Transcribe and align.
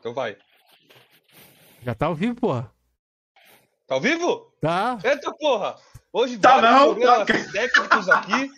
Então 0.00 0.12
vai. 0.14 0.36
Já 1.82 1.94
tá 1.94 2.06
ao 2.06 2.14
vivo, 2.14 2.34
porra. 2.34 2.70
Tá 3.86 3.94
ao 3.94 4.00
vivo? 4.00 4.52
Tá. 4.60 4.98
Eita 5.04 5.32
porra! 5.32 5.76
Hoje 6.12 6.38
Tá 6.38 6.60
vários 6.60 6.80
não, 6.80 6.94
problemas 6.94 7.26
tá. 7.26 7.52
técnicos 7.52 8.08
aqui. 8.08 8.50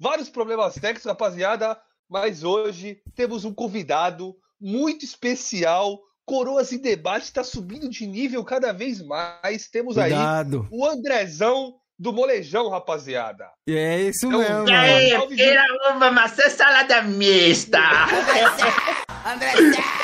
Vários 0.00 0.28
problemas 0.28 0.74
técnicos, 0.74 1.04
rapaziada. 1.04 1.78
Mas 2.08 2.42
hoje 2.42 3.00
temos 3.14 3.44
um 3.44 3.54
convidado 3.54 4.34
muito 4.60 5.04
especial. 5.04 5.98
Coroas 6.24 6.72
em 6.72 6.78
debate 6.78 7.24
está 7.24 7.44
subindo 7.44 7.88
de 7.88 8.06
nível 8.06 8.44
cada 8.44 8.72
vez 8.72 9.02
mais. 9.02 9.68
Temos 9.68 9.96
aí 9.98 10.10
Cuidado. 10.12 10.68
o 10.70 10.86
Andrezão 10.86 11.74
do 11.98 12.12
Molejão, 12.12 12.68
rapaziada. 12.68 13.48
É 13.68 14.00
isso 14.02 14.26
Então, 14.26 14.38
mesmo. 14.40 14.68
e 14.68 14.72
mano. 14.72 14.74
aí? 14.76 15.12
Ei, 15.12 15.36
feira 15.36 15.64
uva, 15.94 16.10
maçã, 16.10 16.48
salada 16.50 17.02
mista. 17.02 17.80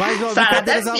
Mas, 0.00 0.22
ó, 0.22 0.34
brincadeiras, 0.34 0.86
a... 0.86 0.94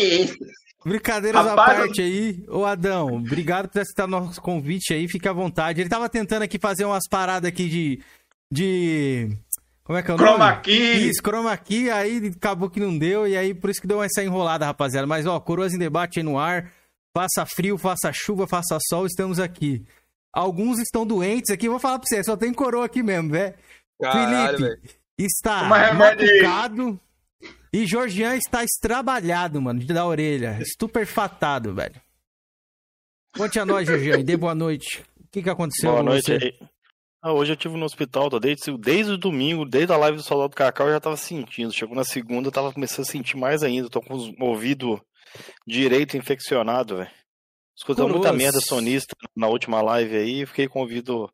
brincadeiras 0.85 1.47
à 1.47 1.51
Rapaz, 1.51 1.79
parte 1.79 2.01
aí. 2.01 2.45
Ô, 2.49 2.65
Adão, 2.65 3.17
obrigado 3.17 3.69
por 3.69 3.81
aceitar 3.81 4.07
nosso 4.07 4.41
convite 4.41 4.93
aí. 4.93 5.09
Fica 5.09 5.31
à 5.31 5.33
vontade. 5.33 5.81
Ele 5.81 5.89
tava 5.89 6.09
tentando 6.09 6.43
aqui 6.43 6.59
fazer 6.59 6.85
umas 6.85 7.09
paradas 7.09 7.49
aqui 7.49 7.69
de... 7.69 8.03
de... 8.51 9.37
Como 9.85 9.99
é 9.99 10.03
que 10.03 10.11
é 10.11 10.15
o 10.15 10.19
nome? 10.19 10.29
Chroma 10.29 10.57
key. 10.57 11.09
Isso, 11.09 11.23
chroma 11.23 11.57
key, 11.57 11.91
aí 11.91 12.33
acabou 12.37 12.69
que 12.69 12.79
não 12.79 12.99
deu, 12.99 13.27
e 13.27 13.35
aí 13.37 13.55
por 13.55 13.71
isso 13.71 13.81
que 13.81 13.87
deu 13.87 14.03
essa 14.03 14.23
enrolada, 14.23 14.67
rapaziada. 14.67 15.07
Mas, 15.07 15.25
ó, 15.25 15.41
Coroas 15.41 15.73
em 15.73 15.79
Debate 15.79 16.19
aí 16.19 16.23
no 16.23 16.39
ar. 16.39 16.71
Faça 17.17 17.47
frio, 17.47 17.79
faça 17.79 18.13
chuva, 18.13 18.47
faça 18.47 18.79
sol, 18.89 19.07
estamos 19.07 19.41
aqui. 19.41 19.85
Alguns 20.33 20.79
estão 20.79 21.07
doentes 21.07 21.51
aqui, 21.51 21.69
vou 21.69 21.81
falar 21.81 21.99
pra 21.99 22.07
você, 22.07 22.23
só 22.23 22.37
tem 22.37 22.53
coroa 22.53 22.85
aqui 22.85 23.03
mesmo, 23.03 23.31
velho. 23.31 23.55
Caralho, 24.01 24.59
Felipe 24.59 24.63
velho. 24.63 24.98
Está 25.19 25.65
machucado 25.65 27.01
e 27.73 27.87
Georgian 27.87 28.37
está 28.37 28.65
estrabalhado, 28.65 29.61
mano, 29.61 29.81
de 29.81 29.87
da 29.87 30.07
orelha. 30.07 30.59
Estupefatado, 30.61 31.75
velho. 31.75 32.01
Conte 33.37 33.59
a 33.59 33.67
nós, 33.67 33.87
Georgian, 33.87 34.19
e 34.19 34.25
dê 34.25 34.37
boa 34.37 34.55
noite. 34.55 35.05
O 35.21 35.29
que 35.31 35.43
que 35.43 35.51
aconteceu 35.51 35.91
Boa 35.91 36.03
com 36.03 36.11
noite 36.11 36.25
você? 36.25 36.45
aí. 36.61 36.69
Ah, 37.21 37.33
hoje 37.33 37.53
eu 37.53 37.55
estive 37.55 37.77
no 37.77 37.85
hospital, 37.85 38.31
tá? 38.31 38.39
desde, 38.39 38.77
desde 38.79 39.13
o 39.13 39.19
domingo, 39.19 39.65
desde 39.65 39.93
a 39.93 39.97
live 39.97 40.17
do 40.17 40.23
Soldado 40.23 40.51
do 40.51 40.57
Cacau, 40.57 40.87
eu 40.87 40.95
já 40.95 41.01
tava 41.01 41.17
sentindo. 41.17 41.73
Chegou 41.73 41.95
na 41.95 42.05
segunda, 42.05 42.49
eu 42.49 42.53
tava 42.53 42.73
começando 42.73 43.01
a 43.01 43.11
sentir 43.11 43.37
mais 43.37 43.63
ainda. 43.63 43.91
Tô 43.91 44.01
com 44.01 44.15
os 44.15 44.33
ouvido 44.41 45.01
direito 45.67 46.17
infeccionado, 46.17 46.97
velho. 46.97 47.11
Escutando 47.77 48.11
muita 48.15 48.33
merda 48.33 48.61
sonista 48.61 49.15
na 49.37 49.49
última 49.49 49.83
live 49.83 50.17
aí, 50.17 50.47
fiquei 50.47 50.69
com 50.69 50.79
o 50.79 50.83
ouvido. 50.83 51.31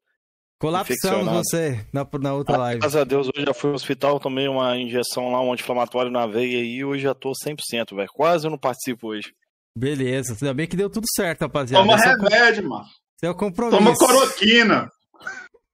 Colapsamos 0.64 1.30
você 1.30 1.84
na, 1.92 2.06
na 2.18 2.32
outra 2.32 2.56
live. 2.56 2.80
Graças 2.80 2.98
a 2.98 3.04
Deus, 3.04 3.28
hoje 3.28 3.44
já 3.44 3.52
fui 3.52 3.68
ao 3.68 3.76
hospital, 3.76 4.18
tomei 4.18 4.48
uma 4.48 4.74
injeção 4.78 5.30
lá, 5.30 5.38
um 5.42 5.52
anti-inflamatório 5.52 6.10
na 6.10 6.26
veia 6.26 6.64
e 6.64 6.82
hoje 6.82 7.02
já 7.02 7.12
tô 7.12 7.32
100%, 7.32 7.94
velho. 7.94 8.08
Quase 8.14 8.46
eu 8.46 8.50
não 8.50 8.56
participo 8.56 9.08
hoje. 9.08 9.34
Beleza, 9.76 10.34
ainda 10.40 10.54
bem 10.54 10.66
que 10.66 10.74
deu 10.74 10.88
tudo 10.88 11.04
certo, 11.14 11.42
rapaziada. 11.42 11.84
Toma 11.84 11.98
Esse 11.98 12.08
é 12.08 12.12
remédio, 12.12 12.66
mano. 12.66 12.84
esse 12.84 13.26
é 13.26 13.30
o 13.30 13.34
compromisso. 13.34 13.78
Toma 13.78 13.94
coroquina. 13.94 14.88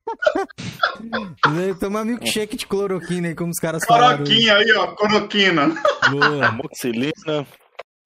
Toma 1.78 2.04
milkshake 2.04 2.56
de 2.56 2.66
cloroquina 2.66 3.28
aí, 3.28 3.34
como 3.36 3.50
os 3.50 3.60
caras 3.60 3.84
falaram. 3.86 4.24
Coroquinha 4.24 4.56
aí, 4.56 4.72
ó. 4.72 4.88
Coroquina. 4.88 5.68
Boa. 6.10 6.46
Amoxicilina. 6.46 7.46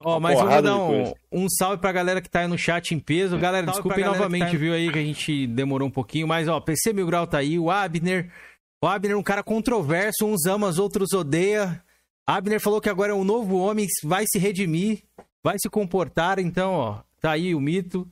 Ó, 0.04 0.12
Uma 0.18 0.20
mas 0.20 0.38
vamos 0.38 0.62
dar 0.62 0.76
um, 0.76 1.12
um 1.32 1.48
salve 1.48 1.78
pra 1.80 1.90
galera 1.92 2.20
que 2.20 2.28
tá 2.28 2.40
aí 2.40 2.46
no 2.46 2.58
chat 2.58 2.94
em 2.94 2.98
peso. 2.98 3.38
Galera, 3.38 3.66
Salve 3.66 3.80
desculpem 3.80 4.04
novamente, 4.04 4.50
tá- 4.52 4.56
viu 4.58 4.72
aí, 4.74 4.92
que 4.92 4.98
a 4.98 5.02
gente 5.02 5.46
demorou 5.46 5.88
um 5.88 5.90
pouquinho. 5.90 6.28
Mas, 6.28 6.46
ó, 6.48 6.60
PC 6.60 6.92
Mil 6.92 7.06
Grau 7.06 7.26
tá 7.26 7.38
aí, 7.38 7.58
o 7.58 7.70
Abner. 7.70 8.30
O 8.82 8.86
Abner 8.86 9.12
é 9.12 9.16
um 9.16 9.22
cara 9.22 9.42
controverso, 9.42 10.26
uns 10.26 10.44
ama, 10.46 10.68
os 10.68 10.78
outros 10.78 11.12
odeia. 11.12 11.82
Abner 12.26 12.60
falou 12.60 12.80
que 12.80 12.88
agora 12.88 13.12
é 13.12 13.14
um 13.14 13.24
novo 13.24 13.56
homem, 13.56 13.86
vai 14.02 14.24
se 14.26 14.38
redimir, 14.38 15.02
vai 15.42 15.56
se 15.58 15.68
comportar. 15.70 16.38
Então, 16.38 16.72
ó, 16.72 16.98
tá 17.20 17.30
aí 17.32 17.54
o 17.54 17.60
mito. 17.60 18.06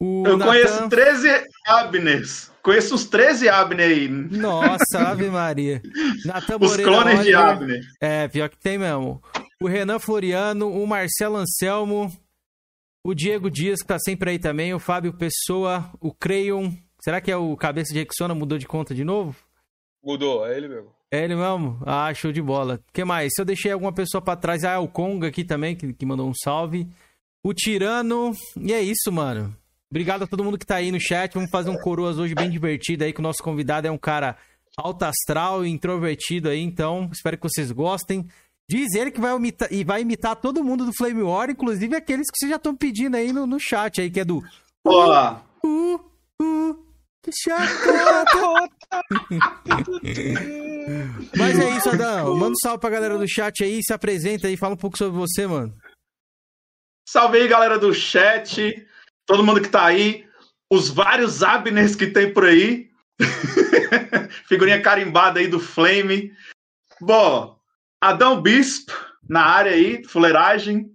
O 0.00 0.24
Eu 0.26 0.36
Natan- 0.36 0.50
conheço 0.52 0.88
13 0.90 1.44
Abners. 1.66 2.50
Conheço 2.62 2.94
uns 2.94 3.04
13 3.06 3.48
Abner 3.48 3.88
aí. 3.88 4.08
Nossa, 4.08 4.98
Ave 5.08 5.30
Maria. 5.30 5.80
Natan 6.26 6.56
Os 6.60 6.70
Moreira 6.72 6.90
clones 6.92 7.24
de. 7.24 7.34
Abner. 7.34 7.80
É, 8.00 8.28
pior 8.28 8.48
que 8.48 8.58
tem 8.58 8.76
mesmo. 8.78 9.22
O 9.62 9.66
Renan 9.66 9.98
Floriano, 9.98 10.70
o 10.70 10.86
Marcelo 10.86 11.36
Anselmo, 11.36 12.12
o 13.02 13.14
Diego 13.14 13.50
Dias, 13.50 13.80
que 13.80 13.86
tá 13.86 13.98
sempre 13.98 14.30
aí 14.30 14.38
também, 14.38 14.74
o 14.74 14.78
Fábio 14.78 15.12
Pessoa, 15.14 15.90
o 16.00 16.12
Creion. 16.12 16.72
Será 17.00 17.20
que 17.20 17.30
é 17.30 17.36
o 17.36 17.56
cabeça 17.56 17.92
de 17.92 18.00
Rexona 18.00 18.34
mudou 18.34 18.58
de 18.58 18.66
conta 18.66 18.94
de 18.94 19.04
novo? 19.04 19.34
Mudou, 20.04 20.46
é 20.46 20.56
ele 20.56 20.68
mesmo. 20.68 20.90
É 21.10 21.24
ele 21.24 21.36
mesmo? 21.36 21.78
Ah, 21.86 22.12
show 22.12 22.32
de 22.32 22.42
bola. 22.42 22.80
O 22.88 22.92
que 22.92 23.04
mais? 23.04 23.32
Se 23.34 23.40
eu 23.40 23.46
deixei 23.46 23.72
alguma 23.72 23.92
pessoa 23.92 24.20
pra 24.20 24.36
trás, 24.36 24.62
ah, 24.64 24.72
é 24.72 24.78
o 24.78 24.88
Conga 24.88 25.28
aqui 25.28 25.44
também, 25.44 25.74
que, 25.74 25.92
que 25.92 26.04
mandou 26.04 26.28
um 26.28 26.34
salve. 26.34 26.86
O 27.42 27.54
Tirano. 27.54 28.32
E 28.60 28.72
é 28.72 28.82
isso, 28.82 29.10
mano. 29.10 29.56
Obrigado 29.90 30.24
a 30.24 30.26
todo 30.26 30.44
mundo 30.44 30.58
que 30.58 30.66
tá 30.66 30.76
aí 30.76 30.92
no 30.92 31.00
chat. 31.00 31.32
Vamos 31.32 31.50
fazer 31.50 31.70
um 31.70 31.78
coroas 31.78 32.18
hoje 32.18 32.34
bem 32.34 32.50
divertido 32.50 33.04
aí, 33.04 33.12
que 33.12 33.20
o 33.20 33.22
nosso 33.22 33.42
convidado 33.42 33.86
é 33.86 33.90
um 33.90 33.96
cara 33.96 34.36
alto 34.76 35.04
astral 35.04 35.64
e 35.64 35.70
introvertido 35.70 36.50
aí, 36.50 36.60
então 36.60 37.08
espero 37.12 37.38
que 37.38 37.48
vocês 37.48 37.72
gostem. 37.72 38.28
Diz 38.68 38.94
ele 38.94 39.12
que 39.12 39.20
vai 39.20 39.32
imitar, 39.34 39.72
e 39.72 39.84
vai 39.84 40.02
imitar 40.02 40.34
todo 40.34 40.64
mundo 40.64 40.84
do 40.84 40.92
Flame 40.92 41.22
War, 41.22 41.48
inclusive 41.50 41.94
aqueles 41.94 42.28
que 42.30 42.36
vocês 42.36 42.50
já 42.50 42.56
estão 42.56 42.74
pedindo 42.74 43.16
aí 43.16 43.32
no, 43.32 43.46
no 43.46 43.60
chat 43.60 44.00
aí, 44.00 44.10
que 44.10 44.18
é 44.20 44.24
do 44.24 44.42
Ó, 44.84 45.36
Uh, 45.64 45.94
uh, 46.40 46.74
que 47.22 47.30
chacota. 47.32 49.02
Mas 51.36 51.58
é 51.58 51.70
isso, 51.76 51.90
Adão. 51.90 52.36
Manda 52.36 52.52
um 52.52 52.56
salve 52.62 52.80
pra 52.80 52.90
galera 52.90 53.18
do 53.18 53.28
chat 53.28 53.64
aí, 53.64 53.80
se 53.82 53.92
apresenta 53.92 54.46
aí, 54.46 54.56
fala 54.56 54.74
um 54.74 54.78
pouco 54.78 54.96
sobre 54.96 55.18
você, 55.18 55.44
mano. 55.46 55.74
salve 57.08 57.38
aí, 57.38 57.48
galera 57.48 57.78
do 57.80 57.92
chat. 57.92 58.86
Todo 59.26 59.44
mundo 59.44 59.60
que 59.60 59.68
tá 59.68 59.86
aí. 59.86 60.24
Os 60.72 60.88
vários 60.88 61.42
Abners 61.42 61.96
que 61.96 62.06
tem 62.06 62.32
por 62.32 62.44
aí. 62.44 62.90
Figurinha 64.46 64.80
carimbada 64.80 65.40
aí 65.40 65.48
do 65.48 65.58
Flame. 65.58 66.32
Bom, 67.00 67.55
Adão 68.00 68.40
Bispo 68.40 68.92
na 69.28 69.42
área 69.42 69.72
aí, 69.72 70.04
fuleiragem. 70.04 70.86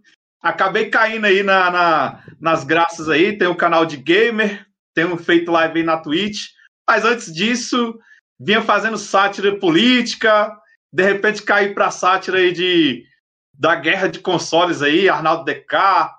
Acabei 0.42 0.90
caindo 0.90 1.26
aí 1.26 1.44
na, 1.44 1.70
na- 1.70 2.24
nas 2.40 2.64
graças 2.64 3.10
aí. 3.10 3.38
Tem 3.38 3.48
o 3.48 3.56
canal 3.56 3.86
de 3.86 3.98
gamer, 3.98 4.66
tenho 4.94 5.16
feito 5.18 5.52
live 5.52 5.80
aí 5.80 5.86
na 5.86 5.98
Twitch. 5.98 6.48
Mas 6.88 7.06
antes 7.06 7.34
disso, 7.34 7.98
vinha 8.40 8.62
fazendo 8.62 8.98
sátira 8.98 9.58
política. 9.60 10.56
De 10.92 11.04
repente 11.04 11.44
caí 11.44 11.74
pra 11.74 11.92
sátira 11.92 12.38
aí 12.38 12.52
de, 12.52 13.06
da 13.54 13.76
guerra 13.76 14.08
de 14.08 14.20
consoles 14.20 14.82
aí, 14.82 15.08
Arnaldo 15.08 15.46
DK, 15.46 16.10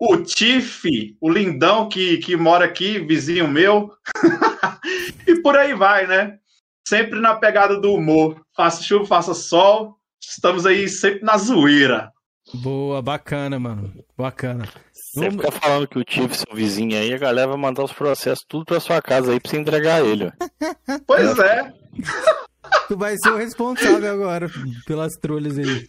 o 0.00 0.16
Tiff, 0.18 1.16
o 1.20 1.30
lindão 1.30 1.88
que, 1.88 2.18
que 2.18 2.36
mora 2.36 2.64
aqui, 2.64 2.98
vizinho 2.98 3.48
meu. 3.48 3.92
e 5.26 5.40
por 5.40 5.56
aí 5.56 5.74
vai, 5.74 6.06
né? 6.06 6.38
Sempre 6.86 7.18
na 7.18 7.34
pegada 7.34 7.80
do 7.80 7.94
humor. 7.94 8.44
Faça 8.54 8.82
chuva, 8.82 9.06
faça 9.06 9.32
sol. 9.34 9.98
Estamos 10.30 10.66
aí 10.66 10.88
sempre 10.88 11.22
na 11.24 11.36
zoeira. 11.38 12.10
Boa, 12.54 13.00
bacana, 13.00 13.58
mano. 13.58 13.92
Bacana. 14.16 14.68
Você 14.92 15.28
Vamos- 15.28 15.36
fica 15.44 15.50
falando 15.52 15.88
que 15.88 15.98
o 15.98 16.04
Tiff, 16.04 16.36
seu 16.36 16.54
vizinho 16.54 16.96
aí, 16.98 17.12
a 17.14 17.18
galera 17.18 17.48
vai 17.48 17.56
mandar 17.56 17.82
os 17.84 17.92
processos 17.92 18.44
tudo 18.48 18.64
pra 18.66 18.80
sua 18.80 19.00
casa 19.00 19.32
aí 19.32 19.40
pra 19.40 19.50
você 19.50 19.56
entregar 19.58 20.04
ele. 20.04 20.26
ó. 20.26 20.30
Pois 21.06 21.38
é. 21.38 21.72
Tu 22.88 22.96
vai 22.96 23.16
ser 23.16 23.30
o 23.30 23.36
responsável 23.36 24.10
agora 24.12 24.50
pelas 24.86 25.12
trolhas 25.14 25.56
aí. 25.58 25.86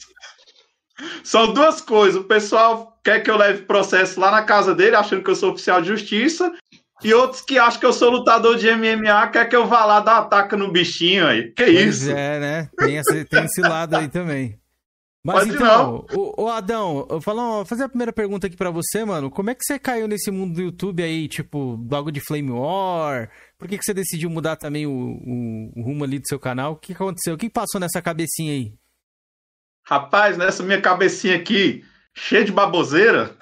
São 1.24 1.54
duas 1.54 1.82
coisas. 1.82 2.20
O 2.22 2.24
pessoal 2.26 2.98
quer 3.04 3.20
que 3.22 3.30
eu 3.30 3.36
leve 3.38 3.64
processo 3.64 4.20
lá 4.20 4.32
na 4.32 4.44
casa 4.44 4.74
dele, 4.74 4.96
achando 4.96 5.24
que 5.24 5.30
eu 5.30 5.36
sou 5.36 5.52
oficial 5.52 5.82
de 5.82 5.88
justiça. 5.90 6.52
E 7.06 7.14
outros 7.14 7.42
que 7.42 7.58
acham 7.60 7.80
que 7.80 7.86
eu 7.86 7.94
sou 7.94 8.10
lutador 8.10 8.58
de 8.58 8.68
MMA, 8.72 9.28
quer 9.28 9.48
que 9.48 9.56
eu 9.56 9.68
vá 9.68 9.86
lá 9.86 10.00
dar 10.00 10.18
ataque 10.18 10.56
no 10.56 10.72
bichinho 10.72 11.28
aí. 11.28 11.52
Que 11.52 11.66
Pois 11.66 12.02
isso? 12.02 12.12
é, 12.12 12.40
né? 12.40 12.70
Tem 12.78 12.98
esse, 12.98 13.26
tem 13.26 13.44
esse 13.46 13.62
lado 13.62 13.96
aí 13.96 14.08
também. 14.08 14.60
Mas 15.24 15.40
Pode 15.48 15.56
então, 15.56 16.06
o, 16.14 16.44
o 16.44 16.50
Adão, 16.50 17.08
eu 17.10 17.20
falo, 17.20 17.40
vou 17.58 17.66
fazer 17.66 17.84
a 17.86 17.90
primeira 17.90 18.14
pergunta 18.14 18.46
aqui 18.46 18.56
pra 18.56 18.70
você, 18.70 19.04
mano. 19.04 19.32
Como 19.32 19.50
é 19.50 19.56
que 19.56 19.64
você 19.64 19.80
caiu 19.80 20.08
nesse 20.08 20.30
mundo 20.30 20.54
do 20.54 20.62
YouTube 20.62 21.02
aí, 21.02 21.28
tipo, 21.28 21.84
logo 21.90 22.12
de 22.12 22.20
Flame 22.20 22.52
War? 22.52 23.30
Por 23.58 23.68
que, 23.68 23.78
que 23.78 23.84
você 23.84 23.94
decidiu 23.94 24.30
mudar 24.30 24.56
também 24.56 24.86
o, 24.86 24.92
o- 24.92 25.72
o 25.76 25.82
rumo 25.82 26.04
ali 26.04 26.20
do 26.20 26.28
seu 26.28 26.38
canal? 26.40 26.74
O 26.74 26.76
que 26.76 26.94
aconteceu? 26.94 27.34
O 27.34 27.38
que 27.38 27.50
passou 27.50 27.80
nessa 27.82 28.02
cabecinha 28.04 28.54
aí? 28.54 28.74
Rapaz, 29.88 30.38
nessa 30.38 30.64
minha 30.64 30.82
cabecinha 30.82 31.36
aqui, 31.36 31.84
cheia 32.14 32.44
de 32.44 32.52
baboseira. 32.52 33.36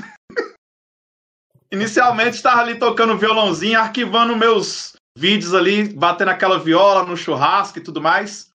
Inicialmente 1.73 2.35
estava 2.35 2.61
ali 2.61 2.75
tocando 2.75 3.17
violãozinho, 3.17 3.79
arquivando 3.79 4.37
meus 4.37 4.93
vídeos 5.17 5.55
ali, 5.55 5.91
batendo 5.91 6.29
aquela 6.29 6.59
viola 6.59 7.03
no 7.03 7.17
churrasco 7.17 7.79
e 7.79 7.81
tudo 7.81 7.99
mais. 7.99 8.51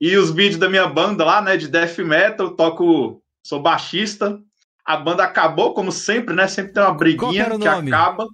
E 0.00 0.16
os 0.16 0.30
vídeos 0.30 0.56
da 0.56 0.66
minha 0.66 0.86
banda 0.86 1.26
lá, 1.26 1.42
né, 1.42 1.58
de 1.58 1.68
death 1.68 1.98
metal, 1.98 2.52
toco, 2.52 3.20
sou 3.46 3.60
baixista. 3.60 4.40
A 4.82 4.96
banda 4.96 5.24
acabou, 5.24 5.74
como 5.74 5.92
sempre, 5.92 6.34
né? 6.34 6.48
Sempre 6.48 6.72
tem 6.72 6.82
uma 6.82 6.94
briguinha 6.94 7.58
que 7.58 7.68
acaba. 7.68 8.26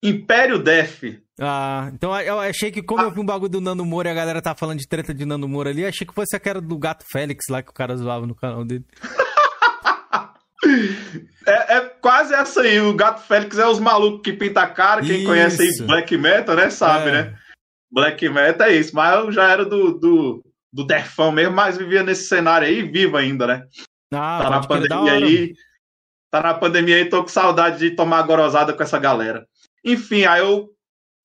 Império 0.00 0.62
Def. 0.62 1.20
Ah, 1.40 1.90
então 1.92 2.16
eu 2.20 2.38
achei 2.38 2.70
que, 2.70 2.80
como 2.80 3.02
eu 3.02 3.10
vi 3.10 3.18
um 3.18 3.26
bagulho 3.26 3.50
do 3.50 3.60
Nando 3.60 3.84
Moura 3.84 4.08
e 4.08 4.12
a 4.12 4.14
galera 4.14 4.40
tá 4.40 4.54
falando 4.54 4.78
de 4.78 4.86
treta 4.86 5.12
de 5.12 5.24
Nando 5.24 5.48
Moura 5.48 5.70
ali, 5.70 5.84
achei 5.84 6.06
que 6.06 6.14
fosse 6.14 6.36
aquela 6.36 6.60
do 6.60 6.78
Gato 6.78 7.04
Félix 7.10 7.46
lá 7.50 7.60
que 7.60 7.70
o 7.70 7.74
cara 7.74 7.96
zoava 7.96 8.24
no 8.24 8.36
canal 8.36 8.64
dele. 8.64 8.84
É, 11.46 11.76
é 11.76 11.80
quase 12.00 12.34
essa 12.34 12.60
aí. 12.62 12.80
O 12.80 12.94
Gato 12.94 13.22
Félix 13.22 13.58
é 13.58 13.66
os 13.66 13.78
malucos 13.78 14.20
que 14.22 14.32
pinta 14.32 14.62
a 14.62 14.68
cara. 14.68 15.00
Quem 15.00 15.18
Isso. 15.18 15.26
conhece 15.26 15.62
aí 15.62 15.86
Black 15.86 16.16
Metal, 16.16 16.54
né? 16.54 16.70
Sabe, 16.70 17.08
É. 17.08 17.12
né? 17.12 17.38
Black 17.90 18.28
Metal 18.28 18.66
é 18.68 18.76
isso. 18.76 18.94
Mas 18.94 19.14
eu 19.18 19.32
já 19.32 19.50
era 19.50 19.64
do, 19.64 19.98
do, 19.98 20.44
do 20.72 20.84
Defão 20.84 21.32
mesmo, 21.32 21.54
mas 21.54 21.76
vivia 21.76 22.02
nesse 22.02 22.24
cenário 22.28 22.68
aí, 22.68 22.82
vivo 22.82 23.16
ainda, 23.16 23.46
né? 23.46 23.66
Ah, 24.14 24.40
tá 24.42 24.50
na 24.50 24.66
pandemia 24.66 25.12
aí. 25.12 25.54
Tá 26.30 26.40
na 26.42 26.54
pandemia 26.54 26.96
aí, 26.96 27.08
tô 27.08 27.22
com 27.22 27.28
saudade 27.28 27.78
de 27.78 27.96
tomar 27.96 28.22
gorosada 28.22 28.72
com 28.72 28.82
essa 28.82 28.98
galera. 28.98 29.46
Enfim, 29.84 30.24
aí 30.24 30.40
eu. 30.40 30.68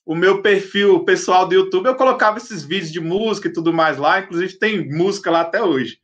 O 0.08 0.14
meu 0.14 0.40
perfil 0.44 1.04
pessoal 1.04 1.48
do 1.48 1.56
YouTube, 1.56 1.88
eu 1.88 1.96
colocava 1.96 2.38
esses 2.38 2.64
vídeos 2.64 2.92
de 2.92 3.00
música 3.00 3.48
e 3.48 3.54
tudo 3.54 3.74
mais 3.74 3.98
lá. 3.98 4.20
Inclusive, 4.20 4.60
tem 4.60 4.88
música 4.88 5.32
lá 5.32 5.42
até 5.42 5.64
hoje. 5.64 6.00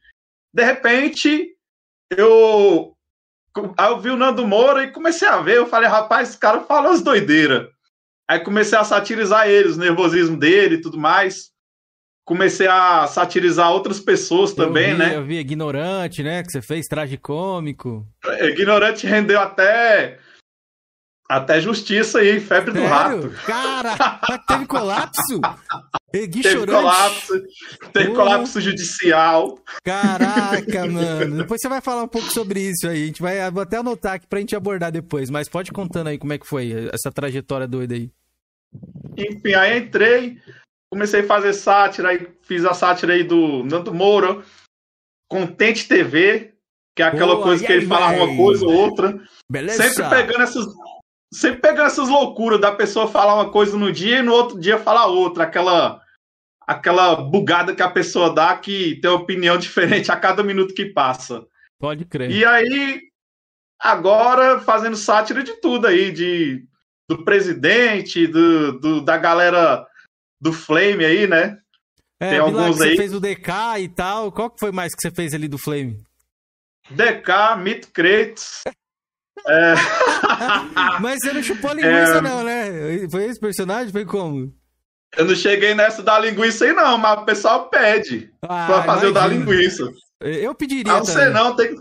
De 0.53 0.63
repente, 0.63 1.55
eu. 2.17 2.95
Aí 3.77 3.89
eu 3.89 3.99
vi 3.99 4.09
o 4.09 4.17
Nando 4.17 4.47
Moura 4.47 4.83
e 4.83 4.91
comecei 4.91 5.27
a 5.27 5.41
ver. 5.41 5.57
Eu 5.57 5.67
falei, 5.67 5.89
rapaz, 5.89 6.29
esse 6.29 6.37
cara 6.37 6.61
fala 6.61 6.91
as 6.91 7.01
doideiras. 7.01 7.67
Aí 8.27 8.39
comecei 8.39 8.77
a 8.77 8.83
satirizar 8.83 9.47
ele, 9.47 9.67
os 9.67 9.77
nervosismos 9.77 10.39
dele 10.39 10.75
e 10.75 10.81
tudo 10.81 10.97
mais. 10.97 11.51
Comecei 12.23 12.67
a 12.67 13.05
satirizar 13.07 13.71
outras 13.71 13.99
pessoas 13.99 14.53
também, 14.53 14.91
eu 14.91 14.95
vi, 14.95 14.99
né? 15.03 15.15
Eu 15.17 15.25
vi 15.25 15.37
Ignorante, 15.39 16.23
né? 16.23 16.43
Que 16.43 16.51
você 16.51 16.61
fez, 16.61 16.87
traje 16.87 17.17
cômico. 17.17 18.07
Ignorante 18.41 19.05
rendeu 19.05 19.39
até 19.39 20.17
até 21.31 21.61
justiça 21.61 22.19
aí, 22.19 22.39
febre 22.41 22.73
do 22.73 22.83
rato. 22.83 23.21
Sério? 23.21 23.37
Cara, 23.45 24.39
teve 24.47 24.65
colapso? 24.65 25.39
Egui 26.13 26.41
Teve 26.41 26.57
chorante. 26.57 26.77
colapso, 26.77 27.33
teve 27.93 28.05
Porra. 28.09 28.17
colapso 28.23 28.59
judicial. 28.59 29.57
Caraca, 29.81 30.85
mano. 30.87 31.37
Depois 31.37 31.61
você 31.61 31.69
vai 31.69 31.79
falar 31.79 32.03
um 32.03 32.07
pouco 32.07 32.29
sobre 32.29 32.59
isso 32.59 32.85
aí. 32.87 33.03
A 33.03 33.05
gente 33.05 33.21
vai 33.21 33.49
vou 33.49 33.63
até 33.63 33.77
anotar 33.77 34.15
aqui 34.15 34.27
pra 34.27 34.39
gente 34.39 34.53
abordar 34.55 34.91
depois. 34.91 35.29
Mas 35.29 35.47
pode 35.47 35.71
contando 35.71 36.07
aí 36.07 36.17
como 36.17 36.33
é 36.33 36.37
que 36.37 36.45
foi 36.45 36.89
essa 36.91 37.09
trajetória 37.13 37.65
doida 37.65 37.95
aí. 37.95 38.11
Enfim, 39.17 39.53
aí 39.53 39.79
entrei, 39.79 40.37
comecei 40.91 41.21
a 41.21 41.27
fazer 41.27 41.53
sátira, 41.53 42.09
aí 42.09 42.27
fiz 42.41 42.65
a 42.65 42.73
sátira 42.73 43.13
aí 43.13 43.23
do 43.23 43.63
Nando 43.63 43.93
Moura, 43.93 44.41
Contente 45.29 45.87
TV, 45.87 46.53
que 46.93 47.01
é 47.01 47.05
aquela 47.05 47.35
Boa, 47.35 47.43
coisa 47.43 47.65
que 47.65 47.71
ele 47.71 47.83
aí, 47.83 47.87
fala 47.87 48.07
uma 48.13 48.27
véi? 48.27 48.35
coisa 48.37 48.65
ou 48.65 48.73
outra. 48.73 49.17
Beleza? 49.49 49.81
Sempre 49.83 50.09
pegando 50.09 50.43
essas. 50.43 50.65
Sempre 51.33 51.61
pegando 51.61 51.87
essas 51.87 52.09
loucuras 52.09 52.59
da 52.59 52.73
pessoa 52.73 53.07
falar 53.07 53.35
uma 53.35 53.51
coisa 53.51 53.77
no 53.77 53.91
dia 53.91 54.19
e 54.19 54.21
no 54.21 54.33
outro 54.33 54.59
dia 54.59 54.77
falar 54.77 55.05
outra. 55.05 55.45
Aquela, 55.45 56.01
aquela 56.67 57.15
bugada 57.15 57.73
que 57.73 57.81
a 57.81 57.89
pessoa 57.89 58.33
dá 58.33 58.57
que 58.57 58.99
tem 59.01 59.09
opinião 59.09 59.55
diferente 59.59 60.11
a 60.11 60.17
cada 60.17 60.43
minuto 60.43 60.73
que 60.73 60.85
passa. 60.87 61.45
Pode 61.79 62.03
crer. 62.05 62.29
E 62.31 62.43
aí, 62.45 63.01
agora 63.79 64.59
fazendo 64.59 64.95
sátira 64.97 65.41
de 65.41 65.53
tudo 65.61 65.87
aí, 65.87 66.11
de, 66.11 66.65
do 67.09 67.23
presidente, 67.23 68.27
do, 68.27 68.77
do- 68.79 69.01
da 69.01 69.17
galera 69.17 69.87
do 70.39 70.51
Flame 70.51 71.05
aí, 71.05 71.27
né? 71.27 71.57
É, 72.19 72.31
tem 72.31 72.39
alguns 72.39 72.71
que 72.71 72.73
você 72.73 72.89
aí- 72.89 72.97
fez 72.97 73.13
o 73.13 73.19
DK 73.21 73.49
e 73.79 73.87
tal. 73.89 74.31
Qual 74.31 74.49
que 74.49 74.59
foi 74.59 74.71
mais 74.71 74.93
que 74.93 75.01
você 75.01 75.09
fez 75.11 75.33
ali 75.33 75.47
do 75.47 75.57
Flame? 75.57 76.03
DK, 76.89 77.55
Mito 77.57 77.87
Kratos. 77.93 78.61
Mas 81.01 81.17
você 81.21 81.33
não 81.33 81.43
chupou 81.43 81.71
a 81.71 81.73
linguiça, 81.73 82.17
É. 82.17 82.21
não, 82.21 82.43
né? 82.43 82.65
Foi 83.09 83.25
esse 83.25 83.39
personagem? 83.39 83.91
Foi 83.91 84.05
como? 84.05 84.53
Eu 85.17 85.25
não 85.25 85.35
cheguei 85.35 85.73
nessa 85.75 86.01
da 86.01 86.17
linguiça 86.17 86.63
aí, 86.65 86.71
não, 86.73 86.97
mas 86.97 87.19
o 87.19 87.25
pessoal 87.25 87.67
pede 87.69 88.31
Ah, 88.41 88.65
pra 88.67 88.83
fazer 88.83 89.07
o 89.07 89.11
da 89.13 89.27
linguiça. 89.27 89.91
Eu 90.21 90.55
pediria 90.55 90.93
Ah, 90.93 90.97
não 90.99 91.05
sei 91.05 91.25
não, 91.29 91.53
tem, 91.53 91.75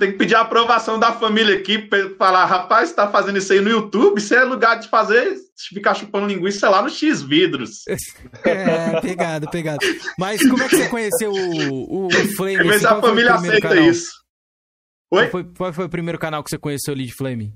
tem 0.00 0.10
que 0.10 0.18
pedir 0.18 0.34
a 0.34 0.40
aprovação 0.40 0.98
da 0.98 1.12
família 1.12 1.54
aqui 1.54 1.78
pra 1.78 2.10
falar, 2.18 2.46
rapaz, 2.46 2.88
você 2.88 2.94
tá 2.96 3.08
fazendo 3.08 3.38
isso 3.38 3.52
aí 3.52 3.60
no 3.60 3.70
YouTube, 3.70 4.18
isso 4.18 4.34
é 4.34 4.42
lugar 4.42 4.80
de 4.80 4.88
fazer, 4.88 5.36
ficar 5.72 5.94
chupando 5.94 6.26
linguiça 6.26 6.68
lá 6.68 6.82
no 6.82 6.88
X 6.90 7.22
vidros. 7.22 7.82
É, 8.44 9.00
pegado, 9.00 9.48
pegado. 9.50 9.86
Mas 10.18 10.40
como 10.42 10.60
é 10.62 10.68
que 10.68 10.76
você 10.76 10.88
conheceu 10.88 11.30
o, 11.32 12.06
o, 12.06 12.10
Flame? 12.36 12.56
Ver 12.64 12.70
assim? 12.70 12.78
se 12.80 12.86
a 12.86 13.00
família 13.00 13.34
aceita 13.34 13.68
canal? 13.68 13.84
isso. 13.84 14.10
Oi? 15.12 15.28
Qual 15.28 15.30
foi, 15.30 15.44
qual 15.56 15.72
foi 15.72 15.84
o 15.84 15.88
primeiro 15.90 16.18
canal 16.18 16.42
que 16.42 16.50
você 16.50 16.58
conheceu 16.58 16.94
ali 16.94 17.04
de 17.06 17.14
Flame? 17.14 17.54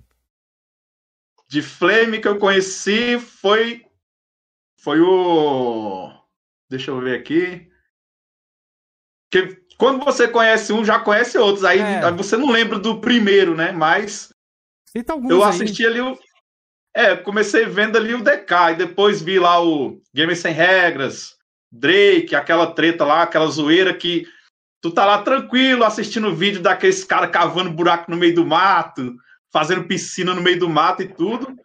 De 1.48 1.62
Flame 1.62 2.20
que 2.20 2.28
eu 2.28 2.38
conheci 2.38 3.18
foi. 3.18 3.84
Foi 4.80 5.00
o. 5.00 6.10
Deixa 6.70 6.90
eu 6.90 7.00
ver 7.00 7.18
aqui. 7.18 7.70
Que 9.30 9.62
quando 9.78 10.04
você 10.04 10.28
conhece 10.28 10.72
um, 10.72 10.84
já 10.84 10.98
conhece 10.98 11.36
outros. 11.38 11.64
Aí, 11.64 11.78
É. 11.80 12.04
aí 12.04 12.12
você 12.12 12.36
não 12.36 12.50
lembra 12.50 12.78
do 12.78 13.00
primeiro, 13.00 13.54
né? 13.54 13.72
Mas 13.72 14.32
eu 15.30 15.42
aí. 15.42 15.50
assisti 15.50 15.86
ali 15.86 16.00
o. 16.00 16.18
É, 16.96 17.16
comecei 17.16 17.66
vendo 17.66 17.96
ali 17.98 18.14
o 18.14 18.22
DK 18.22 18.52
e 18.72 18.76
depois 18.76 19.20
vi 19.20 19.38
lá 19.38 19.60
o 19.60 20.00
Game 20.14 20.34
Sem 20.36 20.52
Regras, 20.52 21.34
Drake, 21.72 22.36
aquela 22.36 22.72
treta 22.72 23.04
lá, 23.04 23.22
aquela 23.24 23.48
zoeira 23.48 23.92
que 23.92 24.24
tu 24.80 24.92
tá 24.92 25.04
lá 25.04 25.20
tranquilo 25.22 25.82
assistindo 25.82 26.28
o 26.28 26.34
vídeo 26.36 26.62
daqueles 26.62 27.02
caras 27.02 27.30
cavando 27.30 27.72
buraco 27.72 28.08
no 28.10 28.16
meio 28.16 28.32
do 28.34 28.46
mato, 28.46 29.16
fazendo 29.54 29.84
piscina 29.84 30.34
no 30.34 30.42
meio 30.42 30.58
do 30.58 30.68
mato 30.68 31.00
e 31.00 31.06
tudo. 31.06 31.56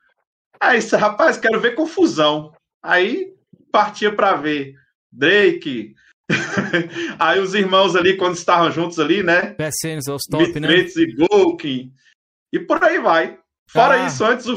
Aí, 0.61 0.77
rapaz, 0.91 1.37
quero 1.37 1.59
ver 1.59 1.73
confusão. 1.73 2.53
Aí 2.83 3.33
partia 3.71 4.15
pra 4.15 4.35
ver 4.35 4.75
Drake. 5.11 5.95
Aí 7.17 7.39
os 7.39 7.55
irmãos 7.55 7.95
ali, 7.95 8.15
quando 8.15 8.35
estavam 8.35 8.71
juntos 8.71 8.99
ali, 8.99 9.23
né? 9.23 9.55
PSNs, 9.55 10.07
aos 10.07 10.21
top, 10.29 10.59
né? 10.59 10.69
E 10.71 11.15
Golkin. 11.15 11.91
E 12.53 12.59
por 12.59 12.83
aí 12.83 12.99
vai. 12.99 13.39
Fora 13.67 14.03
Ah. 14.03 14.07
isso, 14.07 14.23
antes 14.23 14.45
o, 14.45 14.55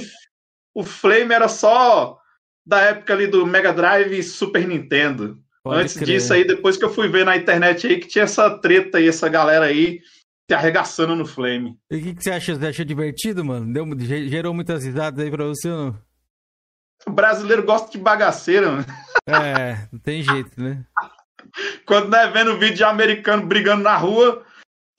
o 0.74 0.84
Flame 0.84 1.32
era 1.32 1.48
só 1.48 2.18
da 2.66 2.82
época 2.82 3.14
ali 3.14 3.26
do 3.26 3.46
Mega 3.46 3.72
Drive 3.72 4.18
e 4.18 4.22
Super 4.22 4.68
Nintendo. 4.68 5.42
Pode 5.64 5.80
antes 5.80 5.94
crer. 5.94 6.06
disso 6.06 6.34
aí, 6.34 6.46
depois 6.46 6.76
que 6.76 6.84
eu 6.84 6.92
fui 6.92 7.08
ver 7.08 7.24
na 7.24 7.36
internet 7.36 7.86
aí 7.86 7.98
que 7.98 8.08
tinha 8.08 8.24
essa 8.24 8.50
treta 8.58 8.98
aí, 8.98 9.08
essa 9.08 9.28
galera 9.28 9.64
aí 9.64 10.00
se 10.48 10.54
arregaçando 10.54 11.14
no 11.16 11.24
Flame. 11.26 11.78
E 11.90 11.96
o 11.96 12.02
que, 12.02 12.14
que 12.14 12.22
você 12.22 12.30
achou? 12.32 12.54
Você 12.56 12.66
achou 12.66 12.84
divertido, 12.84 13.44
mano? 13.44 13.72
Deu, 13.72 13.86
ge- 14.00 14.28
gerou 14.28 14.52
muitas 14.52 14.84
risadas 14.84 15.24
aí 15.24 15.30
pra 15.30 15.44
você 15.46 15.68
ou 15.70 15.76
não? 15.86 16.02
O 17.06 17.10
brasileiro 17.10 17.64
gosta 17.64 17.90
de 17.90 17.98
bagaceira, 17.98 18.70
mano. 18.70 18.86
É, 19.26 19.88
não 19.92 19.98
tem 19.98 20.22
jeito, 20.22 20.60
né? 20.62 20.84
Quando 21.86 22.08
não 22.08 22.18
é 22.18 22.30
vendo 22.30 22.58
vídeo 22.58 22.76
de 22.76 22.84
americano 22.84 23.46
brigando 23.46 23.82
na 23.82 23.96
rua, 23.96 24.44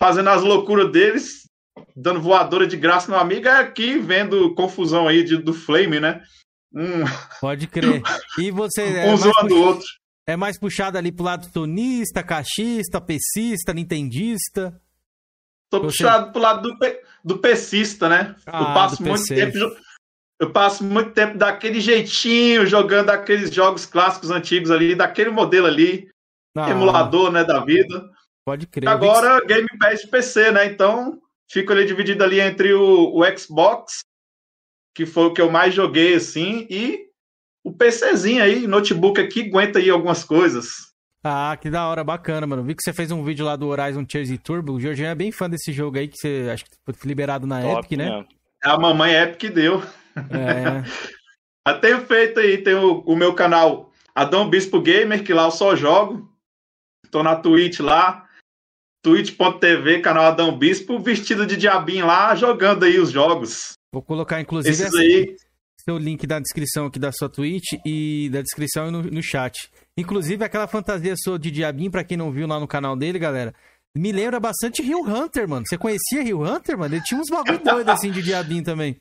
fazendo 0.01 0.29
as 0.29 0.41
loucuras 0.41 0.91
deles, 0.91 1.43
dando 1.95 2.21
voadora 2.21 2.67
de 2.67 2.75
graça 2.75 3.09
no 3.09 3.17
amigo, 3.17 3.47
é 3.47 3.59
aqui 3.59 3.97
vendo 3.97 4.53
confusão 4.53 5.07
aí 5.07 5.23
de- 5.23 5.38
do 5.38 5.53
Flame, 5.53 6.00
né? 6.00 6.21
Um, 6.73 7.03
Pode 7.39 7.67
crer. 7.67 8.01
E 8.38 8.51
você 8.51 8.81
é 8.83 9.05
um 9.12 9.15
zoando 9.17 9.55
outro. 9.55 9.85
é 10.27 10.35
mais 10.35 10.59
puxado 10.59 10.97
ali 10.97 11.12
pro 11.12 11.23
lado 11.23 11.47
sonista, 11.51 12.21
caixista, 12.23 13.00
pecista, 13.00 13.73
nintendista? 13.73 14.77
Tô 15.73 15.79
Você- 15.79 16.03
puxado 16.03 16.31
pro 16.31 16.39
lado 16.39 16.61
do, 16.69 16.77
do 17.25 17.39
PC-ista, 17.39 18.07
né? 18.07 18.35
Ah, 18.45 18.59
eu 18.59 18.65
passo 18.75 19.01
muito 19.01 19.21
PC. 19.27 19.35
tempo. 19.35 19.75
Eu 20.39 20.51
passo 20.51 20.83
muito 20.83 21.11
tempo 21.13 21.35
daquele 21.35 21.81
jeitinho, 21.81 22.63
jogando 22.67 23.09
aqueles 23.09 23.51
jogos 23.51 23.83
clássicos 23.87 24.29
antigos 24.29 24.69
ali, 24.69 24.93
daquele 24.93 25.31
modelo 25.31 25.65
ali, 25.65 26.07
Ah, 26.55 26.69
emulador, 26.69 27.31
né, 27.31 27.43
da 27.43 27.59
vida. 27.65 28.07
Pode 28.45 28.67
crer. 28.67 28.81
Vi 28.81 28.85
que 28.87 28.93
Agora, 28.93 29.43
Game 29.45 29.67
Pass 29.79 30.01
de 30.01 30.07
PC, 30.09 30.51
né? 30.51 30.65
Então, 30.67 31.19
fico 31.51 31.71
ali 31.71 31.85
dividido 31.85 32.23
ali 32.23 32.39
entre 32.39 32.71
o, 32.75 33.11
o 33.17 33.37
Xbox, 33.37 34.01
que 34.95 35.07
foi 35.07 35.25
o 35.25 35.33
que 35.33 35.41
eu 35.41 35.49
mais 35.49 35.73
joguei, 35.73 36.13
assim, 36.13 36.67
e 36.69 37.07
o 37.63 37.73
PCzinho 37.73 38.43
aí, 38.43 38.67
notebook 38.67 39.19
aqui, 39.19 39.47
aguenta 39.47 39.79
aí 39.79 39.89
algumas 39.89 40.23
coisas. 40.23 40.92
Ah, 41.23 41.57
que 41.59 41.69
da 41.69 41.87
hora, 41.87 42.03
bacana, 42.03 42.45
mano. 42.45 42.63
Vi 42.63 42.75
que 42.75 42.83
você 42.83 42.91
fez 42.91 43.09
um 43.11 43.23
vídeo 43.23 43.45
lá 43.45 43.55
do 43.55 43.67
Horizon 43.67 44.05
Chase 44.09 44.37
Turbo. 44.37 44.73
O 44.73 44.79
Jorginho 44.79 45.07
é 45.07 45.15
bem 45.15 45.31
fã 45.31 45.49
desse 45.49 45.71
jogo 45.71 45.97
aí, 45.97 46.07
que 46.07 46.17
você 46.17 46.49
acho 46.51 46.65
que 46.65 46.71
foi 46.85 46.93
liberado 47.05 47.47
na 47.47 47.61
Top, 47.61 47.79
Epic, 47.79 47.97
né? 47.97 48.09
mesmo. 48.09 48.27
A 48.63 48.77
mamãe 48.77 49.13
Epic 49.13 49.53
deu. 49.53 49.81
É. 50.15 50.83
Eu 51.65 51.79
tenho 51.79 52.01
feito 52.05 52.41
aí, 52.41 52.57
tem 52.57 52.75
o, 52.75 52.99
o 53.05 53.15
meu 53.15 53.33
canal 53.33 53.89
Adão 54.13 54.49
Bispo 54.49 54.81
Gamer, 54.81 55.23
que 55.23 55.33
lá 55.33 55.45
eu 55.45 55.51
só 55.51 55.77
jogo. 55.77 56.29
Tô 57.09 57.23
na 57.23 57.37
Twitch 57.37 57.79
lá, 57.79 58.27
twitch.tv, 59.01 60.01
canal 60.01 60.25
Adão 60.25 60.57
Bispo, 60.57 60.99
vestido 60.99 61.45
de 61.47 61.55
diabinho 61.55 62.05
lá, 62.05 62.35
jogando 62.35 62.83
aí 62.83 62.99
os 62.99 63.11
jogos. 63.11 63.73
Vou 63.93 64.01
colocar, 64.01 64.41
inclusive, 64.41 64.73
Esses 64.73 64.87
essa- 64.87 64.99
aí, 64.99 65.35
seu 65.83 65.97
link 65.97 66.25
da 66.25 66.39
descrição 66.39 66.85
aqui 66.85 66.97
da 66.97 67.11
sua 67.11 67.29
Twitch 67.29 67.73
e 67.85 68.29
da 68.31 68.41
descrição 68.41 68.87
e 68.87 68.91
no, 68.91 69.03
no 69.03 69.21
chat. 69.21 69.69
Inclusive, 69.97 70.43
aquela 70.43 70.67
fantasia 70.67 71.13
sua 71.17 71.37
de 71.37 71.51
diabinho, 71.51 71.91
pra 71.91 72.03
quem 72.03 72.17
não 72.17 72.31
viu 72.31 72.47
lá 72.47 72.59
no 72.59 72.67
canal 72.67 72.95
dele, 72.95 73.19
galera, 73.19 73.53
me 73.95 74.11
lembra 74.11 74.39
bastante 74.39 74.81
Rio 74.81 75.01
Hunter, 75.01 75.47
mano. 75.47 75.65
Você 75.67 75.77
conhecia 75.77 76.23
Rio 76.23 76.41
Hunter, 76.41 76.77
mano? 76.77 76.95
Ele 76.95 77.03
tinha 77.03 77.19
uns 77.19 77.29
bagulho 77.29 77.59
doido 77.63 77.89
assim 77.89 78.11
de 78.11 78.23
diabinho 78.23 78.63
também. 78.63 78.99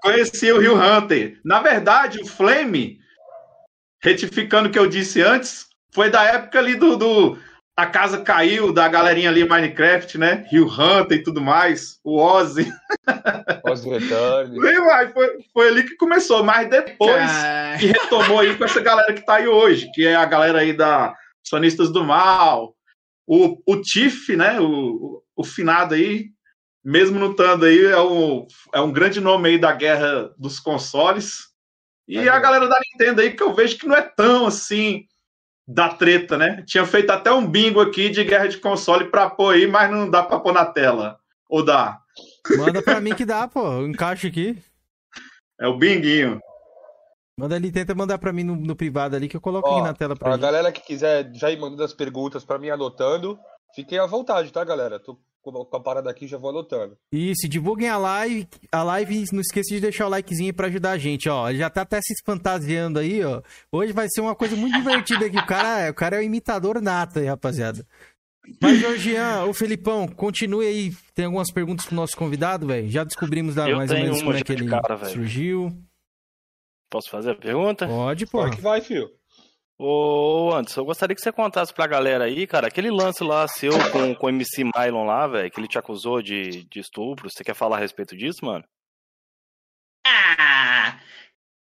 conheci 0.00 0.50
o 0.52 0.60
Rio 0.60 0.76
Hunter. 0.76 1.40
Na 1.44 1.60
verdade, 1.60 2.20
o 2.22 2.26
Flame, 2.26 2.98
retificando 4.00 4.68
o 4.68 4.72
que 4.72 4.78
eu 4.78 4.88
disse 4.88 5.20
antes, 5.20 5.66
foi 5.92 6.08
da 6.08 6.24
época 6.24 6.58
ali 6.58 6.76
do, 6.76 6.96
do 6.96 7.38
a 7.76 7.86
casa 7.86 8.20
caiu 8.20 8.72
da 8.72 8.86
galerinha 8.86 9.30
ali 9.30 9.48
Minecraft, 9.48 10.18
né? 10.18 10.46
Rio 10.50 10.66
Hunter 10.66 11.18
e 11.18 11.22
tudo 11.22 11.40
mais, 11.40 11.98
o 12.04 12.18
Ozzy. 12.18 12.70
Ozzy 13.64 13.88
Return. 13.88 14.60
Foi, 15.12 15.44
foi 15.52 15.68
ali 15.68 15.84
que 15.84 15.96
começou, 15.96 16.44
mas 16.44 16.68
depois 16.68 17.30
que 17.80 17.86
retomou 17.86 18.40
aí 18.40 18.56
com 18.56 18.64
essa 18.64 18.80
galera 18.80 19.12
que 19.14 19.24
tá 19.24 19.36
aí 19.36 19.48
hoje, 19.48 19.90
que 19.94 20.06
é 20.06 20.14
a 20.14 20.26
galera 20.26 20.60
aí 20.60 20.72
da 20.72 21.14
Sonistas 21.42 21.90
do 21.90 22.04
Mal, 22.04 22.76
o, 23.26 23.58
o 23.66 23.80
Tiff, 23.80 24.36
né? 24.36 24.60
O, 24.60 25.22
o 25.34 25.42
finado 25.42 25.94
aí, 25.94 26.26
mesmo 26.84 27.18
não 27.18 27.30
estando 27.30 27.64
aí, 27.64 27.86
é 27.86 28.00
um, 28.00 28.46
é 28.74 28.80
um 28.80 28.92
grande 28.92 29.18
nome 29.18 29.48
aí 29.48 29.58
da 29.58 29.72
guerra 29.72 30.30
dos 30.36 30.60
consoles. 30.60 31.50
E 32.06 32.18
é 32.18 32.28
a 32.28 32.38
galera 32.38 32.68
da 32.68 32.78
Nintendo 32.78 33.22
aí, 33.22 33.34
que 33.34 33.42
eu 33.42 33.54
vejo 33.54 33.78
que 33.78 33.86
não 33.86 33.96
é 33.96 34.02
tão 34.02 34.46
assim 34.46 35.06
da 35.66 35.88
treta, 35.90 36.36
né? 36.36 36.62
Tinha 36.66 36.84
feito 36.84 37.10
até 37.10 37.32
um 37.32 37.46
bingo 37.46 37.80
aqui 37.80 38.10
de 38.10 38.24
guerra 38.24 38.48
de 38.48 38.58
console 38.58 39.10
pra 39.10 39.30
pôr 39.30 39.54
aí, 39.54 39.66
mas 39.66 39.90
não 39.90 40.08
dá 40.10 40.22
pra 40.22 40.40
pôr 40.40 40.52
na 40.52 40.66
tela. 40.66 41.18
Ou 41.48 41.64
dá? 41.64 41.98
Manda 42.56 42.82
pra 42.82 43.00
mim 43.00 43.14
que 43.14 43.24
dá, 43.24 43.46
pô. 43.46 43.82
Encaixa 43.82 44.28
aqui. 44.28 44.60
É 45.60 45.66
o 45.66 45.76
binguinho. 45.78 46.40
Manda 47.38 47.54
ali, 47.54 47.72
tenta 47.72 47.94
mandar 47.94 48.18
pra 48.18 48.32
mim 48.32 48.44
no, 48.44 48.54
no 48.56 48.76
privado 48.76 49.16
ali 49.16 49.28
que 49.28 49.36
eu 49.36 49.40
coloco 49.40 49.68
Ó, 49.68 49.72
aqui 49.72 49.82
na 49.82 49.94
tela 49.94 50.14
pra 50.16 50.28
A 50.28 50.32
gente. 50.32 50.42
galera 50.42 50.72
que 50.72 50.80
quiser 50.82 51.30
já 51.34 51.50
ir 51.50 51.58
mandando 51.58 51.82
as 51.84 51.94
perguntas 51.94 52.44
pra 52.44 52.58
mim 52.58 52.68
anotando, 52.68 53.38
fiquem 53.74 53.98
à 53.98 54.06
vontade, 54.06 54.52
tá, 54.52 54.62
galera? 54.64 54.98
Tô 54.98 55.18
com 55.42 55.76
a 55.76 55.80
parada 55.80 56.10
aqui 56.10 56.26
já 56.26 56.38
vou 56.38 56.50
anotando. 56.50 56.96
Isso, 57.12 57.48
divulguem 57.48 57.88
a 57.88 57.98
live, 57.98 58.46
a 58.70 58.82
live 58.82 59.14
e 59.14 59.24
não 59.32 59.40
esqueça 59.40 59.74
de 59.74 59.80
deixar 59.80 60.06
o 60.06 60.10
likezinho 60.10 60.48
aí 60.48 60.52
pra 60.52 60.68
ajudar 60.68 60.92
a 60.92 60.98
gente, 60.98 61.28
ó. 61.28 61.48
Ele 61.48 61.58
já 61.58 61.68
tá 61.68 61.82
até 61.82 62.00
se 62.00 62.14
fantasiando 62.24 62.98
aí, 62.98 63.24
ó. 63.24 63.42
Hoje 63.70 63.92
vai 63.92 64.06
ser 64.08 64.20
uma 64.20 64.34
coisa 64.34 64.54
muito 64.54 64.76
divertida 64.76 65.26
aqui. 65.26 65.38
O 65.38 65.46
cara, 65.46 65.90
o 65.90 65.94
cara 65.94 66.16
é 66.16 66.20
o 66.20 66.22
imitador 66.22 66.80
nato 66.80 67.18
aí, 67.18 67.26
rapaziada. 67.26 67.84
Mas, 68.60 68.80
Georgian, 68.80 69.44
ô 69.44 69.54
Felipão, 69.54 70.08
continue 70.08 70.66
aí. 70.66 70.92
Tem 71.14 71.26
algumas 71.26 71.50
perguntas 71.52 71.86
pro 71.86 71.94
nosso 71.94 72.16
convidado, 72.16 72.66
velho? 72.66 72.88
Já 72.88 73.04
descobrimos 73.04 73.54
da, 73.54 73.68
Eu 73.68 73.76
mais 73.76 73.90
ou 73.90 73.96
menos 73.96 74.22
como 74.22 74.36
é 74.36 74.42
que 74.42 74.52
ele 74.52 74.68
cara, 74.68 75.04
surgiu. 75.06 75.72
Posso 76.90 77.08
fazer 77.08 77.30
a 77.30 77.34
pergunta? 77.34 77.86
Pode, 77.86 78.26
pô. 78.26 78.42
Vai 78.42 78.50
que 78.50 78.60
vai, 78.60 78.80
filho. 78.80 79.10
Ô, 79.84 80.54
Anderson, 80.54 80.82
eu 80.82 80.84
gostaria 80.84 81.12
que 81.12 81.20
você 81.20 81.32
contasse 81.32 81.74
pra 81.74 81.88
galera 81.88 82.22
aí, 82.22 82.46
cara, 82.46 82.68
aquele 82.68 82.88
lance 82.88 83.24
lá 83.24 83.48
seu 83.48 83.72
com, 83.90 84.14
com 84.14 84.26
o 84.26 84.28
MC 84.28 84.62
Mylon 84.62 85.04
lá, 85.04 85.26
velho, 85.26 85.50
que 85.50 85.58
ele 85.58 85.66
te 85.66 85.76
acusou 85.76 86.22
de, 86.22 86.62
de 86.66 86.78
estupro. 86.78 87.28
Você 87.28 87.42
quer 87.42 87.56
falar 87.56 87.78
a 87.78 87.80
respeito 87.80 88.16
disso, 88.16 88.44
mano? 88.44 88.64
Ah, 90.06 91.00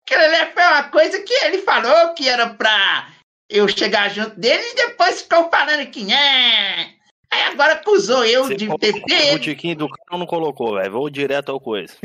aquilo 0.04 0.22
ali 0.22 0.52
foi 0.52 0.62
uma 0.62 0.90
coisa 0.90 1.22
que 1.22 1.32
ele 1.32 1.62
falou 1.62 2.12
que 2.12 2.28
era 2.28 2.50
pra 2.50 3.08
eu 3.48 3.66
chegar 3.66 4.10
junto 4.10 4.38
dele 4.38 4.64
e 4.64 4.74
depois 4.74 5.22
ficou 5.22 5.48
falando 5.48 5.90
que 5.90 6.12
é. 6.12 6.94
Aí 7.32 7.42
agora 7.50 7.72
acusou 7.72 8.22
eu 8.26 8.44
Você 8.44 8.54
de 8.54 8.68
ter 8.76 8.94
o 8.96 9.32
botiquim 9.32 9.74
do 9.74 9.88
cara 9.88 10.18
não 10.18 10.26
colocou, 10.26 10.74
velho? 10.74 10.92
Vou 10.92 11.08
direto 11.08 11.52
ao 11.52 11.58
coisa. 11.58 11.96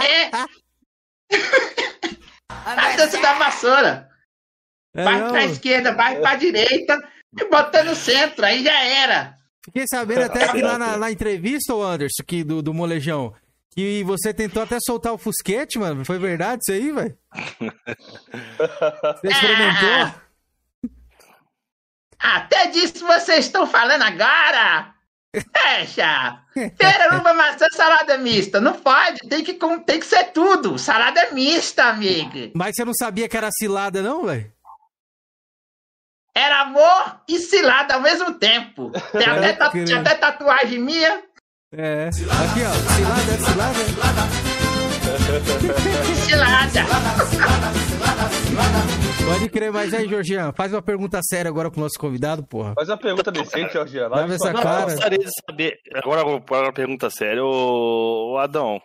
É. 0.00 0.30
A 2.48 2.96
dança 2.96 3.20
da 3.20 3.34
vassoura. 3.34 4.17
É, 4.98 5.04
vai 5.04 5.20
não, 5.20 5.30
pra 5.30 5.44
esquerda, 5.44 5.94
vai 5.94 6.18
pra 6.18 6.34
direita 6.34 7.00
e 7.40 7.44
bota 7.48 7.84
no 7.84 7.94
centro. 7.94 8.44
Aí 8.44 8.64
já 8.64 8.82
era. 8.82 9.32
Fiquei 9.64 9.84
sabendo 9.88 10.22
até 10.22 10.48
que 10.48 10.60
lá 10.60 10.76
na, 10.76 10.96
na 10.96 11.10
entrevista, 11.10 11.72
ô 11.72 11.84
Anderson, 11.84 12.24
que, 12.26 12.42
do, 12.42 12.60
do 12.60 12.74
Molejão, 12.74 13.32
que 13.70 14.02
você 14.02 14.34
tentou 14.34 14.60
até 14.60 14.76
soltar 14.84 15.12
o 15.12 15.18
fusquete, 15.18 15.78
mano. 15.78 16.04
Foi 16.04 16.18
verdade 16.18 16.62
isso 16.62 16.72
aí, 16.72 16.90
velho? 16.90 17.16
Você 19.14 19.28
experimentou? 19.30 20.14
Até 22.18 22.66
disso 22.66 23.06
vocês 23.06 23.44
estão 23.44 23.68
falando 23.68 24.02
agora? 24.02 24.94
Fecha! 25.32 26.42
Pera, 26.76 27.16
uva, 27.16 27.34
maçã, 27.34 27.66
salada 27.70 28.18
mista. 28.18 28.60
Não 28.60 28.72
pode, 28.72 29.20
tem 29.28 29.44
que, 29.44 29.54
tem 29.54 30.00
que 30.00 30.06
ser 30.06 30.32
tudo. 30.32 30.76
Salada 30.76 31.30
mista, 31.30 31.84
amigo. 31.84 32.50
Mas 32.56 32.74
você 32.74 32.84
não 32.84 32.94
sabia 32.94 33.28
que 33.28 33.36
era 33.36 33.48
cilada, 33.52 34.02
não, 34.02 34.24
velho? 34.24 34.52
Era 36.38 36.60
amor 36.60 37.20
e 37.28 37.38
cilada 37.40 37.94
ao 37.94 38.00
mesmo 38.00 38.34
tempo. 38.38 38.90
Tem 39.12 39.26
até, 39.26 39.52
ta- 39.54 39.70
crer. 39.70 39.84
tinha 39.84 39.98
até 40.00 40.14
tatuagem 40.14 40.78
minha. 40.78 41.20
É. 41.72 42.08
Aqui, 42.08 42.60
ó. 42.64 42.72
Cilada, 42.94 43.32
é 43.32 43.38
cilada. 43.38 44.88
Cilada. 46.26 46.78
Pode 49.26 49.48
crer, 49.50 49.72
mas 49.72 49.92
aí, 49.92 50.08
Georgian, 50.08 50.52
faz 50.52 50.72
uma 50.72 50.80
pergunta 50.82 51.20
séria 51.22 51.48
agora 51.50 51.70
pro 51.70 51.80
nosso 51.80 51.98
convidado, 51.98 52.42
porra. 52.44 52.72
Faz 52.74 52.88
uma 52.88 52.96
pergunta 52.96 53.30
decente, 53.30 53.72
Georgiana. 53.72 54.16
Leva 54.16 54.34
essa 54.34 54.52
Não, 54.52 54.62
cara. 54.62 54.80
eu 54.82 54.84
gostaria 54.86 55.18
de 55.18 55.30
saber. 55.46 55.74
Agora, 55.94 56.20
agora 56.22 56.66
uma 56.66 56.72
pergunta 56.72 57.10
séria. 57.10 57.44
Ô, 57.44 58.38
Adão, 58.38 58.80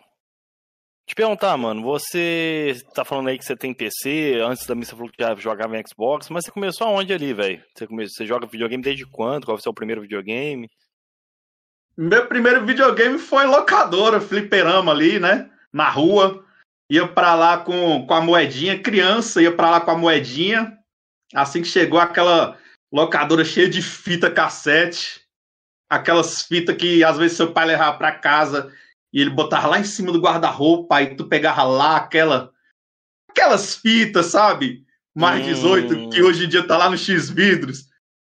te 1.06 1.14
perguntar, 1.14 1.56
mano, 1.56 1.82
você 1.82 2.74
tá 2.94 3.04
falando 3.04 3.28
aí 3.28 3.38
que 3.38 3.44
você 3.44 3.54
tem 3.54 3.74
PC, 3.74 4.40
antes 4.42 4.66
também 4.66 4.84
você 4.84 4.92
falou 4.92 5.10
que 5.10 5.22
já 5.22 5.34
jogava 5.34 5.76
em 5.78 5.82
Xbox, 5.86 6.28
mas 6.30 6.44
você 6.44 6.50
começou 6.50 6.86
aonde 6.86 7.12
ali, 7.12 7.34
velho? 7.34 7.62
Você, 7.74 7.86
come- 7.86 8.08
você 8.08 8.24
joga 8.24 8.46
videogame 8.46 8.82
desde 8.82 9.04
quando? 9.04 9.44
Qual 9.44 9.56
foi 9.56 9.60
o 9.60 9.62
seu 9.62 9.74
primeiro 9.74 10.00
videogame? 10.00 10.68
Meu 11.96 12.26
primeiro 12.26 12.64
videogame 12.64 13.18
foi 13.18 13.44
locadora, 13.46 14.20
fliperama 14.20 14.90
ali, 14.92 15.20
né? 15.20 15.50
Na 15.72 15.88
rua. 15.90 16.44
Ia 16.90 17.06
pra 17.06 17.34
lá 17.34 17.58
com, 17.58 18.06
com 18.06 18.14
a 18.14 18.20
moedinha, 18.20 18.78
criança, 18.82 19.40
ia 19.40 19.54
pra 19.54 19.70
lá 19.70 19.80
com 19.80 19.90
a 19.90 19.96
moedinha. 19.98 20.76
Assim 21.34 21.62
que 21.62 21.68
chegou 21.68 21.98
aquela 22.00 22.58
locadora 22.92 23.44
cheia 23.44 23.68
de 23.68 23.80
fita 23.80 24.30
cassete. 24.30 25.22
Aquelas 25.88 26.42
fitas 26.42 26.76
que 26.76 27.04
às 27.04 27.16
vezes 27.16 27.36
seu 27.36 27.52
pai 27.52 27.66
levava 27.66 27.96
pra 27.96 28.12
casa 28.12 28.72
e 29.14 29.20
ele 29.20 29.30
botava 29.30 29.68
lá 29.68 29.78
em 29.78 29.84
cima 29.84 30.10
do 30.10 30.20
guarda-roupa, 30.20 30.96
aí 30.96 31.14
tu 31.14 31.28
pegava 31.28 31.62
lá 31.62 31.96
aquela 31.98 32.50
aquelas 33.30 33.76
fitas, 33.76 34.26
sabe? 34.26 34.84
Mais 35.14 35.40
Hum. 35.40 35.46
18, 35.46 36.08
que 36.10 36.20
hoje 36.20 36.44
em 36.44 36.48
dia 36.48 36.66
tá 36.66 36.76
lá 36.76 36.90
no 36.90 36.98
X 36.98 37.30
vidros. 37.30 37.88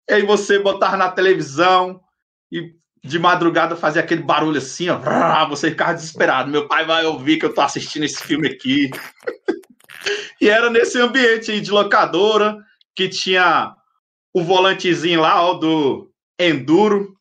E 0.07 0.13
aí 0.13 0.21
você 0.23 0.59
botava 0.59 0.95
na 0.95 1.09
televisão 1.09 1.99
e 2.51 2.75
de 3.03 3.17
madrugada 3.17 3.75
fazia 3.75 4.01
aquele 4.03 4.21
barulho 4.21 4.59
assim, 4.59 4.89
ó. 4.89 4.99
Você 5.49 5.71
ficava 5.71 5.95
desesperado. 5.95 6.51
Meu 6.51 6.67
pai 6.67 6.85
vai 6.85 7.05
ouvir 7.05 7.37
que 7.37 7.45
eu 7.45 7.53
tô 7.53 7.61
assistindo 7.61 8.03
esse 8.03 8.21
filme 8.23 8.47
aqui. 8.47 8.91
e 10.39 10.47
era 10.47 10.69
nesse 10.69 10.99
ambiente 10.99 11.51
aí 11.51 11.59
de 11.59 11.71
locadora 11.71 12.57
que 12.95 13.09
tinha 13.09 13.75
o 14.33 14.43
volantezinho 14.43 15.21
lá, 15.21 15.43
ó, 15.43 15.55
do 15.55 16.11
Enduro, 16.39 17.15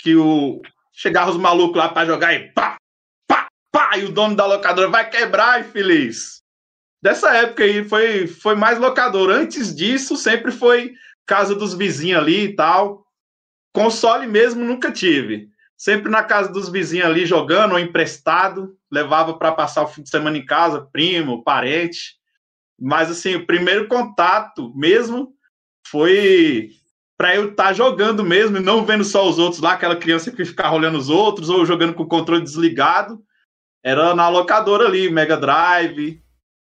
que 0.00 0.16
o 0.16 0.62
chegava 0.94 1.30
os 1.30 1.36
malucos 1.36 1.76
lá 1.76 1.88
pra 1.88 2.06
jogar 2.06 2.32
e 2.32 2.52
pá, 2.52 2.76
pá, 3.26 3.48
pá, 3.72 3.98
e 3.98 4.04
o 4.04 4.12
dono 4.12 4.36
da 4.36 4.46
locadora 4.46 4.88
vai 4.88 5.10
quebrar, 5.10 5.60
infeliz. 5.60 6.42
Dessa 7.02 7.34
época 7.36 7.64
aí 7.64 7.86
foi, 7.86 8.26
foi 8.26 8.54
mais 8.54 8.78
locadora. 8.78 9.34
Antes 9.34 9.74
disso, 9.74 10.16
sempre 10.16 10.50
foi 10.50 10.94
casa 11.26 11.54
dos 11.54 11.74
vizinhos 11.74 12.22
ali 12.22 12.44
e 12.44 12.56
tal. 12.56 13.04
Console 13.74 14.26
mesmo 14.26 14.64
nunca 14.64 14.90
tive. 14.90 15.50
Sempre 15.76 16.10
na 16.10 16.22
casa 16.22 16.50
dos 16.50 16.70
vizinhos 16.70 17.06
ali 17.06 17.26
jogando 17.26 17.72
ou 17.72 17.78
emprestado. 17.78 18.74
Levava 18.90 19.36
para 19.36 19.52
passar 19.52 19.82
o 19.82 19.88
fim 19.88 20.02
de 20.02 20.08
semana 20.08 20.38
em 20.38 20.46
casa, 20.46 20.80
primo, 20.80 21.44
parente. 21.44 22.16
Mas 22.80 23.10
assim, 23.10 23.34
o 23.34 23.44
primeiro 23.44 23.86
contato 23.86 24.72
mesmo 24.74 25.34
foi 25.86 26.70
para 27.16 27.34
eu 27.34 27.50
estar 27.50 27.72
jogando 27.72 28.24
mesmo 28.24 28.56
e 28.56 28.60
não 28.60 28.84
vendo 28.84 29.04
só 29.04 29.28
os 29.28 29.38
outros 29.38 29.60
lá, 29.60 29.72
aquela 29.72 29.96
criança 29.96 30.30
que 30.30 30.44
ficava 30.44 30.74
olhando 30.74 30.98
os 30.98 31.08
outros 31.08 31.48
ou 31.48 31.64
jogando 31.64 31.94
com 31.94 32.02
o 32.02 32.08
controle 32.08 32.42
desligado. 32.42 33.22
Era 33.82 34.14
na 34.14 34.28
locadora 34.28 34.86
ali, 34.86 35.10
Mega 35.10 35.36
Drive. 35.36 36.22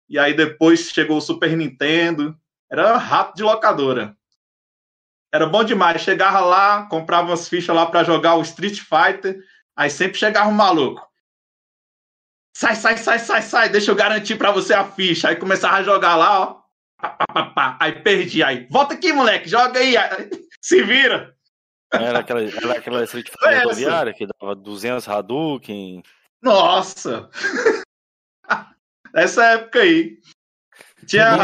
E 0.08 0.18
aí 0.18 0.34
depois 0.34 0.90
chegou 0.90 1.16
o 1.16 1.20
Super 1.20 1.56
Nintendo. 1.56 2.38
Era 2.70 2.96
rato 2.96 3.34
de 3.34 3.42
locadora. 3.42 4.16
Era 5.32 5.46
bom 5.46 5.64
demais. 5.64 6.02
Chegava 6.02 6.40
lá, 6.40 6.86
comprava 6.86 7.28
umas 7.28 7.48
fichas 7.48 7.74
lá 7.74 7.86
para 7.86 8.04
jogar 8.04 8.36
o 8.36 8.42
Street 8.42 8.80
Fighter. 8.80 9.38
Aí 9.74 9.90
sempre 9.90 10.18
chegava 10.18 10.48
um 10.48 10.52
maluco. 10.52 11.06
Sai, 12.56 12.76
sai, 12.76 12.96
sai, 12.96 13.18
sai, 13.18 13.42
sai. 13.42 13.68
Deixa 13.68 13.90
eu 13.90 13.96
garantir 13.96 14.36
para 14.36 14.52
você 14.52 14.72
a 14.74 14.84
ficha. 14.84 15.28
Aí 15.28 15.36
começava 15.36 15.76
a 15.76 15.82
jogar 15.82 16.16
lá, 16.16 16.40
ó. 16.40 16.65
Pá, 16.98 17.16
pá, 17.32 17.44
pá. 17.50 17.78
Aí 17.80 17.92
perdi. 18.02 18.42
Aí, 18.42 18.66
volta 18.70 18.94
aqui, 18.94 19.12
moleque. 19.12 19.48
Joga 19.48 19.78
aí. 19.80 19.96
Aí, 19.96 20.30
Se 20.60 20.82
vira. 20.82 21.34
Era 21.92 22.18
aquela, 22.18 22.42
era 22.42 22.78
aquela 22.78 23.04
Street 23.04 23.28
Fighter 23.30 23.62
rodoviária 23.62 24.12
que 24.12 24.26
dava 24.26 24.54
200 24.54 25.08
Hadouken. 25.08 26.02
Nossa. 26.42 27.30
Essa 29.14 29.44
época 29.52 29.80
aí. 29.80 30.18
Tinha. 31.06 31.36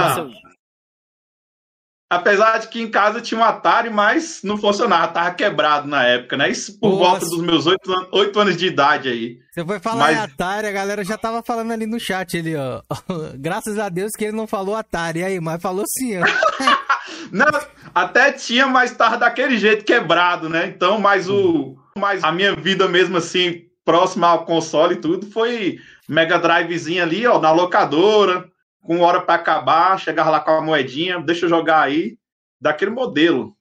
Apesar 2.15 2.59
de 2.59 2.69
que 2.69 2.81
em 2.81 2.91
casa 2.91 3.21
tinha 3.21 3.41
um 3.41 3.45
Atari, 3.45 3.89
mas 3.89 4.41
não 4.45 4.59
funcionava, 4.59 5.09
tava 5.09 5.31
quebrado 5.31 5.89
na 5.89 6.05
época, 6.05 6.37
né? 6.37 6.51
Isso 6.51 6.79
por 6.79 6.91
Nossa. 6.91 7.05
volta 7.11 7.27
dos 7.27 7.41
meus 7.41 7.67
oito 7.67 7.91
an- 7.93 8.07
oito 8.13 8.39
anos 8.39 8.57
de 8.57 8.67
idade 8.67 9.09
aí. 9.09 9.39
Você 9.51 9.65
foi 9.65 9.79
falar 9.81 10.13
Mas- 10.13 10.19
Atari, 10.19 10.67
a 10.67 10.73
galera 10.73 11.03
já 11.05 11.17
tava 11.17 11.43
falando 11.43 11.73
ali 11.73 11.87
no 11.87 11.99
chat 11.99 12.37
ali, 12.37 12.55
ó. 12.55 12.83
Graças 13.39 13.79
a 13.79 13.89
Deus 13.89 14.13
que 14.17 14.25
ele 14.25 14.37
não 14.37 14.47
falou 14.47 14.77
Atari 14.77 15.25
aí, 15.25 15.41
mas 15.41 15.61
falou 15.63 15.85
sim, 15.87 16.19
ó. 16.19 16.25
Não, 17.31 17.47
até 17.95 18.31
tinha, 18.33 18.67
mas 18.67 18.93
tava 18.93 19.17
daquele 19.17 19.57
jeito 19.57 19.85
quebrado, 19.85 20.49
né? 20.51 20.67
Então, 20.67 20.99
mas 21.01 21.29
o. 21.31 21.77
Mas 21.97 22.23
a 22.23 22.31
minha 22.31 22.55
vida 22.55 22.87
mesmo 22.89 23.17
assim, 23.17 23.63
próxima 23.85 24.29
ao 24.29 24.45
console 24.45 24.95
e 24.95 25.01
tudo, 25.01 25.27
foi 25.31 25.79
Mega 26.09 26.39
Drivezinho 26.39 27.03
ali, 27.03 27.27
ó, 27.27 27.39
na 27.39 27.51
locadora, 27.53 28.45
com 28.83 29.01
hora 29.01 29.21
pra 29.23 29.35
acabar, 29.37 29.99
chegava 29.99 30.31
lá 30.31 30.41
com 30.41 30.51
a 30.51 30.61
moedinha, 30.61 31.21
deixa 31.21 31.47
eu 31.47 31.49
jogar 31.51 31.81
aí, 31.83 32.17
daquele 32.61 32.91
modelo. 32.91 33.57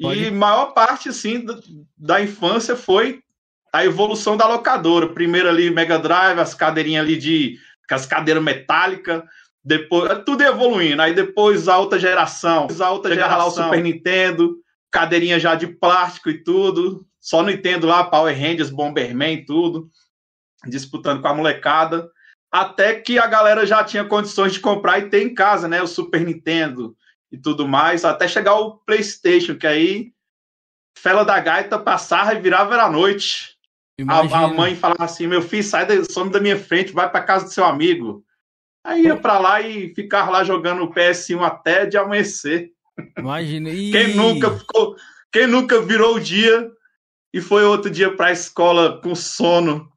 Pode- 0.00 0.24
E 0.24 0.30
maior 0.30 0.66
parte, 0.74 1.08
assim, 1.08 1.44
da, 1.44 1.58
da 1.96 2.20
infância 2.22 2.76
foi 2.76 3.22
a 3.72 3.84
evolução 3.84 4.36
da 4.36 4.46
locadora. 4.46 5.08
Primeiro 5.08 5.48
ali, 5.48 5.70
Mega 5.70 5.98
Drive, 5.98 6.38
as 6.38 6.54
cadeirinhas 6.54 7.04
ali 7.04 7.16
de. 7.16 7.58
com 7.88 7.94
as 7.94 8.04
cadeiras 8.06 8.42
metálicas 8.42 9.22
depois 9.64 10.22
tudo 10.24 10.42
evoluindo. 10.42 11.00
Aí 11.02 11.12
depois 11.14 11.66
a 11.66 11.78
outra 11.78 11.98
geração, 11.98 12.66
a 12.80 12.90
outra 12.90 13.10
geração, 13.14 13.38
lá 13.38 13.46
o 13.46 13.50
Super 13.64 13.82
Nintendo, 13.82 14.56
cadeirinha 14.90 15.40
já 15.40 15.54
de 15.54 15.66
plástico 15.66 16.28
e 16.30 16.42
tudo. 16.44 17.06
Só 17.20 17.42
Nintendo 17.42 17.86
lá, 17.86 18.04
Power 18.04 18.32
Rangers, 18.38 18.70
Bomberman, 18.70 19.44
tudo, 19.44 19.90
disputando 20.66 21.20
com 21.22 21.28
a 21.28 21.34
molecada. 21.34 22.08
Até 22.50 22.94
que 23.00 23.18
a 23.18 23.26
galera 23.26 23.66
já 23.66 23.82
tinha 23.84 24.04
condições 24.04 24.52
de 24.52 24.60
comprar 24.60 24.98
e 24.98 25.10
ter 25.10 25.22
em 25.22 25.34
casa, 25.34 25.68
né? 25.68 25.82
O 25.82 25.86
Super 25.86 26.24
Nintendo 26.24 26.96
e 27.30 27.36
tudo 27.36 27.66
mais, 27.66 28.04
até 28.04 28.28
chegar 28.28 28.54
o 28.54 28.78
PlayStation, 28.78 29.56
que 29.56 29.66
aí 29.66 30.12
Fela 30.98 31.24
da 31.24 31.38
Gaita 31.38 31.78
passava 31.78 32.34
e 32.34 32.40
virava 32.40 32.74
era 32.74 32.90
noite. 32.90 33.56
A, 34.08 34.20
a 34.20 34.48
mãe 34.48 34.74
falava 34.74 35.04
assim: 35.04 35.26
meu 35.26 35.42
filho, 35.42 35.62
sai 35.62 35.86
da, 35.86 36.04
some 36.04 36.30
da 36.30 36.40
minha 36.40 36.58
frente, 36.58 36.92
vai 36.92 37.10
pra 37.10 37.22
casa 37.22 37.44
do 37.44 37.52
seu 37.52 37.64
amigo. 37.64 38.24
Aí 38.84 39.04
ia 39.04 39.16
pra 39.16 39.38
lá 39.38 39.60
e 39.60 39.94
ficava 39.94 40.30
lá 40.30 40.44
jogando 40.44 40.82
o 40.84 40.92
PS1 40.92 41.42
até 41.42 41.86
de 41.86 41.96
amanhecer. 41.96 42.70
Imagina. 43.18 43.70
E... 43.70 43.90
Quem 43.90 44.14
nunca 44.14 44.50
ficou, 44.50 44.96
quem 45.32 45.46
nunca 45.46 45.80
virou 45.82 46.16
o 46.16 46.20
dia 46.20 46.70
e 47.32 47.40
foi 47.40 47.64
outro 47.64 47.90
dia 47.90 48.14
pra 48.14 48.32
escola 48.32 49.00
com 49.02 49.14
sono, 49.14 49.90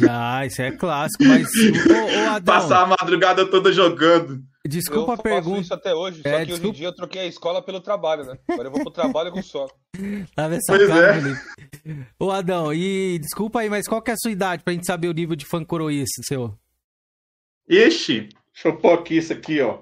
Já, 0.00 0.46
isso 0.46 0.62
é 0.62 0.72
clássico, 0.72 1.24
mas. 1.24 1.46
Ô, 1.46 2.24
ô 2.26 2.30
Adão, 2.30 2.54
passar 2.54 2.82
a 2.82 2.86
madrugada 2.86 3.44
toda 3.50 3.70
jogando. 3.72 4.42
desculpa 4.66 5.00
eu 5.12 5.14
a 5.14 5.16
faço 5.16 5.22
pergunta. 5.22 5.60
isso 5.60 5.74
até 5.74 5.94
hoje, 5.94 6.22
só 6.22 6.28
É, 6.28 6.32
que 6.32 6.36
hoje 6.38 6.46
desculpa. 6.52 6.68
em 6.68 6.78
dia 6.78 6.88
eu 6.88 6.94
troquei 6.94 7.20
a 7.22 7.26
escola 7.26 7.62
pelo 7.62 7.80
trabalho, 7.80 8.24
né? 8.24 8.38
Agora 8.48 8.68
eu 8.68 8.72
vou 8.72 8.80
pro 8.82 8.90
trabalho 8.90 9.30
com 9.30 9.42
sono. 9.42 9.70
Tava 10.34 10.54
essa 10.54 10.72
Pois 10.74 10.88
cara, 10.88 11.18
é. 11.18 12.06
Ô, 12.18 12.30
Adão, 12.30 12.72
e 12.72 13.18
desculpa 13.18 13.60
aí, 13.60 13.68
mas 13.68 13.86
qual 13.86 14.00
que 14.02 14.10
é 14.10 14.14
a 14.14 14.18
sua 14.18 14.30
idade 14.30 14.62
pra 14.64 14.72
gente 14.72 14.86
saber 14.86 15.08
o 15.08 15.12
nível 15.12 15.36
de 15.36 15.44
fã 15.46 15.62
coroísta 15.64 16.22
seu? 16.26 16.58
Ixi, 17.68 18.30
deixa 18.54 18.68
eu 18.68 18.76
pôr 18.78 18.94
aqui 18.98 19.18
isso 19.18 19.32
aqui, 19.34 19.60
ó. 19.60 19.80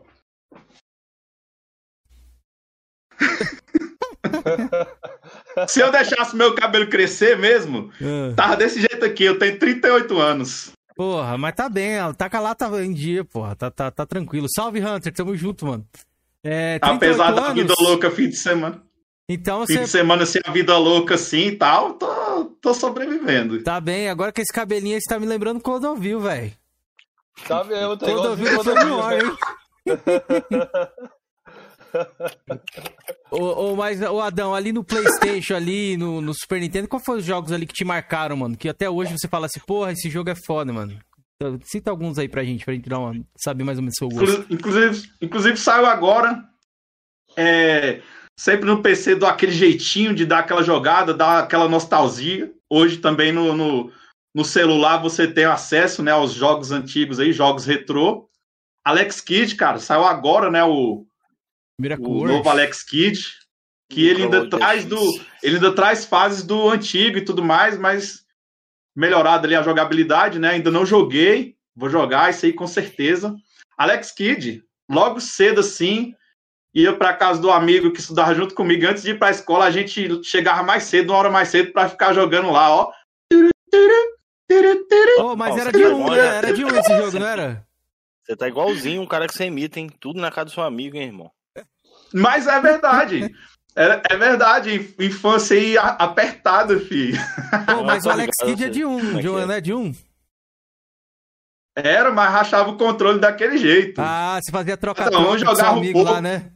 Se 5.68 5.80
eu 5.80 5.90
deixasse 5.90 6.34
meu 6.36 6.54
cabelo 6.54 6.86
crescer 6.88 7.36
mesmo, 7.38 7.90
Ah, 8.00 8.34
tava 8.34 8.56
desse 8.56 8.78
jeito 8.80 9.04
aqui. 9.04 9.24
Eu 9.24 9.38
tenho 9.38 9.58
38 9.58 10.18
anos. 10.18 10.72
Porra, 10.94 11.36
mas 11.36 11.54
tá 11.54 11.68
bem, 11.68 12.00
ó, 12.00 12.12
tá 12.14 12.30
com 12.30 12.38
a 12.38 12.40
lata 12.40 12.66
em 12.82 12.92
dia, 12.94 13.22
porra, 13.22 13.54
tá, 13.54 13.70
tá, 13.70 13.90
tá 13.90 14.06
tranquilo. 14.06 14.46
Salve, 14.48 14.80
Hunter, 14.82 15.12
tamo 15.12 15.36
junto, 15.36 15.66
mano. 15.66 15.86
É, 16.42 16.78
38 16.78 16.96
Apesar 16.96 17.32
da 17.32 17.42
anos, 17.50 17.54
vida 17.54 17.74
louca, 17.80 18.10
fim 18.10 18.28
de 18.30 18.36
semana. 18.36 18.82
Então 19.28 19.66
Fim 19.66 19.74
de 19.74 19.80
você 19.80 19.86
semana, 19.88 20.22
assim, 20.22 20.38
a 20.44 20.50
vida 20.52 20.78
louca 20.78 21.16
assim 21.16 21.48
e 21.48 21.56
tal, 21.56 21.94
tô, 21.94 22.44
tô 22.62 22.72
sobrevivendo. 22.72 23.62
tá 23.62 23.80
bem. 23.80 24.08
Agora 24.08 24.32
que 24.32 24.40
esse 24.40 24.52
cabelinho 24.52 24.94
aí, 24.94 25.00
você 25.02 25.12
tá 25.12 25.18
me 25.20 25.26
lembrando 25.26 25.60
Clodovil, 25.60 26.20
velho. 26.20 26.52
Tá 27.46 27.62
mesmo, 27.64 27.96
tá 27.98 28.06
Clodovil 28.06 28.46
igualzinho 28.46 28.56
do 28.56 28.56
quando 28.56 28.76
Flame 28.86 28.90
eu 28.90 28.96
War, 28.96 29.18
vi, 29.18 29.26
hein? 29.26 29.36
Ô, 33.30 33.72
ô, 33.72 33.76
mas, 33.76 34.00
ô 34.02 34.20
Adão, 34.20 34.54
ali 34.54 34.72
no 34.72 34.84
Playstation, 34.84 35.54
ali 35.54 35.96
no, 35.96 36.20
no 36.20 36.32
Super 36.34 36.60
Nintendo, 36.60 36.88
qual 36.88 37.02
foram 37.04 37.18
os 37.20 37.24
jogos 37.26 37.52
ali 37.52 37.66
que 37.66 37.74
te 37.74 37.84
marcaram, 37.84 38.36
mano? 38.36 38.56
Que 38.56 38.68
até 38.68 38.88
hoje 38.88 39.12
você 39.16 39.28
fala 39.28 39.46
assim, 39.46 39.60
porra, 39.66 39.92
esse 39.92 40.08
jogo 40.10 40.30
é 40.30 40.34
foda, 40.34 40.72
mano. 40.72 40.98
Então, 41.40 41.58
Cita 41.64 41.90
alguns 41.90 42.18
aí 42.18 42.28
pra 42.28 42.44
gente, 42.44 42.64
pra 42.64 42.74
gente 42.74 42.88
dar 42.88 42.98
uma, 42.98 43.14
saber 43.36 43.64
mais 43.64 43.78
ou 43.78 43.82
menos 43.82 43.94
o 43.96 43.98
seu 43.98 44.08
gosto. 44.08 44.40
Inclu- 44.42 44.46
Inclusive, 44.56 45.10
inclusive 45.20 45.56
saiu 45.56 45.86
agora. 45.86 46.42
é, 47.36 48.00
sempre 48.38 48.66
no 48.66 48.82
PC 48.82 49.14
do 49.16 49.26
aquele 49.26 49.52
jeitinho 49.52 50.14
de 50.14 50.24
dar 50.24 50.40
aquela 50.40 50.62
jogada, 50.62 51.12
dar 51.14 51.40
aquela 51.40 51.68
nostalgia. 51.68 52.52
Hoje 52.70 52.98
também 52.98 53.32
no, 53.32 53.54
no, 53.54 53.92
no 54.34 54.44
celular 54.44 54.98
você 54.98 55.26
tem 55.30 55.44
acesso 55.44 56.02
né, 56.02 56.10
aos 56.10 56.32
jogos 56.32 56.72
antigos 56.72 57.20
aí, 57.20 57.32
jogos 57.32 57.64
retrô. 57.66 58.28
Alex 58.84 59.20
Kidd, 59.20 59.54
cara, 59.56 59.78
saiu 59.78 60.04
agora, 60.04 60.50
né? 60.50 60.64
O, 60.64 61.05
Miracle 61.80 62.06
o 62.06 62.26
novo 62.26 62.48
Alex 62.48 62.82
Kidd. 62.82 63.20
Que 63.88 64.08
ele 64.08 64.24
ainda 64.24 64.48
traz 64.48 64.84
do. 64.84 64.98
Ele 65.42 65.56
ainda 65.56 65.72
traz 65.72 66.04
fases 66.04 66.42
do 66.42 66.68
antigo 66.68 67.18
e 67.18 67.24
tudo 67.24 67.44
mais, 67.44 67.78
mas 67.78 68.24
melhorado 68.96 69.46
ali 69.46 69.54
a 69.54 69.62
jogabilidade, 69.62 70.38
né? 70.38 70.50
Ainda 70.50 70.72
não 70.72 70.84
joguei, 70.84 71.54
vou 71.74 71.88
jogar 71.88 72.30
isso 72.30 72.46
aí 72.46 72.52
com 72.52 72.66
certeza. 72.66 73.36
Alex 73.76 74.10
Kidd, 74.10 74.64
logo 74.90 75.20
cedo 75.20 75.60
assim, 75.60 76.14
ia 76.74 76.96
para 76.96 77.14
casa 77.14 77.40
do 77.40 77.50
amigo 77.50 77.92
que 77.92 78.00
estudava 78.00 78.34
junto 78.34 78.54
comigo 78.54 78.86
antes 78.86 79.02
de 79.02 79.10
ir 79.10 79.18
para 79.18 79.28
a 79.28 79.30
escola, 79.30 79.66
a 79.66 79.70
gente 79.70 80.24
chegava 80.24 80.62
mais 80.62 80.84
cedo, 80.84 81.10
uma 81.10 81.18
hora 81.18 81.30
mais 81.30 81.48
cedo 81.48 81.72
para 81.72 81.88
ficar 81.88 82.12
jogando 82.12 82.50
lá, 82.50 82.74
ó. 82.74 82.92
Ô, 85.18 85.36
mas 85.36 85.54
Ó, 85.54 85.58
era 85.58 85.70
você 85.70 85.78
de 85.78 85.84
tá 85.84 85.94
um, 85.94 86.10
né? 86.10 86.16
né? 86.16 86.36
Era 86.38 86.52
de 86.52 86.64
um 86.64 86.68
esse 86.68 86.96
jogo, 86.96 87.18
não 87.18 87.26
era? 87.26 87.66
Você 88.24 88.34
tá 88.34 88.48
igualzinho 88.48 89.02
um 89.02 89.06
cara 89.06 89.28
que 89.28 89.34
você 89.34 89.44
imita, 89.44 89.78
hein? 89.78 89.90
Tudo 90.00 90.20
na 90.20 90.30
casa 90.30 90.46
do 90.46 90.50
seu 90.50 90.62
amigo, 90.62 90.96
hein, 90.96 91.04
irmão? 91.04 91.30
Mas 92.16 92.46
é 92.46 92.60
verdade. 92.60 93.34
É, 93.78 94.14
é 94.14 94.16
verdade, 94.16 94.94
infância 94.98 95.54
aí 95.54 95.76
apertada, 95.76 96.80
filho. 96.80 97.20
Pô, 97.66 97.84
mas 97.84 98.04
o 98.04 98.06
tô 98.08 98.10
Alex 98.10 98.32
Kidd 98.42 98.64
é 98.64 98.68
de 98.70 98.86
um, 98.86 99.18
é 99.18 99.20
de 99.20 99.28
um, 99.28 99.38
é. 99.38 99.44
né? 99.44 99.60
De 99.60 99.74
um. 99.74 99.94
Era, 101.76 102.10
mas 102.10 102.32
rachava 102.32 102.70
o 102.70 102.78
controle 102.78 103.20
daquele 103.20 103.58
jeito. 103.58 104.00
Ah, 104.00 104.40
você 104.42 104.50
fazia 104.50 104.72
um 104.72 104.76
troca-troca 104.78 105.22
com 105.22 105.30
seu 105.32 105.38
jogava 105.40 105.74
um 105.74 105.76
amigo 105.76 105.98
lá, 105.98 106.12
pouco. 106.12 106.22
né? 106.22 106.50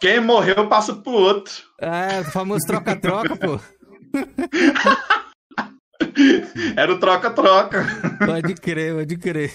Quem 0.00 0.18
morreu 0.18 0.66
passa 0.66 0.92
pro 0.92 1.12
outro. 1.12 1.54
É, 1.80 2.18
o 2.18 2.24
famoso 2.24 2.66
troca-troca, 2.66 3.36
pô. 3.36 3.60
Era 6.76 6.92
o 6.92 6.98
troca-troca. 6.98 7.86
Pode 8.26 8.54
crer, 8.54 8.96
pode 8.96 9.16
crer. 9.18 9.52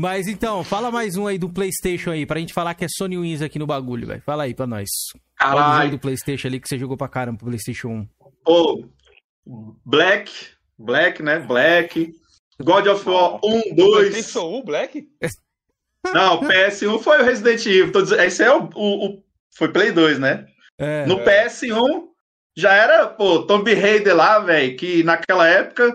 Mas 0.00 0.26
então, 0.26 0.64
fala 0.64 0.90
mais 0.90 1.16
um 1.18 1.26
aí 1.26 1.36
do 1.36 1.50
PlayStation 1.50 2.10
aí, 2.12 2.24
pra 2.24 2.40
gente 2.40 2.54
falar 2.54 2.74
que 2.74 2.86
é 2.86 2.88
Sony 2.88 3.18
Wins 3.18 3.42
aqui 3.42 3.58
no 3.58 3.66
bagulho, 3.66 4.06
velho. 4.06 4.22
Fala 4.22 4.44
aí 4.44 4.54
pra 4.54 4.66
nós. 4.66 4.88
Qual 5.38 5.52
o 5.52 5.56
jogo 5.56 5.70
Caralho. 5.70 5.90
do 5.90 5.98
PlayStation 5.98 6.48
ali 6.48 6.58
que 6.58 6.66
você 6.68 6.78
jogou 6.78 6.96
pra 6.96 7.06
caramba 7.06 7.36
pro 7.36 7.48
PlayStation 7.48 7.88
1? 7.88 8.08
Pô, 8.42 8.88
Black, 9.84 10.32
Black, 10.78 11.22
né? 11.22 11.38
Black. 11.40 12.14
God 12.62 12.86
of 12.86 13.06
War 13.08 13.38
1, 13.44 13.74
2. 13.74 14.08
PlayStation 14.08 14.48
1, 14.60 14.64
Black? 14.64 15.06
Não, 16.14 16.40
PS1 16.40 16.98
foi 17.02 17.20
o 17.20 17.24
Resident 17.24 17.66
Evil. 17.66 17.92
Tô 17.92 18.00
dizendo, 18.00 18.22
esse 18.22 18.42
é 18.42 18.50
o, 18.54 18.70
o- 18.74 19.06
o- 19.06 19.24
Foi 19.54 19.68
Play 19.70 19.92
2, 19.92 20.18
né? 20.18 20.46
É, 20.78 21.04
No 21.04 21.18
PS1 21.20 22.08
já 22.56 22.72
era, 22.72 23.06
pô, 23.06 23.42
Tomb 23.42 23.74
Raider 23.74 24.16
lá, 24.16 24.38
velho, 24.38 24.76
que 24.78 25.02
naquela 25.02 25.46
época 25.46 25.94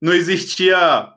não 0.00 0.14
existia. 0.14 1.12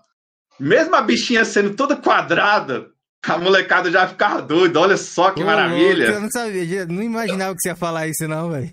Mesmo 0.62 0.96
a 0.96 1.02
bichinha 1.02 1.44
sendo 1.44 1.76
toda 1.76 1.96
quadrada, 1.96 2.90
a 3.26 3.38
molecada 3.38 3.90
já 3.92 4.08
ficava 4.08 4.42
doida. 4.42 4.80
Olha 4.80 4.98
só 4.98 5.32
que 5.32 5.42
Ô, 5.42 5.46
maravilha. 5.46 6.06
louco, 6.06 6.12
Eu 6.18 6.22
não 6.22 6.30
sabia, 6.30 6.86
não 6.86 7.02
imaginava 7.02 7.54
que 7.56 7.62
você 7.62 7.70
ia 7.70 7.76
falar 7.76 8.08
isso 8.08 8.28
não, 8.28 8.52
velho. 8.52 8.70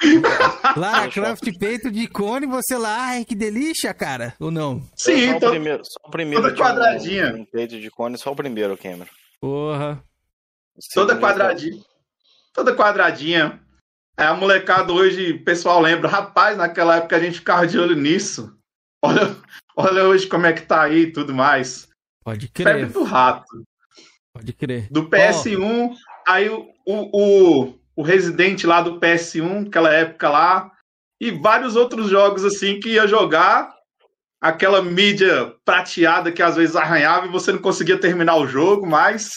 Lara 0.76 1.08
Croft 1.10 1.44
peito 1.58 1.90
de 1.90 2.06
cone, 2.06 2.46
você 2.46 2.76
lá, 2.78 3.08
ai 3.08 3.24
que 3.24 3.34
delícia, 3.34 3.92
cara. 3.92 4.34
Ou 4.40 4.50
não? 4.50 4.82
Sim, 4.96 5.30
só, 5.32 5.36
o 5.36 5.40
tô- 5.40 5.50
primeiro, 5.50 5.82
só 5.84 6.08
o 6.08 6.10
primeiro. 6.10 6.42
toda 6.42 6.54
tinha 6.54 6.64
um- 6.64 6.68
quadradinha. 6.70 7.34
Um 7.34 7.44
peito 7.44 7.78
de 7.80 7.90
cone, 7.90 8.16
só 8.16 8.32
o 8.32 8.36
primeiro, 8.36 8.76
Cameron. 8.78 9.10
Porra. 9.40 10.02
O 10.76 10.80
toda 10.94 11.16
quadradinha. 11.18 11.82
Toda 12.54 12.74
quadradinha. 12.74 13.60
É, 14.18 14.24
a 14.24 14.34
molecada 14.34 14.92
hoje, 14.92 15.32
o 15.32 15.44
pessoal 15.44 15.80
lembra, 15.80 16.08
rapaz, 16.08 16.56
naquela 16.56 16.96
época 16.96 17.16
a 17.16 17.20
gente 17.20 17.38
ficava 17.38 17.66
de 17.66 17.78
olho 17.78 17.94
nisso. 17.96 18.56
Olha, 19.02 19.36
olha 19.76 20.04
hoje 20.04 20.26
como 20.26 20.46
é 20.46 20.52
que 20.52 20.62
tá 20.62 20.82
aí 20.82 21.02
e 21.02 21.12
tudo 21.12 21.34
mais. 21.34 21.88
Pode 22.24 22.50
Febre 22.54 22.72
crer, 22.72 22.92
do 22.92 23.02
rato. 23.02 23.64
pode 24.32 24.52
crer. 24.52 24.88
Do 24.90 25.08
PS1, 25.08 25.94
aí 26.26 26.48
o, 26.50 26.68
o, 26.86 27.10
o, 27.66 27.78
o 27.96 28.02
Resident 28.02 28.62
lá 28.64 28.82
do 28.82 29.00
PS1, 29.00 29.68
aquela 29.68 29.92
época 29.92 30.28
lá, 30.28 30.70
e 31.20 31.30
vários 31.30 31.76
outros 31.76 32.10
jogos 32.10 32.44
assim 32.44 32.78
que 32.78 32.90
ia 32.90 33.06
jogar, 33.06 33.74
aquela 34.40 34.82
mídia 34.82 35.54
prateada 35.64 36.30
que 36.30 36.42
às 36.42 36.56
vezes 36.56 36.76
arranhava 36.76 37.26
e 37.26 37.30
você 37.30 37.52
não 37.52 37.58
conseguia 37.60 37.98
terminar 37.98 38.36
o 38.36 38.46
jogo, 38.46 38.86
mas 38.86 39.30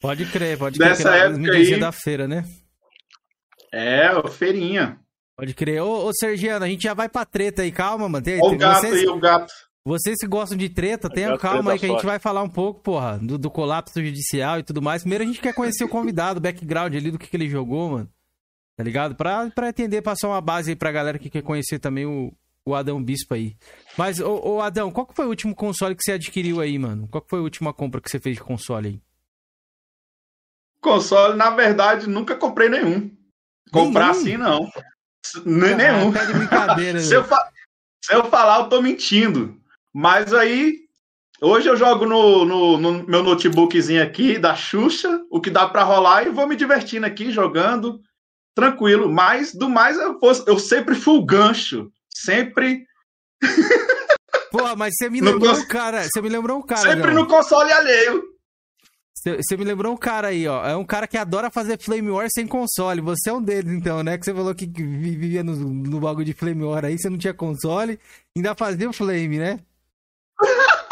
Pode 0.00 0.26
crer, 0.26 0.58
pode 0.58 0.78
crer. 0.78 0.88
Dessa 0.90 1.14
as 1.14 1.36
época 1.38 1.52
aí- 1.52 1.78
da 1.78 1.92
feira, 1.92 2.26
né? 2.26 2.44
É, 3.72 4.10
feirinha. 4.30 4.98
Pode 5.36 5.54
crer. 5.54 5.82
Ô, 5.82 6.06
ô 6.06 6.12
Sergiano, 6.12 6.64
a 6.64 6.68
gente 6.68 6.82
já 6.82 6.94
vai 6.94 7.08
pra 7.08 7.24
treta 7.24 7.62
aí. 7.62 7.72
Calma, 7.72 8.08
mano. 8.08 8.24
Tem, 8.24 8.38
o 8.40 8.56
gato 8.56 8.80
vocês, 8.80 9.00
aí, 9.00 9.06
o 9.06 9.18
gato. 9.18 9.52
vocês 9.84 10.18
que 10.18 10.26
gostam 10.26 10.56
de 10.56 10.68
treta, 10.68 11.08
tenham 11.08 11.36
calma 11.38 11.72
aí 11.72 11.78
que 11.78 11.86
a 11.86 11.88
gente 11.88 12.04
vai 12.04 12.18
falar 12.18 12.42
um 12.42 12.48
pouco, 12.48 12.80
porra, 12.80 13.18
do, 13.18 13.38
do 13.38 13.50
colapso 13.50 14.02
judicial 14.02 14.58
e 14.58 14.62
tudo 14.62 14.82
mais. 14.82 15.02
Primeiro 15.02 15.24
a 15.24 15.26
gente 15.26 15.40
quer 15.40 15.54
conhecer 15.54 15.84
o 15.84 15.88
convidado, 15.88 16.38
o 16.38 16.42
background 16.42 16.94
ali 16.94 17.10
do 17.10 17.18
que, 17.18 17.26
que 17.26 17.36
ele 17.36 17.48
jogou, 17.48 17.90
mano. 17.90 18.10
Tá 18.76 18.84
ligado? 18.84 19.14
Pra, 19.14 19.50
pra 19.50 19.68
entender, 19.68 20.02
passar 20.02 20.28
uma 20.28 20.40
base 20.40 20.70
aí 20.70 20.76
pra 20.76 20.92
galera 20.92 21.18
que 21.18 21.30
quer 21.30 21.42
conhecer 21.42 21.78
também 21.78 22.06
o, 22.06 22.32
o 22.64 22.74
Adão 22.74 23.02
Bispo 23.02 23.34
aí. 23.34 23.56
Mas, 23.96 24.20
ô, 24.20 24.56
ô 24.56 24.60
Adão, 24.60 24.90
qual 24.90 25.06
que 25.06 25.14
foi 25.14 25.26
o 25.26 25.28
último 25.28 25.54
console 25.54 25.94
que 25.94 26.02
você 26.02 26.12
adquiriu 26.12 26.60
aí, 26.60 26.78
mano? 26.78 27.08
Qual 27.08 27.20
que 27.20 27.28
foi 27.28 27.40
a 27.40 27.42
última 27.42 27.72
compra 27.72 28.00
que 28.00 28.10
você 28.10 28.18
fez 28.18 28.36
de 28.36 28.42
console 28.42 28.88
aí? 28.88 29.00
Console, 30.80 31.36
na 31.36 31.50
verdade, 31.50 32.08
nunca 32.08 32.34
comprei 32.34 32.68
nenhum. 32.68 33.10
Comprar 33.70 34.12
Nenhum? 34.12 34.20
assim, 34.20 34.36
não. 34.36 34.68
Ah, 35.36 35.40
nenhum. 35.44 36.12
tá 36.12 36.24
de 36.24 36.32
brincadeira, 36.34 36.98
se, 37.00 37.14
eu 37.14 37.24
se 37.24 38.12
eu 38.14 38.24
falar, 38.24 38.60
eu 38.60 38.68
tô 38.68 38.82
mentindo. 38.82 39.56
Mas 39.94 40.32
aí, 40.34 40.80
hoje 41.40 41.68
eu 41.68 41.76
jogo 41.76 42.04
no, 42.06 42.44
no- 42.44 42.78
no 42.78 43.06
meu 43.06 43.22
notebookzinho 43.22 44.02
aqui 44.02 44.38
da 44.38 44.54
Xuxa, 44.54 45.20
o 45.30 45.40
que 45.40 45.50
dá 45.50 45.68
pra 45.68 45.82
rolar, 45.84 46.26
e 46.26 46.30
vou 46.30 46.46
me 46.46 46.56
divertindo 46.56 47.06
aqui, 47.06 47.30
jogando, 47.30 48.00
tranquilo. 48.54 49.10
Mas, 49.10 49.54
do 49.54 49.68
mais, 49.68 49.96
eu, 49.98 50.18
fosse- 50.18 50.44
eu 50.46 50.58
sempre 50.58 50.94
fui 50.94 51.14
o 51.18 51.24
gancho. 51.24 51.90
Sempre, 52.14 52.84
Porra, 54.50 54.76
mas 54.76 54.94
você 54.96 55.08
me 55.08 55.20
lembrou 55.20 55.54
um 55.54 55.66
cara. 55.66 56.02
Você 56.04 56.20
me 56.20 56.28
lembrou 56.28 56.58
um 56.58 56.62
cara. 56.62 56.80
sempre 56.82 57.10
Adão. 57.10 57.22
no 57.22 57.26
console 57.26 57.72
alheio. 57.72 58.22
Você 59.24 59.56
me 59.56 59.64
lembrou 59.64 59.92
um 59.92 59.96
cara 59.96 60.28
aí, 60.28 60.46
ó. 60.48 60.66
É 60.66 60.76
um 60.76 60.84
cara 60.84 61.06
que 61.06 61.16
adora 61.16 61.48
fazer 61.50 61.78
Flame 61.78 62.10
War 62.10 62.26
sem 62.32 62.44
console. 62.46 63.00
Você 63.00 63.30
é 63.30 63.32
um 63.32 63.40
deles, 63.42 63.72
então, 63.72 64.02
né? 64.02 64.18
Que 64.18 64.24
você 64.24 64.34
falou 64.34 64.52
que 64.54 64.66
vi- 64.66 65.16
vivia 65.16 65.44
no, 65.44 65.54
no 65.54 66.00
bagulho 66.00 66.24
de 66.24 66.32
Flame 66.32 66.64
War 66.64 66.84
aí, 66.84 66.98
você 66.98 67.08
não 67.08 67.16
tinha 67.18 67.32
console, 67.32 67.98
ainda 68.36 68.54
fazia 68.56 68.90
o 68.90 68.92
Flame, 68.92 69.38
né? 69.38 69.60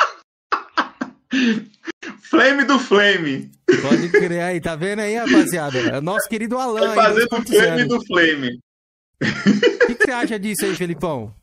Flame 2.22 2.64
do 2.64 2.78
Flame. 2.78 3.50
Pode 3.82 4.08
crer 4.10 4.42
aí, 4.42 4.60
tá 4.60 4.74
vendo 4.76 5.00
aí, 5.00 5.14
rapaziada? 5.16 5.78
É 5.78 5.98
o 5.98 6.02
nosso 6.02 6.28
querido 6.28 6.58
Alan 6.58 6.80
Vai 6.80 6.88
aí, 6.88 6.94
fazer 6.96 7.26
do 7.26 7.36
2.0. 7.36 7.58
Flame 7.58 7.84
do 7.84 8.06
Flame. 8.06 8.60
O 9.22 9.86
que, 9.86 9.94
que 9.96 10.04
você 10.04 10.10
acha 10.12 10.38
disso 10.38 10.64
aí, 10.64 10.74
Felipão? 10.74 11.34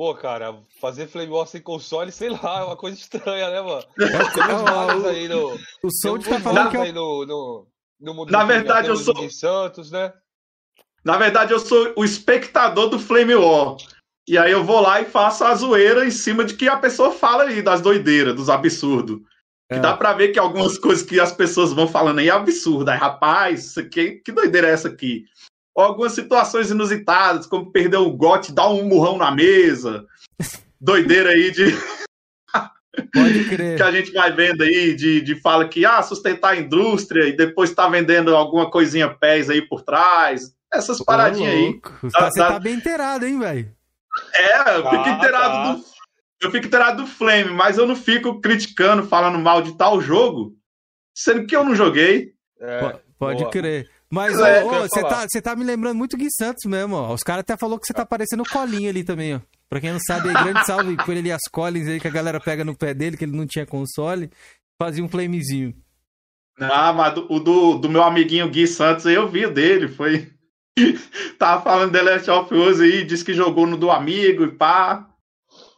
Pô, 0.00 0.14
cara, 0.14 0.56
fazer 0.80 1.06
Flame 1.08 1.30
War 1.30 1.46
sem 1.46 1.60
console, 1.60 2.10
sei 2.10 2.30
lá, 2.30 2.60
é 2.60 2.64
uma 2.64 2.74
coisa 2.74 2.96
estranha, 2.96 3.50
né, 3.50 3.60
mano? 3.60 3.84
É, 4.00 4.54
ó, 4.54 4.64
vários 4.64 5.04
o- 5.04 5.08
aí 5.08 5.28
no. 5.28 5.58
O 5.82 5.90
Sold 5.90 6.26
tá 6.26 6.40
falando 6.40 6.70
que 6.70 6.76
é 6.78 6.78
vários 6.78 6.96
o... 6.96 7.00
aí 7.00 7.26
no, 7.26 7.26
no, 7.26 7.66
no 8.00 8.14
mundo 8.14 8.30
Na 8.30 8.42
verdade, 8.42 8.88
eu 8.88 8.96
sou- 8.96 9.28
Santos, 9.28 9.90
né? 9.90 10.10
Na 11.04 11.18
verdade, 11.18 11.52
eu 11.52 11.60
sou 11.60 11.92
o 11.98 12.02
espectador 12.02 12.88
do 12.88 12.98
Flame 12.98 13.34
War. 13.34 13.76
E 14.26 14.38
aí 14.38 14.50
eu 14.50 14.64
vou 14.64 14.80
lá 14.80 15.02
e 15.02 15.04
faço 15.04 15.44
a 15.44 15.54
zoeira 15.54 16.06
em 16.06 16.10
cima 16.10 16.46
de 16.46 16.54
que 16.54 16.66
a 16.66 16.78
pessoa 16.78 17.10
fala 17.10 17.44
aí, 17.44 17.60
das 17.60 17.82
doideiras, 17.82 18.34
dos 18.34 18.48
absurdos. 18.48 19.18
Que 19.68 19.76
É. 19.76 19.80
dá 19.80 19.94
pra 19.94 20.14
ver 20.14 20.28
que 20.28 20.38
algumas 20.38 20.78
coisas 20.78 21.04
que 21.06 21.20
as 21.20 21.30
pessoas 21.30 21.74
vão 21.74 21.86
falando 21.86 22.20
aí 22.20 22.28
é 22.28 22.32
absurdo. 22.32 22.88
Aí, 22.88 22.98
rapaz, 22.98 23.66
isso 23.66 23.80
aqui, 23.80 24.12
que 24.24 24.32
doideira 24.32 24.66
é 24.66 24.72
essa 24.72 24.88
aqui? 24.88 25.24
Ou 25.74 25.84
algumas 25.84 26.12
situações 26.12 26.70
inusitadas, 26.70 27.46
como 27.46 27.70
perder 27.70 27.98
o 27.98 28.10
gote, 28.10 28.52
dar 28.52 28.68
um 28.68 28.84
murrão 28.84 29.16
na 29.16 29.30
mesa. 29.30 30.04
Doideira 30.80 31.30
aí 31.30 31.50
de 31.50 31.74
Pode 33.14 33.44
crer. 33.48 33.76
que 33.76 33.82
a 33.82 33.90
gente 33.92 34.12
vai 34.12 34.32
vendo 34.32 34.62
aí, 34.62 34.94
de, 34.94 35.20
de 35.20 35.34
fala 35.36 35.68
que 35.68 35.84
ah, 35.86 36.02
sustentar 36.02 36.50
a 36.50 36.56
indústria 36.56 37.24
e 37.28 37.32
depois 37.36 37.72
tá 37.72 37.88
vendendo 37.88 38.34
alguma 38.34 38.68
coisinha 38.70 39.08
pés 39.08 39.48
aí 39.48 39.62
por 39.62 39.82
trás. 39.82 40.52
Essas 40.72 41.02
paradinhas 41.02 41.52
aí. 41.54 41.62
louco. 41.70 41.92
Você 42.02 42.16
Tá- 42.18 42.30
tá, 42.30 42.48
tá- 42.52 42.58
bem 42.58 42.74
inteirado, 42.74 43.24
hein, 43.26 43.38
velho? 43.38 43.72
É, 44.34 44.76
eu 44.76 44.82
fico 44.90 45.04
Tá, 45.04 45.10
inteirado 45.10 45.52
tá. 45.54 45.72
do. 45.74 45.84
Eu 46.42 46.50
fico 46.50 46.66
inteirado 46.66 47.02
do 47.02 47.06
Flame, 47.08 47.50
mas 47.50 47.78
eu 47.78 47.86
não 47.86 47.94
fico 47.94 48.40
criticando, 48.40 49.06
falando 49.06 49.38
mal 49.38 49.60
de 49.62 49.76
tal 49.76 50.00
jogo, 50.00 50.56
sendo 51.14 51.46
que 51.46 51.54
eu 51.54 51.62
não 51.64 51.74
joguei. 51.74 52.32
É, 52.58 52.78
Po- 52.80 53.00
Pode 53.18 53.40
boa. 53.40 53.50
crer. 53.50 53.88
Mas, 54.12 54.38
É, 54.40 54.62
você 54.64 55.00
falar. 55.00 55.26
tá, 55.28 55.40
tá 55.40 55.56
me 55.56 55.64
lembrando 55.64 55.96
muito 55.96 56.16
Gui 56.16 56.28
Santos 56.30 56.64
mesmo, 56.66 56.96
ó. 56.96 57.14
Os 57.14 57.22
caras 57.22 57.40
até 57.40 57.56
falou 57.56 57.78
que 57.78 57.86
você 57.86 57.92
tá 57.92 58.04
parecendo 58.04 58.42
o 58.42 58.48
Colinho 58.48 58.90
ali 58.90 59.04
também, 59.04 59.36
ó. 59.36 59.40
Pra 59.68 59.80
quem 59.80 59.92
não 59.92 60.00
sabe, 60.00 60.28
aí, 60.28 60.34
grande 60.34 60.66
salve 60.66 60.96
por 60.96 61.16
ele 61.16 61.30
as 61.30 61.42
Collins 61.50 61.86
aí 61.86 62.00
que 62.00 62.08
a 62.08 62.10
galera 62.10 62.40
pega 62.40 62.64
no 62.64 62.76
pé 62.76 62.92
dele, 62.92 63.16
que 63.16 63.24
ele 63.24 63.36
não 63.36 63.46
tinha 63.46 63.64
console. 63.64 64.28
Fazia 64.82 65.04
um 65.04 65.08
flamezinho. 65.08 65.72
Ah, 66.58 66.92
mas 66.92 67.14
do- 67.14 67.32
o 67.32 67.38
do, 67.38 67.78
do 67.78 67.88
meu 67.88 68.02
amiguinho 68.02 68.50
Gui 68.50 68.66
Santos 68.66 69.06
aí 69.06 69.14
eu 69.14 69.28
vi 69.28 69.46
o 69.46 69.54
dele, 69.54 69.86
foi. 69.86 70.28
Tava 71.38 71.62
falando 71.62 71.92
The 71.92 72.02
Last 72.02 72.30
of 72.30 72.52
Us 72.52 72.80
aí, 72.80 73.04
disse 73.04 73.24
que 73.24 73.32
jogou 73.32 73.64
no 73.66 73.76
do 73.76 73.90
amigo 73.92 74.42
e 74.44 74.50
pá. 74.50 75.06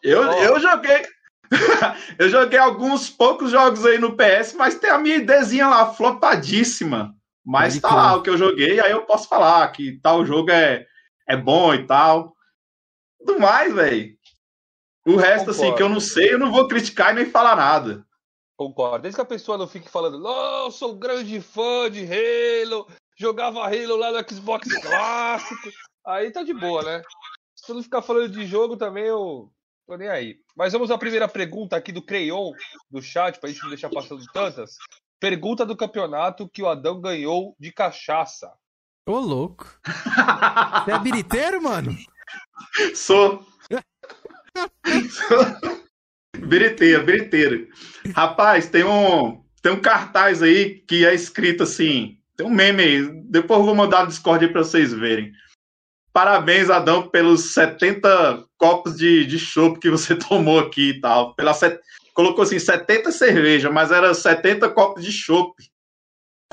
Eu, 0.03 0.23
Ó. 0.23 0.33
eu 0.43 0.59
joguei. 0.59 1.03
eu 2.19 2.31
joguei 2.31 2.59
alguns 2.59 3.11
poucos 3.11 3.51
jogos 3.51 3.85
aí 3.85 3.99
no 3.99 4.17
PS, 4.17 4.55
mas 4.57 4.77
tem 4.77 4.89
a 4.91 4.99
minha 4.99 5.17
IDzinha 5.17 5.69
lá, 5.69 5.93
flopadíssima. 5.93 7.15
Mas 7.45 7.81
tá 7.81 7.95
lá 7.95 8.17
o 8.17 8.23
que 8.23 8.31
eu 8.31 8.39
joguei, 8.39 8.81
aí 8.81 8.93
eu 8.93 9.05
posso 9.05 9.29
falar 9.29 9.67
que 9.73 9.99
tal 10.01 10.25
jogo 10.25 10.51
é, 10.51 10.87
é 11.27 11.37
bom 11.37 11.75
e 11.75 11.87
tal. 11.87 12.37
Tudo 13.19 13.41
mais, 13.41 13.75
velho. 13.75 14.17
O 15.05 15.17
resto, 15.17 15.51
assim, 15.51 15.75
que 15.75 15.83
eu 15.83 15.89
não 15.89 15.99
sei, 15.99 16.33
eu 16.33 16.39
não 16.39 16.53
vou 16.53 16.69
criticar 16.69 17.13
e 17.13 17.17
nem 17.17 17.31
falar 17.31 17.57
nada. 17.57 18.07
Concordo. 18.57 19.03
Desde 19.03 19.17
que 19.17 19.23
a 19.23 19.27
pessoa 19.27 19.59
não 19.59 19.67
fique 19.67 19.91
falando, 19.91 20.21
não, 20.21 20.65
eu 20.67 20.71
sou 20.71 20.93
um 20.93 20.99
grande 20.99 21.41
fã 21.41 21.91
de 21.91 22.05
Halo, 22.05 22.87
jogava 23.17 23.65
Halo 23.65 23.97
lá 23.97 24.13
no 24.13 24.29
Xbox 24.29 24.69
clássico. 24.81 25.71
Aí 26.07 26.31
tá 26.31 26.45
de 26.45 26.55
boa, 26.55 26.83
né? 26.83 27.03
Se 27.57 27.67
tu 27.67 27.75
não 27.75 27.83
ficar 27.83 28.03
falando 28.03 28.29
de 28.29 28.47
jogo 28.47 28.77
também, 28.77 29.05
eu 29.05 29.53
tô 29.87 29.97
nem 29.97 30.09
aí. 30.09 30.37
Mas 30.57 30.73
vamos 30.73 30.91
à 30.93 30.99
primeira 30.99 31.27
pergunta 31.27 31.77
aqui 31.77 31.91
do 31.91 32.03
Crayon, 32.03 32.53
do 32.89 33.03
chat, 33.03 33.41
pra 33.41 33.49
gente 33.49 33.63
não 33.63 33.71
deixar 33.71 33.91
passando 33.91 34.25
tantas. 34.33 34.77
Pergunta 35.23 35.65
do 35.65 35.77
campeonato 35.77 36.49
que 36.49 36.61
o 36.61 36.69
Adão 36.69 37.01
ganhou 37.01 37.55
de 37.57 37.71
cachaça. 37.71 38.53
Ô, 39.09 39.21
louco. 39.21 39.65
Você 40.85 40.91
é 40.91 40.99
biriteiro, 40.99 41.63
mano? 41.63 41.97
Sou. 42.93 43.47
Sou. 44.85 45.81
Biriteiro, 46.45 47.07
biriteiro. 47.07 47.69
Rapaz, 48.17 48.69
tem 48.69 48.83
um, 48.83 49.45
tem 49.63 49.71
um 49.71 49.81
cartaz 49.81 50.43
aí 50.43 50.81
que 50.89 51.07
é 51.07 51.15
escrito 51.15 51.63
assim. 51.63 52.19
Tem 52.37 52.45
um 52.45 52.51
meme 52.51 52.83
aí. 52.83 53.23
Depois 53.27 53.61
eu 53.61 53.67
vou 53.67 53.77
mandar 53.77 54.03
no 54.03 54.09
Discord 54.09 54.45
aí 54.45 54.51
pra 54.51 54.65
vocês 54.65 54.93
verem. 54.93 55.33
Parabéns, 56.13 56.69
Adão, 56.69 57.09
pelos 57.09 57.53
70 57.55 58.45
copos 58.59 58.97
de, 58.97 59.25
de 59.25 59.39
chopp 59.39 59.79
que 59.79 59.89
você 59.89 60.17
tomou 60.19 60.59
aqui 60.59 60.91
e 60.91 61.01
tal. 61.01 61.33
Pela 61.37 61.55
set... 61.55 61.79
Colocou 62.15 62.43
assim, 62.43 62.59
70 62.59 63.11
cerveja, 63.11 63.71
mas 63.71 63.91
era 63.91 64.13
70 64.13 64.69
copos 64.71 65.05
de 65.05 65.11
chopp. 65.11 65.55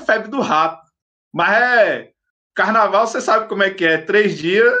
Febre 0.04 0.28
do 0.28 0.40
rato. 0.40 0.90
Mas 1.32 1.50
é. 1.50 2.10
Carnaval, 2.54 3.06
você 3.06 3.20
sabe 3.20 3.48
como 3.48 3.62
é 3.62 3.70
que 3.70 3.84
é. 3.84 3.98
Três 3.98 4.36
dias, 4.36 4.74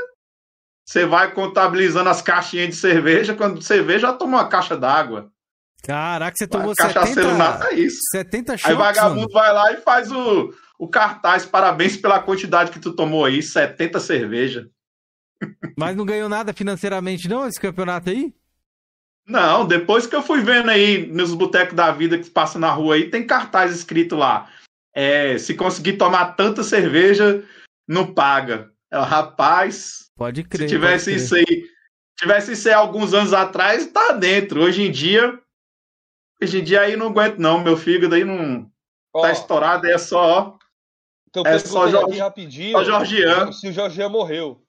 você 0.84 1.06
vai 1.06 1.32
contabilizando 1.32 2.08
as 2.08 2.22
caixinhas 2.22 2.68
de 2.68 2.76
cerveja. 2.76 3.34
Quando 3.34 3.62
você 3.62 3.82
vê, 3.82 3.98
já 3.98 4.12
tomou 4.12 4.40
uma 4.40 4.48
caixa 4.48 4.76
d'água. 4.76 5.30
Caraca, 5.82 6.36
você 6.36 6.46
tomou 6.46 6.74
Cachaceiro 6.74 7.30
70, 7.30 7.38
nada 7.38 7.72
é 7.72 7.74
isso. 7.74 7.98
70 8.10 8.52
Aí 8.52 8.58
shots, 8.58 8.76
vagabundo 8.76 9.20
mano. 9.20 9.32
vai 9.32 9.52
lá 9.52 9.72
e 9.72 9.76
faz 9.78 10.12
o, 10.12 10.52
o 10.78 10.88
cartaz. 10.88 11.46
Parabéns 11.46 11.96
pela 11.96 12.20
quantidade 12.20 12.70
que 12.70 12.80
tu 12.80 12.92
tomou 12.92 13.24
aí, 13.24 13.42
70 13.42 13.98
cerveja. 14.00 14.68
Mas 15.78 15.96
não 15.96 16.04
ganhou 16.04 16.28
nada 16.28 16.52
financeiramente, 16.52 17.28
não, 17.28 17.46
esse 17.46 17.58
campeonato 17.58 18.10
aí? 18.10 18.34
Não, 19.30 19.64
depois 19.64 20.06
que 20.08 20.16
eu 20.16 20.22
fui 20.22 20.40
vendo 20.40 20.68
aí 20.70 21.06
nos 21.06 21.32
botecos 21.34 21.74
da 21.76 21.92
vida 21.92 22.18
que 22.18 22.28
passa 22.28 22.58
na 22.58 22.70
rua 22.70 22.96
aí, 22.96 23.08
tem 23.10 23.24
cartaz 23.24 23.72
escrito 23.72 24.16
lá. 24.16 24.50
É, 24.92 25.38
se 25.38 25.54
conseguir 25.54 25.92
tomar 25.98 26.32
tanta 26.34 26.64
cerveja, 26.64 27.44
não 27.86 28.12
paga. 28.12 28.72
É, 28.92 28.98
rapaz, 28.98 30.10
Pode 30.16 30.42
crer. 30.42 30.68
se 30.68 30.74
tivesse 30.74 31.10
pode 31.12 31.22
isso 31.22 31.34
aí, 31.36 31.64
tivesse 32.18 32.52
isso 32.52 32.66
aí 32.68 32.74
alguns 32.74 33.14
anos 33.14 33.32
atrás, 33.32 33.86
tá 33.86 34.12
dentro. 34.12 34.62
Hoje 34.64 34.82
em 34.82 34.90
dia, 34.90 35.38
hoje 36.42 36.58
em 36.58 36.64
dia 36.64 36.80
aí 36.80 36.96
não 36.96 37.06
aguento 37.06 37.38
não, 37.38 37.62
meu 37.62 37.76
fígado 37.76 38.16
aí 38.16 38.24
não 38.24 38.68
Ó, 39.14 39.22
tá 39.22 39.30
estourado, 39.30 39.86
é 39.86 39.96
só, 39.96 40.58
então 41.28 41.44
é 41.46 41.56
só 41.60 41.88
Jorge- 41.88 42.18
rapidinho 42.18 42.72
só 42.72 42.82
Georgiano. 42.84 43.52
se 43.52 43.68
o 43.68 43.72
Jorgian 43.72 44.08
morreu. 44.08 44.60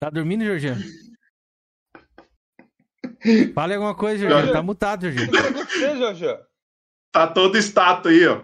Tá 0.00 0.08
dormindo, 0.08 0.44
Jorginho? 0.46 0.76
Fale 3.54 3.74
alguma 3.74 3.94
coisa, 3.94 4.28
Jorginho. 4.28 4.52
Tá 4.52 4.62
mutado, 4.62 5.10
Jorginho. 5.10 5.30
tá 7.12 7.26
todo 7.26 7.56
status 7.58 8.10
aí, 8.12 8.26
ó. 8.26 8.42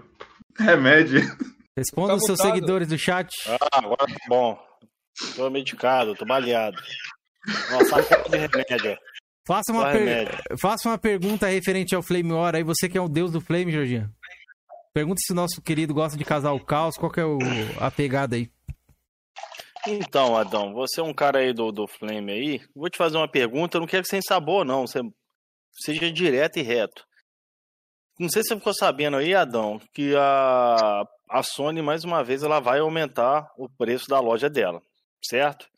Remédio. 0.58 1.20
Responda 1.76 2.08
Tá 2.10 2.14
os 2.14 2.24
seus 2.24 2.38
mutado. 2.38 2.54
seguidores 2.54 2.88
do 2.88 2.98
chat. 2.98 3.28
Ah, 3.48 3.78
agora 3.78 4.06
tá 4.06 4.16
bom. 4.28 4.58
Tô 5.36 5.50
medicado, 5.50 6.14
tô 6.14 6.24
baleado. 6.24 6.76
Nossa, 7.70 8.02
de 8.30 8.36
remédio. 8.36 8.98
Faça 9.46 9.72
uma, 9.72 9.90
per-. 9.92 10.42
Faça 10.58 10.88
uma 10.88 10.96
pergunta 10.98 11.46
referente 11.46 11.94
ao 11.94 12.02
Flame 12.02 12.32
War 12.32 12.54
aí. 12.54 12.62
Você 12.62 12.88
que 12.88 12.96
é 12.96 13.00
o 13.00 13.08
deus 13.08 13.30
do 13.30 13.40
Flame, 13.40 13.70
Jorginho. 13.72 14.10
Pergunta 14.94 15.20
se 15.24 15.32
o 15.32 15.36
nosso 15.36 15.60
querido 15.60 15.92
gosta 15.92 16.16
de 16.16 16.24
casar 16.24 16.52
o 16.52 16.64
caos, 16.64 16.96
qual 16.96 17.10
que 17.10 17.20
é 17.20 17.24
o, 17.24 17.38
a 17.80 17.90
pegada 17.90 18.36
aí? 18.36 18.48
Então, 19.86 20.36
Adão, 20.36 20.72
você 20.72 21.00
é 21.00 21.04
um 21.04 21.12
cara 21.12 21.40
aí 21.40 21.52
do, 21.52 21.70
do 21.70 21.86
Flame 21.86 22.32
aí. 22.32 22.60
Vou 22.74 22.88
te 22.88 22.96
fazer 22.96 23.16
uma 23.16 23.28
pergunta, 23.28 23.76
eu 23.76 23.80
não 23.80 23.86
quero 23.86 24.02
que 24.02 24.08
sem 24.08 24.22
sabor, 24.22 24.64
não. 24.64 24.86
Você 24.86 25.00
seja 25.72 26.10
direto 26.10 26.58
e 26.58 26.62
reto. 26.62 27.04
Não 28.18 28.28
sei 28.28 28.42
se 28.42 28.48
você 28.48 28.56
ficou 28.56 28.72
sabendo 28.72 29.16
aí, 29.16 29.34
Adão, 29.34 29.80
que 29.92 30.14
a, 30.16 31.02
a 31.28 31.42
Sony, 31.42 31.82
mais 31.82 32.04
uma 32.04 32.22
vez, 32.22 32.42
ela 32.42 32.60
vai 32.60 32.78
aumentar 32.78 33.52
o 33.58 33.68
preço 33.68 34.08
da 34.08 34.20
loja 34.20 34.48
dela, 34.48 34.80
certo? 35.22 35.68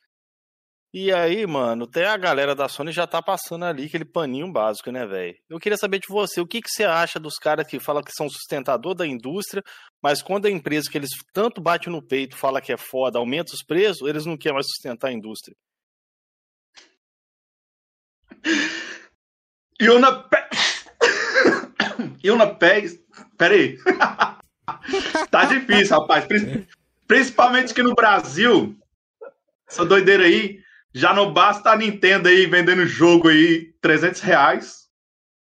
E 0.98 1.12
aí, 1.12 1.46
mano, 1.46 1.84
até 1.84 2.06
a 2.06 2.16
galera 2.16 2.54
da 2.54 2.70
Sony 2.70 2.90
já 2.90 3.06
tá 3.06 3.20
passando 3.20 3.66
ali 3.66 3.84
aquele 3.84 4.06
paninho 4.06 4.50
básico, 4.50 4.90
né, 4.90 5.04
velho? 5.04 5.36
Eu 5.46 5.58
queria 5.58 5.76
saber 5.76 5.98
de 5.98 6.08
você, 6.08 6.40
o 6.40 6.46
que, 6.46 6.62
que 6.62 6.70
você 6.70 6.84
acha 6.84 7.20
dos 7.20 7.34
caras 7.34 7.66
que 7.66 7.78
falam 7.78 8.02
que 8.02 8.12
são 8.12 8.30
sustentador 8.30 8.94
da 8.94 9.06
indústria, 9.06 9.62
mas 10.02 10.22
quando 10.22 10.46
a 10.46 10.50
empresa 10.50 10.90
que 10.90 10.96
eles 10.96 11.10
tanto 11.34 11.60
batem 11.60 11.92
no 11.92 12.00
peito 12.00 12.34
fala 12.34 12.62
que 12.62 12.72
é 12.72 12.78
foda, 12.78 13.18
aumenta 13.18 13.52
os 13.52 13.62
preços, 13.62 14.08
eles 14.08 14.24
não 14.24 14.38
querem 14.38 14.54
mais 14.54 14.64
sustentar 14.68 15.08
a 15.08 15.12
indústria. 15.12 15.54
Yuna 19.78 20.22
Pe... 20.22 20.38
Yuna 22.24 22.54
Pérez. 22.54 22.98
Peraí. 23.36 23.76
tá 25.30 25.44
difícil, 25.44 26.00
rapaz. 26.00 26.26
Principalmente 27.06 27.74
que 27.74 27.82
no 27.82 27.94
Brasil, 27.94 28.74
essa 29.68 29.84
doideira 29.84 30.24
aí, 30.24 30.64
já 30.96 31.12
não 31.12 31.30
basta 31.30 31.70
a 31.70 31.76
Nintendo 31.76 32.26
aí 32.26 32.46
vendendo 32.46 32.86
jogo 32.86 33.28
aí 33.28 33.70
300 33.82 34.18
reais. 34.22 34.88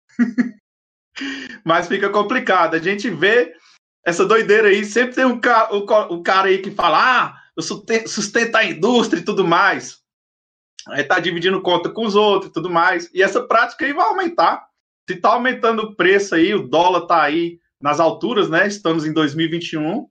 Mas 1.63 1.87
fica 1.87 2.09
complicado. 2.09 2.75
A 2.75 2.79
gente 2.79 3.09
vê 3.09 3.55
essa 4.05 4.25
doideira 4.25 4.67
aí, 4.67 4.83
sempre 4.83 5.15
tem 5.15 5.23
um 5.23 5.39
cara, 5.39 5.69
cara 6.25 6.49
aí 6.49 6.57
que 6.57 6.71
fala, 6.71 6.97
ah, 6.99 7.41
eu 7.55 7.63
sustento 7.63 8.53
a 8.53 8.65
indústria 8.65 9.21
e 9.21 9.23
tudo 9.23 9.47
mais. 9.47 10.01
Aí 10.89 11.05
tá 11.05 11.19
dividindo 11.19 11.61
conta 11.61 11.89
com 11.89 12.05
os 12.05 12.15
outros 12.15 12.49
e 12.51 12.53
tudo 12.53 12.69
mais. 12.69 13.09
E 13.13 13.23
essa 13.23 13.41
prática 13.41 13.85
aí 13.85 13.93
vai 13.93 14.05
aumentar. 14.07 14.67
Se 15.09 15.15
tá 15.15 15.29
aumentando 15.29 15.83
o 15.83 15.95
preço 15.95 16.35
aí, 16.35 16.53
o 16.53 16.67
dólar 16.67 17.07
tá 17.07 17.23
aí 17.23 17.61
nas 17.81 18.01
alturas, 18.01 18.49
né? 18.49 18.67
Estamos 18.67 19.05
em 19.05 19.13
2021. 19.13 20.05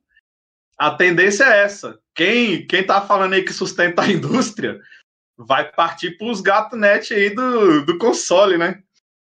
A 0.79 0.93
tendência 0.93 1.45
é 1.45 1.65
essa. 1.65 1.99
Quem, 2.15 2.67
quem 2.67 2.83
tá 2.83 3.03
falando 3.03 3.35
aí 3.35 3.43
que 3.43 3.53
sustenta 3.53 4.01
a 4.01 4.09
indústria 4.11 4.81
vai 5.37 5.71
partir 5.71 6.17
pros 6.17 6.41
gato 6.41 6.77
net 6.77 7.13
aí 7.13 7.31
do, 7.31 7.85
do 7.85 7.99
console, 7.99 8.57
né? 8.57 8.83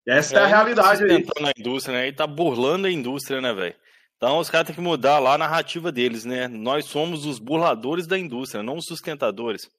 Essa 0.06 0.36
é, 0.36 0.38
é 0.38 0.42
a 0.44 0.46
realidade 0.46 1.04
aí. 1.04 1.26
na 1.40 1.52
indústria, 1.56 1.98
né? 1.98 2.08
E 2.08 2.12
tá 2.12 2.26
burlando 2.26 2.86
a 2.86 2.90
indústria, 2.90 3.40
né, 3.40 3.52
velho? 3.52 3.74
Então 4.16 4.38
os 4.38 4.48
caras 4.48 4.66
têm 4.66 4.74
que 4.74 4.80
mudar 4.80 5.18
lá 5.18 5.34
a 5.34 5.38
narrativa 5.38 5.92
deles, 5.92 6.24
né? 6.24 6.48
Nós 6.48 6.86
somos 6.86 7.26
os 7.26 7.38
burladores 7.38 8.06
da 8.06 8.18
indústria, 8.18 8.62
não 8.62 8.76
os 8.76 8.86
sustentadores. 8.86 9.70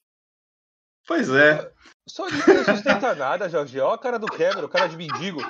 Pois 1.08 1.30
é. 1.30 1.72
Só 2.08 2.28
não 2.30 2.76
sustenta 2.76 3.16
nada, 3.16 3.50
Jorge. 3.50 3.80
Olha 3.80 3.96
a 3.96 3.98
cara 3.98 4.20
do 4.20 4.28
Cameron, 4.28 4.66
o 4.66 4.70
cara 4.70 4.88
de 4.88 4.98
mendigo. 4.98 5.42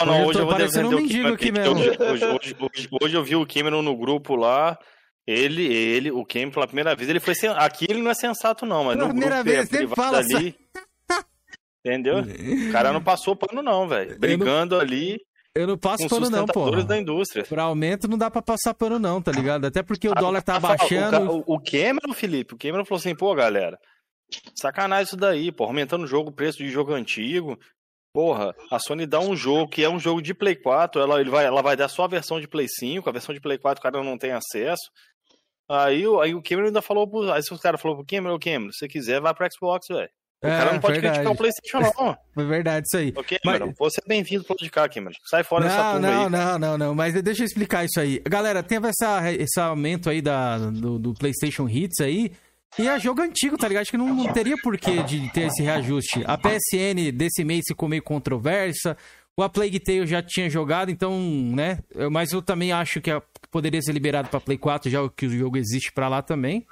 Não, 0.00 0.06
não, 0.06 0.26
hoje 0.26 0.38
eu, 0.38 0.46
vou 0.46 0.54
defender 0.54 0.94
um 0.94 1.04
o 1.04 1.08
Cameron. 1.08 1.34
Aqui 1.34 1.52
mesmo. 1.52 1.74
Hoje, 1.74 1.90
hoje, 1.90 2.56
hoje, 2.58 2.88
hoje, 3.02 3.14
eu 3.16 3.24
vi 3.24 3.36
o 3.36 3.46
Cameron 3.46 3.82
no 3.82 3.96
grupo 3.96 4.36
lá. 4.36 4.78
Ele, 5.26 5.64
ele, 5.64 6.10
o 6.10 6.24
Cameron 6.24 6.50
pela 6.50 6.66
primeira 6.66 6.94
vez, 6.94 7.08
ele 7.08 7.20
foi. 7.20 7.34
Aqui 7.56 7.86
ele 7.88 8.02
não 8.02 8.10
é 8.10 8.14
sensato, 8.14 8.66
não, 8.66 8.84
mas 8.84 8.96
no 8.96 9.08
primeira 9.08 9.42
grupo 9.42 9.50
vez, 9.50 9.72
é, 9.72 9.86
fala 9.88 10.18
ali. 10.18 10.54
Entendeu? 11.84 12.18
O 12.20 12.72
cara 12.72 12.92
não 12.92 13.02
passou 13.02 13.36
pano, 13.36 13.62
não, 13.62 13.88
velho. 13.88 14.18
Brigando 14.18 14.76
não... 14.76 14.82
ali. 14.82 15.20
Eu 15.54 15.68
não 15.68 15.78
passo 15.78 16.08
pano 16.08 16.28
não, 16.28 16.46
pô. 16.46 16.70
da 16.82 16.98
indústria. 16.98 17.44
Pra 17.44 17.62
aumento 17.62 18.08
não 18.08 18.18
dá 18.18 18.28
pra 18.28 18.42
passar 18.42 18.74
pano 18.74 18.98
não, 18.98 19.22
tá 19.22 19.30
ligado? 19.30 19.66
Até 19.66 19.82
porque 19.82 20.08
o 20.08 20.12
ah, 20.12 20.20
dólar 20.20 20.42
tá 20.42 20.58
baixando. 20.58 21.44
O, 21.46 21.54
o 21.54 21.60
Cameron, 21.60 22.12
Felipe, 22.12 22.54
o 22.54 22.58
Cameron 22.58 22.84
falou 22.84 22.98
assim, 22.98 23.14
pô, 23.14 23.32
galera, 23.34 23.78
sacanagem 24.54 25.04
isso 25.04 25.16
daí, 25.16 25.52
pô, 25.52 25.64
aumentando 25.64 26.04
o 26.04 26.08
jogo, 26.08 26.30
o 26.30 26.34
preço 26.34 26.58
de 26.58 26.68
jogo 26.68 26.92
antigo. 26.92 27.56
Porra, 28.12 28.54
a 28.70 28.78
Sony 28.78 29.06
dá 29.06 29.20
um 29.20 29.36
jogo 29.36 29.70
que 29.70 29.82
é 29.82 29.88
um 29.88 29.98
jogo 29.98 30.20
de 30.20 30.34
Play 30.34 30.56
4, 30.56 31.00
ela, 31.00 31.20
ele 31.20 31.30
vai, 31.30 31.44
ela 31.44 31.62
vai 31.62 31.76
dar 31.76 31.88
só 31.88 32.04
a 32.04 32.08
versão 32.08 32.40
de 32.40 32.48
Play 32.48 32.66
5, 32.68 33.08
a 33.08 33.12
versão 33.12 33.34
de 33.34 33.40
Play 33.40 33.58
4 33.58 33.80
o 33.80 33.82
cara 33.82 34.04
não 34.04 34.18
tem 34.18 34.32
acesso. 34.32 34.90
Aí, 35.68 36.04
aí 36.22 36.34
o 36.34 36.42
Cameron 36.42 36.66
ainda 36.66 36.82
falou 36.82 37.08
pro. 37.08 37.32
Aí 37.32 37.40
os 37.40 37.60
caras 37.60 37.80
falaram 37.80 38.04
pro 38.04 38.16
Cameron, 38.16 38.38
Cameron, 38.38 38.72
se 38.72 38.78
você 38.78 38.88
quiser, 38.88 39.20
vai 39.20 39.34
pro 39.34 39.46
Xbox, 39.50 39.86
velho. 39.88 40.10
O 40.42 40.46
é, 40.46 40.58
cara 40.58 40.72
não 40.74 40.80
pode 40.80 40.92
verdade. 41.00 41.14
criticar 41.14 41.32
o 41.32 41.36
PlayStation, 41.36 41.80
não. 41.80 42.16
É 42.44 42.46
verdade, 42.46 42.86
isso 42.86 42.96
aí. 42.98 43.14
Ok, 43.16 43.38
mas... 43.42 43.60
você 43.78 44.00
é 44.04 44.08
bem-vindo 44.08 44.44
pro 44.44 44.56
cá, 44.70 44.86
Cameron. 44.88 45.14
Sai 45.24 45.42
fora 45.42 45.64
não, 45.64 45.70
dessa 45.70 45.92
turma 45.92 46.00
não, 46.00 46.24
aí. 46.24 46.30
Não, 46.30 46.58
não, 46.58 46.78
não, 46.78 46.94
mas 46.94 47.14
deixa 47.22 47.42
eu 47.42 47.46
explicar 47.46 47.84
isso 47.84 47.98
aí. 47.98 48.20
Galera, 48.28 48.62
teve 48.62 48.88
essa, 48.88 49.32
esse 49.32 49.58
aumento 49.58 50.10
aí 50.10 50.20
da, 50.20 50.58
do, 50.58 50.98
do 50.98 51.14
PlayStation 51.14 51.66
Hits 51.66 52.00
aí. 52.00 52.32
E 52.78 52.88
é 52.88 52.98
jogo 52.98 53.22
antigo, 53.22 53.56
tá 53.56 53.68
ligado? 53.68 53.82
Acho 53.82 53.92
que 53.92 53.96
não, 53.96 54.12
não 54.12 54.32
teria 54.32 54.56
porquê 54.60 55.02
de 55.04 55.30
ter 55.32 55.46
esse 55.46 55.62
reajuste. 55.62 56.24
A 56.26 56.36
PSN 56.36 57.12
desse 57.14 57.42
mês 57.42 57.62
ficou 57.66 57.88
meio 57.88 58.02
controversa. 58.02 58.96
O 59.36 59.42
A 59.42 59.48
Plague 59.48 59.80
Tale 59.80 60.06
já 60.06 60.22
tinha 60.22 60.50
jogado, 60.50 60.90
então, 60.90 61.18
né? 61.18 61.78
Mas 62.10 62.32
eu 62.32 62.42
também 62.42 62.72
acho 62.72 63.00
que 63.00 63.10
poderia 63.54 63.80
ser 63.80 63.92
liberado 63.92 64.28
para 64.28 64.40
Play 64.40 64.58
4, 64.58 64.90
já 64.90 64.98
que 65.08 65.26
o 65.26 65.30
jogo 65.30 65.56
existe 65.56 65.92
para 65.92 66.08
lá 66.08 66.20
também. 66.20 66.66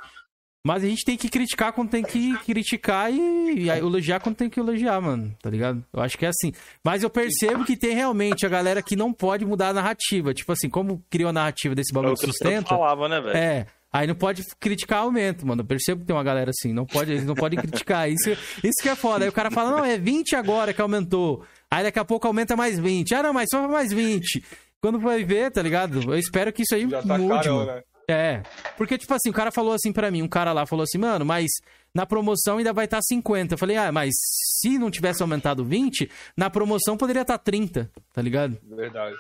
Mas 0.67 0.83
a 0.83 0.89
gente 0.89 1.05
tem 1.05 1.17
que 1.17 1.29
criticar 1.29 1.73
quando 1.73 1.91
tem 1.91 2.03
que 2.03 2.37
criticar 2.39 3.13
e, 3.13 3.65
e 3.65 3.69
elogiar 3.69 4.19
quando 4.21 4.37
tem 4.37 4.51
que 4.51 4.59
elogiar, 4.59 5.01
mano. 5.01 5.33
Tá 5.41 5.49
ligado? 5.49 5.85
Eu 5.93 6.01
acho 6.01 6.19
que 6.19 6.27
é 6.27 6.29
assim. 6.29 6.53
Mas 6.85 7.05
eu 7.05 7.11
percebo 7.11 7.65
que 7.65 7.77
tem 7.77 7.95
realmente 7.95 8.45
a 8.45 8.49
galera 8.49 8.83
que 8.83 8.97
não 8.97 9.13
pode 9.13 9.45
mudar 9.45 9.69
a 9.69 9.73
narrativa. 9.73 10.35
Tipo 10.35 10.53
assim, 10.53 10.69
como 10.69 11.05
criou 11.09 11.31
a 11.31 11.33
narrativa 11.33 11.75
desse 11.75 11.93
bagulho 11.93 12.13
é 12.13 12.15
de 12.15 12.21
sustento. 12.21 12.69
falava, 12.69 13.09
né, 13.09 13.21
velho? 13.21 13.37
É. 13.37 13.67
Aí 13.93 14.07
não 14.07 14.15
pode 14.15 14.43
criticar 14.59 15.01
aumento, 15.01 15.47
mano. 15.47 15.63
Eu 15.63 15.67
percebo 15.67 16.01
que 16.01 16.07
tem 16.07 16.17
uma 16.17 16.25
galera 16.25 16.51
assim. 16.51 16.73
Não 16.73 16.87
pode, 16.87 17.13
eles 17.13 17.27
não 17.27 17.35
podem 17.35 17.59
criticar. 17.59 18.11
Isso, 18.11 18.31
isso 18.31 18.83
que 18.83 18.89
é 18.89 18.97
foda. 18.97 19.25
Aí 19.25 19.29
o 19.29 19.33
cara 19.33 19.51
fala, 19.51 19.71
não, 19.71 19.85
é 19.85 19.99
20 19.99 20.35
agora 20.35 20.73
que 20.73 20.81
aumentou. 20.81 21.45
Aí 21.71 21.83
daqui 21.83 21.99
a 21.99 22.05
pouco 22.05 22.27
aumenta 22.27 22.57
mais 22.57 22.79
20. 22.79 23.15
Ah, 23.15 23.23
não, 23.23 23.33
mas 23.33 23.49
só 23.51 23.67
mais 23.67 23.93
20. 23.93 24.43
Quando 24.83 24.99
vai 24.99 25.23
ver, 25.23 25.53
tá 25.53 25.63
ligado? 25.63 26.03
Eu 26.03 26.19
espero 26.19 26.53
que 26.53 26.63
isso 26.63 26.75
aí 26.75 26.91
Já 26.91 27.03
tá 27.03 27.17
mude, 27.17 27.35
carão. 27.35 27.65
Né? 27.65 27.83
É. 28.11 28.43
Porque, 28.77 28.99
tipo 28.99 29.15
assim, 29.15 29.31
o 29.31 29.33
cara 29.33 29.53
falou 29.53 29.73
assim 29.73 29.93
para 29.93 30.11
mim, 30.11 30.23
um 30.23 30.29
cara 30.29 30.53
lá 30.53 30.67
falou 30.67 30.83
assim, 30.83 30.99
mano, 30.99 31.25
mas 31.25 31.49
na 31.95 32.05
promoção 32.05 32.59
ainda 32.59 32.73
vai 32.73 32.87
estar 32.87 32.97
tá 32.97 33.03
50. 33.03 33.55
Eu 33.55 33.59
falei, 33.59 33.77
ah, 33.77 33.93
mas 33.93 34.13
se 34.61 34.77
não 34.79 34.91
tivesse 34.91 35.23
aumentado 35.23 35.65
20, 35.65 36.11
na 36.37 36.51
promoção 36.51 36.97
poderia 36.97 37.23
estar 37.23 37.39
tá 37.39 37.45
30, 37.45 37.89
tá 38.13 38.21
ligado? 38.21 38.59
Verdade. 38.65 39.17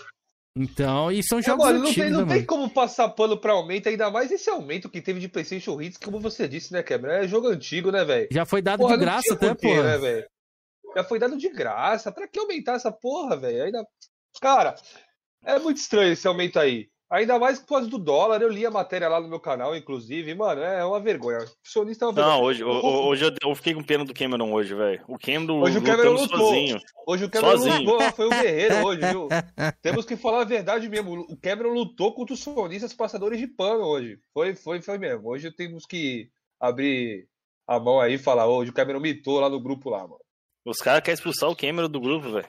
Então, 0.56 1.10
e 1.12 1.22
são 1.22 1.40
jogos 1.40 1.64
Agora, 1.64 1.78
antigos, 1.78 1.96
não, 1.96 2.04
tem, 2.04 2.12
não 2.12 2.26
né, 2.26 2.34
tem 2.34 2.44
como 2.44 2.68
passar 2.68 3.08
pano 3.10 3.38
pra 3.38 3.52
aumento, 3.52 3.88
ainda 3.88 4.10
mais 4.10 4.30
esse 4.32 4.50
aumento 4.50 4.90
que 4.90 5.00
teve 5.00 5.20
de 5.20 5.28
PlayStation 5.28 5.80
Hits, 5.80 5.96
como 5.96 6.20
você 6.20 6.46
disse, 6.48 6.72
né, 6.72 6.82
Cameron? 6.82 7.12
É 7.12 7.28
jogo 7.28 7.46
antigo, 7.46 7.90
né, 7.92 8.04
velho? 8.04 8.28
Já 8.30 8.44
foi 8.44 8.60
dado 8.60 8.80
porra, 8.80 8.94
de 8.94 9.00
graça 9.00 9.32
até, 9.32 9.54
pô. 9.54 9.82
Né, 9.82 9.96
velho? 9.96 10.26
Já 10.94 11.04
foi 11.04 11.18
dado 11.20 11.38
de 11.38 11.48
graça. 11.48 12.12
Pra 12.12 12.28
que 12.28 12.38
aumentar 12.38 12.74
essa 12.74 12.92
porra, 12.92 13.36
velho? 13.36 13.64
Ainda. 13.64 13.86
Cara, 14.42 14.74
é 15.44 15.58
muito 15.58 15.78
estranho 15.78 16.12
esse 16.12 16.26
aumento 16.26 16.58
aí. 16.58 16.88
Ainda 17.12 17.38
mais 17.38 17.58
por 17.58 17.68
causa 17.68 17.86
do 17.88 17.98
dólar, 17.98 18.40
eu 18.40 18.48
li 18.48 18.64
a 18.64 18.70
matéria 18.70 19.06
lá 19.06 19.20
no 19.20 19.28
meu 19.28 19.38
canal, 19.38 19.76
inclusive, 19.76 20.34
mano, 20.34 20.62
é 20.62 20.82
uma 20.82 20.98
vergonha. 20.98 21.40
O 21.40 21.48
sonista 21.62 22.06
é 22.06 22.08
uma 22.08 22.14
vergonha. 22.14 22.36
Não, 22.36 22.42
hoje, 22.42 22.64
hoje 22.64 23.34
eu 23.42 23.54
fiquei 23.54 23.74
com 23.74 23.82
pena 23.82 24.02
do 24.02 24.14
Cameron 24.14 24.50
hoje, 24.50 24.74
velho. 24.74 25.04
O 25.06 25.18
Cameron 25.18 25.60
hoje 25.60 25.76
o 25.76 25.82
Cameron 25.82 26.12
lutou. 26.12 26.38
sozinho. 26.38 26.80
Hoje 27.06 27.24
o 27.26 27.30
Cameron 27.30 27.58
sozinho. 27.58 27.90
lutou, 27.90 28.12
foi 28.12 28.26
o 28.28 28.30
guerreiro 28.40 28.86
hoje, 28.86 29.00
viu? 29.00 29.28
Temos 29.82 30.06
que 30.06 30.16
falar 30.16 30.40
a 30.40 30.46
verdade 30.46 30.88
mesmo. 30.88 31.20
O 31.28 31.36
Cameron 31.36 31.74
lutou 31.74 32.14
contra 32.14 32.32
os 32.32 32.40
sonistas 32.40 32.94
passadores 32.94 33.38
de 33.38 33.46
pano 33.46 33.84
hoje. 33.84 34.18
Foi, 34.32 34.54
foi, 34.54 34.80
foi 34.80 34.96
mesmo. 34.96 35.28
Hoje 35.28 35.50
temos 35.50 35.84
que 35.84 36.30
abrir 36.58 37.28
a 37.66 37.78
mão 37.78 38.00
aí 38.00 38.14
e 38.14 38.18
falar, 38.18 38.46
hoje 38.46 38.70
o 38.70 38.74
Cameron 38.74 39.00
mitou 39.00 39.38
lá 39.38 39.50
no 39.50 39.60
grupo 39.60 39.90
lá, 39.90 40.00
mano. 40.00 40.20
Os 40.64 40.78
caras 40.78 41.02
querem 41.02 41.14
expulsar 41.14 41.50
o 41.50 41.56
Cameron 41.56 41.90
do 41.90 42.00
grupo, 42.00 42.30
velho. 42.30 42.48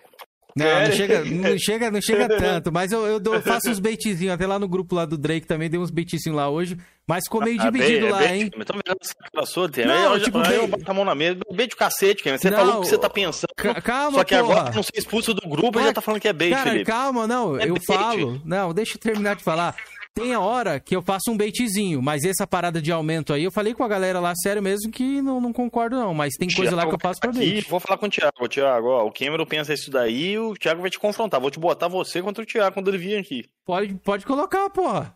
Não, 0.55 0.65
não 0.85 0.91
chega, 0.91 1.25
não 1.25 1.57
chega, 1.57 1.91
não 1.91 2.01
chega 2.01 2.27
tanto, 2.27 2.71
mas 2.71 2.91
eu, 2.91 3.05
eu 3.07 3.19
dou, 3.19 3.41
faço 3.41 3.69
uns 3.69 3.79
baitzinhos, 3.79 4.33
até 4.33 4.45
lá 4.45 4.59
no 4.59 4.67
grupo 4.67 4.95
lá 4.95 5.05
do 5.05 5.17
Drake 5.17 5.47
também 5.47 5.69
dei 5.69 5.79
uns 5.79 5.89
baitzinhos 5.89 6.35
lá 6.35 6.49
hoje, 6.49 6.77
mas 7.07 7.23
ficou 7.25 7.41
meio 7.41 7.59
ah, 7.59 7.69
dividido 7.69 8.09
lá, 8.09 8.25
hein? 8.25 8.51
Então 8.55 8.79
essa 8.87 9.45
sua, 9.51 9.69
não, 9.85 10.19
tipo, 10.19 10.37
eu, 10.39 10.61
eu 10.61 10.67
boto 10.67 10.89
a 10.89 10.93
mão 10.93 11.03
na 11.03 11.15
mesa, 11.15 11.39
bait 11.51 11.73
o 11.73 11.77
cacete, 11.77 12.23
cara. 12.23 12.37
Você 12.37 12.49
não, 12.49 12.57
falou 12.57 12.77
o 12.77 12.81
que 12.81 12.87
você 12.87 12.97
tá 12.97 13.09
pensando. 13.09 13.49
Calma, 13.83 14.19
Só 14.19 14.23
que 14.23 14.37
porra. 14.37 14.53
agora 14.53 14.75
não 14.75 14.83
ser 14.83 14.93
expulso 14.95 15.33
do 15.33 15.47
grupo 15.47 15.79
e 15.79 15.83
já 15.83 15.93
tá 15.93 16.01
falando 16.01 16.21
que 16.21 16.27
é 16.27 16.33
bait, 16.33 16.51
cara, 16.51 16.69
Felipe. 16.69 16.85
Calma, 16.85 17.27
não, 17.27 17.59
é 17.59 17.67
eu 17.67 17.73
bait. 17.73 17.85
falo. 17.85 18.41
Não, 18.45 18.73
deixa 18.73 18.95
eu 18.95 18.99
terminar 18.99 19.35
de 19.35 19.43
falar. 19.43 19.75
Tem 20.13 20.33
a 20.33 20.39
hora 20.39 20.79
que 20.79 20.95
eu 20.95 21.01
faço 21.01 21.31
um 21.31 21.37
baitzinho, 21.37 22.01
mas 22.01 22.23
essa 22.23 22.45
parada 22.45 22.79
de 22.79 22.91
aumento 22.91 23.33
aí, 23.33 23.43
eu 23.43 23.51
falei 23.51 23.73
com 23.73 23.83
a 23.83 23.87
galera 23.87 24.19
lá, 24.19 24.33
sério 24.35 24.61
mesmo, 24.61 24.91
que 24.91 25.21
não, 25.21 25.41
não 25.41 25.51
concordo 25.51 25.95
não, 25.95 26.13
mas 26.13 26.35
tem 26.37 26.47
coisa 26.53 26.75
lá 26.75 26.85
que 26.85 26.93
eu 26.93 26.99
faço 26.99 27.19
pra 27.19 27.31
bait. 27.31 27.67
Vou 27.67 27.79
falar 27.79 27.97
com 27.97 28.05
o 28.05 28.09
Thiago, 28.09 28.47
Thiago, 28.47 28.87
ó, 28.89 29.07
o 29.07 29.11
Cameron 29.11 29.45
pensa 29.45 29.73
isso 29.73 29.89
daí 29.89 30.37
o 30.37 30.53
Thiago 30.53 30.81
vai 30.81 30.91
te 30.91 30.99
confrontar, 30.99 31.41
vou 31.41 31.49
te 31.49 31.59
botar 31.59 31.87
você 31.87 32.21
contra 32.21 32.43
o 32.43 32.45
Thiago 32.45 32.73
quando 32.73 32.89
ele 32.89 32.97
vir 32.99 33.17
aqui. 33.17 33.45
Pode, 33.65 33.95
pode 33.95 34.25
colocar, 34.25 34.69
porra. 34.69 35.15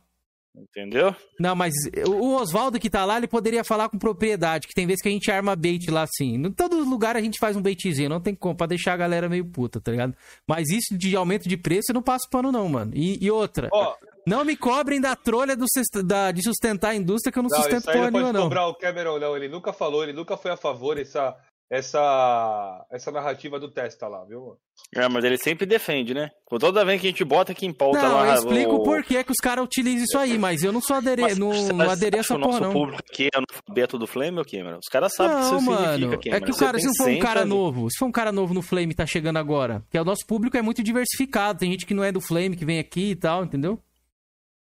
Entendeu? 0.58 1.16
Não, 1.40 1.56
mas 1.56 1.74
o 2.08 2.36
Oswaldo 2.36 2.80
que 2.80 2.90
tá 2.90 3.06
lá, 3.06 3.18
ele 3.18 3.28
poderia 3.28 3.64
falar 3.64 3.90
com 3.90 3.98
propriedade, 4.00 4.68
que 4.68 4.74
tem 4.74 4.88
vezes 4.88 5.02
que 5.02 5.08
a 5.08 5.12
gente 5.12 5.30
arma 5.30 5.56
bait 5.56 5.88
lá 5.92 6.02
assim. 6.04 6.36
Em 6.36 6.52
todo 6.52 6.84
lugar 6.84 7.16
a 7.16 7.22
gente 7.22 7.38
faz 7.40 7.56
um 7.56 7.62
baitzinho, 7.62 8.10
não 8.10 8.20
tem 8.20 8.34
como, 8.34 8.56
pra 8.56 8.66
deixar 8.68 8.94
a 8.94 8.98
galera 8.98 9.30
meio 9.30 9.46
puta, 9.46 9.80
tá 9.80 9.92
ligado? 9.92 10.16
Mas 10.48 10.70
isso 10.70 10.98
de 10.98 11.16
aumento 11.16 11.48
de 11.48 11.58
preço 11.58 11.92
eu 11.92 11.94
não 11.96 12.02
passo 12.02 12.28
pano 12.30 12.52
não, 12.52 12.68
mano. 12.68 12.92
E, 12.96 13.24
e 13.24 13.30
outra... 13.30 13.70
Ó, 13.72 13.94
Não 14.26 14.44
me 14.44 14.58
cobrem 14.58 15.00
da 15.00 15.16
trolha 15.16 15.56
do 15.56 15.66
da- 16.04 16.32
de 16.32 16.42
sustentar 16.44 16.90
a 16.90 16.96
indústria 16.96 17.32
que 17.32 17.40
eu 17.40 17.44
não, 17.44 17.50
Não, 17.50 17.58
sustento 17.58 17.86
porra 17.86 18.12
não 18.12 18.12
nenhuma, 18.12 18.34
não. 18.34 18.44
cobrar 18.44 18.68
o 18.68 18.76
Cameron, 18.76 19.20
não. 19.20 19.38
Ele 19.38 19.48
nunca 19.48 19.72
falou, 19.72 20.04
ele 20.04 20.12
nunca 20.12 20.36
foi 20.36 20.52
a 20.52 20.58
favor 20.58 20.96
dessa, 20.98 21.34
essa, 21.70 22.86
essa 22.92 23.12
narrativa 23.12 23.60
do 23.60 23.70
Testa 23.70 24.08
lá, 24.08 24.24
viu? 24.26 24.42
mano? 24.42 24.58
É, 24.96 25.10
mas 25.10 25.24
ele 25.26 25.38
sempre 25.38 25.66
defende, 25.66 26.14
né? 26.14 26.30
Toda 26.60 26.86
vez 26.86 27.02
que 27.02 27.08
a 27.08 27.10
gente 27.10 27.24
bota 27.26 27.52
aqui 27.52 27.66
em 27.66 27.74
pauta 27.74 28.02
Não, 28.02 28.16
lá. 28.16 28.28
eu 28.28 28.34
explico 28.36 28.76
o... 28.76 28.84
por 28.84 29.04
que 29.04 29.22
que 29.24 29.32
os 29.32 29.38
caras 29.38 29.66
utilizam 29.66 30.06
isso 30.06 30.18
aí, 30.18 30.38
mas 30.38 30.64
eu 30.64 30.72
não 30.72 30.80
sou 30.80 30.96
aderi 30.96 31.24
Mas 31.24 31.38
não, 31.38 31.50
não 31.74 31.90
a 31.90 31.94
essa 31.94 32.00
que 32.00 32.34
o 32.34 32.38
nosso 32.38 32.60
porra, 32.60 32.60
não. 32.60 32.72
público 32.72 33.02
aqui 33.06 33.26
é 33.26 33.38
analfabeto 33.38 33.98
do 33.98 34.08
Flame 34.08 34.38
ou 34.40 34.46
Cameron? 34.46 34.78
Os 34.78 34.88
caras 34.88 35.14
sabem 35.14 35.36
o 35.36 35.40
que 35.40 35.44
Não, 35.52 35.58
isso 35.58 35.66
mano. 35.66 35.94
significa, 35.94 36.18
Cameron. 36.24 36.38
É 36.38 36.42
que 36.42 36.52
o 36.52 36.56
cara, 36.58 36.80
se 36.80 36.86
não 36.86 36.96
for 36.96 37.10
um 37.10 37.20
cara 37.20 37.42
ali. 37.42 37.50
novo, 37.50 37.90
se 37.90 37.98
for 37.98 38.06
um 38.06 38.12
cara 38.12 38.32
novo 38.32 38.54
no 38.54 38.62
Flame 38.62 38.92
e 38.92 38.96
tá 38.96 39.06
chegando 39.06 39.38
agora, 39.38 39.82
porque 39.82 40.00
o 40.00 40.06
nosso 40.06 40.26
público 40.26 40.56
é 40.56 40.62
muito 40.62 40.82
diversificado, 40.82 41.60
tem 41.60 41.72
gente 41.72 41.86
que 41.86 41.94
não 41.94 42.04
é 42.04 42.12
do 42.12 42.22
Flame, 42.22 42.56
que 42.56 42.64
vem 42.66 42.80
aqui 42.80 43.12
e 43.12 43.16
tal, 43.16 43.44
entendeu? 43.44 43.80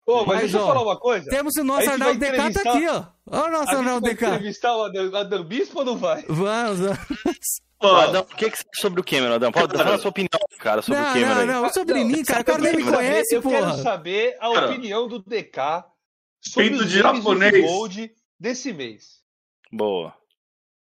Pô, 0.08 0.24
mas, 0.24 0.26
Mas, 0.26 0.40
deixa 0.40 0.56
eu 0.56 0.62
ó, 0.62 0.66
falar 0.68 0.82
uma 0.82 0.96
coisa. 0.98 1.28
Temos 1.28 1.54
o 1.56 1.64
nosso 1.64 1.90
Arnaldo 1.90 2.18
DK 2.18 2.30
tá 2.30 2.46
entrevistar- 2.48 2.70
aqui, 2.74 2.88
ó. 2.88 3.04
Olha 3.30 3.48
o 3.48 3.52
nosso 3.60 3.76
Arnaldo 3.76 4.00
vai 4.06 4.14
DK. 4.14 4.24
entrevistar 4.26 4.74
o 4.74 4.84
Adam, 4.84 5.14
Adam 5.16 5.44
Bispo 5.44 5.78
ou 5.80 5.84
não 5.84 5.96
vai? 5.98 6.24
Vamos, 6.26 6.78
vamos. 6.80 6.98
Ô, 7.78 7.86
Ó, 7.88 7.96
Adão, 8.00 8.22
o 8.22 8.24
que, 8.34 8.50
que 8.50 8.56
você 8.56 8.62
acha 8.72 8.80
sobre 8.80 9.00
o 9.02 9.04
Cameron, 9.04 9.34
Adão? 9.34 9.52
Pode 9.52 9.74
dar 9.76 9.86
a 9.86 9.98
sua 9.98 10.08
opinião, 10.08 10.30
cara, 10.60 10.80
sobre 10.80 10.98
o 10.98 11.02
Não, 11.04 11.12
Cameron 11.12 11.34
não, 11.34 11.40
aí. 11.40 11.46
não, 11.46 11.68
sobre 11.74 12.04
mim, 12.04 12.24
cara, 12.24 12.40
o 12.40 12.44
cara 12.46 12.58
nem 12.58 12.76
me 12.76 12.82
quero 12.84 12.96
conhece, 12.96 13.34
eu 13.34 13.42
quero 13.42 13.66
porra. 13.66 13.82
saber 13.82 14.34
a 14.40 14.50
Cara, 14.54 14.70
opinião 14.70 15.06
do 15.06 15.18
DK 15.18 15.84
sobre 16.40 16.70
pinto 16.70 16.82
os 16.84 16.90
de 16.90 16.98
japonês. 17.00 17.66
Gold 17.70 18.10
desse 18.40 18.72
mês. 18.72 19.18
Boa. 19.70 20.14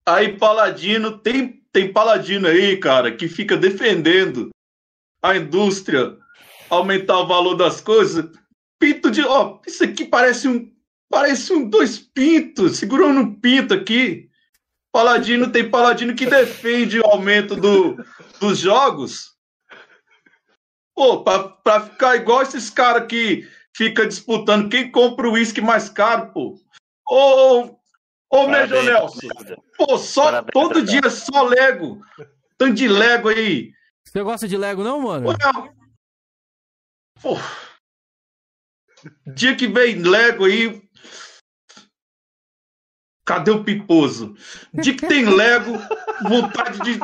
Aí, 0.06 0.36
Paladino, 0.36 1.16
tem, 1.18 1.62
tem 1.72 1.90
Paladino 1.90 2.48
aí, 2.48 2.76
cara, 2.76 3.10
que 3.16 3.28
fica 3.28 3.56
defendendo 3.56 4.50
a 5.22 5.34
indústria 5.34 6.14
aumentar 6.68 7.18
o 7.20 7.26
valor 7.26 7.54
das 7.54 7.80
coisas. 7.80 8.26
Pinto 8.86 9.10
de. 9.10 9.22
Ó, 9.22 9.58
isso 9.66 9.82
aqui 9.82 10.04
parece 10.04 10.46
um. 10.46 10.72
Parece 11.10 11.52
um 11.52 11.68
dois 11.68 11.98
pintos, 11.98 12.78
segurando 12.78 13.20
um 13.20 13.34
pinto 13.34 13.74
aqui. 13.74 14.30
Paladino 14.92 15.50
tem 15.50 15.68
Paladino 15.68 16.14
que 16.14 16.24
defende 16.24 17.00
o 17.00 17.06
aumento 17.06 17.56
do, 17.56 17.96
dos 18.38 18.58
jogos. 18.58 19.36
Pô, 20.94 21.24
pra, 21.24 21.48
pra 21.48 21.80
ficar 21.80 22.14
igual 22.14 22.42
esses 22.42 22.70
caras 22.70 23.08
que 23.08 23.48
fica 23.76 24.06
disputando 24.06 24.68
quem 24.68 24.90
compra 24.90 25.28
o 25.28 25.32
uísque 25.32 25.60
mais 25.60 25.88
caro, 25.88 26.32
pô. 26.32 26.60
Ô, 27.08 27.76
ô, 28.30 28.46
Major 28.46 28.84
Parabéns, 28.84 28.84
Nelson. 28.86 29.28
Pô, 29.76 29.98
só 29.98 30.24
Parabéns, 30.24 30.52
todo 30.52 30.82
dia 30.82 31.10
só 31.10 31.42
Lego. 31.42 32.00
Tanto 32.56 32.74
de 32.74 32.86
Lego 32.86 33.30
aí. 33.30 33.72
Você 34.04 34.22
gosta 34.22 34.46
de 34.46 34.56
Lego, 34.56 34.84
não, 34.84 35.00
mano? 35.00 35.26
Pô, 35.26 35.36
não. 35.44 35.74
Pô. 37.20 37.36
Dia 39.26 39.56
que 39.56 39.66
vem 39.66 39.96
Lego 39.96 40.44
aí. 40.44 40.82
Cadê 43.24 43.50
o 43.50 43.64
piposo? 43.64 44.36
Dia 44.72 44.96
que 44.96 45.06
tem 45.06 45.24
Lego, 45.24 45.72
vontade 46.28 46.78
de. 46.80 46.98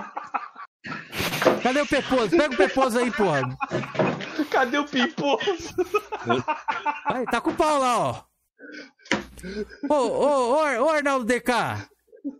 Cadê 1.62 1.80
o 1.80 1.86
Peposo? 1.86 2.30
Pega 2.30 2.54
o 2.54 2.56
Peposo 2.56 2.98
aí, 2.98 3.10
porra. 3.10 3.42
Cadê 4.50 4.78
o 4.78 4.84
Piposo? 4.84 5.74
Aí, 7.06 7.24
tá 7.26 7.40
com 7.40 7.50
o 7.50 7.54
pau 7.54 7.78
lá, 7.78 7.98
ó. 7.98 8.22
Ô, 9.88 9.94
ô, 9.94 10.52
ô, 10.54 10.84
ô, 10.84 10.88
Arnaldo 10.90 11.24
DK. 11.24 11.50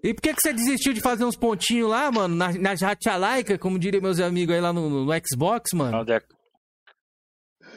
E 0.02 0.14
por 0.14 0.22
que, 0.22 0.34
que 0.34 0.40
você 0.40 0.52
desistiu 0.52 0.92
de 0.92 1.00
fazer 1.00 1.24
uns 1.24 1.36
pontinhos 1.36 1.90
lá, 1.90 2.10
mano? 2.10 2.34
Na, 2.34 2.52
na 2.52 2.74
Jatchalaika, 2.76 3.58
como 3.58 3.78
diria 3.78 4.00
meus 4.00 4.20
amigos 4.20 4.54
aí 4.54 4.60
lá 4.60 4.72
no, 4.72 4.88
no 5.04 5.12
Xbox, 5.26 5.70
mano? 5.74 5.92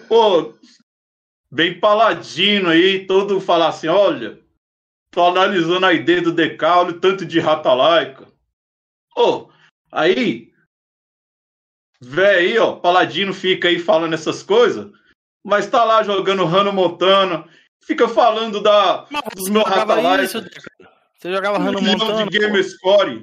Pô, 0.07 0.53
bem 1.55 1.79
paladino 1.79 2.69
aí, 2.69 3.07
todo 3.07 3.39
falar 3.39 3.69
assim: 3.69 3.87
olha, 3.87 4.39
tô 5.09 5.25
analisando 5.25 5.85
a 5.85 5.93
ideia 5.93 6.21
do 6.21 6.33
decalque, 6.33 6.99
tanto 6.99 7.25
de 7.25 7.39
ratalaica. 7.39 8.27
Pô, 9.15 9.49
aí, 9.89 10.51
véi 12.01 12.35
aí, 12.35 12.59
ó, 12.59 12.75
paladino 12.75 13.33
fica 13.33 13.69
aí 13.69 13.79
falando 13.79 14.13
essas 14.13 14.43
coisas, 14.43 14.91
mas 15.43 15.67
tá 15.67 15.85
lá 15.85 16.03
jogando 16.03 16.43
Hannah 16.45 16.73
Montana, 16.73 17.47
fica 17.85 18.09
falando 18.09 18.61
da, 18.61 19.07
dos 19.33 19.49
meus 19.49 19.65
isso, 20.25 20.41
Deco. 20.41 20.65
Você 21.17 21.31
jogava 21.31 21.57
milhão 21.81 21.97
Montana. 21.97 22.29
de 22.29 22.37
game 22.37 22.63
score. 22.63 23.19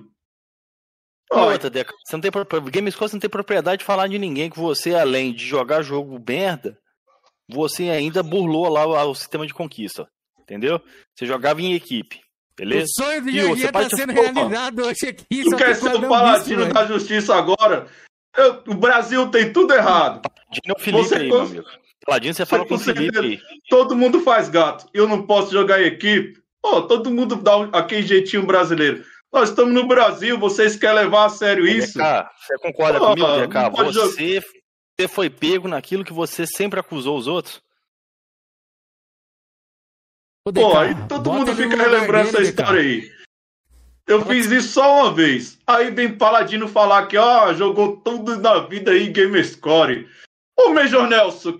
pô. 1.28 1.36
Ó, 1.38 1.52
Outra, 1.52 1.68
Deco. 1.68 1.92
Você 2.04 2.16
não 2.16 2.20
tem 2.22 2.30
pro- 2.30 2.46
GameScore 2.70 3.08
você 3.10 3.16
não 3.16 3.20
tem 3.20 3.30
propriedade 3.30 3.80
de 3.80 3.84
falar 3.84 4.08
de 4.08 4.18
ninguém 4.18 4.48
que 4.50 4.58
você, 4.58 4.94
além 4.94 5.32
de 5.34 5.44
jogar 5.46 5.82
jogo 5.82 6.18
merda, 6.26 6.78
você 7.48 7.84
ainda 7.90 8.22
burlou 8.22 8.68
lá 8.68 8.86
o, 8.86 9.10
o 9.10 9.14
sistema 9.14 9.46
de 9.46 9.54
conquista. 9.54 10.06
Entendeu? 10.40 10.80
Você 11.14 11.26
jogava 11.26 11.60
em 11.62 11.74
equipe. 11.74 12.20
Beleza? 12.56 12.84
O 12.98 13.04
sonho 13.04 13.22
do 13.22 13.30
E 13.30 13.38
outra, 13.40 13.52
Yogi 13.54 13.62
tá 13.66 13.72
pode- 13.72 13.96
sendo 13.96 14.12
realizado 14.12 14.82
hoje 14.84 15.08
aqui. 15.08 15.24
Tu 15.44 15.56
quer 15.56 15.68
que 15.68 15.74
ser 15.76 15.94
o 15.96 16.08
paladino 16.08 16.72
da 16.72 16.86
justiça 16.86 17.34
agora? 17.34 17.86
Eu- 18.36 18.62
o 18.68 18.74
Brasil 18.74 19.28
tem 19.30 19.52
tudo 19.52 19.72
errado. 19.72 20.20
Paladino 20.22 20.60
é 20.68 20.72
o 20.72 20.78
Felipe 20.82 21.04
Você 21.04 21.14
aí, 21.16 21.28
cons- 21.30 21.50
meu 21.50 21.62
amigo. 21.62 21.82
Paladino 22.04 22.34
você 22.34 22.44
fala 22.46 22.66
com 22.66 22.74
o 22.74 22.78
Felipe 22.78 23.18
aí. 23.18 23.40
Todo 23.70 23.96
mundo 23.96 24.20
faz 24.20 24.48
gato. 24.48 24.86
Eu 24.92 25.08
não 25.08 25.24
posso 25.26 25.52
jogar 25.52 25.80
em 25.80 25.86
equipe. 25.86 26.40
Pô, 26.60 26.82
todo 26.82 27.10
mundo 27.10 27.36
dá 27.36 27.56
um- 27.58 27.70
aquele 27.72 28.02
jeitinho 28.06 28.44
brasileiro. 28.44 29.04
Nós 29.32 29.48
estamos 29.48 29.72
no 29.72 29.86
Brasil, 29.88 30.38
vocês 30.38 30.76
querem 30.76 30.96
levar 31.04 31.24
a 31.26 31.28
sério 31.30 31.66
isso? 31.66 31.96
DK, 31.98 32.28
você 32.38 32.58
concorda 32.58 32.98
Pô, 32.98 33.06
comigo, 33.14 33.46
DK? 33.46 33.70
Você, 33.92 34.42
você 35.02 35.08
foi 35.08 35.30
pego 35.30 35.68
naquilo 35.68 36.04
que 36.04 36.12
você 36.12 36.46
sempre 36.46 36.78
acusou 36.78 37.18
os 37.18 37.26
outros? 37.26 37.60
Pô, 40.44 40.52
DK, 40.52 40.76
aí 40.76 41.08
todo 41.08 41.22
bota 41.22 41.38
mundo 41.38 41.56
fica 41.56 41.76
relembrando 41.76 42.28
essa 42.28 42.42
história 42.42 42.80
aí. 42.80 43.12
Eu 44.06 44.24
fiz 44.26 44.46
isso 44.50 44.68
só 44.68 45.02
uma 45.02 45.14
vez. 45.14 45.58
Aí 45.66 45.90
vem 45.90 46.16
Paladino 46.16 46.66
falar 46.68 47.06
que, 47.06 47.16
ó, 47.16 47.54
jogou 47.54 48.00
tudo 48.00 48.36
na 48.38 48.60
vida 48.66 48.90
aí 48.90 49.08
em 49.08 49.12
Gamerscore. 49.12 50.08
Ô, 50.58 50.70
Major 50.70 51.06
Nelson. 51.08 51.58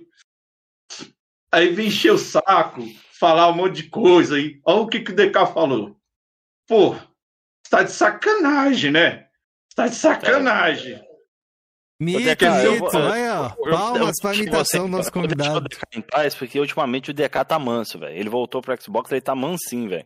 Aí 1.51 1.69
vem 1.73 1.87
encher 1.87 2.11
o 2.11 2.17
saco, 2.17 2.81
falar 3.17 3.49
um 3.49 3.55
monte 3.55 3.83
de 3.83 3.89
coisa 3.89 4.35
aí. 4.35 4.59
Olha 4.65 4.81
o 4.81 4.87
que, 4.87 4.99
que 4.99 5.11
o 5.11 5.15
DK 5.15 5.53
falou. 5.53 5.97
Pô, 6.67 6.95
tá 7.69 7.83
de 7.83 7.91
sacanagem, 7.91 8.91
né? 8.91 9.27
Tá 9.75 9.87
de 9.87 9.95
sacanagem. 9.95 11.01
Mito, 12.03 12.19
DK, 12.23 12.45
eu 12.45 12.75
vou- 12.79 12.85
mito. 12.91 12.97
Aí, 12.97 13.29
ó. 13.29 13.51
Eu- 13.65 13.71
Palmas 13.71 14.17
eu- 14.17 14.21
pra 14.21 14.35
imitação 14.35 14.81
do 14.85 14.97
nosso 14.97 15.09
eu 15.09 15.13
vou 15.13 15.21
convidado. 15.23 15.57
o 15.57 15.61
DK 15.61 15.81
em 15.95 16.01
paz, 16.01 16.35
porque 16.35 16.59
ultimamente 16.59 17.11
o 17.11 17.13
DK 17.13 17.45
tá 17.45 17.57
manso, 17.59 17.97
velho. 17.99 18.15
Ele 18.17 18.29
voltou 18.29 18.61
pro 18.61 18.79
Xbox, 18.81 19.11
ele 19.11 19.21
tá 19.21 19.33
mansinho, 19.35 19.89
velho. 19.89 20.05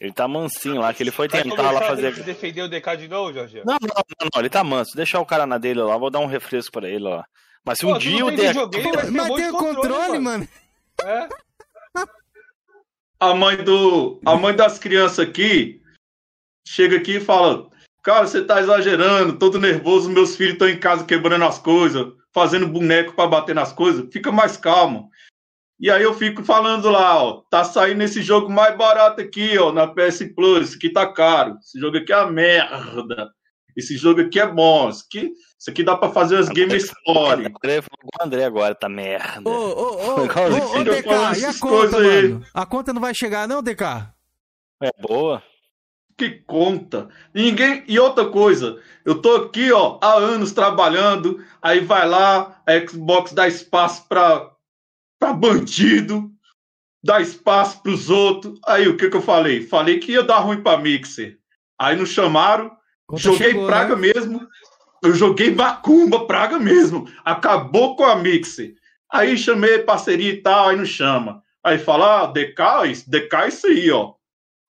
Ele 0.00 0.12
tá 0.12 0.26
mansinho 0.28 0.80
lá, 0.80 0.92
que 0.92 1.02
ele 1.02 1.10
foi 1.12 1.28
tentar 1.28 1.70
lá 1.70 1.80
fazer. 1.82 2.12
defender 2.24 2.62
o 2.62 2.68
DK 2.68 2.96
de 2.96 3.08
novo, 3.08 3.32
Jorge? 3.32 3.62
Não, 3.64 3.76
não, 3.80 3.88
não, 4.20 4.28
não, 4.34 4.40
ele 4.42 4.50
tá 4.50 4.62
manso. 4.64 4.96
Deixar 4.96 5.20
o 5.20 5.26
cara 5.26 5.46
na 5.46 5.56
dele 5.56 5.80
lá, 5.80 5.96
vou 5.96 6.10
dar 6.10 6.18
um 6.18 6.26
refresco 6.26 6.72
pra 6.72 6.88
ele 6.88 7.04
lá. 7.04 7.24
Mas 7.64 7.78
se 7.78 7.86
um 7.86 7.92
Pô, 7.92 7.98
dia 7.98 8.26
o 8.26 8.30
DK. 8.30 8.48
videogame, 8.48 8.92
mas 8.92 9.02
tem 9.04 9.12
Mas 9.12 9.54
o 9.54 9.56
controle, 9.56 10.18
mano. 10.18 10.48
É? 11.02 11.28
a 13.20 13.34
mãe 13.34 13.56
do 13.64 14.20
a 14.26 14.36
mãe 14.36 14.54
das 14.54 14.78
crianças 14.78 15.20
aqui 15.26 15.80
chega 16.66 16.96
aqui 16.96 17.16
e 17.16 17.20
fala: 17.20 17.68
"Cara, 18.04 18.26
você 18.26 18.44
tá 18.44 18.60
exagerando, 18.60 19.38
todo 19.38 19.58
nervoso, 19.58 20.10
meus 20.10 20.36
filhos 20.36 20.52
estão 20.52 20.68
em 20.68 20.78
casa 20.78 21.04
quebrando 21.04 21.44
as 21.44 21.58
coisas, 21.58 22.06
fazendo 22.32 22.68
boneco 22.68 23.14
para 23.14 23.26
bater 23.28 23.54
nas 23.54 23.72
coisas. 23.72 24.06
Fica 24.12 24.30
mais 24.30 24.56
calmo". 24.56 25.10
E 25.80 25.90
aí 25.90 26.02
eu 26.02 26.14
fico 26.14 26.44
falando 26.44 26.88
lá, 26.88 27.22
ó, 27.22 27.42
tá 27.50 27.64
saindo 27.64 28.02
esse 28.02 28.22
jogo 28.22 28.48
mais 28.50 28.76
barato 28.76 29.20
aqui, 29.20 29.58
ó, 29.58 29.72
na 29.72 29.88
PS 29.88 30.32
Plus, 30.34 30.68
esse 30.68 30.76
aqui 30.76 30.88
tá 30.90 31.12
caro. 31.12 31.56
Esse 31.60 31.80
jogo 31.80 31.96
aqui 31.96 32.12
é 32.12 32.16
uma 32.18 32.30
merda. 32.30 33.32
Esse 33.76 33.96
jogo 33.96 34.20
aqui 34.20 34.38
é 34.38 34.46
bom. 34.46 34.88
Isso 34.88 35.04
aqui, 35.06 35.32
isso 35.58 35.70
aqui 35.70 35.82
dá 35.82 35.96
para 35.96 36.12
fazer 36.12 36.36
as 36.36 36.48
game 36.48 36.74
story. 36.78 37.46
André 37.46 37.82
falou 37.82 37.98
com 38.02 38.22
o 38.22 38.24
André 38.24 38.44
agora, 38.44 38.74
tá 38.74 38.88
merda. 38.88 39.48
Ô, 39.48 39.52
ô, 39.52 39.96
ô, 39.96 40.22
ô, 40.22 40.84
DK, 40.84 41.40
e 41.40 41.44
a 41.44 41.54
conta, 41.58 41.98
aí. 41.98 42.28
mano? 42.28 42.46
A 42.54 42.66
conta 42.66 42.92
não 42.92 43.00
vai 43.00 43.14
chegar, 43.14 43.48
não, 43.48 43.62
DK? 43.62 43.82
É 44.80 44.90
boa. 45.00 45.42
Que 46.16 46.30
conta. 46.46 47.08
Ninguém. 47.32 47.84
E 47.88 47.98
outra 47.98 48.26
coisa, 48.26 48.80
eu 49.04 49.20
tô 49.20 49.36
aqui, 49.36 49.72
ó, 49.72 49.98
há 50.00 50.14
anos 50.14 50.52
trabalhando, 50.52 51.44
aí 51.60 51.80
vai 51.80 52.08
lá, 52.08 52.62
a 52.66 52.86
Xbox 52.86 53.32
dá 53.32 53.48
espaço 53.48 54.06
pra, 54.08 54.50
pra 55.18 55.32
bandido, 55.32 56.30
dá 57.02 57.20
espaço 57.20 57.82
pros 57.82 58.10
outros. 58.10 58.58
Aí 58.66 58.86
o 58.86 58.96
que 58.96 59.10
que 59.10 59.16
eu 59.16 59.22
falei? 59.22 59.66
Falei 59.66 59.98
que 59.98 60.12
ia 60.12 60.22
dar 60.22 60.38
ruim 60.38 60.62
pra 60.62 60.78
Mixer. 60.78 61.38
Aí 61.78 61.96
não 61.96 62.06
chamaram, 62.06 62.70
Conta 63.06 63.22
joguei 63.22 63.50
chegou, 63.50 63.66
praga 63.66 63.96
né? 63.96 64.12
mesmo. 64.12 64.48
Eu 65.02 65.12
joguei 65.14 65.54
Macumba, 65.54 66.26
praga 66.26 66.58
mesmo. 66.58 67.06
Acabou 67.24 67.96
com 67.96 68.04
a 68.04 68.16
Mixer. 68.16 68.74
Aí 69.12 69.36
chamei 69.36 69.80
parceria 69.80 70.30
e 70.32 70.40
tal, 70.40 70.68
aí 70.68 70.76
não 70.76 70.86
chama. 70.86 71.42
Aí 71.62 71.78
fala, 71.78 72.22
ah, 72.22 72.26
DK, 72.26 73.04
DK 73.06 73.36
é 73.36 73.48
isso 73.48 73.66
aí, 73.66 73.90
ó. 73.90 74.14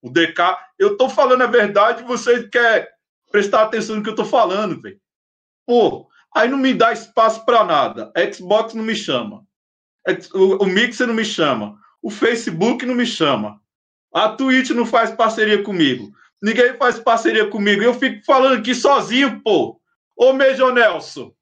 O 0.05 0.11
DK, 0.11 0.55
eu 0.79 0.99
tô 0.99 1.09
falando 1.09 1.41
a 1.41 1.47
verdade, 1.47 2.05
você 2.05 2.47
quer 2.47 2.91
prestar 3.33 3.63
atenção 3.63 3.97
no 3.97 4.03
que 4.03 4.11
eu 4.11 4.15
tô 4.15 4.27
falando, 4.27 4.79
velho. 4.79 5.01
Pô, 5.67 6.07
aí 6.37 6.47
não 6.47 6.59
me 6.59 6.75
dá 6.75 6.93
espaço 6.93 7.43
pra 7.47 7.65
nada. 7.65 8.13
Xbox 8.31 8.75
não 8.75 8.85
me 8.85 8.95
chama. 8.95 9.47
O, 10.35 10.63
o 10.63 10.67
Mixer 10.67 11.07
não 11.07 11.15
me 11.15 11.25
chama. 11.25 11.79
O 12.03 12.11
Facebook 12.11 12.85
não 12.85 12.95
me 12.95 13.07
chama. 13.07 13.59
A 14.13 14.29
Twitch 14.29 14.71
não 14.73 14.85
faz 14.85 15.11
parceria 15.11 15.63
comigo. 15.63 16.13
Ninguém 16.43 16.77
faz 16.77 16.99
parceria 16.99 17.49
comigo. 17.49 17.83
Eu 17.83 17.95
fico 17.95 18.23
falando 18.27 18.59
aqui 18.59 18.75
sozinho, 18.75 19.41
pô. 19.41 19.81
Ô, 20.15 20.35
Major 20.35 20.71
Nelson. 20.71 21.35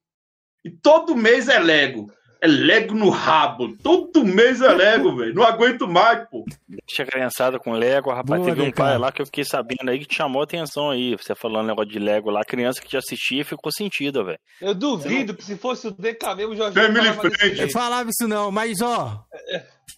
E 0.63 0.71
todo 0.71 1.17
mês 1.17 1.49
é 1.49 1.59
Lego. 1.59 2.09
É 2.43 2.47
Lego 2.47 2.93
no 2.93 3.09
rabo. 3.09 3.73
Todo 3.81 4.25
mês 4.25 4.59
é 4.59 4.67
Lego, 4.73 5.15
velho. 5.15 5.33
Não 5.33 5.43
aguento 5.43 5.87
mais, 5.87 6.27
pô. 6.29 6.43
Deixa 6.67 7.03
a 7.03 7.05
criançada 7.05 7.57
com 7.57 7.71
Lego, 7.71 8.09
rapaz. 8.09 8.41
Boa, 8.41 8.43
Teve 8.43 8.63
um 8.63 8.65
DK. 8.65 8.75
pai 8.75 8.97
lá 8.97 9.13
que 9.13 9.21
eu 9.21 9.25
fiquei 9.25 9.45
sabendo 9.45 9.89
aí 9.89 9.97
que 9.97 10.05
te 10.05 10.15
chamou 10.15 10.41
a 10.41 10.43
atenção 10.43 10.89
aí. 10.89 11.15
Você 11.15 11.33
falando 11.35 11.67
negócio 11.67 11.89
de 11.89 11.99
Lego 11.99 12.29
lá, 12.29 12.41
a 12.41 12.45
criança 12.45 12.81
que 12.81 12.89
te 12.89 12.97
assistia 12.97 13.45
ficou 13.45 13.71
sentida, 13.71 14.25
velho. 14.25 14.37
Eu 14.59 14.75
duvido 14.75 15.33
que 15.33 15.41
se 15.41 15.55
fosse 15.55 15.87
o 15.87 15.91
DK 15.91 16.35
mesmo, 16.35 16.51
o 16.51 16.55
Jorge 16.57 16.73
frente. 16.73 17.37
desse 17.51 17.61
Eu 17.61 17.69
falava 17.69 18.09
isso 18.09 18.27
não, 18.27 18.51
mas 18.51 18.81
ó. 18.81 19.23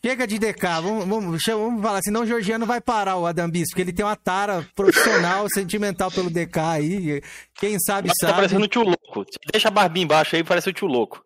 Chega 0.05 0.27
de 0.27 0.37
DK, 0.37 0.61
vamos, 0.83 1.05
vamos, 1.05 1.43
vamos 1.47 1.81
falar, 1.81 1.99
senão 2.03 2.21
o 2.21 2.25
Georgiano 2.27 2.67
vai 2.67 2.79
parar 2.79 3.17
o 3.17 3.25
Adam 3.25 3.49
Bispo, 3.49 3.69
porque 3.71 3.81
ele 3.81 3.93
tem 3.93 4.05
uma 4.05 4.15
tara 4.15 4.63
profissional, 4.75 5.47
sentimental 5.53 6.11
pelo 6.11 6.29
DK 6.29 6.59
aí. 6.59 7.21
Quem 7.55 7.79
sabe, 7.79 8.09
Mas 8.09 8.17
tá 8.17 8.27
sabe. 8.27 8.37
parecendo 8.37 8.65
o 8.65 8.67
tio 8.67 8.83
louco. 8.83 9.25
Deixa 9.51 9.69
a 9.69 9.71
barbinha 9.71 10.03
embaixo 10.03 10.35
aí, 10.35 10.43
parece 10.43 10.69
o 10.69 10.73
tio 10.73 10.87
louco. 10.87 11.25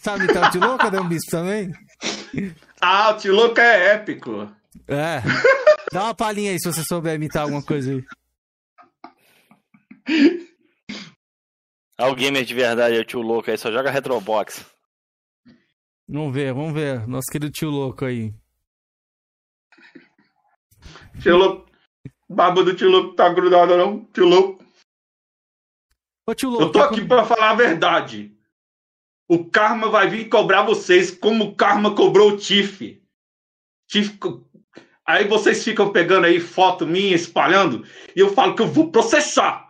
Sabe 0.00 0.24
imitar 0.24 0.48
o 0.48 0.50
tio 0.50 0.60
louco, 0.60 0.86
Adam 0.86 1.08
Bispo, 1.08 1.30
também? 1.30 1.72
Ah, 2.80 3.10
o 3.10 3.16
Tiloco 3.16 3.60
é 3.60 3.94
épico. 3.94 4.50
É. 4.88 5.20
Dá 5.92 6.04
uma 6.04 6.14
palhinha 6.14 6.50
aí 6.50 6.58
se 6.60 6.70
você 6.70 6.82
souber 6.84 7.14
imitar 7.14 7.42
alguma 7.42 7.62
coisa 7.62 7.92
aí. 7.92 8.04
Ah, 11.98 12.08
o 12.08 12.14
gamer 12.14 12.44
de 12.44 12.54
verdade 12.54 12.96
é 12.96 13.00
o 13.00 13.04
tio 13.04 13.20
louco 13.22 13.50
aí, 13.50 13.56
só 13.56 13.72
joga 13.72 13.90
Retrobox. 13.90 14.64
Vamos 16.08 16.34
ver, 16.34 16.52
vamos 16.52 16.72
ver. 16.74 17.06
Nosso 17.08 17.26
querido 17.32 17.50
tio 17.50 17.70
louco 17.70 18.04
aí. 18.04 18.34
Tiloco. 21.22 21.66
Barba 22.28 22.62
do 22.64 22.74
Tiloco 22.74 23.14
tá 23.14 23.28
grudada, 23.28 23.76
não? 23.76 24.04
Tiloco. 24.06 24.62
Ô 26.28 26.34
tio 26.34 26.50
louco. 26.50 26.64
Eu 26.64 26.72
tô 26.72 26.78
tá 26.80 26.86
aqui 26.86 27.00
com- 27.02 27.08
pra 27.08 27.24
falar 27.24 27.50
a 27.50 27.54
verdade. 27.54 28.35
O 29.28 29.44
Karma 29.50 29.88
vai 29.88 30.08
vir 30.08 30.28
cobrar 30.28 30.62
vocês 30.62 31.10
como 31.10 31.44
o 31.44 31.54
Karma 31.54 31.94
cobrou 31.94 32.32
o 32.32 32.36
Tiff. 32.36 33.00
Tiff. 33.88 34.18
Aí 35.06 35.26
vocês 35.26 35.62
ficam 35.62 35.90
pegando 35.92 36.26
aí 36.26 36.40
foto 36.40 36.86
minha, 36.86 37.14
espalhando, 37.14 37.84
e 38.14 38.20
eu 38.20 38.32
falo 38.32 38.54
que 38.54 38.62
eu 38.62 38.66
vou 38.66 38.90
processar 38.90 39.66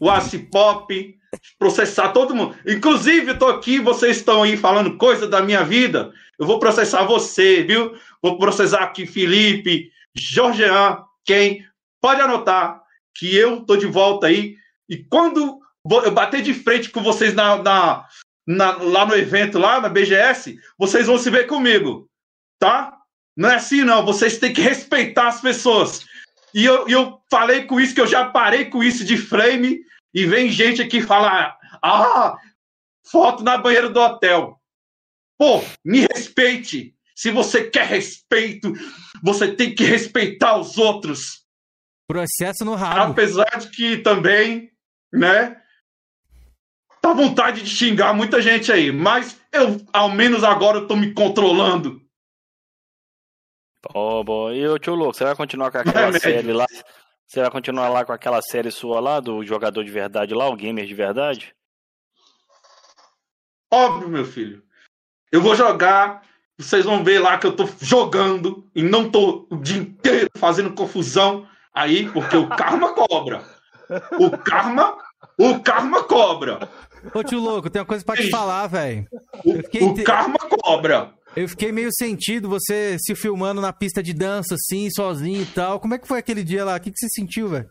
o 0.00 0.08
Pop, 0.50 1.18
processar 1.58 2.08
todo 2.12 2.34
mundo. 2.34 2.56
Inclusive, 2.66 3.32
eu 3.32 3.38
tô 3.38 3.46
aqui, 3.46 3.78
vocês 3.78 4.16
estão 4.16 4.42
aí 4.42 4.56
falando 4.56 4.96
coisa 4.96 5.28
da 5.28 5.42
minha 5.42 5.62
vida. 5.62 6.12
Eu 6.38 6.46
vou 6.46 6.58
processar 6.58 7.04
você, 7.04 7.62
viu? 7.62 7.94
Vou 8.22 8.38
processar 8.38 8.82
aqui 8.82 9.06
Felipe, 9.06 9.90
Jorgean, 10.14 11.04
quem? 11.24 11.66
Pode 12.00 12.20
anotar 12.22 12.82
que 13.14 13.36
eu 13.36 13.60
tô 13.66 13.76
de 13.76 13.86
volta 13.86 14.26
aí. 14.28 14.56
E 14.88 14.96
quando 15.04 15.60
eu 16.04 16.10
bater 16.10 16.40
de 16.42 16.54
frente 16.54 16.88
com 16.88 17.02
vocês 17.02 17.34
na, 17.34 17.62
na- 17.62 18.06
na- 18.50 18.76
lá 18.76 19.06
no 19.06 19.14
evento, 19.14 19.58
lá 19.58 19.80
na 19.80 19.88
BGS, 19.88 20.58
vocês 20.78 21.06
vão 21.06 21.16
se 21.18 21.30
ver 21.30 21.46
comigo, 21.46 22.08
tá? 22.58 22.96
Não 23.36 23.48
é 23.50 23.54
assim, 23.54 23.82
não. 23.84 24.04
Vocês 24.04 24.38
têm 24.38 24.52
que 24.52 24.60
respeitar 24.60 25.28
as 25.28 25.40
pessoas. 25.40 26.04
E 26.52 26.64
eu, 26.64 26.88
eu 26.88 27.20
falei 27.30 27.64
com 27.64 27.80
isso, 27.80 27.94
que 27.94 28.00
eu 28.00 28.06
já 28.06 28.24
parei 28.28 28.64
com 28.64 28.82
isso 28.82 29.04
de 29.04 29.16
frame, 29.16 29.80
e 30.12 30.26
vem 30.26 30.50
gente 30.50 30.82
aqui 30.82 31.00
falar: 31.00 31.56
ah, 31.82 32.36
foto 33.10 33.44
na 33.44 33.56
banheira 33.56 33.88
do 33.88 34.00
hotel. 34.00 34.60
Pô, 35.38 35.62
me 35.84 36.06
respeite. 36.12 36.94
Se 37.14 37.30
você 37.30 37.70
quer 37.70 37.86
respeito, 37.86 38.72
você 39.22 39.52
tem 39.54 39.74
que 39.74 39.84
respeitar 39.84 40.56
os 40.58 40.76
outros. 40.76 41.44
Processo 42.08 42.64
no 42.64 42.74
rabo. 42.74 43.12
Apesar 43.12 43.58
de 43.58 43.70
que 43.70 43.98
também, 43.98 44.70
né? 45.12 45.59
Tá 47.00 47.12
vontade 47.12 47.62
de 47.62 47.70
xingar 47.70 48.12
muita 48.12 48.42
gente 48.42 48.70
aí, 48.70 48.92
mas 48.92 49.40
eu, 49.52 49.80
ao 49.92 50.10
menos 50.10 50.44
agora, 50.44 50.78
eu 50.78 50.86
tô 50.86 50.94
me 50.94 51.12
controlando. 51.14 52.00
Ó, 53.94 54.22
bom. 54.22 54.52
E 54.52 54.68
o 54.68 54.78
tio 54.78 54.94
louco, 54.94 55.14
você 55.14 55.24
vai 55.24 55.34
continuar 55.34 55.70
com 55.70 55.78
aquela 55.78 56.06
Remédio. 56.06 56.20
série 56.20 56.52
lá? 56.52 56.66
Você 57.26 57.40
vai 57.40 57.50
continuar 57.50 57.88
lá 57.88 58.04
com 58.04 58.12
aquela 58.12 58.42
série 58.42 58.70
sua 58.70 59.00
lá, 59.00 59.20
do 59.20 59.44
jogador 59.44 59.84
de 59.84 59.90
verdade 59.90 60.34
lá, 60.34 60.48
o 60.48 60.56
gamer 60.56 60.86
de 60.86 60.94
verdade? 60.94 61.54
Óbvio, 63.72 64.08
meu 64.08 64.24
filho. 64.24 64.62
Eu 65.30 65.40
vou 65.40 65.54
jogar, 65.54 66.22
vocês 66.58 66.84
vão 66.84 67.04
ver 67.04 67.20
lá 67.20 67.38
que 67.38 67.46
eu 67.46 67.54
tô 67.54 67.68
jogando 67.80 68.68
e 68.74 68.82
não 68.82 69.10
tô 69.10 69.46
o 69.48 69.56
dia 69.56 69.78
inteiro 69.78 70.28
fazendo 70.36 70.74
confusão 70.74 71.48
aí, 71.72 72.10
porque 72.10 72.36
o 72.36 72.48
karma 72.48 72.92
cobra. 72.92 73.44
O 74.18 74.36
karma, 74.36 74.98
o 75.38 75.60
karma 75.60 76.02
cobra. 76.04 76.68
Ô 77.14 77.24
tio 77.24 77.38
louco, 77.38 77.70
tem 77.70 77.80
uma 77.80 77.86
coisa 77.86 78.04
pra 78.04 78.16
te 78.16 78.30
falar, 78.30 78.66
velho. 78.66 79.06
Fiquei 79.42 79.82
o 79.82 80.04
karma 80.04 80.38
cobra. 80.38 81.14
Eu 81.36 81.48
fiquei 81.48 81.70
meio 81.70 81.90
sentido 81.92 82.48
você 82.48 82.96
se 82.98 83.14
filmando 83.14 83.60
na 83.60 83.72
pista 83.72 84.02
de 84.02 84.12
dança, 84.12 84.54
assim, 84.54 84.90
sozinho 84.90 85.42
e 85.42 85.46
tal. 85.46 85.78
Como 85.78 85.94
é 85.94 85.98
que 85.98 86.08
foi 86.08 86.18
aquele 86.18 86.42
dia 86.42 86.64
lá? 86.64 86.76
O 86.76 86.80
que, 86.80 86.90
que 86.90 86.98
você 86.98 87.08
sentiu, 87.08 87.48
velho? 87.48 87.68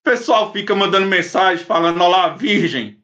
O 0.00 0.02
pessoal 0.02 0.52
fica 0.52 0.74
mandando 0.74 1.06
mensagem 1.06 1.64
falando, 1.64 2.02
olá, 2.02 2.30
virgem. 2.30 3.00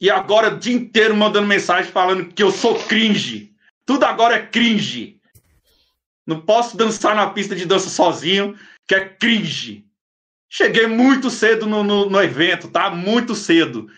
E 0.00 0.10
agora 0.10 0.54
o 0.54 0.58
dia 0.58 0.74
inteiro 0.74 1.16
mandando 1.16 1.46
mensagem 1.46 1.90
falando 1.90 2.32
que 2.32 2.42
eu 2.42 2.50
sou 2.50 2.78
cringe. 2.84 3.52
Tudo 3.84 4.04
agora 4.04 4.36
é 4.36 4.46
cringe. 4.46 5.20
Não 6.26 6.40
posso 6.40 6.76
dançar 6.76 7.14
na 7.14 7.30
pista 7.30 7.54
de 7.54 7.66
dança 7.66 7.88
sozinho, 7.88 8.56
que 8.86 8.94
é 8.94 9.08
cringe. 9.08 9.83
Cheguei 10.54 10.86
muito 10.86 11.30
cedo 11.30 11.66
no, 11.66 11.82
no, 11.82 12.08
no 12.08 12.22
evento, 12.22 12.68
tá? 12.68 12.88
Muito 12.88 13.34
cedo. 13.34 13.88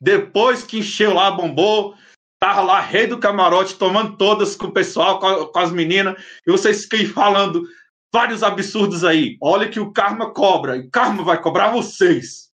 Depois 0.00 0.62
que 0.62 0.78
encheu 0.78 1.12
lá, 1.12 1.30
bombou, 1.30 1.94
tava 2.40 2.62
lá, 2.62 2.80
rei 2.80 3.06
do 3.06 3.18
camarote, 3.18 3.76
tomando 3.76 4.16
todas 4.16 4.56
com 4.56 4.68
o 4.68 4.72
pessoal, 4.72 5.20
com, 5.20 5.44
com 5.44 5.58
as 5.58 5.70
meninas, 5.70 6.18
e 6.46 6.50
vocês 6.50 6.86
ficam 6.86 7.06
falando 7.12 7.62
vários 8.10 8.42
absurdos 8.42 9.04
aí. 9.04 9.36
Olha 9.42 9.68
que 9.68 9.78
o 9.78 9.92
karma 9.92 10.32
cobra, 10.32 10.78
e 10.78 10.86
o 10.86 10.90
karma 10.90 11.22
vai 11.22 11.38
cobrar 11.38 11.70
vocês. 11.70 12.48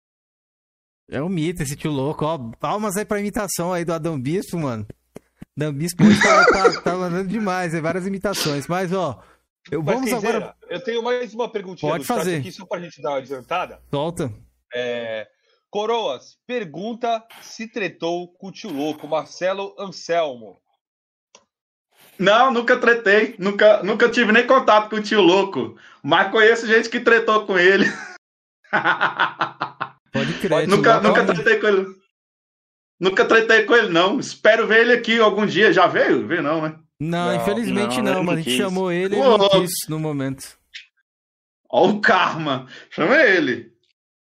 É 1.09 1.23
um 1.23 1.29
mito 1.29 1.63
esse 1.63 1.77
tio 1.77 1.93
louco, 1.93 2.25
ó. 2.25 2.39
Palmas 2.59 2.97
aí 2.97 3.05
pra 3.05 3.21
imitação 3.21 3.73
aí 3.73 3.85
do 3.85 3.93
Adão 3.93 4.21
Bispo, 4.21 4.59
mano. 4.59 4.85
Adão 5.57 5.73
Bispo 5.73 6.03
tá, 6.21 6.47
tá, 6.47 6.81
tá 6.81 6.97
mandando 6.97 7.29
demais, 7.29 7.75
é 7.75 7.81
várias 7.81 8.09
imitações. 8.09 8.67
Mas, 8.67 8.93
ó, 8.93 9.23
eu, 9.71 9.83
Mas, 9.83 9.95
vamos 9.95 10.11
Kenzeira, 10.11 10.37
agora. 10.39 10.57
Eu 10.69 10.83
tenho 10.83 11.03
mais 11.03 11.35
uma 11.35 11.51
perguntinha 11.51 11.93
Pode 11.93 12.05
fazer. 12.05 12.37
aqui, 12.37 12.51
só 12.51 12.67
pra 12.67 12.81
gente 12.81 13.01
dar 13.01 13.11
uma 13.11 13.19
adiantada. 13.19 13.81
Solta. 13.91 14.33
É, 14.75 15.29
Coroas, 15.71 16.37
pergunta 16.47 17.25
se 17.41 17.67
tretou 17.67 18.33
com 18.35 18.49
o 18.49 18.53
tio 18.53 18.71
louco, 18.71 19.07
Marcelo 19.07 19.75
Anselmo. 19.79 20.61
Não, 22.19 22.51
nunca 22.53 22.77
tretei, 22.77 23.35
nunca, 23.39 23.83
nunca 23.83 24.09
tive 24.09 24.33
nem 24.33 24.47
contato 24.47 24.91
com 24.91 24.97
o 24.97 25.03
tio 25.03 25.21
louco, 25.21 25.79
mas 26.03 26.31
conheço 26.31 26.67
gente 26.67 26.91
que 26.91 27.01
tretou 27.01 27.47
com 27.47 27.59
ele. 27.59 27.87
Pode 30.13 30.35
crer. 30.41 30.67
tio 30.67 30.77
nunca, 30.77 31.01
louco, 31.01 31.09
nunca 31.09 31.27
tretei 31.27 31.59
com 31.59 31.67
ele. 31.69 32.03
Nunca 33.01 33.25
tretei 33.25 33.65
com 33.65 33.75
ele, 33.75 33.89
não. 33.89 34.21
Espero 34.21 34.67
ver 34.67 34.83
ele 34.83 34.93
aqui 34.93 35.19
algum 35.19 35.45
dia. 35.45 35.73
Já 35.73 35.87
veio? 35.87 36.27
Veio 36.27 36.43
não, 36.43 36.63
né? 36.63 36.79
Não, 37.03 37.27
Não, 37.27 37.35
infelizmente 37.35 38.01
não, 38.01 38.15
não, 38.15 38.25
mano. 38.25 38.39
A 38.39 38.43
gente 38.43 38.57
chamou 38.57 38.93
ele 38.93 39.17
e 39.17 39.19
não 39.19 39.49
quis 39.49 39.71
no 39.89 39.99
momento. 39.99 40.57
Ó 41.69 41.89
o 41.89 42.01
karma. 42.01 42.69
Chama 42.91 43.17
ele. 43.17 43.73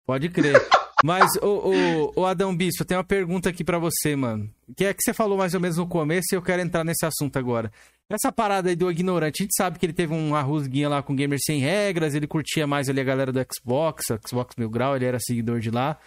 Pode 0.05 0.30
crer. 0.30 0.59
Mas, 1.03 1.30
ô, 1.41 1.69
ô, 2.15 2.21
ô 2.21 2.26
Adão 2.26 2.55
Bispo, 2.55 2.82
eu 2.82 2.88
tenho 2.88 2.99
uma 2.99 3.03
pergunta 3.03 3.49
aqui 3.49 3.61
pra 3.61 3.78
você, 3.78 4.15
mano. 4.15 4.49
Que 4.76 4.86
é 4.86 4.93
que 4.93 5.01
você 5.03 5.13
falou 5.13 5.38
mais 5.38 5.53
ou 5.53 5.59
menos 5.59 5.76
no 5.76 5.86
começo 5.86 6.28
e 6.32 6.36
eu 6.36 6.41
quero 6.41 6.61
entrar 6.61 6.86
nesse 6.86 7.05
assunto 7.05 7.38
agora. 7.38 7.69
Essa 8.09 8.32
parada 8.32 8.69
aí 8.69 8.76
do 8.76 8.89
ignorante, 8.89 9.41
a 9.41 9.43
gente 9.43 9.55
sabe 9.55 9.78
que 9.78 9.86
ele 9.86 9.93
teve 9.93 10.13
uma 10.13 10.41
rusguinha 10.41 10.88
lá 10.88 11.03
com 11.03 11.15
Gamer 11.15 11.39
Sem 11.43 11.59
Regras, 11.59 12.15
ele 12.15 12.26
curtia 12.26 12.65
mais 12.65 12.88
ali 12.88 13.01
a 13.01 13.03
galera 13.03 13.32
do 13.32 13.45
Xbox, 13.53 14.05
Xbox 14.26 14.55
Mil 14.57 14.69
Grau, 14.69 14.95
ele 14.95 15.05
era 15.05 15.19
seguidor 15.19 15.59
de 15.59 15.69
lá. 15.69 15.97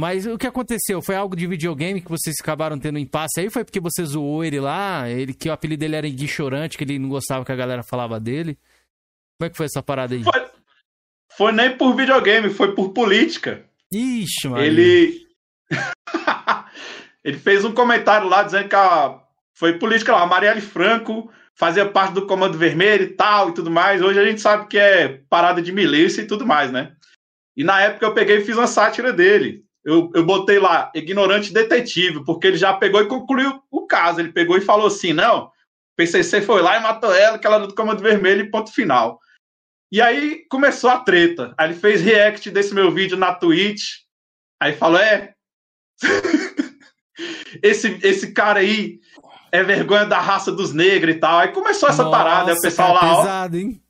Mas 0.00 0.24
o 0.24 0.38
que 0.38 0.46
aconteceu? 0.46 1.02
Foi 1.02 1.14
algo 1.14 1.36
de 1.36 1.46
videogame 1.46 2.00
que 2.00 2.08
vocês 2.08 2.36
acabaram 2.40 2.78
tendo 2.78 2.98
impasse 2.98 3.38
aí? 3.38 3.50
Foi 3.50 3.62
porque 3.62 3.78
você 3.78 4.02
zoou 4.02 4.42
ele 4.42 4.58
lá? 4.58 5.06
Ele 5.10 5.34
que 5.34 5.50
o 5.50 5.52
apelido 5.52 5.80
dele 5.80 5.94
era 5.94 6.08
Gui 6.08 6.26
Chorante, 6.26 6.78
que 6.78 6.84
ele 6.84 6.98
não 6.98 7.10
gostava 7.10 7.44
que 7.44 7.52
a 7.52 7.56
galera 7.56 7.82
falava 7.82 8.18
dele? 8.18 8.58
Como 9.38 9.46
é 9.46 9.50
que 9.50 9.56
foi 9.58 9.66
essa 9.66 9.82
parada 9.82 10.14
aí? 10.14 10.24
Foi, 10.24 10.46
foi 11.36 11.52
nem 11.52 11.76
por 11.76 11.94
videogame, 11.94 12.48
foi 12.48 12.74
por 12.74 12.94
política. 12.94 13.62
Ixi, 13.92 14.48
mano. 14.48 14.64
Ele. 14.64 15.26
ele 17.22 17.38
fez 17.38 17.62
um 17.66 17.74
comentário 17.74 18.26
lá 18.26 18.42
dizendo 18.42 18.70
que 18.70 18.76
a... 18.76 19.20
foi 19.52 19.78
política 19.78 20.12
lá. 20.12 20.22
A 20.22 20.26
Marielle 20.26 20.62
Franco 20.62 21.30
fazia 21.54 21.84
parte 21.84 22.14
do 22.14 22.26
Comando 22.26 22.56
Vermelho 22.56 23.02
e 23.02 23.08
tal 23.08 23.50
e 23.50 23.52
tudo 23.52 23.70
mais. 23.70 24.00
Hoje 24.00 24.18
a 24.18 24.24
gente 24.24 24.40
sabe 24.40 24.66
que 24.66 24.78
é 24.78 25.20
parada 25.28 25.60
de 25.60 25.72
milícia 25.72 26.22
e 26.22 26.26
tudo 26.26 26.46
mais, 26.46 26.72
né? 26.72 26.94
E 27.54 27.62
na 27.62 27.82
época 27.82 28.06
eu 28.06 28.14
peguei 28.14 28.38
e 28.38 28.44
fiz 28.46 28.56
uma 28.56 28.66
sátira 28.66 29.12
dele. 29.12 29.68
Eu, 29.84 30.10
eu 30.14 30.24
botei 30.24 30.58
lá, 30.58 30.90
ignorante 30.94 31.52
detetive, 31.52 32.24
porque 32.24 32.46
ele 32.46 32.56
já 32.56 32.72
pegou 32.74 33.00
e 33.00 33.08
concluiu 33.08 33.62
o 33.70 33.86
caso. 33.86 34.20
Ele 34.20 34.32
pegou 34.32 34.56
e 34.56 34.60
falou 34.60 34.88
assim: 34.88 35.12
não, 35.12 35.46
o 35.46 35.50
PCC 35.96 36.42
foi 36.42 36.62
lá 36.62 36.76
e 36.76 36.82
matou 36.82 37.14
ela, 37.14 37.38
que 37.38 37.46
ela 37.46 37.56
era 37.56 37.66
do 37.66 37.74
Comando 37.74 38.02
Vermelho, 38.02 38.42
e 38.42 38.50
ponto 38.50 38.72
final. 38.72 39.18
E 39.92 40.00
aí 40.00 40.44
começou 40.48 40.90
a 40.90 41.00
treta. 41.00 41.54
Aí 41.58 41.68
ele 41.68 41.78
fez 41.78 42.00
react 42.00 42.50
desse 42.50 42.74
meu 42.74 42.90
vídeo 42.90 43.16
na 43.16 43.34
Twitch. 43.34 44.00
Aí 44.60 44.74
falou: 44.74 45.00
é. 45.00 45.34
esse, 47.62 47.98
esse 48.02 48.32
cara 48.32 48.60
aí 48.60 49.00
é 49.52 49.62
vergonha 49.62 50.06
da 50.06 50.20
raça 50.20 50.52
dos 50.52 50.72
negros 50.72 51.16
e 51.16 51.18
tal. 51.18 51.38
Aí 51.38 51.48
começou 51.48 51.88
essa 51.88 52.04
Nossa, 52.04 52.16
parada. 52.16 52.52
Aí 52.52 52.56
o 52.56 52.60
pessoal 52.60 52.94
lá, 52.94 53.00
ó, 53.00 53.16
pesado, 53.22 53.56
hein? 53.56 53.82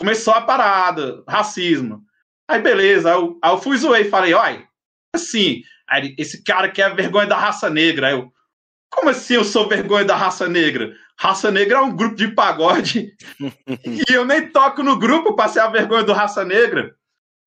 começou 0.00 0.32
a 0.32 0.40
parada, 0.40 1.22
racismo. 1.28 2.02
Aí 2.48 2.60
beleza, 2.60 3.10
aí 3.10 3.16
eu, 3.16 3.38
aí 3.42 3.52
eu 3.52 3.58
fui 3.58 3.76
zoei 3.76 4.02
e 4.02 4.10
falei, 4.10 4.32
olha, 4.32 4.66
assim, 5.14 5.62
aí 5.88 6.06
ele, 6.06 6.14
esse 6.18 6.42
cara 6.42 6.70
que 6.70 6.80
é 6.82 6.88
vergonha 6.90 7.26
da 7.26 7.36
raça 7.36 7.68
negra. 7.68 8.08
Aí 8.08 8.14
eu, 8.14 8.32
como 8.90 9.10
assim 9.10 9.34
eu 9.34 9.44
sou 9.44 9.68
vergonha 9.68 10.04
da 10.04 10.16
raça 10.16 10.48
negra? 10.48 10.94
Raça 11.18 11.50
negra 11.50 11.78
é 11.78 11.80
um 11.80 11.94
grupo 11.94 12.16
de 12.16 12.28
pagode 12.28 13.14
e 13.84 14.12
eu 14.12 14.24
nem 14.24 14.48
toco 14.50 14.82
no 14.82 14.98
grupo 14.98 15.34
pra 15.34 15.48
ser 15.48 15.60
a 15.60 15.68
vergonha 15.68 16.02
do 16.02 16.12
raça 16.12 16.44
negra. 16.44 16.94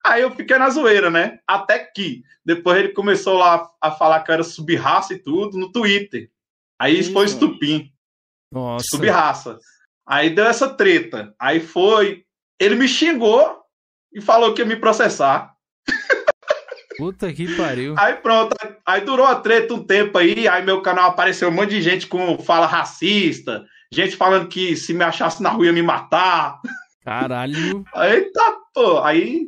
Aí 0.06 0.22
eu 0.22 0.32
fiquei 0.32 0.58
na 0.58 0.70
zoeira, 0.70 1.10
né? 1.10 1.40
Até 1.48 1.80
que 1.80 2.24
depois 2.46 2.78
ele 2.78 2.90
começou 2.90 3.38
lá 3.38 3.68
a 3.82 3.90
falar 3.90 4.22
que 4.22 4.30
eu 4.30 4.34
era 4.34 4.44
subraça 4.44 5.14
e 5.14 5.20
tudo 5.20 5.58
no 5.58 5.72
Twitter. 5.72 6.30
Aí 6.78 7.00
isso 7.00 7.14
foi 7.14 7.26
estupim 7.26 7.92
Nossa. 8.52 8.86
subraça. 8.92 9.58
Aí 10.06 10.30
deu 10.30 10.46
essa 10.46 10.70
treta. 10.70 11.34
Aí 11.40 11.62
foi. 11.62 12.26
Ele 12.60 12.76
me 12.76 12.88
xingou 12.88 13.62
e 14.12 14.20
falou 14.20 14.54
que 14.54 14.62
ia 14.62 14.66
me 14.66 14.76
processar. 14.76 15.53
Puta 17.04 17.34
que 17.34 17.54
pariu. 17.58 17.96
Aí 17.98 18.14
pronto. 18.14 18.56
Aí 18.86 19.02
durou 19.02 19.26
a 19.26 19.36
treta 19.36 19.74
um 19.74 19.84
tempo 19.84 20.18
aí. 20.18 20.48
Aí 20.48 20.64
meu 20.64 20.82
canal 20.82 21.10
apareceu 21.10 21.50
um 21.50 21.52
monte 21.52 21.72
de 21.72 21.82
gente 21.82 22.08
com 22.08 22.38
fala 22.38 22.66
racista. 22.66 23.66
Gente 23.92 24.16
falando 24.16 24.48
que 24.48 24.78
se 24.78 24.94
me 24.94 25.04
achasse 25.04 25.44
na 25.44 25.50
rua 25.50 25.66
ia 25.66 25.74
me 25.74 25.82
matar. 25.82 26.62
Caralho. 27.04 27.84
Aí 27.94 28.32
tá, 28.32 28.58
pô. 28.74 29.04
Aí, 29.04 29.48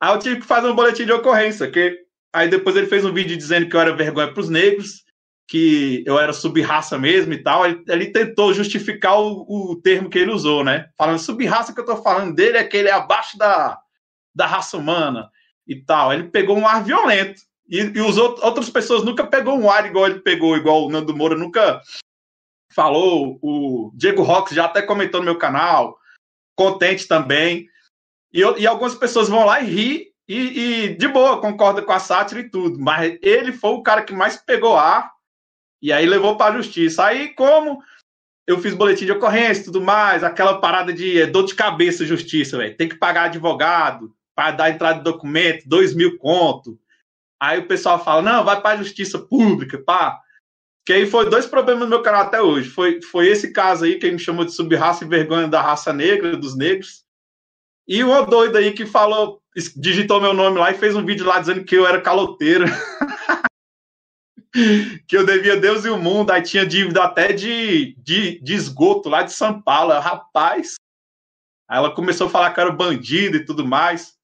aí 0.00 0.12
eu 0.12 0.18
tive 0.18 0.40
que 0.40 0.46
fazer 0.46 0.66
um 0.66 0.74
boletim 0.74 1.04
de 1.04 1.12
ocorrência. 1.12 1.70
Que, 1.70 1.96
aí 2.32 2.48
depois 2.48 2.74
ele 2.74 2.88
fez 2.88 3.04
um 3.04 3.12
vídeo 3.12 3.36
dizendo 3.36 3.68
que 3.68 3.76
eu 3.76 3.80
era 3.80 3.94
vergonha 3.94 4.34
pros 4.34 4.48
negros. 4.48 5.04
Que 5.46 6.02
eu 6.04 6.18
era 6.18 6.32
subraça 6.32 6.98
mesmo 6.98 7.32
e 7.34 7.40
tal. 7.40 7.66
Ele, 7.66 7.84
ele 7.86 8.06
tentou 8.06 8.52
justificar 8.52 9.16
o, 9.16 9.46
o 9.48 9.80
termo 9.80 10.10
que 10.10 10.18
ele 10.18 10.32
usou, 10.32 10.64
né? 10.64 10.88
Falando 10.98 11.20
subraça 11.20 11.72
que 11.72 11.80
eu 11.80 11.86
tô 11.86 12.02
falando 12.02 12.34
dele 12.34 12.58
é 12.58 12.64
que 12.64 12.76
ele 12.76 12.88
é 12.88 12.92
abaixo 12.92 13.38
da, 13.38 13.78
da 14.34 14.44
raça 14.44 14.76
humana 14.76 15.30
e 15.70 15.76
tal. 15.76 16.12
Ele 16.12 16.24
pegou 16.24 16.58
um 16.58 16.66
ar 16.66 16.82
violento. 16.82 17.42
E, 17.68 17.78
e 17.78 18.00
os 18.00 18.18
out- 18.18 18.40
outras 18.42 18.68
pessoas 18.68 19.04
nunca 19.04 19.24
pegou 19.24 19.56
um 19.56 19.70
ar 19.70 19.86
igual 19.86 20.06
ele 20.06 20.18
pegou, 20.18 20.56
igual 20.56 20.84
o 20.84 20.90
Nando 20.90 21.16
Moura 21.16 21.36
nunca 21.36 21.80
falou. 22.72 23.38
O 23.40 23.92
Diego 23.94 24.22
Rox 24.22 24.50
já 24.52 24.64
até 24.64 24.82
comentou 24.82 25.20
no 25.20 25.26
meu 25.26 25.38
canal. 25.38 25.96
Contente 26.58 27.06
também. 27.06 27.68
E, 28.32 28.40
e 28.40 28.66
algumas 28.66 28.96
pessoas 28.96 29.28
vão 29.28 29.46
lá 29.46 29.60
e 29.60 29.66
ri. 29.66 30.10
E, 30.28 30.36
e 30.36 30.96
de 30.96 31.08
boa, 31.08 31.40
concorda 31.40 31.82
com 31.82 31.92
a 31.92 32.00
sátira 32.00 32.40
e 32.40 32.50
tudo. 32.50 32.76
Mas 32.80 33.16
ele 33.22 33.52
foi 33.52 33.70
o 33.70 33.82
cara 33.82 34.02
que 34.02 34.12
mais 34.12 34.36
pegou 34.36 34.76
ar. 34.76 35.12
E 35.80 35.92
aí 35.92 36.04
levou 36.04 36.36
para 36.36 36.52
a 36.52 36.56
justiça. 36.56 37.04
Aí, 37.04 37.32
como 37.34 37.80
eu 38.46 38.58
fiz 38.58 38.74
boletim 38.74 39.06
de 39.06 39.12
ocorrência 39.12 39.62
e 39.62 39.64
tudo 39.66 39.80
mais, 39.80 40.24
aquela 40.24 40.60
parada 40.60 40.92
de 40.92 41.20
é, 41.22 41.26
dor 41.26 41.44
de 41.44 41.54
cabeça, 41.54 42.04
justiça, 42.04 42.58
velho. 42.58 42.76
Tem 42.76 42.88
que 42.88 42.96
pagar 42.96 43.24
advogado 43.26 44.12
para 44.40 44.52
dar 44.52 44.70
entrada 44.70 45.00
de 45.00 45.04
documento, 45.04 45.68
dois 45.68 45.94
mil 45.94 46.16
conto. 46.16 46.80
Aí 47.38 47.58
o 47.58 47.68
pessoal 47.68 48.02
fala, 48.02 48.22
não, 48.22 48.42
vai 48.42 48.58
para 48.58 48.78
a 48.78 48.82
justiça 48.82 49.18
pública, 49.18 49.76
pá. 49.76 50.18
Que 50.86 50.94
aí 50.94 51.06
foi 51.06 51.28
dois 51.28 51.44
problemas 51.44 51.82
no 51.82 51.90
meu 51.90 52.00
canal 52.00 52.22
até 52.22 52.40
hoje. 52.40 52.70
Foi, 52.70 53.02
foi 53.02 53.28
esse 53.28 53.52
caso 53.52 53.84
aí 53.84 53.98
que 53.98 54.10
me 54.10 54.18
chamou 54.18 54.46
de 54.46 54.52
subraça 54.52 55.04
e 55.04 55.08
vergonha 55.08 55.46
da 55.46 55.60
raça 55.60 55.92
negra, 55.92 56.38
dos 56.38 56.56
negros. 56.56 57.04
E 57.86 58.02
uma 58.02 58.24
doida 58.24 58.60
aí 58.60 58.72
que 58.72 58.86
falou, 58.86 59.42
digitou 59.76 60.22
meu 60.22 60.32
nome 60.32 60.58
lá 60.58 60.70
e 60.70 60.78
fez 60.78 60.96
um 60.96 61.04
vídeo 61.04 61.26
lá 61.26 61.38
dizendo 61.38 61.62
que 61.62 61.76
eu 61.76 61.86
era 61.86 62.00
caloteiro. 62.00 62.64
que 65.06 65.18
eu 65.18 65.26
devia 65.26 65.60
Deus 65.60 65.84
e 65.84 65.90
o 65.90 65.98
mundo, 65.98 66.30
aí 66.30 66.40
tinha 66.40 66.64
dívida 66.64 67.04
até 67.04 67.30
de, 67.30 67.94
de, 67.98 68.40
de 68.40 68.54
esgoto 68.54 69.10
lá 69.10 69.22
de 69.22 69.34
São 69.34 69.60
Paulo. 69.60 69.92
Rapaz. 70.00 70.76
Aí 71.68 71.76
ela 71.76 71.94
começou 71.94 72.26
a 72.26 72.30
falar 72.30 72.54
que 72.54 72.60
era 72.60 72.72
bandido 72.72 73.36
e 73.36 73.44
tudo 73.44 73.66
mais. 73.66 74.18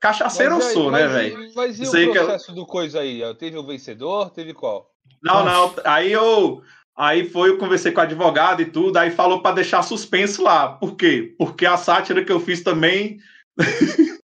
Cachaceiro 0.00 0.52
eu 0.54 0.58
Mas 0.58 0.66
aí- 0.68 0.72
sou, 0.74 0.90
né, 0.90 1.02
mas- 1.04 1.12
velho? 1.12 1.52
Mas 1.56 1.78
e 1.78 1.82
Isso 1.82 1.96
aí 1.96 2.06
o 2.06 2.12
que 2.12 2.18
eu- 2.18 2.24
processo 2.26 2.52
do 2.54 2.64
coisa 2.66 3.00
aí? 3.00 3.22
Teve 3.34 3.56
o 3.58 3.66
vencedor? 3.66 4.30
Teve 4.30 4.54
qual? 4.54 4.90
Não, 5.22 5.44
não. 5.44 5.74
Aí 5.84 6.12
eu. 6.12 6.62
Aí 6.96 7.28
foi, 7.28 7.50
eu 7.50 7.58
conversei 7.58 7.92
com 7.92 8.00
o 8.00 8.02
advogado 8.02 8.60
e 8.60 8.66
tudo, 8.66 8.96
aí 8.96 9.10
falou 9.10 9.40
para 9.40 9.54
deixar 9.56 9.82
suspenso 9.82 10.42
lá. 10.42 10.68
Por 10.72 10.96
quê? 10.96 11.34
Porque 11.38 11.64
a 11.64 11.76
sátira 11.76 12.24
que 12.24 12.32
eu 12.32 12.40
fiz 12.40 12.62
também 12.62 13.18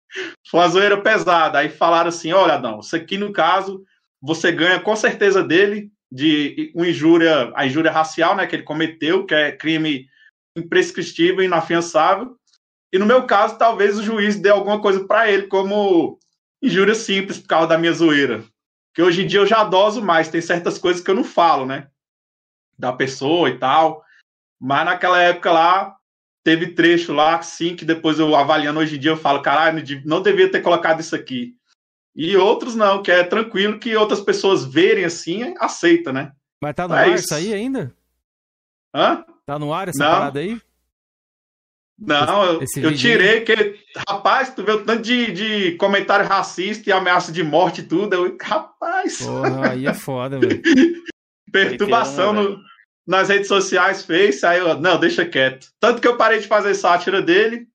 foi 0.49 0.59
uma 0.59 0.67
zoeira 0.69 0.99
pesada. 1.01 1.59
Aí 1.59 1.69
falaram 1.69 2.09
assim: 2.09 2.31
olha, 2.31 2.53
Adão, 2.55 2.79
isso 2.79 2.95
aqui 2.95 3.17
no 3.17 3.31
caso, 3.31 3.83
você 4.21 4.51
ganha 4.51 4.79
com 4.79 4.95
certeza 4.95 5.43
dele 5.43 5.91
de 6.11 6.71
uma 6.75 6.87
injúria, 6.87 7.51
a 7.55 7.65
injúria 7.67 7.91
racial, 7.91 8.35
né, 8.35 8.47
que 8.47 8.55
ele 8.55 8.63
cometeu, 8.63 9.25
que 9.25 9.33
é 9.35 9.51
crime 9.51 10.07
imprescritível 10.57 11.41
e 11.41 11.45
inafiançável. 11.45 12.35
E 12.91 12.97
no 12.97 13.05
meu 13.05 13.23
caso, 13.25 13.57
talvez 13.57 13.97
o 13.97 14.03
juiz 14.03 14.35
dê 14.39 14.49
alguma 14.49 14.81
coisa 14.81 15.05
para 15.05 15.29
ele, 15.31 15.47
como 15.47 16.17
injúria 16.61 16.95
simples, 16.95 17.37
por 17.37 17.47
causa 17.47 17.67
da 17.67 17.77
minha 17.77 17.93
zoeira. 17.93 18.43
Que 18.93 19.01
hoje 19.01 19.23
em 19.23 19.27
dia 19.27 19.39
eu 19.39 19.45
já 19.45 19.63
doso 19.63 20.01
mais, 20.01 20.29
tem 20.29 20.41
certas 20.41 20.77
coisas 20.77 21.01
que 21.01 21.09
eu 21.09 21.15
não 21.15 21.23
falo, 21.23 21.65
né? 21.65 21.87
Da 22.77 22.91
pessoa 22.91 23.49
e 23.49 23.57
tal. 23.59 24.03
Mas 24.59 24.85
naquela 24.85 25.21
época 25.21 25.51
lá, 25.51 25.95
teve 26.43 26.73
trecho 26.73 27.13
lá, 27.13 27.41
sim, 27.41 27.75
que 27.75 27.85
depois 27.85 28.17
eu 28.19 28.35
avaliando 28.35 28.79
hoje 28.79 28.95
em 28.95 28.99
dia, 28.99 29.11
eu 29.11 29.17
falo, 29.17 29.41
caralho, 29.41 29.77
não 29.77 29.83
dev- 29.83 30.05
não 30.05 30.21
devia 30.21 30.51
ter 30.51 30.61
colocado 30.61 30.99
isso 30.99 31.15
aqui. 31.15 31.55
E 32.15 32.35
outros 32.35 32.75
não, 32.75 33.03
que 33.03 33.11
é 33.11 33.23
tranquilo 33.23 33.79
que 33.79 33.95
outras 33.95 34.19
pessoas 34.19 34.65
verem 34.65 35.05
assim, 35.05 35.53
aceita, 35.59 36.11
né? 36.11 36.33
Mas 36.61 36.75
tá 36.75 36.87
no 36.87 36.95
É 36.95 37.03
ar 37.03 37.15
isso 37.15 37.33
aí 37.33 37.53
ainda? 37.53 37.95
Hã? 38.93 39.23
Tá 39.45 39.57
no 39.59 39.71
ar 39.73 39.87
essa 39.87 40.03
Não. 40.03 40.11
parada 40.11 40.39
aí? 40.39 40.59
Não, 42.01 42.45
eu, 42.45 42.61
Esse 42.63 42.79
eu 42.81 42.89
vídeo 42.91 43.01
tirei 43.01 43.41
que. 43.41 43.79
Rapaz, 44.07 44.53
tu 44.53 44.63
vê 44.63 44.71
o 44.71 44.83
tanto 44.85 45.01
de, 45.01 45.31
de 45.31 45.71
comentário 45.73 46.25
racista 46.27 46.89
e 46.89 46.93
ameaça 46.93 47.31
de 47.31 47.43
morte 47.43 47.81
e 47.81 47.83
tudo. 47.83 48.13
Eu, 48.13 48.37
rapaz, 48.41 49.17
Porra, 49.17 49.71
aí 49.71 49.85
é 49.85 49.93
foda, 49.93 50.39
velho. 50.39 50.61
perturbação 51.51 52.31
no- 52.33 52.59
nas 53.07 53.27
redes 53.29 53.47
sociais 53.47 54.03
fez, 54.05 54.43
aí 54.43 54.59
eu, 54.59 54.79
não, 54.79 54.99
deixa 54.99 55.25
quieto. 55.25 55.67
Tanto 55.79 55.99
que 56.01 56.07
eu 56.07 56.15
parei 56.15 56.39
de 56.39 56.47
fazer 56.47 56.75
sátira 56.75 57.21
dele, 57.21 57.67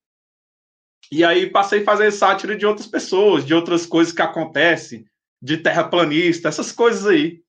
e 1.11 1.25
aí 1.25 1.51
passei 1.51 1.81
a 1.83 1.85
fazer 1.85 2.11
sátira 2.12 2.57
de 2.57 2.64
outras 2.64 2.87
pessoas, 2.87 3.45
de 3.45 3.53
outras 3.53 3.85
coisas 3.85 4.12
que 4.12 4.22
acontecem, 4.22 5.05
de 5.43 5.57
terraplanista, 5.59 6.49
essas 6.49 6.70
coisas 6.72 7.07
aí. 7.07 7.41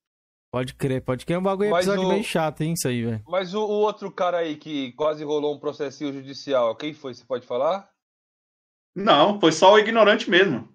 Pode 0.56 0.74
crer, 0.74 1.02
pode 1.02 1.26
crer. 1.26 1.36
É 1.36 1.40
um 1.40 1.44
bagulho 1.44 1.70
Mas 1.70 1.86
episódio 1.86 2.08
o- 2.10 2.14
bem 2.14 2.24
chato, 2.24 2.62
hein, 2.62 2.72
isso 2.78 2.88
aí, 2.88 3.04
velho. 3.04 3.22
Mas 3.28 3.54
o, 3.54 3.60
o 3.62 3.70
outro 3.70 4.10
cara 4.10 4.38
aí 4.38 4.56
que 4.56 4.94
quase 4.94 5.22
rolou 5.22 5.54
um 5.54 5.60
processinho 5.60 6.14
judicial, 6.14 6.74
quem 6.78 6.94
foi? 6.94 7.14
Você 7.14 7.26
pode 7.26 7.46
falar? 7.46 7.90
Não, 8.96 9.38
foi 9.38 9.52
só 9.52 9.74
o 9.74 9.80
ignorante 9.80 10.30
mesmo. 10.30 10.70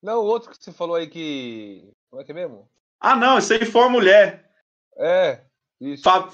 Não, 0.00 0.20
o 0.20 0.26
outro 0.26 0.48
que 0.50 0.56
você 0.62 0.70
falou 0.70 0.94
aí 0.94 1.08
que. 1.08 1.90
Como 2.08 2.22
é 2.22 2.24
que 2.24 2.30
é 2.30 2.34
mesmo? 2.36 2.68
Ah, 3.00 3.16
não, 3.16 3.36
isso 3.36 3.52
aí 3.52 3.64
foi 3.64 3.80
uma 3.82 3.90
mulher. 3.90 4.48
É, 4.96 5.40
isso. 5.80 6.04
Fa- 6.04 6.28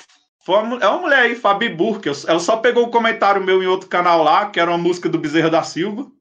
foi 0.44 0.58
uma 0.62 0.76
é 0.76 0.86
uma 0.86 1.00
mulher 1.00 1.20
aí, 1.20 1.34
Fabi 1.34 1.70
Burke. 1.70 2.10
Ela 2.28 2.38
só 2.40 2.58
pegou 2.58 2.84
um 2.86 2.90
comentário 2.90 3.42
meu 3.42 3.62
em 3.62 3.66
outro 3.66 3.88
canal 3.88 4.22
lá, 4.22 4.50
que 4.50 4.60
era 4.60 4.70
uma 4.70 4.76
música 4.76 5.08
do 5.08 5.18
Bezerra 5.18 5.48
da 5.48 5.62
Silva. 5.62 6.12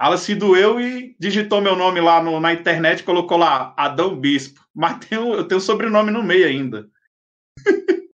Ela 0.00 0.16
se 0.16 0.34
doeu 0.34 0.80
e 0.80 1.16
digitou 1.18 1.60
meu 1.60 1.74
nome 1.74 2.00
lá 2.00 2.22
no- 2.22 2.38
na 2.40 2.52
internet, 2.52 3.02
colocou 3.02 3.36
lá 3.36 3.74
Adão 3.76 4.14
Bispo. 4.18 4.60
Mas 4.74 4.98
um- 5.12 5.34
eu 5.34 5.44
tenho 5.48 5.60
sobrenome 5.60 6.10
no 6.10 6.22
meio 6.22 6.46
ainda. 6.46 6.88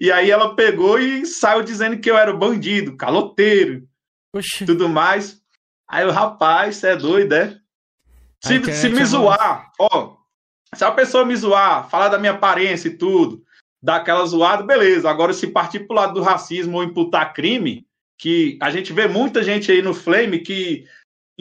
e 0.00 0.10
aí 0.10 0.30
ela 0.30 0.54
pegou 0.56 0.98
e 0.98 1.24
saiu 1.26 1.62
dizendo 1.62 1.98
que 1.98 2.10
eu 2.10 2.16
era 2.16 2.32
bandido, 2.32 2.96
caloteiro, 2.96 3.86
Oxi. 4.34 4.64
tudo 4.66 4.88
mais. 4.88 5.40
Aí 5.88 6.04
o 6.04 6.10
rapaz, 6.10 6.76
você 6.76 6.88
é 6.88 6.96
doido, 6.96 7.32
é? 7.34 7.58
Se, 8.42 8.54
internet 8.54 8.76
se 8.80 8.88
me 8.88 9.00
é 9.00 9.04
zoar, 9.04 9.70
ó, 9.78 10.16
se 10.74 10.84
a 10.84 10.90
pessoa 10.90 11.24
me 11.24 11.36
zoar, 11.36 11.88
falar 11.90 12.08
da 12.08 12.18
minha 12.18 12.32
aparência 12.32 12.88
e 12.88 12.96
tudo, 12.96 13.44
dar 13.82 13.96
aquela 13.96 14.24
zoada, 14.24 14.62
beleza. 14.62 15.10
Agora, 15.10 15.32
se 15.32 15.46
partir 15.48 15.80
pro 15.80 15.96
lado 15.96 16.14
do 16.14 16.22
racismo 16.22 16.78
ou 16.78 16.84
imputar 16.84 17.34
crime, 17.34 17.86
que 18.18 18.58
a 18.62 18.70
gente 18.70 18.92
vê 18.92 19.06
muita 19.08 19.42
gente 19.42 19.70
aí 19.70 19.82
no 19.82 19.92
Flame 19.94 20.38
que 20.40 20.84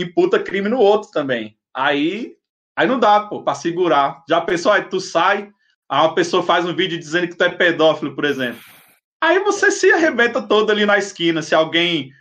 imputa 0.02 0.40
crime 0.40 0.70
no 0.70 0.80
outro 0.80 1.12
também. 1.12 1.58
Aí, 1.74 2.36
aí 2.76 2.88
não 2.88 3.00
dá, 3.00 3.22
pô, 3.22 3.44
pra 3.44 3.56
segurar. 3.56 4.24
Já 4.28 4.42
pensou, 4.42 4.72
aí 4.72 4.84
tu 4.84 5.00
sai, 5.00 5.50
aí 5.90 6.00
uma 6.02 6.16
pessoa 6.16 6.44
faz 6.44 6.66
um 6.66 6.76
vídeo 6.76 6.98
dizendo 6.98 7.28
que 7.28 7.36
tu 7.36 7.44
é 7.44 7.50
pedófilo, 7.50 8.16
por 8.16 8.26
exemplo. 8.26 8.62
Aí 9.22 9.40
você 9.40 9.70
se 9.70 9.92
arrebenta 9.92 10.42
todo 10.42 10.72
ali 10.72 10.86
na 10.86 10.98
esquina, 10.98 11.42
se 11.42 11.54
alguém 11.54 12.12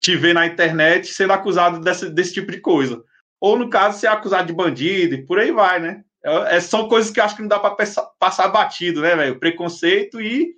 te 0.00 0.16
vê 0.16 0.34
na 0.34 0.46
internet 0.46 1.08
sendo 1.12 1.32
acusado 1.32 1.80
desse, 1.80 2.10
desse 2.10 2.34
tipo 2.34 2.50
de 2.50 2.60
coisa. 2.60 3.02
Ou, 3.40 3.56
no 3.56 3.70
caso, 3.70 3.98
ser 3.98 4.08
acusado 4.08 4.46
de 4.46 4.52
bandido 4.52 5.14
e 5.14 5.26
por 5.26 5.38
aí 5.38 5.50
vai, 5.50 5.80
né? 5.80 6.04
É, 6.24 6.56
é, 6.56 6.60
são 6.60 6.88
coisas 6.88 7.10
que 7.10 7.20
acho 7.20 7.34
que 7.34 7.42
não 7.42 7.48
dá 7.48 7.58
para 7.58 7.76
passar 8.18 8.48
batido, 8.48 9.00
né, 9.00 9.16
velho? 9.16 9.38
Preconceito 9.38 10.20
e 10.20 10.54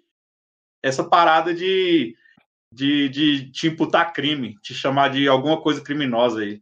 essa 0.82 1.04
parada 1.04 1.54
de, 1.54 2.14
de, 2.70 3.08
de 3.08 3.50
te 3.50 3.68
imputar 3.68 4.12
crime, 4.12 4.56
te 4.62 4.74
chamar 4.74 5.08
de 5.08 5.26
alguma 5.26 5.60
coisa 5.60 5.80
criminosa 5.80 6.40
aí. 6.40 6.60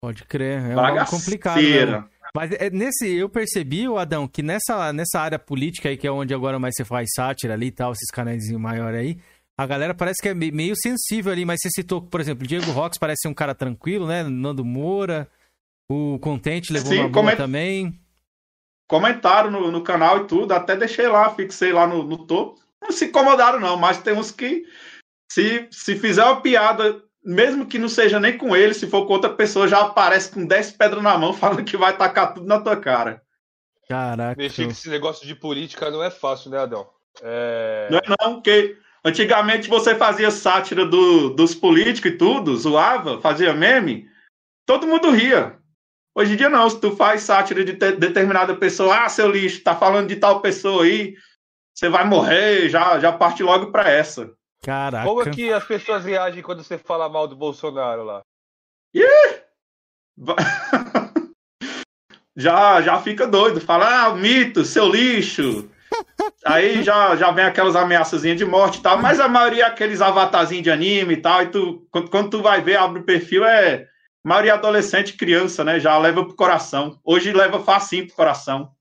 Pode 0.00 0.24
crer, 0.24 0.60
é 0.60 0.72
algo 0.74 1.10
complicado. 1.10 1.60
Mesmo. 1.60 2.08
Mas 2.34 2.52
é, 2.52 2.70
nesse, 2.70 3.10
eu 3.10 3.28
percebi, 3.28 3.86
Adão, 3.96 4.28
que 4.28 4.42
nessa, 4.42 4.92
nessa 4.92 5.20
área 5.20 5.38
política 5.38 5.88
aí, 5.88 5.96
que 5.96 6.06
é 6.06 6.10
onde 6.10 6.34
agora 6.34 6.58
mais 6.58 6.74
você 6.76 6.84
faz 6.84 7.08
sátira 7.14 7.54
ali 7.54 7.66
e 7.66 7.72
tal, 7.72 7.92
esses 7.92 8.10
canais 8.10 8.48
maiores 8.52 9.00
aí, 9.00 9.18
a 9.58 9.66
galera 9.66 9.94
parece 9.94 10.22
que 10.22 10.28
é 10.28 10.34
meio 10.34 10.74
sensível 10.76 11.32
ali, 11.32 11.44
mas 11.44 11.60
você 11.60 11.68
citou, 11.70 12.00
por 12.00 12.20
exemplo, 12.20 12.46
Diego 12.46 12.70
Rox 12.70 12.96
parece 12.96 13.22
ser 13.22 13.28
um 13.28 13.34
cara 13.34 13.54
tranquilo, 13.54 14.06
né? 14.06 14.22
Nando 14.22 14.64
Moura, 14.64 15.28
o 15.90 16.18
Contente 16.20 16.72
levou 16.72 16.92
Sim, 16.92 17.00
uma 17.00 17.08
boa 17.08 17.34
também. 17.34 17.98
Comentaram 18.88 19.50
no, 19.50 19.72
no 19.72 19.82
canal 19.82 20.18
e 20.18 20.26
tudo, 20.26 20.52
até 20.52 20.76
deixei 20.76 21.08
lá, 21.08 21.28
fixei 21.34 21.72
lá 21.72 21.86
no, 21.86 22.04
no 22.04 22.24
topo. 22.24 22.60
Não 22.80 22.92
se 22.92 23.06
incomodaram, 23.06 23.58
não, 23.58 23.76
mas 23.76 23.98
tem 23.98 24.14
uns 24.14 24.30
que, 24.30 24.64
se, 25.30 25.66
se 25.72 25.96
fizer 25.96 26.22
uma 26.24 26.40
piada, 26.40 27.02
mesmo 27.28 27.66
que 27.66 27.78
não 27.78 27.90
seja 27.90 28.18
nem 28.18 28.38
com 28.38 28.56
ele, 28.56 28.72
se 28.72 28.86
for 28.86 29.06
com 29.06 29.12
outra 29.12 29.28
pessoa, 29.28 29.68
já 29.68 29.80
aparece 29.80 30.30
com 30.30 30.46
10 30.46 30.72
pedras 30.72 31.02
na 31.02 31.18
mão, 31.18 31.34
falando 31.36 31.62
que 31.62 31.76
vai 31.76 31.94
tacar 31.94 32.32
tudo 32.32 32.46
na 32.46 32.58
tua 32.58 32.76
cara. 32.76 33.22
Caraca. 33.86 34.40
Mexer 34.40 34.64
com 34.64 34.70
esse 34.70 34.88
negócio 34.88 35.26
de 35.26 35.34
política 35.34 35.90
não 35.90 36.02
é 36.02 36.10
fácil, 36.10 36.50
né, 36.50 36.58
Adão? 36.58 36.88
É... 37.22 37.88
Não 37.90 37.98
é 37.98 38.02
não, 38.18 38.34
porque 38.34 38.78
antigamente 39.04 39.68
você 39.68 39.94
fazia 39.94 40.30
sátira 40.30 40.86
do, 40.86 41.30
dos 41.30 41.54
políticos 41.54 42.12
e 42.12 42.16
tudo, 42.16 42.56
zoava, 42.56 43.20
fazia 43.20 43.52
meme, 43.52 44.08
todo 44.64 44.86
mundo 44.86 45.10
ria. 45.10 45.58
Hoje 46.14 46.32
em 46.32 46.36
dia 46.36 46.48
não, 46.48 46.68
se 46.68 46.80
tu 46.80 46.96
faz 46.96 47.22
sátira 47.22 47.62
de 47.62 47.72
determinada 47.72 48.56
pessoa, 48.56 49.04
ah, 49.04 49.08
seu 49.08 49.30
lixo, 49.30 49.62
tá 49.62 49.76
falando 49.76 50.08
de 50.08 50.16
tal 50.16 50.40
pessoa 50.40 50.84
aí, 50.84 51.14
você 51.74 51.90
vai 51.90 52.04
morrer, 52.04 52.70
já, 52.70 52.98
já 52.98 53.12
parte 53.12 53.42
logo 53.42 53.70
para 53.70 53.90
essa. 53.90 54.32
Caraca. 54.62 55.06
Como 55.06 55.22
é 55.22 55.30
que 55.30 55.52
as 55.52 55.64
pessoas 55.64 56.04
reagem 56.04 56.42
quando 56.42 56.62
você 56.62 56.76
fala 56.76 57.08
mal 57.08 57.28
do 57.28 57.36
Bolsonaro 57.36 58.04
lá? 58.04 58.22
já, 62.36 62.82
já 62.82 63.00
fica 63.00 63.26
doido. 63.26 63.60
Fala, 63.60 64.04
ah, 64.04 64.14
mito, 64.14 64.64
seu 64.64 64.88
lixo. 64.88 65.70
Aí 66.44 66.82
já, 66.82 67.16
já 67.16 67.30
vem 67.30 67.44
aquelas 67.44 67.76
ameaçazinhas 67.76 68.36
de 68.36 68.44
morte 68.44 68.78
e 68.78 68.82
tal, 68.82 68.98
mas 68.98 69.20
a 69.20 69.28
maioria 69.28 69.64
é 69.64 69.66
aqueles 69.66 70.00
avatarzinhos 70.00 70.64
de 70.64 70.70
anime 70.70 71.14
e 71.14 71.20
tal, 71.20 71.42
e 71.42 71.48
tu, 71.48 71.86
quando, 71.90 72.10
quando 72.10 72.30
tu 72.30 72.42
vai 72.42 72.60
ver, 72.62 72.76
abre 72.76 73.00
o 73.00 73.04
perfil, 73.04 73.44
é 73.44 73.86
maioria 74.24 74.54
adolescente 74.54 75.16
criança, 75.16 75.64
né? 75.64 75.80
Já 75.80 75.96
leva 75.98 76.24
pro 76.24 76.36
coração. 76.36 76.98
Hoje 77.04 77.32
leva 77.32 77.62
facinho 77.62 78.06
pro 78.06 78.16
coração. 78.16 78.72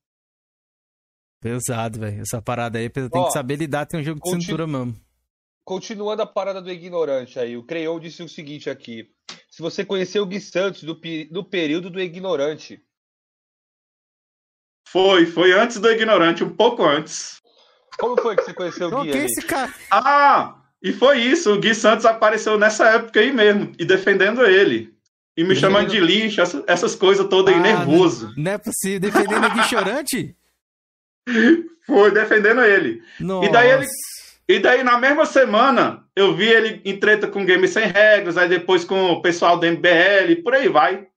Pesado, 1.42 2.00
velho. 2.00 2.22
Essa 2.22 2.42
parada 2.42 2.80
aí, 2.80 2.90
tem 2.90 3.10
Ó, 3.14 3.26
que 3.26 3.32
saber 3.32 3.58
lidar, 3.58 3.86
tem 3.86 4.00
um 4.00 4.04
jogo 4.04 4.20
de 4.22 4.30
cintura 4.30 4.66
mesmo. 4.66 4.96
Continuando 5.68 6.22
a 6.22 6.26
parada 6.26 6.62
do 6.62 6.72
ignorante 6.72 7.38
aí, 7.38 7.58
o 7.58 7.62
Creon 7.62 8.00
disse 8.00 8.24
o 8.24 8.30
seguinte 8.30 8.70
aqui. 8.70 9.10
Se 9.52 9.62
você 9.62 9.84
conheceu 9.84 10.24
o 10.24 10.26
Gui 10.26 10.40
Santos 10.40 10.84
do, 10.84 10.98
do 11.30 11.44
período 11.44 11.90
do 11.90 12.00
ignorante. 12.00 12.82
Foi, 14.88 15.26
foi 15.26 15.52
antes 15.52 15.78
do 15.78 15.92
ignorante, 15.92 16.42
um 16.42 16.56
pouco 16.56 16.86
antes. 16.86 17.42
Como 18.00 18.16
foi 18.22 18.38
que 18.38 18.44
você 18.44 18.54
conheceu 18.54 18.88
o 18.88 19.04
Gui? 19.04 19.12
É 19.12 19.26
esse 19.26 19.42
cara? 19.42 19.74
Ah, 19.92 20.56
e 20.82 20.94
foi 20.94 21.20
isso. 21.20 21.54
O 21.54 21.60
Gui 21.60 21.76
Santos 21.76 22.06
apareceu 22.06 22.58
nessa 22.58 22.88
época 22.88 23.20
aí 23.20 23.34
mesmo, 23.34 23.74
e 23.78 23.84
defendendo 23.84 24.46
ele. 24.46 24.96
E 25.36 25.44
me 25.44 25.54
chamando 25.54 25.90
de 25.90 26.00
lixo, 26.00 26.40
essas, 26.40 26.64
essas 26.66 26.96
coisas 26.96 27.28
todas 27.28 27.54
aí, 27.54 27.60
ah, 27.60 27.64
nervoso. 27.64 28.28
Não, 28.38 28.44
não 28.44 28.52
é 28.54 28.58
possível. 28.58 29.02
Defendendo 29.02 29.48
o 29.48 29.54
Gui 29.54 29.64
Chorante? 29.66 30.38
Foi 31.86 32.12
defendendo 32.12 32.62
ele. 32.62 33.04
Nossa. 33.20 33.50
E 33.50 33.52
daí 33.52 33.70
ele. 33.70 33.86
E 34.50 34.60
daí, 34.60 34.84
na 34.84 34.98
mesma 34.98 35.26
semana, 35.26 36.06
eu 36.16 36.36
vi 36.36 36.48
ele 36.48 36.82
em 36.86 36.98
treta 36.98 37.28
com 37.28 37.46
Game 37.46 37.68
Sem 37.68 37.86
Regras, 37.86 38.38
aí 38.38 38.48
depois 38.48 38.86
com 38.86 39.12
o 39.12 39.22
pessoal 39.22 39.60
do 39.60 39.66
MBL, 39.66 40.42
por 40.44 40.54
aí 40.54 40.70
vai. 40.70 41.08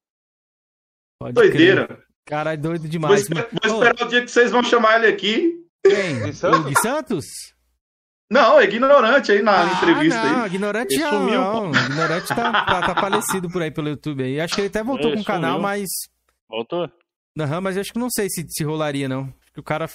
Pode 1.21 1.35
Doideira. 1.35 2.03
Caralho, 2.27 2.61
doido 2.61 2.89
demais. 2.89 3.29
Vou, 3.29 3.39
esperar, 3.39 3.49
vou 3.51 3.73
esperar 3.73 4.07
o 4.07 4.11
dia 4.11 4.23
que 4.23 4.31
vocês 4.31 4.51
vão 4.51 4.63
chamar 4.63 4.97
ele 4.99 5.13
aqui. 5.13 5.65
Quem? 5.85 6.23
De 6.31 6.81
Santos? 6.81 7.27
Não, 8.31 8.61
é 8.61 8.65
ignorante 8.65 9.33
aí 9.33 9.43
na 9.43 9.63
ah, 9.63 9.73
entrevista. 9.73 10.23
Não, 10.23 10.43
aí. 10.43 10.47
ignorante 10.47 10.95
já 10.95 11.11
sumiu, 11.11 11.41
não. 11.41 11.71
Ignorante 11.71 12.29
tá, 12.29 12.65
tá, 12.65 12.95
tá, 12.95 13.01
falecido 13.01 13.49
por 13.49 13.61
aí 13.63 13.71
pelo 13.71 13.89
YouTube 13.89 14.23
aí. 14.23 14.41
Acho 14.41 14.55
que 14.55 14.61
ele 14.61 14.69
até 14.69 14.83
voltou 14.85 15.13
com 15.13 15.21
o 15.21 15.25
canal, 15.25 15.61
mas. 15.61 15.89
Voltou? 16.49 16.89
Aham, 17.39 17.61
mas 17.61 17.77
acho 17.77 17.93
que 17.93 17.99
não 17.99 18.11
sei 18.11 18.29
se, 18.29 18.45
se 18.49 18.63
rolaria, 18.63 19.09
não 19.09 19.33
que 19.53 19.61
o 19.61 19.63
cara 19.63 19.89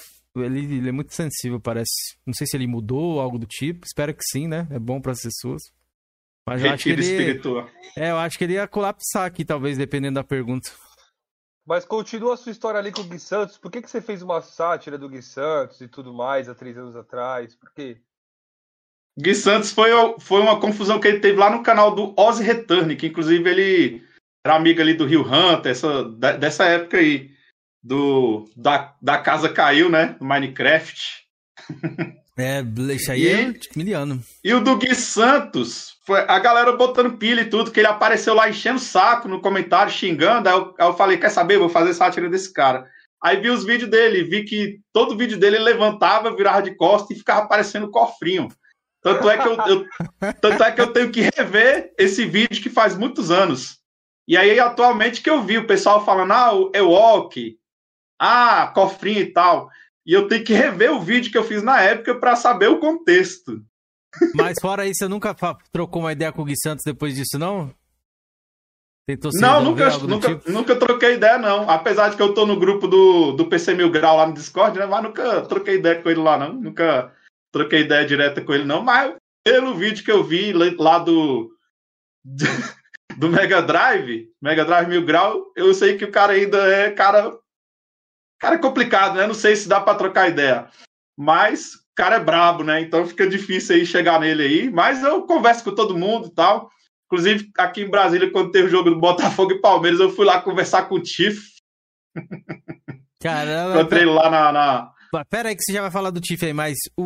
ele, 0.44 0.60
ele, 0.60 0.88
é 0.88 0.92
muito 0.92 1.14
sensível, 1.14 1.60
parece. 1.60 2.16
Não 2.26 2.34
sei 2.34 2.46
se 2.46 2.56
ele 2.56 2.66
mudou 2.66 3.20
algo 3.20 3.38
do 3.38 3.46
tipo. 3.46 3.86
Espero 3.86 4.14
que 4.14 4.22
sim, 4.24 4.46
né? 4.46 4.66
É 4.70 4.78
bom 4.78 5.00
para 5.00 5.12
as 5.12 5.22
pessoas. 5.22 5.62
Mas 6.46 6.62
eu 6.62 6.70
acho 6.70 6.84
que 6.84 6.90
ele. 6.90 7.02
Espiritual. 7.02 7.68
É, 7.96 8.10
eu 8.10 8.18
acho 8.18 8.38
que 8.38 8.44
ele 8.44 8.54
ia 8.54 8.68
colapsar 8.68 9.24
aqui, 9.24 9.44
talvez, 9.44 9.76
dependendo 9.76 10.14
da 10.14 10.24
pergunta. 10.24 10.70
Mas 11.66 11.84
continua 11.84 12.34
a 12.34 12.36
sua 12.36 12.52
história 12.52 12.78
ali 12.78 12.92
com 12.92 13.00
o 13.00 13.04
Gui 13.04 13.18
Santos. 13.18 13.58
Por 13.58 13.72
que, 13.72 13.82
que 13.82 13.90
você 13.90 14.00
fez 14.00 14.22
uma 14.22 14.40
sátira 14.40 14.96
do 14.96 15.08
Gui 15.08 15.20
Santos 15.20 15.80
e 15.80 15.88
tudo 15.88 16.14
mais 16.14 16.48
há 16.48 16.54
três 16.54 16.78
anos 16.78 16.94
atrás? 16.94 17.56
Por 17.56 17.72
quê? 17.74 18.00
Gui 19.18 19.34
Santos 19.34 19.72
foi, 19.72 19.90
foi 20.20 20.40
uma 20.40 20.60
confusão 20.60 21.00
que 21.00 21.08
ele 21.08 21.18
teve 21.18 21.38
lá 21.38 21.50
no 21.50 21.64
canal 21.64 21.92
do 21.92 22.14
Ozzy 22.16 22.44
Return, 22.44 22.94
que 22.94 23.08
inclusive 23.08 23.50
ele 23.50 24.06
era 24.46 24.54
amigo 24.54 24.80
ali 24.80 24.94
do 24.94 25.06
Rio 25.06 25.22
Hunter, 25.22 25.72
essa, 25.72 26.04
dessa 26.04 26.66
época 26.66 26.98
aí 26.98 27.35
do 27.86 28.50
da, 28.56 28.94
da 29.00 29.18
casa 29.18 29.48
caiu, 29.48 29.88
né? 29.88 30.16
Do 30.18 30.24
Minecraft. 30.24 31.24
É, 32.38 32.62
isso 32.94 33.12
aí 33.12 33.22
e, 33.22 33.28
é 33.28 33.54
miliano. 33.74 34.20
E 34.44 34.52
o 34.52 34.60
do 34.60 34.76
Gui 34.76 34.94
Santos, 34.94 35.96
foi 36.04 36.20
a 36.20 36.38
galera 36.38 36.72
botando 36.72 37.16
pilha 37.16 37.40
e 37.40 37.48
tudo, 37.48 37.70
que 37.70 37.80
ele 37.80 37.86
apareceu 37.86 38.34
lá 38.34 38.48
enchendo 38.48 38.76
o 38.76 38.80
saco 38.80 39.28
no 39.28 39.40
comentário, 39.40 39.92
xingando. 39.92 40.48
Aí 40.48 40.54
eu, 40.54 40.74
aí 40.78 40.86
eu 40.86 40.94
falei, 40.94 41.16
quer 41.16 41.30
saber? 41.30 41.58
Vou 41.58 41.68
fazer 41.68 41.94
sátira 41.94 42.28
desse 42.28 42.52
cara. 42.52 42.86
Aí 43.22 43.40
vi 43.40 43.48
os 43.48 43.64
vídeos 43.64 43.90
dele, 43.90 44.24
vi 44.24 44.44
que 44.44 44.80
todo 44.92 45.16
vídeo 45.16 45.38
dele 45.38 45.56
ele 45.56 45.64
levantava, 45.64 46.34
virava 46.36 46.62
de 46.62 46.74
costas 46.74 47.16
e 47.16 47.20
ficava 47.20 47.46
parecendo 47.46 47.90
cofrinho. 47.90 48.48
Tanto 49.00 49.30
é 49.30 49.38
que 49.38 49.48
eu, 49.48 49.56
eu, 49.66 49.86
tanto 50.42 50.62
é 50.62 50.72
que 50.72 50.80
eu 50.80 50.92
tenho 50.92 51.10
que 51.10 51.22
rever 51.34 51.92
esse 51.96 52.26
vídeo 52.26 52.60
que 52.60 52.68
faz 52.68 52.96
muitos 52.96 53.30
anos. 53.30 53.78
E 54.28 54.36
aí, 54.36 54.58
atualmente, 54.58 55.22
que 55.22 55.30
eu 55.30 55.42
vi 55.42 55.56
o 55.56 55.66
pessoal 55.66 56.04
falando, 56.04 56.32
ah, 56.32 56.52
o 56.52 56.72
Ewok, 56.74 57.56
ah, 58.18 58.70
cofrinho 58.74 59.20
e 59.20 59.32
tal. 59.32 59.68
E 60.04 60.12
eu 60.12 60.28
tenho 60.28 60.44
que 60.44 60.52
rever 60.54 60.92
o 60.92 61.00
vídeo 61.00 61.30
que 61.30 61.38
eu 61.38 61.44
fiz 61.44 61.62
na 61.62 61.80
época 61.80 62.14
para 62.14 62.36
saber 62.36 62.68
o 62.68 62.78
contexto. 62.78 63.62
Mas 64.34 64.56
fora 64.60 64.86
isso, 64.86 65.00
você 65.00 65.08
nunca 65.08 65.34
trocou 65.70 66.02
uma 66.02 66.12
ideia 66.12 66.32
com 66.32 66.42
o 66.42 66.44
Gui 66.44 66.54
Santos 66.56 66.84
depois 66.84 67.14
disso, 67.14 67.38
não? 67.38 67.74
Tentou 69.06 69.30
não, 69.34 69.62
nunca, 69.62 69.96
nunca, 69.98 70.34
tipo? 70.34 70.50
nunca 70.50 70.74
troquei 70.74 71.14
ideia, 71.14 71.38
não. 71.38 71.70
Apesar 71.70 72.08
de 72.08 72.16
que 72.16 72.22
eu 72.22 72.34
tô 72.34 72.44
no 72.44 72.58
grupo 72.58 72.88
do, 72.88 73.32
do 73.32 73.46
PC 73.46 73.74
Mil 73.74 73.88
Grau 73.88 74.16
lá 74.16 74.26
no 74.26 74.34
Discord, 74.34 74.76
né? 74.76 74.84
Mas 74.84 75.02
nunca 75.02 75.42
troquei 75.42 75.76
ideia 75.76 76.02
com 76.02 76.10
ele 76.10 76.20
lá, 76.20 76.36
não. 76.36 76.52
Nunca 76.52 77.12
troquei 77.52 77.82
ideia 77.82 78.04
direta 78.04 78.40
com 78.40 78.52
ele, 78.52 78.64
não. 78.64 78.82
Mas 78.82 79.14
pelo 79.44 79.76
vídeo 79.76 80.04
que 80.04 80.10
eu 80.10 80.24
vi 80.24 80.52
lá 80.52 80.98
do. 80.98 81.52
do 83.16 83.28
Mega 83.28 83.62
Drive, 83.62 84.28
Mega 84.42 84.64
Drive 84.64 84.88
Mil 84.88 85.04
Grau, 85.04 85.52
eu 85.56 85.72
sei 85.72 85.96
que 85.96 86.04
o 86.04 86.10
cara 86.10 86.32
ainda 86.32 86.58
é 86.66 86.90
cara 86.90 87.32
Cara, 88.38 88.56
é 88.56 88.58
complicado, 88.58 89.16
né? 89.16 89.26
Não 89.26 89.34
sei 89.34 89.56
se 89.56 89.68
dá 89.68 89.80
para 89.80 89.98
trocar 89.98 90.28
ideia. 90.28 90.68
Mas 91.16 91.74
o 91.74 91.78
cara 91.94 92.16
é 92.16 92.20
brabo, 92.20 92.62
né? 92.62 92.80
Então 92.80 93.06
fica 93.06 93.26
difícil 93.26 93.76
aí 93.76 93.86
chegar 93.86 94.20
nele 94.20 94.42
aí. 94.42 94.70
Mas 94.70 95.02
eu 95.02 95.22
converso 95.22 95.64
com 95.64 95.74
todo 95.74 95.96
mundo 95.96 96.28
e 96.28 96.34
tal. 96.34 96.70
Inclusive, 97.06 97.50
aqui 97.56 97.82
em 97.82 97.90
Brasília, 97.90 98.30
quando 98.30 98.50
teve 98.50 98.66
o 98.66 98.70
jogo 98.70 98.90
do 98.90 98.98
Botafogo 98.98 99.52
e 99.52 99.60
Palmeiras, 99.60 100.00
eu 100.00 100.10
fui 100.10 100.26
lá 100.26 100.40
conversar 100.40 100.88
com 100.88 100.96
o 100.96 101.02
Tiff. 101.02 101.52
Caramba. 103.22 103.80
Encontrei 103.80 104.02
ele 104.02 104.10
lá 104.10 104.28
na, 104.28 104.52
na, 104.52 104.92
Pera 105.24 105.48
aí 105.48 105.56
que 105.56 105.62
você 105.62 105.72
já 105.72 105.82
vai 105.82 105.90
falar 105.90 106.10
do 106.10 106.20
Tiff 106.20 106.44
aí, 106.44 106.52
mas 106.52 106.76
o, 106.96 107.02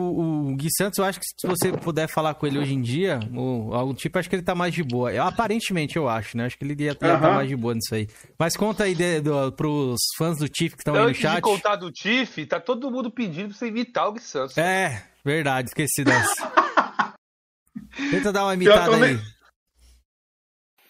o, 0.50 0.56
Gui 0.56 0.68
Santos, 0.76 0.98
eu 0.98 1.04
acho 1.04 1.18
que 1.20 1.26
se 1.26 1.46
você 1.46 1.72
puder 1.72 2.08
falar 2.08 2.34
com 2.34 2.46
ele 2.46 2.58
hoje 2.58 2.74
em 2.74 2.80
dia, 2.80 3.20
ou 3.34 3.74
algum 3.74 3.94
tipo, 3.94 4.18
acho 4.18 4.28
que 4.28 4.36
ele 4.36 4.42
tá 4.42 4.54
mais 4.54 4.74
de 4.74 4.82
boa. 4.82 5.12
Eu, 5.12 5.24
aparentemente, 5.24 5.96
eu 5.96 6.08
acho, 6.08 6.36
né? 6.36 6.46
Acho 6.46 6.58
que 6.58 6.64
ele 6.64 6.82
ia 6.82 6.92
estar 6.92 7.14
uhum. 7.14 7.20
tá 7.20 7.34
mais 7.34 7.48
de 7.48 7.56
boa 7.56 7.74
nisso 7.74 7.94
aí. 7.94 8.08
Mas 8.38 8.56
conta 8.56 8.84
aí 8.84 8.94
de, 8.94 9.20
do, 9.20 9.52
pros 9.52 10.00
fãs 10.16 10.38
do 10.38 10.48
Tiff 10.48 10.76
que 10.76 10.82
estão 10.82 10.94
aí 10.94 11.06
no 11.06 11.14
chat. 11.14 11.26
Antes 11.26 11.36
de 11.36 11.42
contar 11.42 11.76
do 11.76 11.90
Tiff, 11.90 12.46
tá 12.46 12.60
todo 12.60 12.90
mundo 12.90 13.10
pedindo 13.10 13.48
pra 13.48 13.58
você 13.58 13.66
imitar 13.66 14.08
o 14.08 14.12
Gui 14.12 14.20
Santos. 14.20 14.56
É, 14.58 15.04
verdade, 15.24 15.68
esqueci 15.68 16.04
dessa. 16.04 16.52
Tenta 18.10 18.32
dar 18.32 18.44
uma 18.44 18.54
imitada 18.54 19.04
aí. 19.04 19.18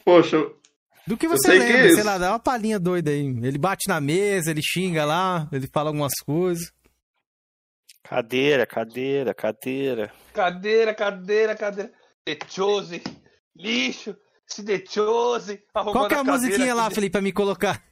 Poxa, 0.05 0.39
do 1.11 1.17
que 1.17 1.27
você 1.27 1.59
lembra, 1.59 1.89
que 1.89 1.95
sei 1.95 2.05
lá, 2.05 2.19
dá 2.19 2.31
uma 2.31 2.39
palhinha 2.39 2.79
doida 2.79 3.11
aí. 3.11 3.21
Ele 3.21 3.59
bate 3.59 3.89
na 3.89 4.01
mesa, 4.01 4.51
ele 4.51 4.63
xinga 4.63 5.05
lá, 5.05 5.49
ele 5.51 5.67
fala 5.73 5.89
algumas 5.89 6.13
coisas. 6.25 6.71
Cadeira, 8.03 8.67
cadeira, 8.67 9.35
cadeira. 9.35 10.13
Cadeira, 10.33 10.95
cadeira, 10.95 11.55
cadeira. 11.55 11.93
Dechose, 12.27 13.03
lixo, 13.57 14.17
se 14.47 14.63
dechose. 14.63 15.65
Qual 15.73 16.09
que 16.09 16.15
é 16.15 16.19
a 16.19 16.25
musiquinha 16.25 16.75
lá, 16.75 16.91
Felipe, 16.91 17.13
pra 17.13 17.21
me 17.23 17.33
colocar? 17.33 17.83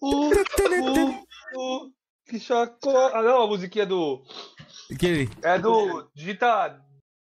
Uh, 0.00 0.30
uh, 0.30 1.10
uh, 1.56 1.92
que 2.28 2.38
chacota. 2.38 3.16
Ah, 3.18 3.22
não, 3.22 3.42
a 3.42 3.46
musiquinha 3.46 3.86
do. 3.86 4.22
Que, 4.98 5.28
É 5.42 5.58
do. 5.58 6.08
Digita 6.14 6.80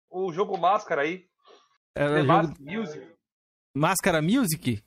o 0.09 0.31
jogo 0.33 0.57
Máscara 0.57 1.01
aí. 1.03 1.25
é, 1.95 2.07
The 2.07 2.21
o 2.21 2.25
Mask 2.25 2.49
jogo 2.57 2.71
Music. 2.71 3.07
Máscara 3.75 4.21
Music? 4.21 4.83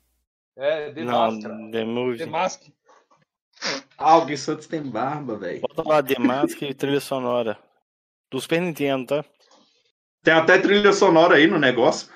É, 0.57 0.91
The 0.91 1.03
Não, 1.03 1.31
Máscara. 1.31 1.55
The. 1.71 2.17
The 2.17 2.25
Mask. 2.25 2.61
Ah, 3.97 4.17
o 4.17 4.25
Gui 4.25 4.37
Santos 4.37 4.67
tem 4.67 4.81
barba, 4.81 5.37
velho. 5.37 5.61
Bota 5.61 5.83
lá 5.83 6.03
Mask 6.19 6.61
e 6.61 6.73
trilha 6.73 6.99
sonora. 6.99 7.57
Do 8.29 8.39
Super 8.39 8.61
Nintendo, 8.61 9.07
tá? 9.07 9.25
Tem 10.23 10.33
até 10.33 10.57
trilha 10.59 10.93
sonora 10.93 11.35
aí 11.35 11.47
no 11.47 11.57
negócio. 11.57 12.09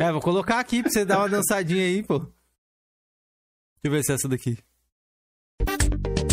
É, 0.00 0.10
vou 0.10 0.20
colocar 0.20 0.58
aqui 0.58 0.82
pra 0.82 0.90
você 0.90 1.04
dar 1.04 1.18
uma 1.18 1.28
dançadinha 1.28 1.84
aí, 1.84 2.02
pô. 2.02 2.18
Deixa 2.18 2.32
eu 3.84 3.90
ver 3.90 4.02
se 4.02 4.12
é 4.12 4.14
essa 4.14 4.28
daqui. 4.28 4.58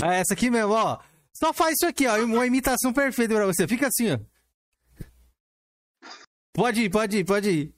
Ah, 0.01 0.15
essa 0.15 0.33
aqui 0.33 0.49
mesmo, 0.49 0.73
ó. 0.73 0.99
Só 1.33 1.53
faz 1.53 1.75
isso 1.79 1.87
aqui, 1.87 2.07
ó. 2.07 2.17
Uma 2.23 2.45
imitação 2.45 2.91
perfeita 2.91 3.35
pra 3.35 3.45
você. 3.45 3.67
Fica 3.67 3.87
assim, 3.87 4.13
ó. 4.13 4.19
Pode 6.53 6.81
ir, 6.83 6.89
pode 6.89 7.17
ir, 7.17 7.23
pode 7.23 7.49
ir. 7.49 7.75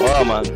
Ó, 0.00 0.24
mano. 0.24 0.46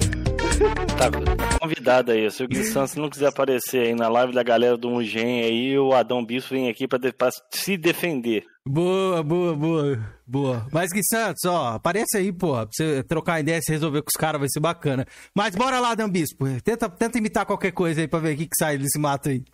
Tá, 0.96 1.10
tá 1.10 1.58
convidado 1.58 2.12
aí. 2.12 2.30
Se 2.30 2.42
o 2.44 2.48
Gui 2.48 2.64
Santos 2.64 2.94
não 2.94 3.10
quiser 3.10 3.28
aparecer 3.28 3.86
aí 3.88 3.94
na 3.94 4.08
live 4.08 4.32
da 4.32 4.42
galera 4.42 4.76
do 4.76 4.90
Mugen 4.90 5.42
aí, 5.42 5.78
o 5.78 5.92
Adão 5.92 6.24
Bispo 6.24 6.50
vem 6.54 6.68
aqui 6.68 6.86
pra, 6.86 6.98
de- 6.98 7.12
pra 7.12 7.30
se 7.52 7.76
defender. 7.76 8.44
Boa, 8.66 9.22
boa, 9.22 9.54
boa, 9.54 10.16
boa. 10.26 10.66
Mas 10.72 10.92
que 10.92 11.02
Santos, 11.04 11.44
ó, 11.44 11.74
aparece 11.74 12.16
aí, 12.16 12.32
pô. 12.32 12.52
Pra 12.54 12.68
você 12.70 13.02
trocar 13.02 13.40
ideia, 13.40 13.60
se 13.60 13.72
resolver 13.72 14.02
com 14.02 14.08
os 14.14 14.18
caras, 14.20 14.38
vai 14.40 14.48
ser 14.48 14.60
bacana. 14.60 15.06
Mas 15.34 15.54
bora 15.54 15.80
lá, 15.80 15.94
Dan 15.94 16.08
Bispo. 16.08 16.46
Tenta, 16.62 16.88
tenta 16.88 17.18
imitar 17.18 17.44
qualquer 17.44 17.72
coisa 17.72 18.00
aí 18.00 18.08
pra 18.08 18.20
ver 18.20 18.34
o 18.34 18.38
que, 18.38 18.46
que 18.46 18.56
sai 18.58 18.78
desse 18.78 18.98
mato 18.98 19.28
aí. 19.28 19.44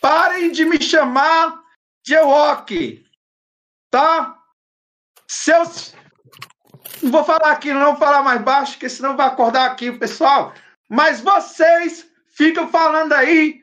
Parem 0.00 0.50
de 0.52 0.64
me 0.64 0.80
chamar 0.82 1.60
de 2.04 2.14
Ewok, 2.14 3.04
tá? 3.90 4.36
Seus. 5.28 5.94
Não 7.02 7.10
vou 7.10 7.24
falar 7.24 7.50
aqui, 7.50 7.72
não 7.72 7.86
vou 7.86 7.96
falar 7.96 8.22
mais 8.22 8.40
baixo, 8.42 8.72
porque 8.72 8.88
senão 8.88 9.16
vai 9.16 9.26
acordar 9.26 9.70
aqui 9.70 9.90
o 9.90 9.98
pessoal. 9.98 10.54
Mas 10.88 11.20
vocês 11.20 12.06
ficam 12.28 12.68
falando 12.68 13.12
aí 13.12 13.62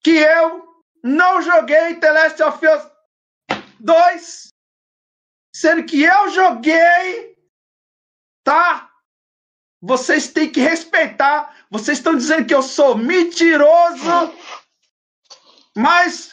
que 0.00 0.10
eu 0.10 0.64
não 1.02 1.42
joguei 1.42 1.96
The 1.96 2.12
Last 2.12 2.42
of 2.42 2.66
Us 2.66 2.82
2, 3.80 4.48
sendo 5.54 5.84
que 5.84 6.02
eu 6.02 6.30
joguei, 6.30 7.36
tá? 8.44 8.90
Vocês 9.82 10.28
têm 10.28 10.50
que 10.50 10.60
respeitar. 10.60 11.54
Vocês 11.70 11.98
estão 11.98 12.16
dizendo 12.16 12.46
que 12.46 12.54
eu 12.54 12.62
sou 12.62 12.96
mentiroso. 12.96 14.34
Mas 15.76 16.32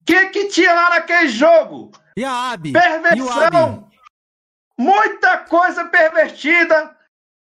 o 0.00 0.04
que 0.04 0.26
que 0.26 0.48
tinha 0.48 0.72
lá 0.72 0.90
naquele 0.90 1.28
jogo? 1.28 1.90
E 2.16 2.24
a 2.24 2.52
Abby? 2.52 2.72
Perversão! 2.72 3.91
Muita 4.82 5.38
coisa 5.38 5.84
pervertida 5.84 6.98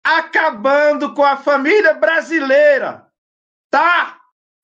acabando 0.01 1.13
com 1.13 1.25
a 1.25 1.35
família 1.35 1.93
brasileira, 1.93 3.05
tá? 3.69 4.17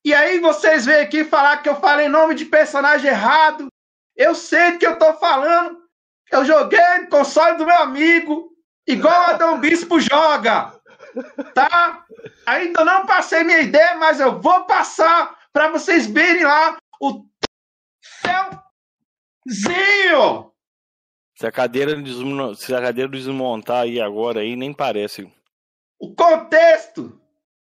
E 0.05 0.13
aí 0.13 0.39
vocês 0.39 0.85
vêm 0.85 1.01
aqui 1.01 1.25
falar 1.25 1.57
que 1.57 1.67
eu 1.67 1.75
falei 1.81 2.07
nome 2.07 2.35
de 2.35 2.45
personagem 2.45 3.09
errado. 3.09 3.67
Eu 4.15 4.33
sei 4.33 4.71
do 4.71 4.79
que 4.79 4.87
eu 4.87 4.97
tô 4.97 5.13
falando. 5.15 5.83
Eu 6.31 6.45
joguei 6.45 6.99
no 6.99 7.09
console 7.09 7.57
do 7.57 7.65
meu 7.65 7.79
amigo, 7.79 8.55
igual 8.87 9.31
Adão 9.31 9.59
Bispo 9.59 9.99
joga, 9.99 10.73
tá? 11.53 12.05
Ainda 12.45 12.85
não 12.85 13.05
passei 13.05 13.43
minha 13.43 13.59
ideia, 13.59 13.95
mas 13.95 14.21
eu 14.21 14.39
vou 14.39 14.63
passar 14.63 15.37
para 15.51 15.67
vocês 15.67 16.07
verem 16.07 16.45
lá 16.45 16.77
o 17.01 17.25
céuzinho. 19.51 20.52
Se 21.35 21.47
a 21.47 21.51
cadeira, 21.51 21.95
desmo- 21.95 22.55
se 22.55 22.73
a 22.75 22.81
cadeira 22.81 23.09
desmontar 23.09 23.83
aí 23.83 23.99
agora 23.99 24.41
aí, 24.41 24.55
nem 24.55 24.73
parece. 24.73 25.31
O 25.99 26.13
contexto. 26.13 27.19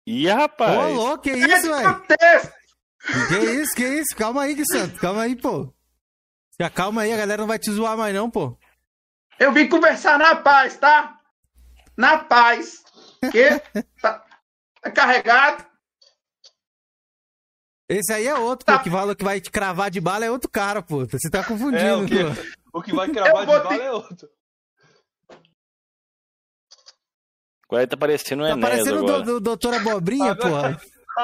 Ih, 0.07 0.29
Ô, 0.29 0.35
rapaz. 0.35 0.95
louco, 0.95 1.23
que 1.23 1.31
Esse 1.31 1.49
isso, 1.49 1.69
velho? 1.75 1.95
contexto. 2.01 2.53
Que 3.29 3.39
isso, 3.39 3.75
que 3.75 3.85
isso? 3.87 4.17
Calma 4.17 4.43
aí, 4.43 4.57
que 4.57 4.65
santo. 4.67 4.99
Calma 4.99 5.23
aí, 5.23 5.37
pô. 5.37 5.73
Se 6.51 6.63
acalma 6.63 7.03
aí, 7.03 7.13
a 7.13 7.17
galera 7.17 7.43
não 7.43 7.49
vai 7.49 7.59
te 7.59 7.71
zoar 7.71 7.97
mais 7.97 8.15
não, 8.15 8.29
pô. 8.31 8.57
Eu 9.39 9.53
vim 9.53 9.69
conversar 9.69 10.19
na 10.19 10.37
paz, 10.37 10.77
tá? 10.77 11.19
Na 11.97 12.19
paz. 12.19 12.83
Que 13.31 13.49
tá, 14.03 14.25
tá 14.81 14.91
carregado. 14.91 15.65
Esse 17.89 18.13
aí 18.13 18.27
é 18.27 18.35
outro, 18.35 18.65
Tá. 18.65 18.79
pô, 18.79 18.85
que 18.85 18.91
fala 18.91 19.15
que 19.15 19.25
vai 19.25 19.41
te 19.41 19.51
cravar 19.51 19.91
de 19.91 20.01
bala 20.01 20.25
é 20.25 20.31
outro 20.31 20.49
cara, 20.51 20.83
pô. 20.83 21.05
Você 21.05 21.29
tá 21.31 21.41
É, 21.41 21.45
confundindo, 21.45 22.05
o 22.05 22.07
que, 22.07 22.17
pô. 22.25 22.31
O 22.73 22.83
que 22.83 22.93
vai 22.95 23.09
cravar 23.13 23.47
de 23.47 23.53
bala 23.53 23.69
te- 23.69 23.81
é 23.81 23.93
outro. 23.93 24.29
Agora 27.69 27.87
tá 27.87 27.97
parecendo 27.97 28.43
o 28.43 28.47
Tá 28.47 28.53
Enéas 28.53 28.71
parecendo 28.71 28.97
o 28.97 29.05
agora. 29.09 29.23
do, 29.23 29.33
do 29.35 29.41
Doutor 29.41 29.75
Abobrinha, 29.75 30.33
Agora- 30.33 30.79
porra. 30.79 30.93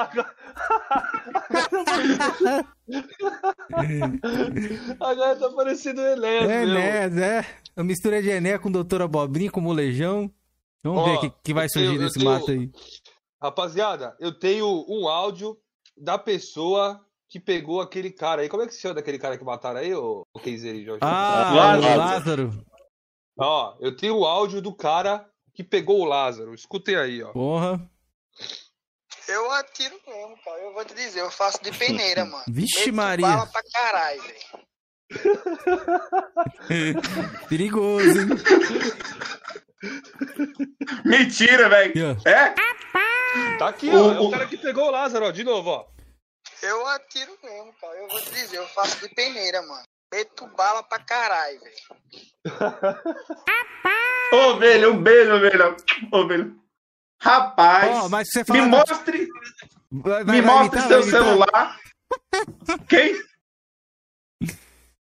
Agora 4.99 5.35
tá 5.35 5.49
parecendo 5.51 6.01
o 6.01 6.05
Enéas, 6.05 6.49
É, 6.49 7.09
né, 7.09 7.37
é. 7.39 7.45
A 7.75 7.83
mistura 7.83 8.21
de 8.21 8.29
Ené 8.29 8.57
com 8.57 8.71
Doutor 8.71 9.01
Abobrinha, 9.01 9.51
com 9.51 9.61
molejão. 9.61 10.31
Vamos 10.83 11.01
Ó, 11.01 11.05
ver 11.05 11.17
o 11.17 11.21
que, 11.21 11.29
que 11.43 11.53
vai 11.53 11.67
surgir 11.69 11.89
tenho- 11.89 12.01
eu 12.01 12.05
desse 12.07 12.19
tenho- 12.19 12.31
mato 12.31 12.51
aí. 12.51 12.69
Rapaziada, 13.41 14.15
eu 14.19 14.37
tenho 14.37 14.85
um 14.87 15.07
áudio 15.07 15.57
da 15.95 16.17
pessoa 16.17 16.99
que 17.29 17.39
pegou 17.39 17.79
aquele 17.79 18.11
cara 18.11 18.41
aí. 18.41 18.49
Como 18.49 18.63
é 18.63 18.67
que 18.67 18.73
se 18.73 18.81
chama 18.81 18.95
daquele 18.95 19.19
cara 19.19 19.37
que 19.37 19.43
mataram 19.43 19.79
aí, 19.79 19.93
ô, 19.93 20.25
ô 20.33 20.39
Keizeri, 20.39 20.83
Jorge? 20.83 20.99
Ah, 21.03 21.51
Lázaro. 21.53 21.93
o 21.93 21.97
Lázaro. 21.97 22.65
Ó, 23.39 23.77
eu 23.79 23.95
tenho 23.95 24.17
o 24.17 24.25
áudio 24.25 24.61
do 24.61 24.75
cara 24.75 25.25
que 25.53 25.63
pegou 25.63 26.01
o 26.01 26.05
Lázaro. 26.05 26.53
Escutem 26.53 26.95
aí, 26.95 27.23
ó. 27.23 27.31
Porra. 27.31 27.79
Eu 29.27 29.51
atiro 29.51 29.95
mesmo, 30.07 30.35
cara. 30.43 30.59
Eu 30.61 30.73
vou 30.73 30.83
te 30.83 30.95
dizer, 30.95 31.19
eu 31.21 31.29
faço 31.29 31.61
de 31.63 31.71
peneira, 31.71 32.25
mano. 32.25 32.43
Vixe 32.49 32.91
Maria. 32.91 33.27
bala 33.27 33.45
pra 33.45 33.61
caralho, 33.71 34.21
velho. 34.23 34.39
Perigoso, 37.47 38.21
hein? 38.21 38.27
Mentira, 41.05 41.69
velho. 41.69 42.17
É? 42.25 42.53
Tá 43.57 43.69
aqui, 43.69 43.89
O- 43.89 43.93
ó. 43.93 44.13
É 44.13 44.19
o 44.19 44.27
o- 44.27 44.31
cara 44.31 44.47
que 44.47 44.57
pegou 44.57 44.87
o 44.87 44.91
Lázaro, 44.91 45.25
ó. 45.27 45.31
De 45.31 45.43
novo, 45.43 45.69
ó. 45.69 45.85
Eu 46.61 46.85
atiro 46.87 47.37
mesmo, 47.43 47.73
cara. 47.79 47.95
Eu 47.95 48.07
vou 48.07 48.21
te 48.21 48.31
dizer, 48.31 48.57
eu 48.57 48.67
faço 48.69 48.99
de 49.07 49.13
peneira, 49.13 49.61
mano. 49.61 49.83
Meto 50.11 50.47
bala 50.47 50.81
pra 50.83 50.99
caralho, 50.99 51.59
velho. 51.59 51.75
Ô, 54.33 54.57
velho, 54.57 54.93
um 54.93 55.01
beijo, 55.01 55.39
velho. 55.39 55.75
Ô, 56.11 56.27
velho. 56.27 56.59
Rapaz, 57.21 57.97
Ó, 58.05 58.09
mas 58.09 58.29
você 58.31 58.43
me 58.49 58.61
mostre, 58.61 59.27
Vai- 59.91 60.23
me 60.23 60.41
vai 60.41 60.41
mostre 60.41 60.79
imitar, 60.79 60.87
seu 60.87 61.01
imitar? 61.01 61.21
celular. 61.21 61.79
Quem? 62.87 63.21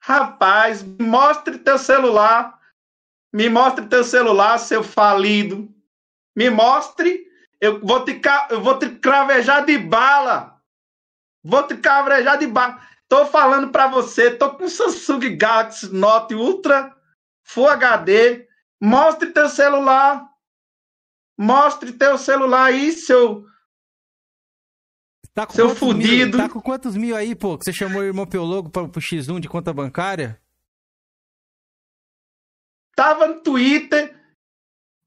Rapaz, 0.01 0.81
me 0.81 1.05
mostre 1.05 1.59
teu 1.59 1.77
celular. 1.77 2.57
Me 3.31 3.47
mostre 3.47 3.85
teu 3.87 4.03
celular, 4.03 4.57
seu 4.57 4.83
falido. 4.83 5.69
Me 6.35 6.49
mostre. 6.49 7.27
Eu 7.61 7.79
vou 7.79 8.03
te, 8.03 8.19
eu 8.49 8.61
vou 8.61 8.79
te 8.79 8.89
cravejar 8.95 9.63
de 9.65 9.77
bala. 9.77 10.58
Vou 11.49 11.63
te 11.67 11.75
cravejar 11.77 12.37
de 12.37 12.47
bala. 12.47 12.79
Tô 13.07 13.25
falando 13.25 13.71
pra 13.71 13.87
você, 13.87 14.29
tô 14.35 14.53
com 14.55 14.67
Samsung 14.69 15.35
Galaxy 15.35 15.91
Note 15.91 16.35
Ultra 16.35 16.95
Full 17.43 17.67
HD. 17.67 18.47
Mostre 18.79 19.31
teu 19.31 19.49
celular. 19.49 20.29
Mostre 21.37 21.91
teu 21.93 22.17
celular 22.17 22.65
aí, 22.65 22.91
seu. 22.91 23.45
Tá 25.33 25.45
com 25.47 25.53
Seu 25.53 25.67
quantos 25.67 25.81
mil- 25.81 25.91
fudido. 25.93 26.37
tá 26.37 26.49
com 26.49 26.61
quantos 26.61 26.95
mil 26.95 27.15
aí, 27.15 27.33
pô? 27.35 27.57
Que 27.57 27.63
você 27.65 27.73
chamou 27.73 28.01
o 28.01 28.05
irmão 28.05 28.27
Piologo 28.27 28.69
pra, 28.69 28.87
pro 28.87 29.01
X1 29.01 29.39
de 29.39 29.47
conta 29.47 29.73
bancária? 29.73 30.39
Tava 32.95 33.27
no 33.27 33.41
Twitter. 33.41 34.15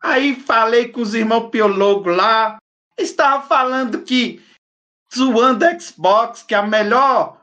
Aí 0.02 0.34
falei 0.40 0.88
com 0.90 1.00
os 1.02 1.14
irmãos 1.14 1.50
Piologo 1.50 2.08
lá. 2.10 2.58
Estava 2.98 3.46
falando 3.46 4.02
que 4.02 4.42
zoando 5.14 5.64
Xbox, 5.80 6.42
que 6.42 6.54
é 6.54 6.58
a 6.58 6.62
melhor, 6.66 7.40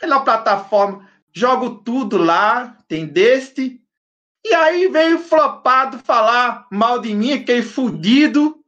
melhor 0.00 0.24
plataforma. 0.24 1.08
Jogo 1.32 1.82
tudo 1.82 2.16
lá. 2.18 2.76
tem 2.88 3.06
deste. 3.06 3.80
E 4.46 4.54
aí 4.54 4.88
veio 4.88 5.18
flopado 5.18 5.98
falar 5.98 6.66
mal 6.70 6.98
de 7.00 7.14
mim, 7.14 7.32
aquele 7.32 7.62
fudido. 7.62 8.62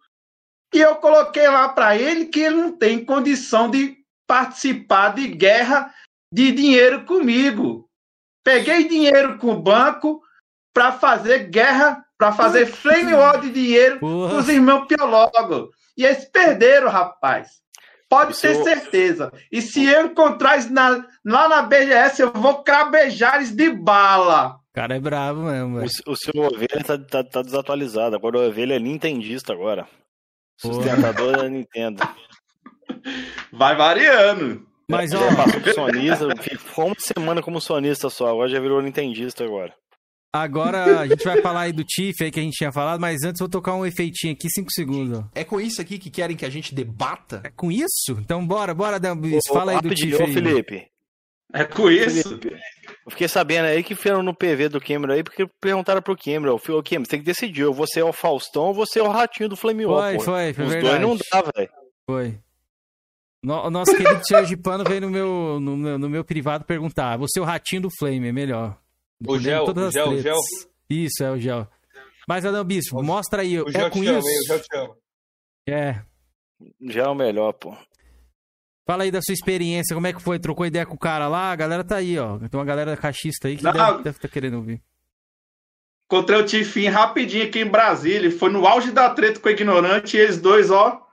E 0.74 0.78
eu 0.78 0.96
coloquei 0.96 1.48
lá 1.48 1.68
para 1.68 1.96
ele 1.96 2.26
que 2.26 2.40
ele 2.40 2.56
não 2.56 2.72
tem 2.72 3.04
condição 3.04 3.70
de 3.70 3.96
participar 4.26 5.14
de 5.14 5.26
guerra 5.26 5.92
de 6.32 6.52
dinheiro 6.52 7.04
comigo. 7.04 7.88
Peguei 8.44 8.86
dinheiro 8.86 9.38
com 9.38 9.52
o 9.52 9.60
banco 9.60 10.22
para 10.72 10.92
fazer 10.92 11.50
guerra, 11.50 12.04
para 12.16 12.32
fazer 12.32 12.66
flame 12.66 13.12
war 13.12 13.40
de 13.40 13.50
dinheiro 13.50 13.98
Porra. 13.98 14.30
com 14.30 14.36
os 14.36 14.48
irmãos 14.48 14.86
Piologo. 14.86 15.70
E 15.96 16.04
eles 16.04 16.24
perderam, 16.26 16.88
rapaz. 16.88 17.60
Pode 18.10 18.38
ter 18.40 18.54
seu- 18.54 18.64
certeza. 18.64 19.32
E 19.52 19.62
se 19.62 19.86
eu 19.86 20.06
encontrar 20.06 20.62
na- 20.70 21.06
lá 21.24 21.48
na 21.48 21.62
BGS, 21.62 22.20
eu 22.20 22.32
vou 22.32 22.62
crabejar 22.62 23.36
eles 23.36 23.52
de 23.54 23.70
bala. 23.70 24.56
O 24.56 24.74
cara 24.74 24.96
é 24.96 25.00
bravo 25.00 25.42
mesmo, 25.44 25.76
O, 25.76 25.78
velho. 25.80 25.90
o 26.08 26.16
seu 26.16 26.42
ovelha 26.42 26.84
tá, 26.84 26.98
tá, 26.98 27.24
tá 27.24 27.40
desatualizado. 27.42 28.16
Agora 28.16 28.38
o 28.38 28.48
ovelha 28.48 28.74
é 28.74 28.78
nintendista 28.80 29.52
agora. 29.52 29.86
Porra. 30.60 30.74
Sustentador 30.74 31.36
da 31.38 31.48
Nintendo. 31.48 32.02
Vai 33.52 33.76
variando. 33.76 34.66
Mas, 34.88 35.12
ó, 35.14 35.20
passou 35.36 35.60
pro 35.60 35.72
sonista, 35.74 36.26
ficou 36.42 36.86
uma 36.86 36.96
semana 36.98 37.40
como 37.40 37.60
sonista 37.60 38.10
só, 38.10 38.26
agora 38.28 38.48
já 38.48 38.58
virou 38.58 38.82
nintendista 38.82 39.44
agora. 39.44 39.72
Agora 40.32 41.00
a 41.00 41.06
gente 41.06 41.24
vai 41.24 41.40
falar 41.42 41.62
aí 41.62 41.72
do 41.72 41.84
Tiff 41.84 42.22
aí 42.22 42.30
que 42.30 42.38
a 42.40 42.42
gente 42.42 42.54
tinha 42.56 42.72
falado, 42.72 43.00
mas 43.00 43.22
antes 43.24 43.40
eu 43.40 43.44
vou 43.46 43.50
tocar 43.50 43.74
um 43.74 43.84
efeitinho 43.86 44.32
aqui, 44.32 44.48
5 44.50 44.70
segundos. 44.72 45.24
É 45.34 45.44
com 45.44 45.60
isso 45.60 45.80
aqui 45.80 45.98
que 45.98 46.10
querem 46.10 46.36
que 46.36 46.44
a 46.44 46.50
gente 46.50 46.74
debata? 46.74 47.40
É 47.44 47.50
com 47.50 47.70
isso? 47.70 48.16
Então 48.18 48.46
bora, 48.46 48.72
bora, 48.74 48.98
Dambis. 49.00 49.42
Fala 49.48 49.72
aí 49.72 49.80
do 49.80 49.94
Tiff 49.94 50.22
aí. 50.22 50.32
Felipe. 50.32 50.86
É 51.52 51.64
com 51.64 51.90
isso. 51.90 52.28
Felipe, 52.38 52.52
Eu 53.04 53.10
fiquei 53.10 53.26
sabendo 53.26 53.64
aí 53.66 53.82
que 53.82 53.96
foram 53.96 54.22
no 54.22 54.32
PV 54.32 54.68
do 54.68 54.80
Cameron 54.80 55.14
aí, 55.14 55.24
porque 55.24 55.48
perguntaram 55.60 56.00
pro 56.00 56.16
Cameron, 56.16 56.54
ô 56.54 56.58
Cameron, 56.82 57.04
você 57.04 57.10
tem 57.10 57.18
que 57.20 57.26
decidir, 57.26 57.64
ou 57.64 57.74
você 57.74 57.98
é 58.00 58.04
o 58.04 58.12
Faustão 58.12 58.66
ou 58.66 58.74
você 58.74 59.00
é 59.00 59.02
o 59.02 59.08
ratinho 59.08 59.48
do 59.48 59.56
Flame 59.56 59.84
War, 59.84 60.10
Foi, 60.10 60.16
pô. 60.18 60.20
foi, 60.24 60.52
foi 60.54 60.64
Os 60.66 60.72
verdade. 60.72 61.04
dois 61.04 61.08
não 61.08 61.16
dá, 61.42 61.50
velho. 61.56 61.70
Foi. 62.08 62.38
No- 63.42 63.66
o 63.66 63.70
nosso 63.70 63.96
querido 63.96 64.20
Sergipano 64.24 64.84
veio 64.84 65.00
no 65.00 65.10
meu, 65.10 65.58
no, 65.60 65.76
meu, 65.76 65.98
no 65.98 66.08
meu 66.10 66.24
privado 66.24 66.64
perguntar: 66.64 67.16
você 67.16 67.38
é 67.40 67.42
o 67.42 67.44
ratinho 67.44 67.82
do 67.82 67.90
Flame, 67.98 68.28
é 68.28 68.32
melhor. 68.32 68.78
O 69.26 69.38
Gel, 69.38 69.64
Todas 69.66 69.84
o 69.84 69.88
as 69.88 69.92
Gel, 69.94 70.08
o. 70.08 70.18
Gel. 70.18 70.36
Isso, 70.88 71.22
é 71.24 71.30
o 71.30 71.38
Gel. 71.38 71.68
Mas, 72.28 72.44
Adão 72.44 72.64
Bispo, 72.64 72.98
O- 72.98 73.02
mostra 73.02 73.42
aí. 73.42 73.60
O 73.60 73.68
é 73.68 73.72
Gel 73.72 73.90
com 73.90 74.00
te 74.00 74.06
isso? 74.06 74.28
hein? 74.28 74.38
O 74.40 74.46
Gel 74.46 74.60
te 74.62 74.76
ama. 74.76 74.96
É. 75.68 76.02
Já 76.82 77.02
é 77.04 77.08
o 77.08 77.14
melhor, 77.14 77.52
pô. 77.52 77.76
Fala 78.86 79.04
aí 79.04 79.10
da 79.10 79.20
sua 79.22 79.32
experiência, 79.34 79.94
como 79.94 80.06
é 80.06 80.12
que 80.12 80.20
foi? 80.20 80.38
Trocou 80.38 80.66
ideia 80.66 80.84
com 80.84 80.94
o 80.94 80.98
cara 80.98 81.28
lá? 81.28 81.52
A 81.52 81.56
galera 81.56 81.84
tá 81.84 81.96
aí, 81.96 82.18
ó. 82.18 82.38
Tem 82.38 82.48
uma 82.58 82.64
galera 82.64 82.96
caixista 82.96 83.46
aí 83.48 83.56
que 83.56 83.62
Não. 83.62 83.72
deve 84.02 84.10
estar 84.16 84.28
querendo 84.28 84.56
ouvir. 84.56 84.82
Encontrei 86.06 86.40
o 86.40 86.44
Tifinho 86.44 86.90
rapidinho 86.92 87.44
aqui 87.46 87.60
em 87.60 87.66
Brasília. 87.70 88.30
Foi 88.32 88.50
no 88.50 88.66
auge 88.66 88.90
da 88.90 89.08
treta 89.10 89.38
com 89.38 89.48
o 89.48 89.52
ignorante 89.52 90.16
e 90.16 90.20
eles 90.20 90.40
dois, 90.40 90.70
ó, 90.70 91.06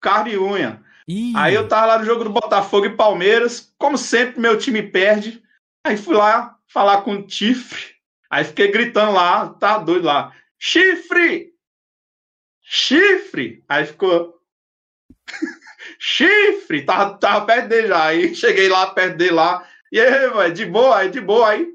carne 0.00 0.32
e 0.32 0.38
unha. 0.38 0.82
Ih, 1.06 1.32
Aí 1.36 1.54
eu 1.54 1.68
tava 1.68 1.86
lá 1.86 1.98
no 2.00 2.04
jogo 2.04 2.24
do 2.24 2.30
Botafogo 2.30 2.86
e 2.86 2.96
Palmeiras. 2.96 3.72
Como 3.78 3.96
sempre, 3.96 4.40
meu 4.40 4.58
time 4.58 4.82
perde. 4.82 5.40
Aí 5.86 5.96
fui 5.96 6.16
lá 6.16 6.58
falar 6.72 7.02
com 7.02 7.16
o 7.16 7.28
Chifre. 7.28 7.94
Aí 8.30 8.44
fiquei 8.44 8.70
gritando 8.70 9.12
lá, 9.12 9.48
tá 9.48 9.78
doido 9.78 10.04
lá. 10.04 10.32
Chifre! 10.58 11.52
Chifre! 12.62 13.64
Aí 13.68 13.86
ficou. 13.86 14.38
Chifre! 15.98 16.82
Tava, 16.84 17.18
tava 17.18 17.44
perto 17.44 17.68
dele 17.68 17.88
já. 17.88 18.04
Aí 18.04 18.34
cheguei 18.34 18.68
lá 18.68 18.86
perto 18.88 19.16
dele 19.16 19.32
lá. 19.32 19.68
E 19.90 20.00
aí, 20.00 20.30
velho, 20.30 20.54
de 20.54 20.66
boa, 20.66 20.98
aí 20.98 21.10
de 21.10 21.20
boa. 21.20 21.50
Aí 21.50 21.66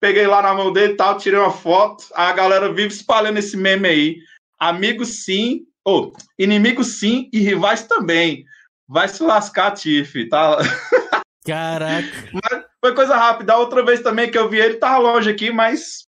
peguei 0.00 0.26
lá 0.26 0.40
na 0.40 0.54
mão 0.54 0.72
dele 0.72 0.94
e 0.94 0.96
tal, 0.96 1.18
tirei 1.18 1.38
uma 1.38 1.52
foto. 1.52 2.06
A 2.14 2.32
galera 2.32 2.72
vive 2.72 2.94
espalhando 2.94 3.38
esse 3.38 3.56
meme 3.56 3.88
aí. 3.88 4.16
Amigos 4.58 5.24
sim, 5.24 5.66
ou 5.84 6.12
inimigos 6.38 6.98
sim 6.98 7.28
e 7.32 7.40
rivais 7.40 7.82
também. 7.82 8.44
Vai 8.88 9.06
se 9.08 9.22
lascar, 9.22 9.72
Tiff, 9.72 10.28
tá? 10.30 10.56
Caraca. 11.44 12.67
Foi 12.84 12.94
coisa 12.94 13.16
rápida. 13.16 13.52
A 13.52 13.58
outra 13.58 13.84
vez 13.84 14.00
também 14.00 14.30
que 14.30 14.38
eu 14.38 14.48
vi 14.48 14.58
ele, 14.58 14.74
tava 14.74 14.98
longe 14.98 15.30
aqui, 15.30 15.50
mas 15.50 16.08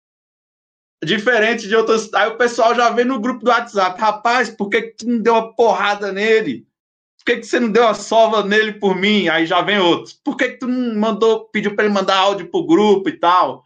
diferente 1.03 1.67
de 1.67 1.75
outras. 1.75 2.11
Aí 2.13 2.29
o 2.29 2.37
pessoal 2.37 2.73
já 2.75 2.89
vê 2.89 3.03
no 3.03 3.19
grupo 3.19 3.43
do 3.43 3.51
WhatsApp, 3.51 3.99
rapaz, 3.99 4.49
por 4.49 4.69
que, 4.69 4.81
que 4.81 4.97
tu 4.97 5.07
não 5.07 5.19
deu 5.19 5.33
uma 5.33 5.55
porrada 5.55 6.11
nele? 6.11 6.65
Por 7.19 7.25
que, 7.25 7.37
que 7.37 7.47
você 7.47 7.59
não 7.59 7.71
deu 7.71 7.83
uma 7.83 7.93
sova 7.93 8.43
nele 8.43 8.73
por 8.73 8.95
mim? 8.95 9.27
Aí 9.27 9.45
já 9.45 9.61
vem 9.61 9.79
outros. 9.79 10.13
Por 10.13 10.35
que, 10.37 10.49
que 10.49 10.59
tu 10.59 10.67
não 10.67 10.99
mandou, 10.99 11.45
pediu 11.49 11.75
para 11.75 11.85
ele 11.85 11.93
mandar 11.93 12.17
áudio 12.17 12.49
pro 12.49 12.65
grupo 12.65 13.09
e 13.09 13.17
tal? 13.17 13.63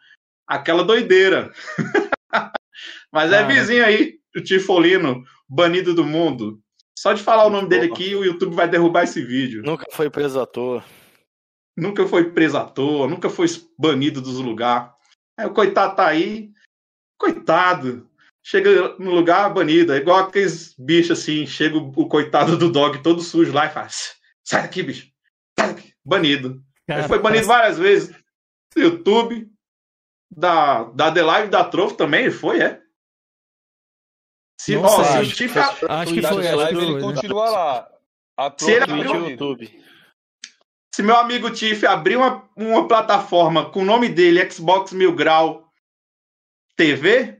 Aquela 0.48 0.84
doideira. 0.84 1.52
mas 3.12 3.32
é 3.32 3.42
Cara. 3.42 3.48
vizinho 3.48 3.86
aí, 3.86 4.16
o 4.36 4.42
Tifolino, 4.42 5.24
banido 5.48 5.94
do 5.94 6.04
mundo. 6.04 6.60
Só 6.98 7.14
de 7.14 7.22
falar 7.22 7.46
o 7.46 7.50
nome 7.50 7.70
dele 7.70 7.86
aqui, 7.86 8.16
o 8.16 8.26
YouTube 8.26 8.56
vai 8.56 8.68
derrubar 8.68 9.04
esse 9.04 9.22
vídeo. 9.22 9.62
Nunca 9.64 9.86
foi 9.92 10.10
preso 10.10 10.40
à 10.40 10.46
toa. 10.46 10.84
Nunca 11.80 12.08
foi 12.08 12.32
preso 12.32 12.58
à 12.58 12.66
toa, 12.66 13.08
nunca 13.08 13.30
foi 13.30 13.48
banido 13.78 14.22
dos 14.22 14.40
lugares. 14.40 14.92
Aí 15.38 15.46
o 15.46 15.54
coitado 15.54 15.96
tá 15.96 16.08
aí, 16.08 16.52
coitado. 17.18 18.08
Chega 18.44 18.98
no 18.98 19.12
lugar 19.12 19.54
banido, 19.54 19.94
é 19.94 19.98
igual 19.98 20.20
aqueles 20.20 20.74
bichos 20.78 21.20
assim. 21.20 21.46
Chega 21.46 21.78
o, 21.78 21.90
o 21.96 22.08
coitado 22.08 22.58
do 22.58 22.72
dog 22.72 23.02
todo 23.04 23.22
sujo 23.22 23.52
lá 23.54 23.66
e 23.68 23.70
faz: 23.70 24.16
Sai 24.44 24.62
daqui, 24.64 24.82
bicho, 24.84 25.12
sai 25.60 25.74
daqui. 25.74 25.94
Banido. 26.04 26.64
Ele 26.88 27.04
foi 27.08 27.20
banido 27.20 27.46
várias 27.48 27.78
vezes. 27.78 28.16
Do 28.76 28.82
YouTube, 28.82 29.50
da, 30.32 30.84
da 30.86 31.12
The 31.12 31.22
Live 31.22 31.50
da 31.50 31.64
Trovo 31.64 31.96
também, 31.96 32.24
ele 32.26 32.32
foi, 32.32 32.60
é? 32.62 32.82
Se, 34.60 34.76
Não 34.76 34.84
ó, 34.84 34.90
se 34.90 35.00
o 35.02 35.04
acho 35.22 35.36
Tiff- 35.36 35.54
que 35.54 35.60
Acho 35.60 36.14
que 36.14 36.22
foi, 36.22 36.48
acho 36.48 36.50
que 36.50 36.56
live 36.56 36.78
ele 36.78 36.86
foi. 36.86 36.96
né? 36.96 37.02
continua 37.02 37.50
lá. 37.50 37.92
A 38.38 38.54
Se 38.58 38.72
ele 38.72 38.84
abriu 38.84 39.12
o. 39.12 39.30
YouTube. 39.30 39.84
Se 41.00 41.04
meu 41.04 41.16
amigo 41.16 41.50
Tiff 41.50 41.86
abrir 41.88 42.18
uma, 42.18 42.44
uma 42.58 42.86
plataforma 42.86 43.70
com 43.70 43.82
o 43.84 43.86
nome 43.86 44.10
dele, 44.10 44.52
Xbox 44.52 44.92
Mil 44.92 45.16
Grau 45.16 45.64
TV, 46.76 47.38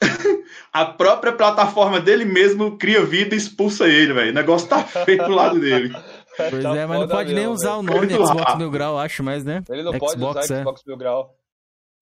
a 0.72 0.86
própria 0.86 1.32
plataforma 1.32 2.00
dele 2.00 2.24
mesmo 2.24 2.78
cria 2.78 3.04
vida 3.04 3.34
e 3.34 3.38
expulsa 3.38 3.86
ele, 3.86 4.14
velho. 4.14 4.30
O 4.30 4.34
negócio 4.34 4.66
tá 4.66 4.82
feio 5.04 5.18
pro 5.18 5.34
lado 5.34 5.60
dele. 5.60 5.92
Pois 6.38 6.62
Tá 6.62 6.74
é, 6.74 6.86
mas 6.86 7.00
não 7.00 7.08
pode 7.08 7.28
nem 7.34 7.40
mesmo, 7.40 7.52
usar 7.52 7.76
o 7.76 7.82
velho. 7.82 7.94
nome 8.00 8.08
Xbox 8.14 8.30
rápido. 8.40 8.58
Mil 8.58 8.70
Grau, 8.70 8.98
acho, 8.98 9.22
mas, 9.22 9.44
né? 9.44 9.62
Ele 9.68 9.82
não 9.82 9.98
pode 9.98 10.12
Xbox, 10.12 10.44
usar 10.46 10.54
é. 10.54 10.58
Xbox 10.60 10.80
Mil 10.86 10.96
Grau. 10.96 11.34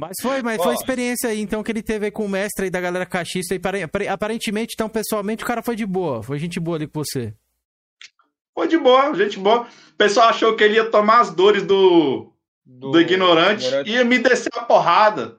Mas 0.02 0.16
foi, 0.22 0.42
mas 0.42 0.58
Ó. 0.60 0.64
foi 0.64 0.72
a 0.72 0.76
experiência 0.76 1.30
aí, 1.30 1.42
então, 1.42 1.62
que 1.62 1.70
ele 1.74 1.84
teve 1.84 2.06
aí 2.06 2.12
com 2.12 2.24
o 2.26 2.30
mestre 2.30 2.64
aí 2.66 2.70
da 2.72 2.80
galera 2.80 3.06
caixista. 3.06 3.54
E 3.54 3.60
pare- 3.60 3.84
apare- 3.84 4.08
aparentemente, 4.08 4.74
então, 4.74 4.88
pessoalmente, 4.88 5.44
o 5.44 5.46
cara 5.46 5.62
foi 5.62 5.76
de 5.76 5.86
boa. 5.86 6.24
Foi 6.24 6.40
gente 6.40 6.58
boa 6.58 6.78
ali 6.78 6.88
com 6.88 7.04
você. 7.04 7.34
Foi 8.54 8.68
de 8.68 8.78
boa, 8.78 9.14
gente 9.16 9.40
boa. 9.40 9.62
O 9.62 9.98
pessoal 9.98 10.30
achou 10.30 10.56
que 10.56 10.64
ele 10.64 10.76
ia 10.76 10.90
tomar 10.90 11.22
as 11.22 11.32
dores 11.32 11.64
do, 11.64 12.34
do, 12.66 13.00
ignorante, 13.00 13.66
e 13.86 13.92
ia 13.92 14.04
me 14.04 14.20
descer 14.20 14.52
a 14.56 14.64
porrada. 14.64 15.38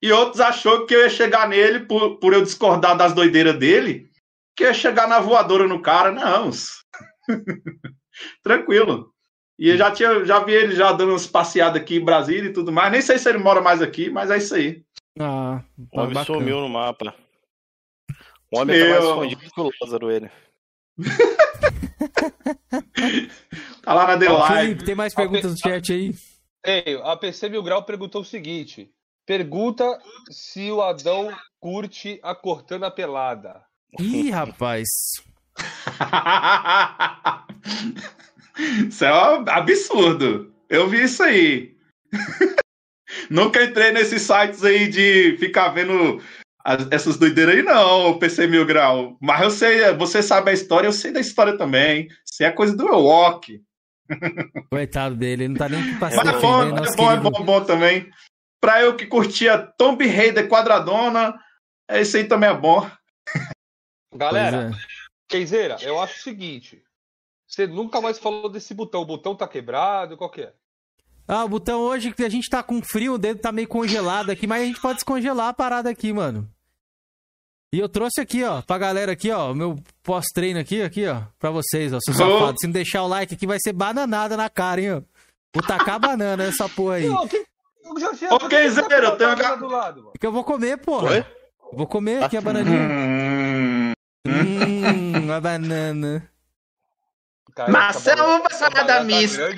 E 0.00 0.12
outros 0.12 0.40
achou 0.40 0.86
que 0.86 0.94
eu 0.94 1.00
ia 1.00 1.10
chegar 1.10 1.48
nele, 1.48 1.80
por, 1.80 2.18
por 2.18 2.32
eu 2.32 2.42
discordar 2.42 2.96
das 2.96 3.12
doideiras 3.12 3.58
dele, 3.58 4.08
que 4.56 4.64
eu 4.64 4.68
ia 4.68 4.74
chegar 4.74 5.08
na 5.08 5.18
voadora 5.18 5.66
no 5.66 5.82
cara. 5.82 6.12
Não. 6.12 6.50
Tranquilo. 8.42 9.12
E 9.58 9.70
eu 9.70 9.76
já, 9.76 9.90
tinha, 9.90 10.24
já 10.24 10.38
vi 10.38 10.52
ele 10.52 10.74
já 10.74 10.92
dando 10.92 11.10
umas 11.10 11.26
passeadas 11.26 11.82
aqui 11.82 11.96
em 11.96 12.04
Brasília 12.04 12.48
e 12.48 12.52
tudo 12.52 12.70
mais. 12.70 12.92
Nem 12.92 13.02
sei 13.02 13.18
se 13.18 13.28
ele 13.28 13.38
mora 13.38 13.60
mais 13.60 13.82
aqui, 13.82 14.08
mas 14.08 14.30
é 14.30 14.38
isso 14.38 14.54
aí. 14.54 14.84
Ah, 15.18 15.64
O 15.92 16.00
homem 16.00 16.14
bacana. 16.14 16.38
sumiu 16.38 16.60
no 16.60 16.68
mapa. 16.68 17.12
O 18.52 18.60
homem 18.60 18.78
tá 18.78 18.84
Meu. 18.84 18.92
mais 18.92 19.04
escondido 19.04 19.52
que 19.52 19.60
o 19.60 19.70
Lázaro, 19.82 20.10
ele. 20.12 20.30
Tá 23.82 23.94
lá 23.94 24.06
na 24.06 24.18
The 24.18 24.30
Ó. 24.30 24.46
Felipe, 24.46 24.84
tem 24.84 24.94
mais 24.94 25.14
perguntas 25.14 25.52
no 25.52 25.58
chat 25.58 25.90
aí? 25.92 26.14
Ei, 26.64 27.00
a 27.02 27.16
PC 27.16 27.48
Mil 27.48 27.62
Grau 27.62 27.82
perguntou 27.82 28.20
o 28.20 28.24
seguinte: 28.24 28.90
pergunta 29.24 29.98
se 30.30 30.70
o 30.70 30.82
Adão 30.82 31.34
curte 31.58 32.20
a 32.22 32.34
Cortana 32.34 32.90
pelada. 32.90 33.62
Ih, 33.98 34.30
rapaz. 34.30 34.86
isso 38.88 39.04
é 39.04 39.12
um 39.12 39.44
absurdo. 39.48 40.52
Eu 40.68 40.88
vi 40.88 41.04
isso 41.04 41.22
aí. 41.22 41.74
Nunca 43.30 43.64
entrei 43.64 43.92
nesses 43.92 44.22
sites 44.22 44.64
aí 44.64 44.88
de 44.88 45.36
ficar 45.38 45.68
vendo 45.70 46.20
as- 46.68 46.88
essas 46.90 47.16
doideiras 47.16 47.54
aí, 47.54 47.62
não, 47.62 48.18
PC 48.18 48.46
Mil 48.46 48.66
Grau. 48.66 49.16
Mas 49.20 49.40
eu 49.40 49.50
sei, 49.50 49.92
você 49.94 50.22
sabe 50.22 50.50
a 50.50 50.54
história, 50.54 50.86
eu 50.86 50.92
sei 50.92 51.10
da 51.10 51.20
história 51.20 51.56
também. 51.56 52.08
Isso 52.30 52.42
é 52.42 52.50
coisa 52.50 52.76
do 52.76 52.86
Ewok. 52.86 53.62
Coitado 54.70 55.14
dele, 55.16 55.44
ele 55.44 55.48
não 55.48 55.56
tá 55.56 55.68
nem 55.68 55.82
se 55.82 55.92
Mas 55.98 56.14
é 56.14 56.22
defender, 56.24 56.40
bom, 56.40 56.62
é 56.62 56.96
bom, 56.96 57.12
é 57.12 57.16
bom, 57.16 57.44
bom 57.44 57.64
também. 57.64 58.10
Pra 58.60 58.82
eu 58.82 58.96
que 58.96 59.06
curtia 59.06 59.56
Tomb 59.78 60.06
Raider 60.06 60.48
Quadradona, 60.48 61.34
esse 61.90 62.18
aí 62.18 62.24
também 62.24 62.50
é 62.50 62.54
bom. 62.54 62.88
Galera, 64.14 64.70
é. 64.70 64.98
Keizeira, 65.28 65.76
eu 65.80 66.00
acho 66.00 66.18
o 66.18 66.22
seguinte: 66.22 66.82
você 67.46 67.66
nunca 67.66 68.00
mais 68.00 68.18
falou 68.18 68.48
desse 68.50 68.74
botão. 68.74 69.02
O 69.02 69.06
botão 69.06 69.34
tá 69.34 69.46
quebrado, 69.46 70.16
qual 70.16 70.30
que 70.30 70.42
é? 70.42 70.52
Ah, 71.26 71.44
o 71.44 71.48
botão 71.48 71.80
hoje 71.80 72.12
que 72.12 72.24
a 72.24 72.28
gente 72.28 72.48
tá 72.48 72.62
com 72.62 72.80
frio, 72.82 73.14
o 73.14 73.18
dedo 73.18 73.40
tá 73.40 73.52
meio 73.52 73.68
congelado 73.68 74.30
aqui, 74.30 74.46
mas 74.46 74.62
a 74.62 74.64
gente 74.64 74.80
pode 74.80 74.94
descongelar 74.94 75.48
a 75.48 75.52
parada 75.54 75.90
aqui, 75.90 76.10
mano. 76.12 76.50
E 77.72 77.78
eu 77.78 77.88
trouxe 77.88 78.20
aqui, 78.20 78.42
ó, 78.44 78.62
pra 78.62 78.78
galera 78.78 79.12
aqui, 79.12 79.30
ó, 79.30 79.52
o 79.52 79.54
meu 79.54 79.78
pós-treino 80.02 80.58
aqui, 80.58 80.80
aqui, 80.82 81.06
ó, 81.06 81.20
pra 81.38 81.50
vocês, 81.50 81.92
ó, 81.92 81.98
seus 82.00 82.18
Oh. 82.18 82.54
Se 82.58 82.66
não 82.66 82.72
deixar 82.72 83.02
o 83.02 83.08
like 83.08 83.34
aqui, 83.34 83.46
vai 83.46 83.58
ser 83.60 83.74
bananada 83.74 84.36
na 84.38 84.48
cara, 84.48 84.80
hein, 84.80 84.92
ó. 84.94 85.02
Vou 85.54 85.62
tacar 85.62 85.98
banana 86.00 86.44
essa 86.44 86.66
porra 86.68 86.94
aí. 86.94 87.08
Ô, 87.08 87.26
que 87.28 87.38
tá 87.40 87.46
com 88.38 88.46
a 88.46 88.62
eu 88.62 89.16
tenho 89.16 89.36
banana 89.36 89.48
uma- 89.48 89.56
do 89.56 89.66
lado, 89.68 89.96
mano? 90.02 90.12
Que 90.18 90.26
eu 90.26 90.32
vou 90.32 90.44
comer, 90.44 90.78
porra. 90.78 91.10
Oi? 91.10 91.24
Vou 91.74 91.86
comer 91.86 92.22
aqui 92.24 92.36
a 92.38 92.40
bananinha. 92.40 92.78
Hum, 92.80 93.92
Hum, 94.26 95.30
a 95.32 95.40
banana. 95.40 96.30
Cara, 97.54 97.70
Maçã 97.70 98.12
essa 98.12 98.16
banana- 98.22 98.38
ou 98.40 98.46
essa 98.46 98.58
salada 98.58 98.82
banana 98.84 98.98
tá 99.00 99.04
mista? 99.04 99.48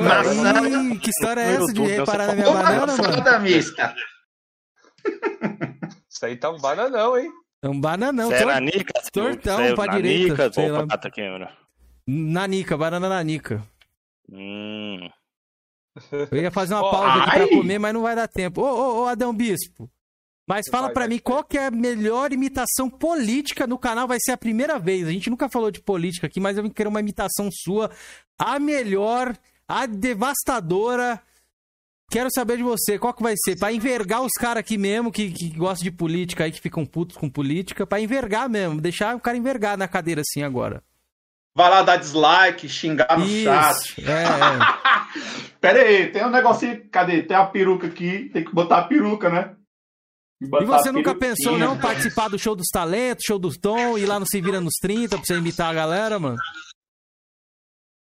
banana- 0.00 0.94
Ih, 0.94 0.98
que 0.98 1.10
história 1.10 1.40
é 1.42 1.54
essa 1.54 1.72
de 1.72 1.82
reparar 1.82 2.26
na 2.28 2.34
minha 2.34 2.48
Uma 2.50 2.62
banana, 2.62 2.86
mano? 2.86 3.02
salada 3.04 3.38
mista. 3.38 3.94
Isso 6.18 6.26
aí 6.26 6.36
tá 6.36 6.50
um 6.50 6.58
bananão, 6.58 7.16
hein? 7.16 7.30
É 7.62 7.68
um 7.68 7.80
bananão. 7.80 8.26
Você 8.28 8.34
é 8.34 8.38
tor- 8.42 8.46
nanica? 8.54 9.02
tortão 9.12 9.56
Você 9.58 9.62
é 9.62 9.74
pra 9.76 9.86
nanica? 9.86 10.02
direita, 10.02 10.52
sei 10.52 10.68
lá. 10.68 10.84
Tá 10.84 11.06
aqui, 11.08 11.22
mano. 11.30 11.48
Nanica, 12.08 12.76
banana 12.76 13.08
nanica. 13.08 13.62
Hum. 14.32 15.08
Eu 16.32 16.42
ia 16.42 16.50
fazer 16.50 16.74
uma 16.74 16.82
Ó, 16.82 16.90
pausa 16.90 17.22
aqui 17.22 17.30
pra 17.30 17.42
ai! 17.44 17.48
comer, 17.50 17.78
mas 17.78 17.94
não 17.94 18.02
vai 18.02 18.16
dar 18.16 18.26
tempo. 18.26 18.62
Ô, 18.62 18.64
ô, 18.66 19.02
ô, 19.02 19.06
Adão 19.06 19.32
Bispo. 19.32 19.88
Mas 20.48 20.66
fala 20.68 20.86
Vai, 20.86 20.94
pra 20.94 21.02
vai, 21.02 21.08
mim 21.08 21.14
vai. 21.16 21.22
qual 21.22 21.44
que 21.44 21.56
é 21.56 21.66
a 21.66 21.70
melhor 21.70 22.32
imitação 22.32 22.90
política 22.90 23.64
no 23.64 23.78
canal. 23.78 24.08
Vai 24.08 24.18
ser 24.20 24.32
a 24.32 24.36
primeira 24.36 24.76
vez. 24.76 25.06
A 25.06 25.12
gente 25.12 25.30
nunca 25.30 25.48
falou 25.48 25.70
de 25.70 25.80
política 25.80 26.26
aqui, 26.26 26.40
mas 26.40 26.56
eu 26.56 26.64
vim 26.64 26.70
querer 26.70 26.88
uma 26.88 27.00
imitação 27.00 27.48
sua. 27.52 27.90
A 28.36 28.58
melhor, 28.58 29.36
a 29.68 29.86
devastadora. 29.86 31.20
Quero 32.10 32.30
saber 32.34 32.56
de 32.56 32.62
você, 32.62 32.98
qual 32.98 33.12
que 33.12 33.22
vai 33.22 33.34
ser? 33.36 33.58
Pra 33.58 33.70
envergar 33.70 34.22
os 34.22 34.32
caras 34.32 34.60
aqui 34.60 34.78
mesmo, 34.78 35.12
que, 35.12 35.30
que 35.30 35.50
gostam 35.50 35.84
de 35.84 35.90
política 35.90 36.44
aí, 36.44 36.50
que 36.52 36.60
ficam 36.60 36.86
putos 36.86 37.16
com 37.16 37.28
política. 37.28 37.86
Pra 37.86 38.00
envergar 38.00 38.48
mesmo, 38.48 38.80
deixar 38.80 39.14
o 39.14 39.20
cara 39.20 39.36
envergar 39.36 39.76
na 39.76 39.86
cadeira 39.86 40.22
assim 40.22 40.42
agora. 40.42 40.82
Vai 41.54 41.68
lá 41.68 41.82
dar 41.82 41.96
dislike, 41.96 42.68
xingar 42.68 43.18
no 43.18 43.26
chat. 43.26 43.76
Isso, 43.76 44.00
é, 44.08 44.22
é. 44.24 45.58
Pera 45.60 45.82
aí, 45.82 46.10
tem 46.10 46.24
um 46.24 46.30
negocinho. 46.30 46.88
Cadê? 46.90 47.22
Tem 47.24 47.36
a 47.36 47.44
peruca 47.44 47.88
aqui. 47.88 48.30
Tem 48.32 48.44
que 48.44 48.54
botar 48.54 48.78
a 48.78 48.84
peruca, 48.84 49.28
né? 49.28 49.54
E 50.40 50.46
você 50.64 50.92
nunca 50.92 51.14
pensou 51.16 51.58
não 51.58 51.76
participar 51.76 52.28
do 52.28 52.38
show 52.38 52.54
dos 52.54 52.68
talentos, 52.72 53.24
show 53.26 53.40
do 53.40 53.50
Tom, 53.58 53.98
ir 53.98 54.06
lá 54.06 54.20
no 54.20 54.26
Se 54.26 54.40
Vira 54.40 54.60
nos 54.60 54.74
30 54.80 55.16
pra 55.16 55.24
você 55.26 55.36
imitar 55.36 55.68
a 55.68 55.74
galera, 55.74 56.16
mano? 56.18 56.36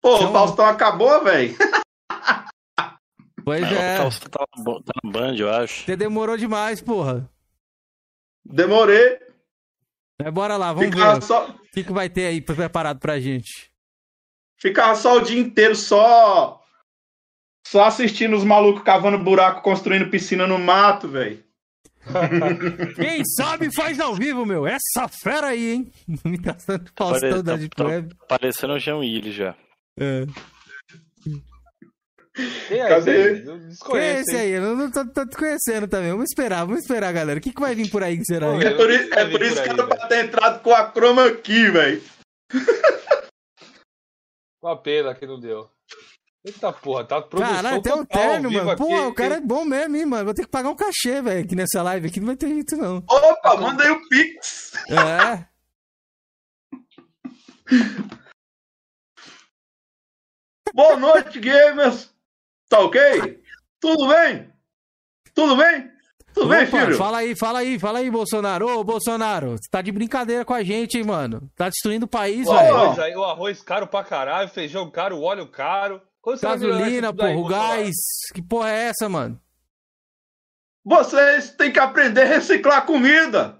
Pô, 0.03 0.17
Então- 0.17 0.29
o 0.31 0.33
Faustão 0.35 0.67
acabou, 0.67 1.25
velho. 1.25 1.57
Pois 3.47 3.63
é. 3.63 3.97
Tá, 3.99 4.11
tá, 4.29 4.47
bo- 4.59 4.83
tá 4.83 4.93
na 5.05 5.11
Band, 5.11 5.37
eu 5.37 5.49
acho. 5.49 5.85
Você 5.85 5.97
demorou 5.97 6.37
demais, 6.37 6.81
porra. 6.83 7.31
Demorei. 8.45 9.19
Mas 10.21 10.33
bora 10.35 10.57
lá, 10.57 10.73
vamos 10.73 10.91
Ficava 10.91 11.21
ver. 11.21 11.23
só, 11.27 11.49
O 11.51 11.55
que, 11.73 11.85
que 11.85 11.93
vai 11.93 12.09
ter 12.11 12.27
aí 12.27 12.41
preparado 12.41 12.99
pra 12.99 13.21
gente? 13.21 13.71
ficava 14.59 14.95
só 14.97 15.17
o 15.19 15.21
dia 15.21 15.39
inteiro 15.41 15.77
só. 15.77 16.61
Só 17.69 17.85
assistindo 17.85 18.35
os 18.37 18.43
malucos 18.45 18.83
cavando 18.83 19.19
buraco, 19.23 19.63
construindo 19.63 20.11
piscina 20.11 20.47
no 20.47 20.59
mato, 20.59 21.07
velho. 21.09 21.45
Quem 22.97 23.23
sabe 23.37 23.73
faz 23.75 24.01
ao 24.01 24.15
vivo, 24.15 24.45
meu. 24.47 24.67
Essa 24.67 25.07
fera 25.09 25.49
aí, 25.49 25.73
hein? 25.73 25.93
Imitação 26.25 26.79
do 26.79 26.91
Faustão 26.97 27.31
Pare- 27.31 27.43
da 27.43 27.53
tá- 27.53 27.59
Deep 27.59 27.77
tá 27.77 27.85
Web. 27.85 28.15
Parecendo 28.29 28.73
o 28.75 28.79
Jean 28.79 28.97
Willis 28.99 29.35
já. 29.35 29.55
É. 29.99 30.25
Quem 32.69 32.81
é 32.81 32.89
Cadê? 32.89 33.11
esse 33.11 33.11
aí? 33.11 33.39
Eu 33.39 33.45
Quem 33.45 33.55
é 33.55 33.69
desconheço, 33.69 34.21
esse 34.21 34.37
hein? 34.37 34.41
aí? 34.43 34.51
Eu 34.51 34.77
não, 34.77 34.91
tô, 34.91 35.07
tô 35.07 35.27
te 35.27 35.37
conhecendo 35.37 35.89
também. 35.89 36.11
Vamos 36.11 36.27
esperar, 36.31 36.65
vamos 36.67 36.81
esperar, 36.83 37.13
galera. 37.13 37.39
O 37.39 37.43
que, 37.43 37.53
que 37.53 37.61
vai 37.61 37.75
vir 37.75 37.91
por 37.91 38.03
aí, 38.03 38.19
que 38.19 38.25
será? 38.27 38.49
Pô, 38.49 38.55
hein? 38.61 38.67
É 38.67 38.75
por, 38.75 38.91
i- 38.91 39.09
Vai 39.09 39.19
é 39.23 39.25
por 39.25 39.31
por 39.39 39.43
isso 39.43 39.61
aí, 39.61 39.69
que 39.71 39.75
velho. 39.75 39.89
pra 39.89 40.07
ter 40.09 40.25
entrado 40.27 40.63
com 40.63 40.75
a 40.75 40.91
croma 40.91 41.27
aqui, 41.27 41.71
velho. 41.71 42.03
Uma 44.63 44.77
pena 44.83 45.15
que 45.15 45.27
não 45.27 45.39
deu. 45.41 45.71
Eita 46.45 46.73
porra, 46.73 47.05
tá 47.05 47.21
produção 47.23 47.55
Caralho, 47.57 47.83
tem 47.83 47.93
um 47.93 47.97
total 48.05 48.23
ao 48.23 48.29
terno, 48.31 48.51
mano. 48.53 48.71
aqui, 48.71 48.79
Pô, 48.83 48.87
o 48.89 49.07
hein? 49.09 49.15
cara 49.15 49.35
é 49.37 49.41
bom 49.41 49.65
mesmo, 49.65 49.97
hein, 49.97 50.07
mano. 50.07 50.25
Vou 50.27 50.35
ter 50.35 50.43
que 50.43 50.49
pagar 50.51 50.69
um 50.71 50.77
cachê, 50.77 51.21
velho, 51.23 51.45
aqui 51.45 51.57
nessa 51.57 51.83
live 51.83 52.07
aqui. 52.09 52.21
Não 52.21 52.27
vai 52.29 52.37
ter 52.37 52.49
jeito, 52.49 52.77
não. 52.77 52.99
Opa, 53.09 53.57
manda 53.57 53.83
aí 53.83 53.91
o 53.91 54.09
Pix. 54.09 54.73
É. 54.91 55.47
Boa 60.75 60.97
noite, 60.97 61.41
gamers. 61.41 62.15
Tá 62.69 62.81
ok? 62.81 63.43
Tudo 63.81 64.09
bem? 64.09 64.53
Tudo 65.35 65.57
bem? 65.57 65.91
Tudo 66.35 66.49
bem, 66.49 66.67
Opa, 66.67 66.79
filho? 66.81 66.97
Fala 66.97 67.19
aí, 67.19 67.35
fala 67.35 67.59
aí, 67.61 67.79
fala 67.79 67.99
aí, 68.01 68.11
Bolsonaro. 68.11 68.69
Ô, 68.69 68.85
Bolsonaro, 68.85 69.53
você 69.53 69.71
tá 69.71 69.81
de 69.81 69.91
brincadeira 69.91 70.45
com 70.45 70.53
a 70.53 70.63
gente, 70.63 70.99
hein, 70.99 71.05
mano. 71.05 71.51
Tá 71.57 71.69
destruindo 71.69 72.05
o 72.05 72.09
país, 72.09 72.47
velho. 72.47 73.19
o 73.19 73.25
arroz 73.25 73.63
caro 73.63 73.87
pra 73.87 74.05
caralho, 74.05 74.49
feijão 74.49 74.91
caro, 74.91 75.17
o 75.17 75.23
óleo 75.23 75.47
caro. 75.47 76.03
Quando 76.21 76.41
Gasolina, 76.41 77.09
aí, 77.09 77.15
porra, 77.15 77.37
o 77.37 77.47
gás. 77.47 77.95
Que 78.35 78.43
porra 78.43 78.71
é 78.71 78.89
essa, 78.89 79.09
mano? 79.09 79.41
Vocês 80.85 81.51
têm 81.53 81.73
que 81.73 81.79
aprender 81.79 82.23
a 82.23 82.27
reciclar 82.27 82.85
comida. 82.85 83.59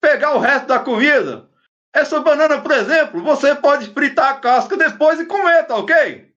Pegar 0.00 0.34
o 0.34 0.38
resto 0.38 0.66
da 0.66 0.78
comida. 0.78 1.48
Essa 1.92 2.20
banana, 2.20 2.60
por 2.62 2.70
exemplo, 2.72 3.22
você 3.22 3.54
pode 3.54 3.88
fritar 3.92 4.30
a 4.30 4.34
casca 4.38 4.76
depois 4.76 5.20
e 5.20 5.26
comer, 5.26 5.64
tá 5.64 5.76
ok? 5.76 6.29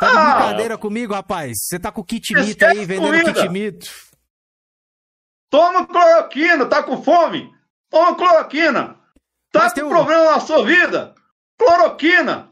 Tá 0.00 0.08
de 0.10 0.16
Ah! 0.16 0.34
brincadeira 0.34 0.78
comigo, 0.78 1.12
rapaz? 1.14 1.58
Você 1.60 1.78
tá 1.78 1.92
com 1.92 2.02
kit 2.02 2.32
mito 2.34 2.64
aí, 2.64 2.84
vendendo 2.86 3.06
comida. 3.12 3.32
kit 3.34 3.48
mito. 3.50 3.86
Toma 5.50 5.86
cloroquina, 5.86 6.66
tá 6.66 6.82
com 6.82 7.02
fome? 7.02 7.52
Toma 7.90 8.14
cloroquina. 8.16 8.98
Tá 9.52 9.60
Mas 9.64 9.74
com 9.74 9.82
um- 9.82 9.88
problema 9.88 10.24
na 10.32 10.40
sua 10.40 10.64
vida? 10.64 11.14
Cloroquina. 11.58 12.50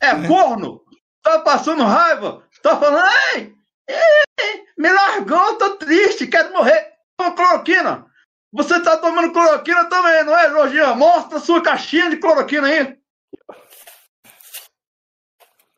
É 0.00 0.10
corno? 0.26 0.82
Tá 1.22 1.38
passando 1.40 1.82
raiva? 1.84 2.42
Tá 2.62 2.76
falando, 2.78 3.04
ai, 3.04 3.52
ai, 3.90 4.64
me 4.76 4.90
largou, 4.90 5.54
tô 5.58 5.76
triste, 5.76 6.26
quero 6.26 6.52
morrer. 6.52 6.92
Toma 7.16 7.34
cloroquina. 7.34 8.06
Você 8.52 8.80
tá 8.82 8.96
tomando 8.96 9.30
cloroquina 9.32 9.84
também, 9.84 10.24
não 10.24 10.36
é, 10.36 10.48
Jorginho? 10.50 10.96
Mostra 10.96 11.36
a 11.36 11.40
sua 11.40 11.62
caixinha 11.62 12.08
de 12.08 12.16
cloroquina 12.16 12.66
aí. 12.66 12.96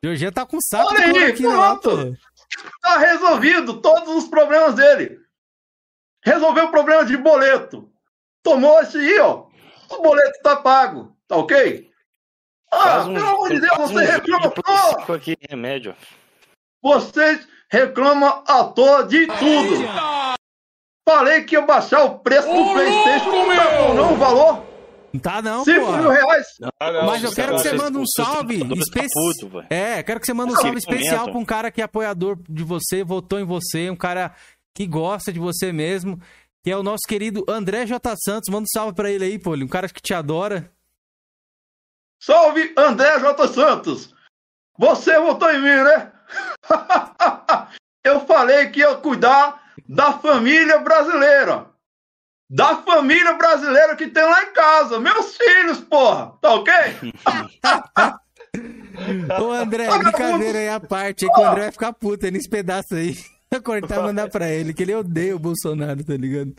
Jorginho 0.03 0.31
tá 0.31 0.45
com 0.45 0.59
saco 0.61 0.89
Olha 0.89 0.97
de 0.97 1.03
aí, 1.19 1.33
cloroquina 1.33 1.57
lá, 1.57 1.75
pronto. 1.77 2.17
Tá 2.81 2.97
resolvido 2.97 3.81
todos 3.81 4.15
os 4.15 4.27
problemas 4.27 4.75
dele. 4.75 5.19
Resolveu 6.23 6.65
o 6.65 6.71
problema 6.71 7.05
de 7.05 7.15
boleto. 7.17 7.91
Tomou 8.43 8.79
esse 8.81 8.97
aí, 8.97 9.19
ó. 9.19 9.45
O 9.89 10.01
boleto 10.01 10.39
tá 10.41 10.55
pago. 10.55 11.15
Tá 11.27 11.37
ok? 11.37 11.89
Ah, 12.71 13.03
um- 13.03 13.13
pelo 13.13 13.27
amor 13.27 13.49
de 13.49 13.59
Deus, 13.59 13.77
você 13.77 13.93
um 13.93 13.97
reclama. 14.11 14.53
cinco 14.99 15.13
aqui, 15.13 15.37
remédio. 15.49 15.95
vocês 16.81 17.47
reclamam 17.69 18.43
à 18.47 18.63
toa 18.63 19.03
de 19.03 19.27
tudo. 19.27 19.83
Falei 21.07 21.43
que 21.43 21.55
ia 21.55 21.61
baixar 21.61 22.03
o 22.03 22.19
preço 22.19 22.47
do 22.47 22.73
Playstation. 22.73 23.31
Não 23.31 23.55
tá 23.55 23.77
bom 23.77 23.93
não 23.93 24.13
o 24.13 24.17
valor? 24.17 24.65
Não 25.13 25.19
tá 25.19 25.41
não, 25.41 25.63
5 25.65 25.79
porra. 25.85 25.97
mil 25.97 26.09
reais. 26.09 26.47
Ah, 26.79 26.91
não, 26.91 27.05
Mas 27.05 27.23
eu 27.23 27.31
quero 27.33 27.55
que 27.57 27.63
caras- 27.63 27.71
você 27.71 27.73
mande 27.77 27.97
um 27.97 28.05
salve 28.07 28.59
tá 28.67 28.75
especial. 28.75 29.09
puto, 29.33 29.49
velho. 29.49 29.67
É, 29.69 30.03
quero 30.03 30.19
que 30.19 30.25
você 30.25 30.33
mande 30.33 30.51
um 30.51 30.55
Não, 30.55 30.61
salve 30.61 30.77
que 30.77 30.89
especial 30.91 31.25
pra 31.29 31.37
um 31.39 31.45
cara 31.45 31.69
que 31.71 31.81
é 31.81 31.83
apoiador 31.83 32.37
de 32.49 32.63
você, 32.63 33.03
votou 33.03 33.39
em 33.39 33.43
você, 33.45 33.89
um 33.89 33.95
cara 33.95 34.33
que 34.73 34.87
gosta 34.87 35.33
de 35.33 35.39
você 35.39 35.71
mesmo, 35.73 36.17
que 36.63 36.71
é 36.71 36.77
o 36.77 36.83
nosso 36.83 37.01
querido 37.07 37.43
André 37.47 37.85
J. 37.85 38.15
Santos. 38.17 38.49
Manda 38.49 38.63
um 38.63 38.67
salve 38.73 38.95
pra 38.95 39.09
ele 39.11 39.25
aí, 39.25 39.37
pô. 39.39 39.53
ele- 39.53 39.65
Um 39.65 39.67
cara 39.67 39.89
que 39.89 40.01
te 40.01 40.13
adora. 40.13 40.71
Salve 42.21 42.73
André 42.77 43.19
J. 43.19 43.47
Santos! 43.47 44.13
Você 44.77 45.19
votou 45.19 45.49
em 45.51 45.59
mim, 45.61 45.83
né? 45.83 46.11
Eu 48.03 48.21
falei 48.25 48.69
que 48.69 48.79
ia 48.79 48.95
cuidar 48.95 49.61
da 49.87 50.13
família 50.13 50.79
brasileira. 50.79 51.65
Da 52.53 52.75
família 52.83 53.31
brasileira 53.35 53.95
que 53.95 54.09
tem 54.09 54.23
lá 54.23 54.43
em 54.43 54.51
casa. 54.51 54.99
Meus 54.99 55.37
filhos, 55.37 55.79
porra. 55.79 56.33
Tá 56.41 56.53
ok? 56.55 56.73
Ô, 59.41 59.51
André, 59.51 59.87
brincadeira 59.97 60.59
aí 60.59 60.67
à 60.67 60.79
parte, 60.79 61.25
aí 61.25 61.31
que 61.31 61.39
o 61.39 61.45
André 61.45 61.61
vai 61.61 61.71
ficar 61.71 61.93
puto 61.93 62.25
aí 62.25 62.31
nesse 62.31 62.49
pedaço 62.49 62.95
aí. 62.95 63.15
Vai 63.49 63.61
cortar 63.61 63.99
e 63.99 64.03
mandar 64.03 64.29
pra 64.29 64.49
ele, 64.49 64.73
que 64.73 64.83
ele 64.83 64.93
odeia 64.95 65.35
o 65.35 65.39
Bolsonaro, 65.39 66.03
tá 66.03 66.13
ligado? 66.15 66.53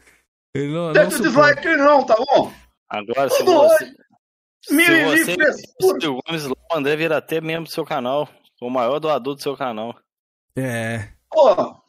Ele 0.55 0.73
não, 0.73 0.87
não 0.87 0.93
Deixa 0.93 1.09
o 1.09 1.13
suporta. 1.25 1.55
dislike 1.61 1.77
não, 1.77 2.05
tá 2.07 2.17
bom? 2.17 2.53
Agora, 2.89 3.29
se 3.31 3.39
Tudo 3.39 3.53
você, 3.53 3.95
se 4.63 5.05
você 5.05 5.53
se 5.53 6.09
o 6.09 6.21
Gomes 6.23 6.47
o 6.47 6.57
André 6.75 6.97
vira 6.97 7.17
até 7.19 7.41
membro 7.41 7.65
do 7.65 7.71
seu 7.73 7.85
canal. 7.85 8.29
O 8.61 8.71
maior 8.71 8.99
doador 8.99 9.35
do 9.35 9.43
seu 9.43 9.57
canal. 9.57 9.95
É. 10.57 11.09
Porra. 11.31 11.69
Ô, 11.69 11.83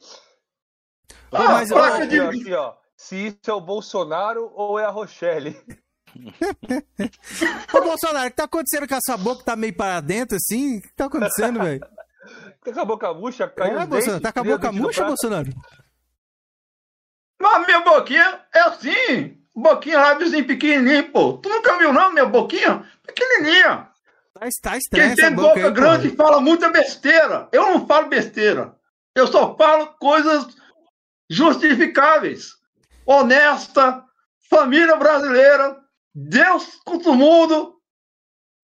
Ah, 1.33 1.49
mas, 1.51 1.69
placa 1.69 1.99
ó, 1.99 2.03
aqui, 2.03 2.53
ó. 2.53 2.73
Se 3.03 3.27
isso 3.27 3.37
é 3.47 3.53
o 3.53 3.59
Bolsonaro 3.59 4.49
ou 4.55 4.79
é 4.79 4.85
a 4.85 4.89
Rochelle? 4.89 5.59
Ô, 7.73 7.81
Bolsonaro, 7.81 8.27
o 8.27 8.31
que 8.31 8.37
tá 8.37 8.45
acontecendo 8.45 8.87
com 8.87 8.95
essa 8.95 9.17
boca? 9.17 9.43
Tá 9.43 9.57
meio 9.57 9.75
para 9.75 9.99
dentro 9.99 10.37
assim? 10.37 10.77
O 10.77 10.81
que 10.81 10.93
tá 10.93 11.05
acontecendo, 11.05 11.59
velho? 11.59 11.85
Tá 12.63 12.71
com 12.71 12.79
a 12.79 12.85
boca 12.85 13.13
murcha, 13.13 13.45
caiu 13.49 13.77
É, 13.77 13.85
Bolsonaro, 13.85 14.21
tá 14.21 14.31
com 14.31 14.39
a 14.39 14.43
boca 14.45 14.71
murcha. 14.71 15.03
Bolsonaro? 15.03 15.51
Mas 17.41 17.65
minha 17.67 17.81
boquinha 17.81 18.39
é 18.55 18.59
assim. 18.61 19.37
Boquinha, 19.53 19.99
lábiozinho 19.99 20.47
pequenininho, 20.47 21.11
pô. 21.11 21.33
Tu 21.39 21.49
nunca 21.49 21.77
viu, 21.77 21.91
não, 21.91 22.13
minha 22.13 22.25
boquinha? 22.25 22.89
Pequenininha. 23.05 23.89
Tá, 24.33 24.47
tá 24.61 24.79
Quem 24.93 25.13
tem 25.13 25.35
boca 25.35 25.49
boca 25.49 25.59
aí, 25.59 25.63
pô. 25.65 25.71
grande 25.73 26.15
fala 26.15 26.39
muita 26.39 26.69
besteira. 26.69 27.49
Eu 27.51 27.65
não 27.65 27.85
falo 27.85 28.07
besteira. 28.07 28.73
Eu 29.13 29.27
só 29.27 29.57
falo 29.57 29.87
coisas 29.99 30.47
justificáveis. 31.29 32.62
Honesta, 33.05 34.05
família 34.49 34.95
brasileira, 34.95 35.81
Deus 36.13 36.79
contra 36.85 37.11
o 37.11 37.15
mundo. 37.15 37.81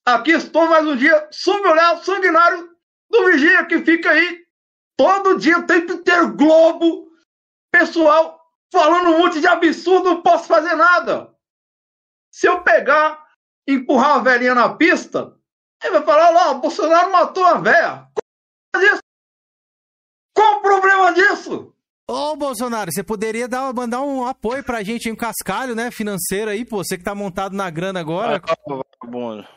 Aqui 0.05 0.31
estou 0.31 0.67
mais 0.67 0.85
um 0.85 0.95
dia, 0.95 1.27
sob 1.31 1.67
o 1.67 1.71
olhar 1.71 2.03
sanguinário 2.03 2.69
do 3.09 3.25
vigia 3.25 3.65
que 3.65 3.79
fica 3.83 4.11
aí 4.11 4.45
todo 4.97 5.37
dia, 5.37 5.57
o 5.57 5.65
tempo 5.65 5.93
inteiro, 5.93 6.35
Globo, 6.35 7.09
pessoal 7.71 8.39
falando 8.71 9.09
um 9.09 9.19
monte 9.19 9.41
de 9.41 9.47
absurdo, 9.47 10.09
não 10.09 10.21
posso 10.21 10.47
fazer 10.47 10.75
nada. 10.75 11.33
Se 12.31 12.47
eu 12.47 12.63
pegar, 12.63 13.25
empurrar 13.67 14.17
a 14.17 14.19
velhinha 14.19 14.55
na 14.55 14.75
pista, 14.75 15.35
ele 15.83 15.93
vai 15.93 16.03
falar 16.03 16.29
lá, 16.29 16.53
Bolsonaro 16.53 17.11
matou 17.11 17.43
a 17.45 17.55
velha. 17.55 18.07
Qual 18.73 18.83
é? 18.83 18.99
Qual 20.35 20.57
o 20.57 20.61
problema 20.61 21.13
disso? 21.13 21.75
Ô, 22.11 22.35
Bolsonaro, 22.35 22.91
você 22.91 23.03
poderia 23.03 23.47
dar, 23.47 23.71
mandar 23.71 24.01
um 24.01 24.25
apoio 24.25 24.63
pra 24.63 24.81
gente 24.81 25.07
em 25.07 25.11
um 25.11 25.15
cascalho, 25.15 25.75
né? 25.75 25.91
Financeiro 25.91 26.49
aí, 26.49 26.65
pô. 26.65 26.77
Você 26.83 26.97
que 26.97 27.03
tá 27.03 27.13
montado 27.13 27.55
na 27.55 27.69
grana 27.69 27.99
agora. 27.99 28.41
Ah, 28.43 28.55
vagabundo. 29.01 29.47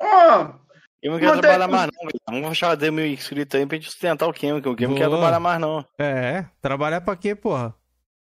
Ah, 0.00 0.54
Eu 1.02 1.12
não 1.12 1.18
quero 1.18 1.34
Mantém- 1.34 1.50
trabalhar 1.50 1.66
mais, 1.68 1.90
não. 1.92 2.06
velho. 2.06 2.20
Vamos 2.28 2.50
achar 2.52 2.76
de 2.76 2.88
mil 2.92 3.04
inscritos 3.06 3.58
aí 3.58 3.66
pra 3.66 3.76
gente 3.78 3.90
sustentar 3.90 4.28
o 4.28 4.32
Kim, 4.32 4.60
que 4.60 4.68
o 4.68 4.76
Kim 4.76 4.86
não 4.86 4.94
quer 4.94 5.08
trabalhar 5.08 5.40
mais, 5.40 5.60
não. 5.60 5.84
É, 5.98 6.44
trabalhar 6.62 7.00
pra 7.00 7.16
quê, 7.16 7.34
porra? 7.34 7.74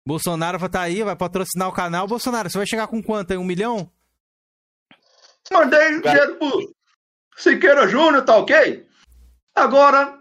Bolsonaro 0.07 0.57
vai 0.57 0.69
tá 0.69 0.81
aí, 0.81 1.03
vai 1.03 1.15
patrocinar 1.15 1.67
o 1.69 1.73
canal. 1.73 2.07
Bolsonaro, 2.07 2.49
você 2.49 2.57
vai 2.57 2.65
chegar 2.65 2.87
com 2.87 3.01
quanto 3.03 3.31
aí? 3.31 3.37
Um 3.37 3.43
milhão? 3.43 3.91
mandei 5.51 6.01
dinheiro 6.01 6.35
pro 6.37 6.73
Siqueira 7.37 7.87
Júnior, 7.87 8.23
tá 8.25 8.37
ok? 8.37 8.87
Agora, 9.53 10.17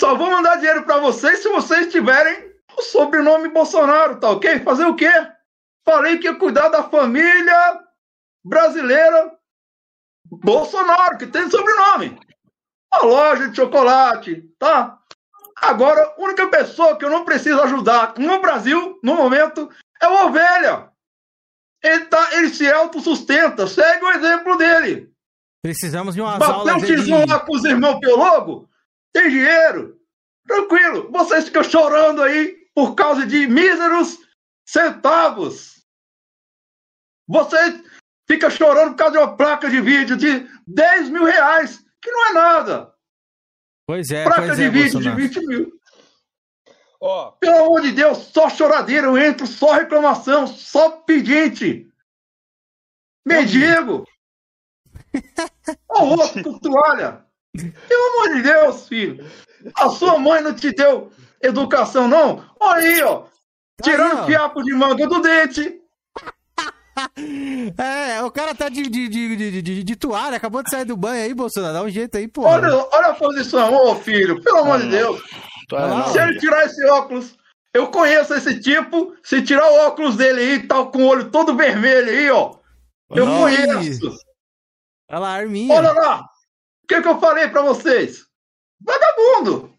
só 0.00 0.14
vou 0.14 0.30
mandar 0.30 0.56
dinheiro 0.56 0.82
pra 0.84 0.96
vocês 0.96 1.40
se 1.40 1.48
vocês 1.50 1.92
tiverem 1.92 2.50
o 2.74 2.80
sobrenome 2.80 3.50
Bolsonaro, 3.50 4.18
tá 4.18 4.30
ok? 4.30 4.60
Fazer 4.60 4.86
o 4.86 4.96
quê? 4.96 5.12
Falei 5.84 6.16
que 6.16 6.26
ia 6.26 6.34
cuidar 6.34 6.70
da 6.70 6.84
família 6.84 7.80
brasileira 8.42 9.36
Bolsonaro, 10.24 11.18
que 11.18 11.26
tem 11.26 11.50
sobrenome. 11.50 12.18
A 12.90 13.04
loja 13.04 13.48
de 13.48 13.56
chocolate, 13.56 14.42
tá? 14.58 14.98
Agora, 15.60 16.02
a 16.02 16.22
única 16.22 16.48
pessoa 16.48 16.96
que 16.96 17.04
eu 17.04 17.10
não 17.10 17.26
preciso 17.26 17.60
ajudar 17.60 18.14
no 18.16 18.40
Brasil, 18.40 18.98
no 19.02 19.14
momento, 19.14 19.68
é 20.00 20.08
o 20.08 20.26
Ovelha. 20.26 20.88
Ele, 21.82 22.06
tá, 22.06 22.36
ele 22.36 22.48
se 22.48 22.70
autossustenta, 22.70 23.66
segue 23.66 24.02
o 24.02 24.12
exemplo 24.12 24.56
dele. 24.56 25.12
Precisamos 25.62 26.14
de 26.14 26.22
umas 26.22 26.38
Bateu 26.38 26.54
aulas 26.54 26.74
um 26.76 26.78
aí 26.78 26.86
tizão 26.86 27.24
de... 27.24 27.30
lá 27.30 27.40
com 27.40 27.54
os 27.54 27.64
irmãos 27.64 28.00
biólogos, 28.00 28.69
tem 29.12 29.28
dinheiro. 29.30 29.98
Tranquilo, 30.46 31.10
vocês 31.10 31.44
ficam 31.44 31.62
chorando 31.62 32.22
aí 32.22 32.56
por 32.74 32.94
causa 32.94 33.26
de 33.26 33.46
míseros 33.46 34.18
centavos. 34.66 35.84
Vocês 37.28 37.82
ficam 38.28 38.50
chorando 38.50 38.90
por 38.90 38.96
causa 38.96 39.12
de 39.12 39.18
uma 39.18 39.36
placa 39.36 39.68
de 39.68 39.80
vídeo 39.80 40.16
de 40.16 40.48
10 40.66 41.10
mil 41.10 41.24
reais, 41.24 41.84
que 42.02 42.10
não 42.10 42.26
é 42.28 42.32
nada. 42.32 42.94
Pois 43.86 44.10
é, 44.10 44.24
placa 44.24 44.46
pois 44.46 44.56
de 44.56 44.64
é, 44.64 44.70
vídeo 44.70 44.92
Bolsonaro. 44.92 45.16
de 45.16 45.28
20 45.28 45.46
mil. 45.46 45.80
Ó, 47.00 47.30
Pelo 47.32 47.64
amor 47.64 47.80
de 47.82 47.92
Deus, 47.92 48.18
só 48.18 48.50
choradeira, 48.50 49.06
eu 49.06 49.16
entro, 49.16 49.46
só 49.46 49.72
reclamação, 49.72 50.46
só 50.46 50.90
pedinte. 50.90 51.90
Mendigo. 53.26 54.06
Ó, 55.88 56.04
o 56.04 56.10
outro 56.18 56.42
com 56.42 56.58
toalha. 56.58 57.26
Pelo 57.56 58.06
amor 58.14 58.36
de 58.36 58.42
Deus, 58.42 58.88
filho. 58.88 59.26
A 59.76 59.88
sua 59.90 60.18
mãe 60.18 60.40
não 60.40 60.54
te 60.54 60.72
deu 60.72 61.10
educação, 61.42 62.06
não? 62.08 62.44
Olha 62.60 62.80
aí, 62.88 63.02
ó. 63.02 63.24
Tirando 63.82 64.20
ó. 64.20 64.26
fiapo 64.26 64.62
de 64.62 64.72
manga 64.74 65.06
do 65.06 65.20
dente. 65.20 65.80
É, 67.78 68.22
o 68.22 68.30
cara 68.30 68.54
tá 68.54 68.68
de, 68.68 68.82
de, 68.82 69.08
de, 69.08 69.36
de, 69.36 69.62
de- 69.62 69.82
de 69.82 69.96
toalha, 69.96 70.36
acabou 70.36 70.62
de 70.62 70.68
sair 70.68 70.84
do 70.84 70.96
banho 70.96 71.24
aí, 71.24 71.32
Bolsonaro. 71.32 71.72
Dá 71.72 71.82
um 71.82 71.88
jeito 71.88 72.18
aí, 72.18 72.28
pô. 72.28 72.42
Olha, 72.42 72.68
olha 72.74 73.06
a 73.08 73.14
posição, 73.14 73.72
ô 73.74 73.94
filho. 73.94 74.42
Pelo 74.42 74.58
amor 74.58 74.78
de 74.80 74.84
não. 74.84 74.90
Deus. 74.90 75.22
Não. 75.72 76.06
Se 76.08 76.18
ele 76.18 76.38
tirar 76.38 76.66
esse 76.66 76.84
óculos, 76.86 77.38
eu 77.72 77.86
conheço 77.88 78.34
esse 78.34 78.60
tipo. 78.60 79.14
Se 79.22 79.40
tirar 79.40 79.66
o 79.70 79.86
óculos 79.86 80.16
dele 80.16 80.40
aí, 80.40 80.66
tá 80.66 80.84
com 80.84 81.04
o 81.04 81.06
olho 81.06 81.30
todo 81.30 81.56
vermelho 81.56 82.10
aí, 82.10 82.30
ó. 82.30 82.56
Eu 83.10 83.26
conheço. 83.26 84.10
Olha 85.10 85.18
lá, 85.20 85.30
Arminha. 85.36 85.74
Olha 85.74 85.92
lá! 85.92 86.29
O 86.90 86.92
que, 86.92 87.02
que 87.02 87.08
eu 87.08 87.20
falei 87.20 87.46
pra 87.46 87.62
vocês? 87.62 88.26
Vagabundo! 88.84 89.70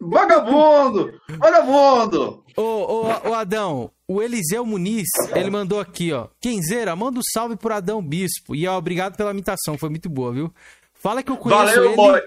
Vagabundo! 0.00 1.20
Vagabundo! 1.36 2.42
Ô, 2.56 2.62
ô, 2.62 3.28
ô, 3.28 3.34
Adão, 3.34 3.90
o 4.08 4.22
Eliseu 4.22 4.64
Muniz, 4.64 5.06
ele 5.34 5.50
mandou 5.50 5.78
aqui, 5.78 6.14
ó. 6.14 6.28
Quinzeira, 6.40 6.96
manda 6.96 7.18
um 7.18 7.22
salve 7.34 7.56
pro 7.56 7.74
Adão 7.74 8.02
Bispo. 8.02 8.54
E 8.54 8.66
ó, 8.66 8.78
obrigado 8.78 9.18
pela 9.18 9.32
imitação, 9.32 9.76
foi 9.76 9.90
muito 9.90 10.08
boa, 10.08 10.32
viu? 10.32 10.50
Fala 10.94 11.22
que 11.22 11.30
eu 11.30 11.36
conheço 11.36 11.62
Valeu, 11.62 11.84
ele 11.84 11.96
boy! 11.96 12.22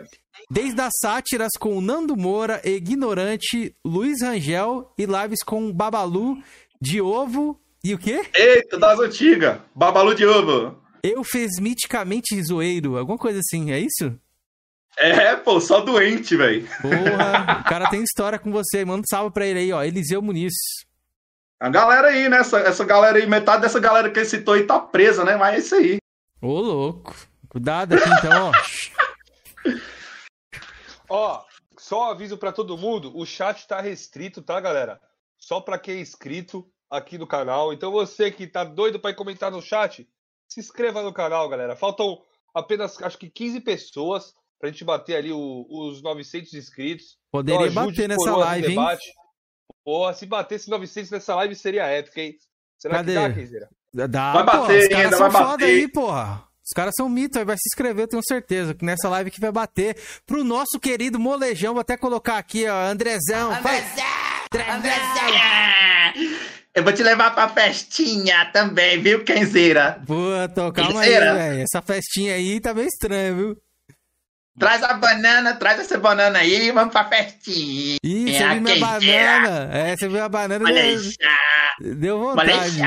desde 0.52 0.80
as 0.80 0.94
sátiras 1.02 1.54
com 1.60 1.76
o 1.76 1.82
Nando 1.82 2.16
Moura, 2.16 2.62
Ignorante, 2.64 3.76
Luiz 3.84 4.22
Rangel 4.22 4.94
e 4.96 5.08
lives 5.08 5.42
com 5.44 5.74
Babalu, 5.74 6.38
de 6.80 7.02
ovo 7.02 7.60
e 7.84 7.96
o 7.96 7.98
quê? 7.98 8.22
Eita, 8.36 8.78
das 8.78 9.00
antigas! 9.00 9.58
Babalu 9.74 10.14
de 10.14 10.24
ovo! 10.28 10.83
Eufemisticamente 11.04 12.42
zoeiro, 12.42 12.98
alguma 12.98 13.18
coisa 13.18 13.40
assim, 13.40 13.72
é 13.72 13.80
isso? 13.80 14.18
É, 14.98 15.36
pô, 15.36 15.60
só 15.60 15.82
doente, 15.82 16.38
velho. 16.38 16.68
Porra, 16.82 17.62
o 17.62 17.64
cara 17.64 17.90
tem 17.90 18.04
história 18.04 18.40
com 18.40 18.52
você. 18.52 18.86
Manda 18.86 19.02
um 19.02 19.10
salve 19.10 19.34
pra 19.34 19.46
ele 19.46 19.60
aí, 19.60 19.74
ó. 19.74 19.84
Eliseu 19.84 20.22
Muniz. 20.22 20.54
A 21.60 21.70
galera 21.70 22.10
aí, 22.10 22.30
né? 22.30 22.38
Essa, 22.38 22.60
essa 22.60 22.86
galera 22.86 23.18
aí, 23.18 23.26
metade 23.26 23.62
dessa 23.62 23.80
galera 23.80 24.12
que 24.12 24.20
ele 24.20 24.26
citou 24.26 24.54
aí 24.54 24.64
tá 24.64 24.80
presa, 24.80 25.24
né? 25.24 25.36
Mas 25.36 25.56
é 25.56 25.60
isso 25.60 25.76
aí. 25.76 25.98
Ô, 26.42 26.60
louco. 26.60 27.16
Cuidado 27.50 27.94
aqui 27.96 28.10
então, 28.10 28.52
ó. 28.52 29.78
ó, 31.10 31.46
só 31.78 32.12
aviso 32.12 32.38
pra 32.38 32.52
todo 32.52 32.78
mundo, 32.78 33.16
o 33.16 33.26
chat 33.26 33.68
tá 33.68 33.80
restrito, 33.80 34.42
tá, 34.42 34.60
galera? 34.60 35.00
Só 35.38 35.62
pra 35.62 35.78
quem 35.78 35.98
é 35.98 36.02
inscrito 36.02 36.68
aqui 36.90 37.18
no 37.18 37.28
canal. 37.28 37.72
Então 37.72 37.92
você 37.92 38.32
que 38.32 38.48
tá 38.48 38.64
doido 38.64 39.00
pra 39.00 39.12
ir 39.12 39.16
comentar 39.16 39.52
no 39.52 39.62
chat, 39.62 40.08
se 40.54 40.60
inscreva 40.60 41.02
no 41.04 41.14
canal, 41.14 41.48
galera. 41.50 41.76
Faltam 41.76 42.18
apenas, 42.54 43.02
acho 43.02 43.18
que 43.18 43.30
15 43.30 43.60
pessoas 43.62 44.34
pra 44.60 44.70
gente 44.70 44.84
bater 44.86 45.16
ali 45.18 45.32
o- 45.32 45.66
os 45.70 46.02
900 46.02 46.54
inscritos. 46.54 47.18
Poderia 47.32 47.68
Então, 47.68 47.86
bater 47.88 48.08
nessa 48.08 48.36
live, 48.38 48.68
hein? 48.68 48.76
debate. 48.76 49.14
Porra, 49.84 50.14
se 50.14 50.26
batesse 50.26 50.70
900 50.70 51.12
nessa 51.12 51.36
live 51.36 51.56
seria 51.56 51.86
épica, 51.88 52.22
hein? 52.22 52.36
Será 52.78 52.96
Cadê? 52.96 53.14
que 53.14 53.20
dá, 53.20 53.34
Kenzeira? 53.34 53.70
Dá, 53.94 54.34
Vai 54.34 54.44
bater 54.46 54.80
os 54.80 54.88
caras 54.88 55.06
ainda, 55.06 55.18
são 55.18 55.30
vai 55.30 55.42
foda 55.42 55.52
bater. 55.52 55.66
aí, 55.66 55.88
porra. 55.92 56.44
Os 56.66 56.72
caras 56.74 56.94
são 56.98 57.10
mito, 57.10 57.38
aí 57.38 57.44
vai 57.46 57.58
se 57.58 57.68
inscrever, 57.68 58.04
eu 58.04 58.08
tenho 58.08 58.22
certeza, 58.26 58.74
que 58.74 58.86
nessa 58.86 59.10
live 59.10 59.30
que 59.30 59.40
vai 59.42 59.52
bater 59.52 59.98
pro 60.26 60.44
nosso 60.46 60.80
querido 60.80 61.20
molejão, 61.20 61.74
vou 61.74 61.82
até 61.82 61.98
colocar 61.98 62.38
aqui, 62.38 62.66
ó, 62.68 62.86
Andrezão. 62.86 63.52
Vai. 63.62 63.84
Eu 66.76 66.84
vou 66.84 66.92
te 66.92 67.04
levar 67.04 67.32
pra 67.36 67.48
festinha 67.50 68.46
também, 68.52 69.00
viu, 69.00 69.24
Kenzeira? 69.24 70.02
Puta, 70.08 70.72
calma 70.72 71.02
aí, 71.02 71.10
Terceira. 71.10 71.34
velho. 71.36 71.62
Essa 71.62 71.82
festinha 71.84 72.34
aí 72.34 72.60
tá 72.60 72.74
meio 72.74 72.88
estranha, 72.88 73.34
viu? 73.34 73.58
Traz 74.58 74.84
a 74.84 74.94
banana, 74.94 75.56
traz 75.56 75.80
essa 75.80 75.98
banana 76.00 76.40
aí 76.40 76.68
e 76.68 76.72
vamos 76.72 76.92
pra 76.92 77.06
festinha. 77.06 77.98
Ih, 78.04 78.34
você 78.34 78.48
viu 78.50 78.62
minha 78.62 78.76
Kenzeira. 78.76 79.40
banana. 79.42 79.70
É, 79.78 79.96
você 79.96 80.08
viu 80.08 80.24
a 80.24 80.30
banana, 80.30 80.66
deu, 81.80 81.96
deu 81.96 82.20
vontade. 82.20 82.82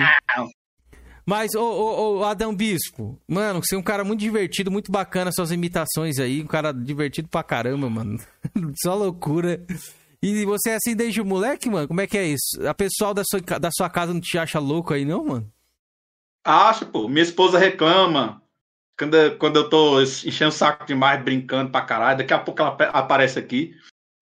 Mas, 1.24 1.54
ô, 1.56 1.60
ô, 1.62 2.18
ô, 2.18 2.24
Adão 2.24 2.54
Bispo, 2.54 3.20
mano, 3.26 3.60
você 3.60 3.74
é 3.74 3.78
um 3.78 3.82
cara 3.82 4.04
muito 4.04 4.20
divertido, 4.20 4.70
muito 4.70 4.92
bacana 4.92 5.32
suas 5.32 5.50
imitações 5.50 6.20
aí, 6.20 6.40
um 6.40 6.46
cara 6.46 6.72
divertido 6.72 7.28
pra 7.28 7.42
caramba, 7.42 7.90
mano. 7.90 8.20
Só 8.82 8.94
loucura. 8.94 9.60
E 10.22 10.44
você 10.44 10.70
é 10.70 10.74
assim 10.76 10.96
desde 10.96 11.20
o 11.20 11.24
moleque, 11.24 11.68
mano? 11.68 11.86
Como 11.88 12.00
é 12.00 12.06
que 12.06 12.16
é 12.18 12.26
isso? 12.26 12.66
A 12.68 12.74
pessoal 12.74 13.12
da 13.14 13.22
sua, 13.24 13.40
da 13.58 13.70
sua 13.70 13.88
casa 13.90 14.12
não 14.12 14.20
te 14.20 14.38
acha 14.38 14.58
louco 14.58 14.92
aí, 14.94 15.04
não, 15.04 15.24
mano? 15.24 15.52
Acho, 16.44 16.86
pô. 16.86 17.08
Minha 17.08 17.22
esposa 17.22 17.58
reclama 17.58 18.42
quando, 18.98 19.36
quando 19.38 19.56
eu 19.56 19.68
tô 19.68 20.00
enchendo 20.00 20.50
o 20.50 20.52
saco 20.52 20.86
demais, 20.86 21.22
brincando 21.22 21.70
pra 21.70 21.82
caralho. 21.82 22.18
Daqui 22.18 22.32
a 22.32 22.38
pouco 22.38 22.60
ela 22.60 22.70
ap- 22.70 22.94
aparece 22.94 23.38
aqui. 23.38 23.74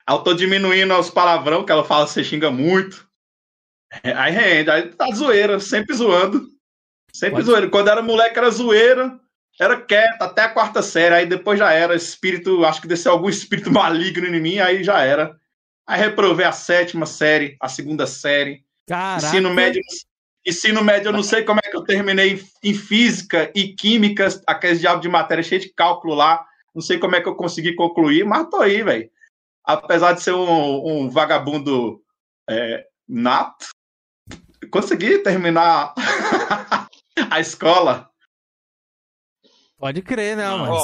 Aí 0.07 0.15
eu 0.17 0.21
tô 0.23 0.35
diminuindo 0.35 0.95
os 0.99 1.11
palavrão 1.11 1.65
que 1.65 1.73
ela 1.73 1.85
fala, 1.85 2.07
você 2.07 2.23
xinga 2.25 2.51
muito. 2.51 3.09
Aí 4.03 4.33
rende, 4.33 4.71
aí 4.71 4.89
tá 4.89 5.07
zoeira, 5.15 5.61
sempre 5.61 5.95
zoando. 5.95 6.49
Sempre 7.15 7.37
Pode- 7.37 7.47
zoeira. 7.47 7.71
Quando 7.71 7.89
era 7.89 8.03
moleque 8.03 8.37
era 8.39 8.51
zoeira. 8.51 9.19
Era 9.61 9.81
quieto 9.81 10.21
até 10.21 10.43
a 10.43 10.49
quarta 10.49 10.83
série, 10.83 11.15
aí 11.15 11.27
depois 11.27 11.57
já 11.61 11.71
era. 11.73 11.95
Espírito, 11.95 12.65
acho 12.65 12.81
que 12.83 12.89
desceu 12.89 13.13
algum 13.13 13.29
espírito 13.31 13.71
maligno 13.71 14.27
em 14.27 14.41
mim, 14.41 14.59
aí 14.59 14.83
já 14.83 15.01
era. 15.05 15.39
Aí 15.87 16.01
reprovei 16.01 16.47
a 16.47 16.53
sétima 16.53 17.07
série, 17.07 17.57
a 17.61 17.69
segunda 17.69 18.07
série. 18.07 18.65
Caraca. 18.87 19.27
Ensino 19.27 19.53
médio, 19.53 19.83
ensino 20.47 20.85
médio, 20.85 21.09
eu 21.09 21.13
não 21.13 21.23
sei 21.23 21.43
como 21.43 21.61
é 21.63 21.71
que 21.71 21.77
eu 21.77 21.85
terminei 21.85 22.43
em 22.63 22.75
física 22.75 23.51
e 23.55 23.75
química, 23.75 24.29
aqueles 24.47 24.81
diabos 24.81 25.03
de 25.03 25.09
matéria 25.09 25.43
cheio 25.45 25.61
de 25.61 25.73
cálculo 25.73 26.15
lá. 26.15 26.47
Não 26.75 26.83
sei 26.83 26.99
como 26.99 27.15
é 27.17 27.21
que 27.21 27.29
eu 27.29 27.37
consegui 27.37 27.75
concluir, 27.75 28.25
mas 28.25 28.49
tô 28.49 28.57
aí, 28.57 28.83
velho. 28.83 29.11
Apesar 29.63 30.13
de 30.13 30.23
ser 30.23 30.33
um, 30.33 31.05
um 31.05 31.11
vagabundo 31.11 32.03
é, 32.49 32.87
nato, 33.09 33.69
consegui 34.71 35.19
terminar 35.19 35.95
a 37.31 37.41
escola. 37.41 38.11
Pode 39.79 40.03
crer, 40.03 40.37
não, 40.37 40.59
mas. 40.59 40.83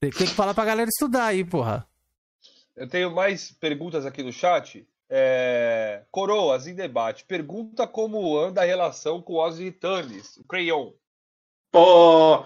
Tem 0.00 0.10
que 0.10 0.26
falar 0.26 0.52
pra 0.52 0.64
galera 0.64 0.88
estudar 0.88 1.26
aí, 1.26 1.44
porra. 1.44 1.88
Eu 2.76 2.86
tenho 2.86 3.10
mais 3.10 3.50
perguntas 3.50 4.04
aqui 4.04 4.22
no 4.22 4.32
chat. 4.32 4.86
É... 5.08 6.02
Coroas 6.10 6.66
em 6.66 6.74
debate. 6.74 7.24
Pergunta 7.24 7.86
como 7.86 8.38
anda 8.38 8.60
a 8.60 8.64
relação 8.64 9.22
com 9.22 9.42
os 9.42 9.58
Ritanes, 9.58 10.36
o 10.36 10.44
Crayon. 10.44 10.92
Pô, 11.72 12.44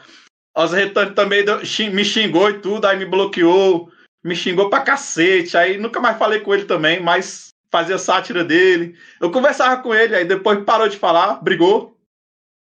os 0.56 0.72
retornos 0.72 1.14
também 1.14 1.44
me 1.92 2.04
xingou 2.04 2.50
e 2.50 2.60
tudo, 2.60 2.86
aí 2.86 2.98
me 2.98 3.06
bloqueou, 3.06 3.90
me 4.22 4.34
xingou 4.34 4.68
pra 4.68 4.80
cacete, 4.80 5.56
aí 5.56 5.78
nunca 5.78 6.00
mais 6.00 6.18
falei 6.18 6.40
com 6.40 6.54
ele 6.54 6.64
também, 6.64 7.00
mas 7.00 7.50
fazia 7.70 7.98
sátira 7.98 8.44
dele. 8.44 8.96
Eu 9.20 9.30
conversava 9.30 9.82
com 9.82 9.94
ele, 9.94 10.14
aí 10.14 10.24
depois 10.24 10.64
parou 10.64 10.88
de 10.88 10.96
falar, 10.96 11.42
brigou. 11.42 11.96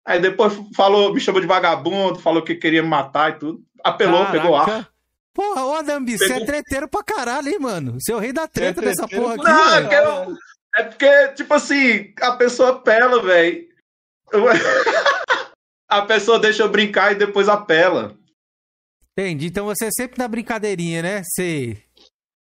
Aí 0.06 0.20
depois 0.20 0.54
falou, 0.74 1.12
me 1.12 1.20
chamou 1.20 1.40
de 1.40 1.46
vagabundo, 1.46 2.18
falou 2.18 2.42
que 2.42 2.54
queria 2.54 2.82
me 2.82 2.88
matar 2.88 3.32
e 3.32 3.38
tudo. 3.38 3.62
Apelou, 3.84 4.24
pegou 4.26 4.56
ar. 4.56 4.90
Porra, 5.38 5.64
ô 5.66 5.74
Adambi, 5.74 6.18
você 6.18 6.32
é 6.32 6.44
treteiro 6.44 6.88
pra 6.88 7.00
caralho, 7.04 7.48
hein, 7.48 7.60
mano? 7.60 7.92
Você 8.00 8.10
é 8.10 8.16
o 8.16 8.18
rei 8.18 8.32
da 8.32 8.48
treta 8.48 8.80
É 8.80 8.84
dessa 8.86 9.06
porra 9.06 9.34
aqui, 9.36 9.44
Não, 9.44 9.70
velho. 9.70 9.86
é 9.86 9.88
que 9.88 9.94
eu- 9.94 10.36
É 10.76 10.82
porque, 10.82 11.28
tipo 11.34 11.54
assim, 11.54 12.12
a 12.20 12.32
pessoa 12.32 12.70
apela, 12.70 13.22
velho. 13.22 13.68
A 15.88 16.02
pessoa 16.02 16.38
deixa 16.40 16.62
eu 16.64 16.68
brincar 16.68 17.12
e 17.12 17.14
depois 17.14 17.48
apela. 17.48 18.14
Entendi. 19.16 19.46
Então 19.46 19.64
você 19.66 19.86
é 19.86 19.90
sempre 19.90 20.18
na 20.18 20.26
brincadeirinha, 20.28 21.02
né? 21.02 21.22
Você. 21.24 21.82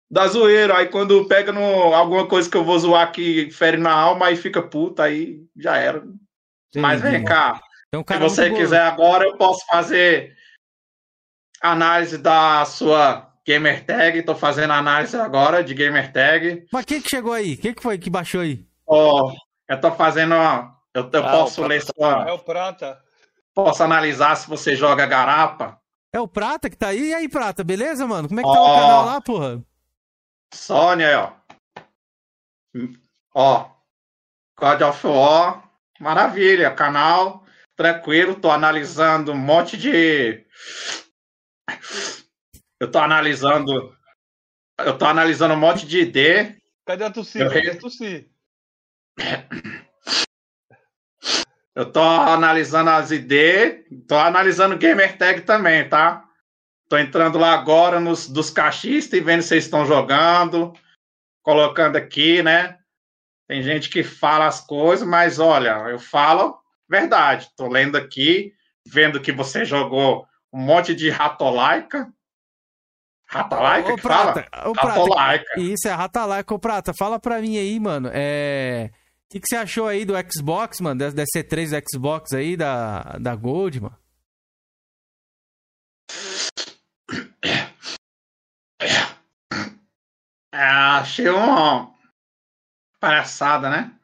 Da 0.09 0.25
zoeira, 0.27 0.77
aí 0.77 0.87
quando 0.87 1.27
pega 1.27 1.51
no, 1.51 1.93
alguma 1.93 2.27
coisa 2.27 2.49
que 2.49 2.57
eu 2.57 2.63
vou 2.63 2.79
zoar 2.79 3.11
que 3.11 3.51
fere 3.51 3.77
na 3.77 3.91
alma, 3.91 4.27
aí 4.27 4.35
fica 4.37 4.61
puta, 4.63 5.03
aí 5.03 5.45
já 5.55 5.77
era. 5.77 6.01
Mas 6.75 7.01
vem 7.01 7.23
cá, 7.25 7.61
É 7.93 7.97
um 7.97 8.01
se 8.01 8.05
cara 8.05 8.19
você 8.21 8.49
quiser 8.51 8.81
agora, 8.81 9.25
eu 9.25 9.37
posso 9.37 9.63
fazer 9.67 10.35
análise 11.61 12.17
da 12.17 12.63
sua 12.65 13.31
gamer 13.45 13.85
tag. 13.85 14.23
Tô 14.23 14.35
fazendo 14.35 14.71
análise 14.73 15.15
agora 15.17 15.63
de 15.63 15.73
gamer 15.73 16.11
tag. 16.11 16.65
Mas 16.71 16.85
quem 16.85 17.01
que 17.01 17.09
chegou 17.09 17.33
aí? 17.33 17.57
Quem 17.57 17.73
que 17.73 17.81
foi 17.81 17.97
que 17.97 18.09
baixou 18.09 18.41
aí? 18.41 18.65
Ó, 18.87 19.33
eu 19.67 19.81
tô 19.81 19.91
fazendo, 19.91 20.33
ó, 20.35 20.69
eu, 20.93 21.09
eu 21.11 21.25
Ah, 21.25 21.31
posso 21.31 21.63
ler 21.65 21.77
É 21.77 21.81
sua, 21.81 22.33
o 22.33 22.39
Prata. 22.39 22.99
posso 23.53 23.83
analisar 23.83 24.35
se 24.35 24.47
você 24.47 24.75
joga 24.75 25.05
garapa. 25.05 25.79
É 26.11 26.19
o 26.19 26.27
Prata 26.27 26.69
que 26.69 26.77
tá 26.77 26.87
aí? 26.87 27.09
E 27.09 27.13
aí, 27.13 27.29
Prata, 27.29 27.63
beleza, 27.63 28.07
mano? 28.07 28.27
Como 28.27 28.39
é 28.39 28.43
que 28.43 28.49
tá 28.51 28.59
o 28.61 28.75
canal 28.75 29.05
lá, 29.05 29.21
porra? 29.21 29.63
Sônia, 30.53 31.07
aí, 31.07 31.15
ó. 31.15 31.31
Ó, 33.35 33.69
God 34.59 34.81
of 34.81 35.05
War, 35.07 35.69
maravilha, 35.99 36.71
canal 36.71 37.43
tranquilo, 37.75 38.35
tô 38.35 38.51
analisando 38.51 39.31
um 39.31 39.37
monte 39.37 39.77
de. 39.77 40.45
Eu 42.79 42.89
tô 42.89 42.99
analisando. 42.99 43.95
Eu 44.77 44.97
tô 44.97 45.05
analisando 45.05 45.53
um 45.53 45.59
monte 45.59 45.85
de 45.85 45.99
ID. 45.99 46.55
Cadê 46.85 47.03
a 47.03 47.11
Tussi? 47.11 47.39
Eu 47.39 47.51
Cadê 47.51 47.71
a 47.71 47.77
Tussi? 47.77 48.29
Eu 51.75 51.91
tô 51.91 52.01
analisando 52.01 52.89
as 52.89 53.11
ID. 53.11 53.85
Tô 54.07 54.17
analisando 54.17 54.77
Gamer 54.77 55.17
Tag 55.17 55.41
também, 55.41 55.87
tá? 55.87 56.25
Tô 56.87 56.97
entrando 56.97 57.37
lá 57.37 57.53
agora 57.53 57.99
nos 57.99 58.27
dos 58.27 58.49
cachistas 58.49 59.19
e 59.19 59.23
vendo 59.23 59.41
se 59.41 59.49
vocês 59.49 59.65
estão 59.65 59.85
jogando. 59.85 60.73
Colocando 61.43 61.95
aqui, 61.95 62.41
né? 62.41 62.79
Tem 63.47 63.63
gente 63.63 63.89
que 63.89 64.03
fala 64.03 64.45
as 64.47 64.61
coisas, 64.61 65.07
mas 65.07 65.39
olha, 65.39 65.71
eu 65.89 65.99
falo 65.99 66.59
verdade. 66.87 67.49
Tô 67.55 67.67
lendo 67.67 67.97
aqui, 67.97 68.53
vendo 68.85 69.21
que 69.21 69.31
você 69.31 69.65
jogou 69.65 70.27
um 70.53 70.59
monte 70.59 70.95
de 70.95 71.09
ratolaica. 71.09 72.11
Ratolaica 73.27 73.93
Ô, 73.93 73.95
que 73.95 74.01
fala? 74.01 74.33
Prata, 74.33 74.49
Prata. 74.73 74.87
Ratolaica. 74.87 75.59
Isso 75.59 75.87
é 75.87 75.91
Ratalaica. 75.91 76.53
Ô, 76.53 76.59
Prata, 76.59 76.93
fala 76.97 77.19
pra 77.19 77.41
mim 77.41 77.57
aí, 77.57 77.79
mano. 77.79 78.09
É. 78.11 78.89
O 78.93 79.31
que, 79.31 79.39
que 79.39 79.47
você 79.47 79.57
achou 79.57 79.87
aí 79.87 80.05
do 80.05 80.13
Xbox, 80.31 80.79
mano? 80.81 80.99
Da, 80.99 81.11
da 81.11 81.23
C3 81.23 81.69
do 81.69 81.87
Xbox 81.91 82.33
aí, 82.33 82.57
da, 82.57 83.17
da 83.19 83.35
Gold, 83.35 83.79
mano? 83.81 83.97
É, 90.51 90.63
achei 90.63 91.29
uma 91.29 91.93
palhaçada, 92.99 93.69
né? 93.69 93.98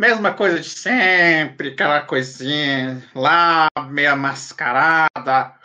Mesma 0.00 0.32
coisa 0.32 0.58
de 0.58 0.70
sempre, 0.70 1.72
aquela 1.72 2.00
coisinha 2.00 3.06
lá, 3.14 3.68
meia 3.90 4.16
mascarada. 4.16 5.60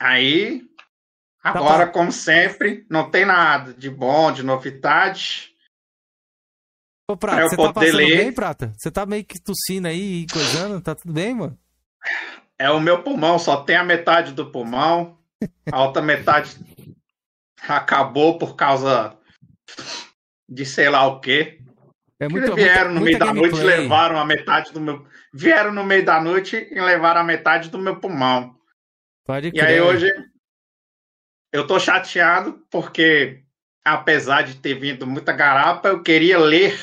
Aí, 0.00 0.66
agora, 1.42 1.86
como 1.86 2.10
sempre, 2.10 2.86
não 2.88 3.10
tem 3.10 3.26
nada 3.26 3.74
de 3.74 3.90
bom, 3.90 4.32
de 4.32 4.42
novidade. 4.42 5.54
Ô, 7.06 7.18
Pra 7.18 7.32
Prata, 7.34 7.48
você 7.50 7.56
tá 7.58 7.72
passando 7.74 7.96
ler. 7.96 8.16
bem, 8.16 8.32
Prata? 8.32 8.72
Você 8.78 8.90
tá 8.90 9.04
meio 9.04 9.26
que 9.26 9.38
tossindo 9.38 9.86
aí 9.86 10.22
e 10.22 10.26
coisando? 10.32 10.80
Tá 10.80 10.94
tudo 10.94 11.12
bem, 11.12 11.34
mano? 11.34 11.58
É 12.58 12.70
o 12.70 12.80
meu 12.80 13.02
pulmão, 13.02 13.38
só 13.38 13.62
tem 13.62 13.76
a 13.76 13.84
metade 13.84 14.32
do 14.32 14.50
pulmão. 14.50 15.18
A 15.70 15.82
outra 15.84 16.00
metade 16.00 16.56
acabou 17.68 18.38
por 18.38 18.56
causa 18.56 19.14
de 20.48 20.64
sei 20.64 20.88
lá 20.88 21.06
o 21.06 21.20
quê. 21.20 21.60
É 22.20 22.28
muito 22.28 22.54
vieram 22.54 22.92
no 22.92 23.00
meio 23.00 23.18
da 23.18 23.32
noite 23.32 23.56
e 23.56 23.62
levaram 23.62 24.18
a 24.18 24.26
metade 24.26 24.72
do 24.74 24.80
meu. 24.80 25.06
Vieram 25.32 25.72
no 25.72 25.82
meio 25.82 26.04
da 26.04 26.20
noite 26.20 26.68
e 26.70 26.78
levaram 26.78 27.22
a 27.22 27.24
metade 27.24 27.70
do 27.70 27.78
meu 27.78 27.98
pulmão. 27.98 28.54
Pode 29.24 29.50
E 29.54 29.60
aí 29.60 29.78
crer. 29.78 29.82
hoje 29.82 30.30
eu 31.50 31.66
tô 31.66 31.80
chateado 31.80 32.62
porque, 32.70 33.42
apesar 33.82 34.42
de 34.42 34.56
ter 34.56 34.74
vindo 34.74 35.06
muita 35.06 35.32
garapa, 35.32 35.88
eu 35.88 36.02
queria 36.02 36.38
ler, 36.38 36.78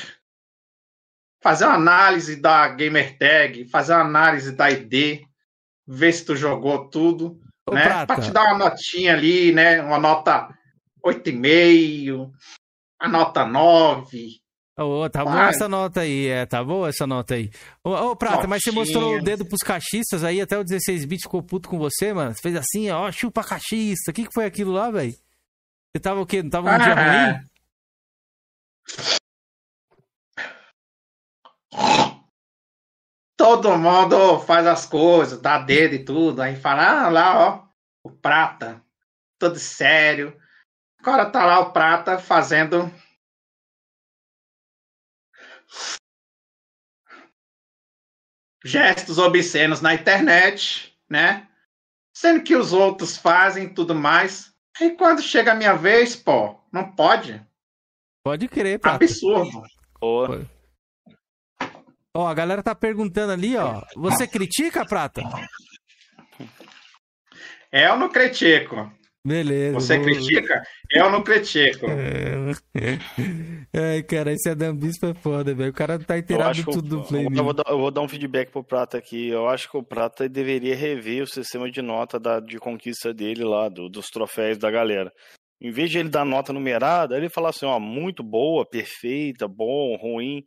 fazer 1.40 1.66
uma 1.66 1.74
análise 1.74 2.34
da 2.34 2.66
Gamer 2.68 3.16
Tag, 3.16 3.64
fazer 3.66 3.92
uma 3.94 4.02
análise 4.02 4.50
da 4.50 4.68
ID, 4.68 5.22
ver 5.86 6.12
se 6.12 6.24
tu 6.24 6.34
jogou 6.34 6.88
tudo, 6.90 7.40
Ô, 7.64 7.74
né? 7.74 7.84
Prata, 7.84 8.06
Pra 8.12 8.24
te 8.24 8.32
dar 8.32 8.42
uma 8.46 8.70
notinha 8.70 9.14
ali, 9.14 9.52
né? 9.52 9.80
Uma 9.82 10.00
nota 10.00 10.48
8,5, 11.04 12.28
a 12.98 13.08
nota 13.08 13.44
9. 13.44 14.40
Ô, 14.78 15.10
tá 15.10 15.24
boa 15.24 15.48
essa 15.48 15.68
nota 15.68 16.02
aí, 16.02 16.28
é, 16.28 16.46
tá 16.46 16.62
boa 16.62 16.88
essa 16.88 17.04
nota 17.04 17.34
aí. 17.34 17.50
Ô, 17.82 17.90
ô, 17.90 18.16
Prata, 18.16 18.46
mas 18.46 18.62
você 18.62 18.70
mostrou 18.70 19.16
o 19.16 19.22
dedo 19.22 19.44
pros 19.44 19.60
cachistas 19.60 20.22
aí, 20.22 20.40
até 20.40 20.56
o 20.56 20.62
16 20.62 21.04
bits 21.04 21.24
ficou 21.24 21.42
puto 21.42 21.68
com 21.68 21.78
você, 21.78 22.12
mano. 22.12 22.32
Você 22.32 22.40
fez 22.40 22.54
assim, 22.54 22.88
ó, 22.90 23.10
chupa 23.10 23.42
cachista. 23.42 24.12
O 24.12 24.14
que 24.14 24.26
que 24.26 24.32
foi 24.32 24.44
aquilo 24.44 24.70
lá, 24.70 24.88
velho? 24.90 25.12
Você 25.12 26.00
tava 26.00 26.20
o 26.20 26.26
quê? 26.26 26.42
Não 26.44 26.50
tava 26.50 26.70
um 26.72 26.78
dia 26.78 26.94
Ah. 26.94 27.32
ruim? 27.32 27.48
Todo 33.36 33.78
mundo 33.78 34.40
faz 34.40 34.66
as 34.66 34.84
coisas, 34.84 35.40
dá 35.40 35.58
dedo 35.58 35.94
e 35.94 36.04
tudo, 36.04 36.42
aí 36.42 36.56
fala, 36.56 37.06
ah, 37.06 37.08
lá, 37.08 37.38
ó, 37.38 37.68
o 38.04 38.10
Prata, 38.10 38.82
todo 39.38 39.58
sério. 39.58 40.36
Agora 41.00 41.30
tá 41.30 41.46
lá 41.46 41.60
o 41.60 41.72
Prata 41.72 42.18
fazendo. 42.18 42.92
Gestos 48.64 49.18
obscenos 49.18 49.80
na 49.80 49.94
internet, 49.94 50.98
né? 51.08 51.48
Sendo 52.12 52.42
que 52.42 52.56
os 52.56 52.72
outros 52.72 53.16
fazem 53.16 53.72
tudo 53.72 53.94
mais. 53.94 54.52
Aí 54.80 54.96
quando 54.96 55.22
chega 55.22 55.52
a 55.52 55.54
minha 55.54 55.74
vez, 55.74 56.16
pô, 56.16 56.58
não 56.72 56.92
pode. 56.92 57.44
Pode 58.24 58.48
crer, 58.48 58.78
Prata. 58.78 59.04
Absurdo. 59.04 59.62
Boa. 60.00 60.46
Ó, 62.14 62.26
a 62.26 62.34
galera 62.34 62.62
tá 62.62 62.74
perguntando 62.74 63.32
ali, 63.32 63.56
ó. 63.56 63.82
Você 63.96 64.26
critica, 64.26 64.84
Prata? 64.84 65.22
É, 67.70 67.86
eu 67.88 67.96
não 67.96 68.08
critico. 68.08 68.90
Beleza. 69.28 69.74
Você 69.74 69.98
critica? 70.00 70.62
Eu 70.90 71.10
não 71.10 71.22
critico. 71.22 71.86
Ai, 73.74 74.02
cara, 74.02 74.32
esse 74.32 74.48
Adam 74.48 74.74
Bispo 74.74 75.06
é 75.06 75.14
foda, 75.14 75.54
velho. 75.54 75.70
O 75.70 75.74
cara 75.74 75.98
tá 75.98 76.18
inteirado 76.18 76.54
que 76.64 76.64
tudo 76.70 76.88
do 76.88 77.04
Flame. 77.04 77.36
eu, 77.36 77.44
vou 77.44 77.52
dar, 77.52 77.64
eu 77.68 77.78
vou 77.78 77.90
dar 77.90 78.00
um 78.00 78.08
feedback 78.08 78.50
pro 78.50 78.64
Prata 78.64 78.96
aqui. 78.98 79.28
Eu 79.28 79.48
acho 79.48 79.70
que 79.70 79.76
o 79.76 79.82
Prata 79.82 80.28
deveria 80.28 80.74
rever 80.74 81.22
o 81.22 81.26
sistema 81.26 81.70
de 81.70 81.82
nota 81.82 82.18
da, 82.18 82.40
de 82.40 82.58
conquista 82.58 83.12
dele 83.12 83.44
lá, 83.44 83.68
do- 83.68 83.88
dos 83.88 84.06
troféus 84.08 84.58
da 84.58 84.70
galera. 84.70 85.12
Em 85.60 85.70
vez 85.70 85.90
de 85.90 85.98
ele 85.98 86.08
dar 86.08 86.24
nota 86.24 86.52
numerada, 86.52 87.16
ele 87.16 87.28
falar 87.28 87.50
assim, 87.50 87.66
ó, 87.66 87.78
muito 87.80 88.22
boa, 88.22 88.64
perfeita, 88.68 89.48
bom, 89.48 89.96
ruim. 90.00 90.42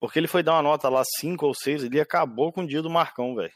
Porque 0.00 0.18
ele 0.18 0.28
foi 0.28 0.42
dar 0.42 0.52
uma 0.52 0.62
nota 0.62 0.88
lá 0.88 1.02
5 1.20 1.46
ou 1.46 1.54
6, 1.54 1.84
ele 1.84 2.00
acabou 2.00 2.52
com 2.52 2.62
o 2.62 2.66
dia 2.66 2.80
do 2.82 2.90
Marcão, 2.90 3.34
velho. 3.34 3.50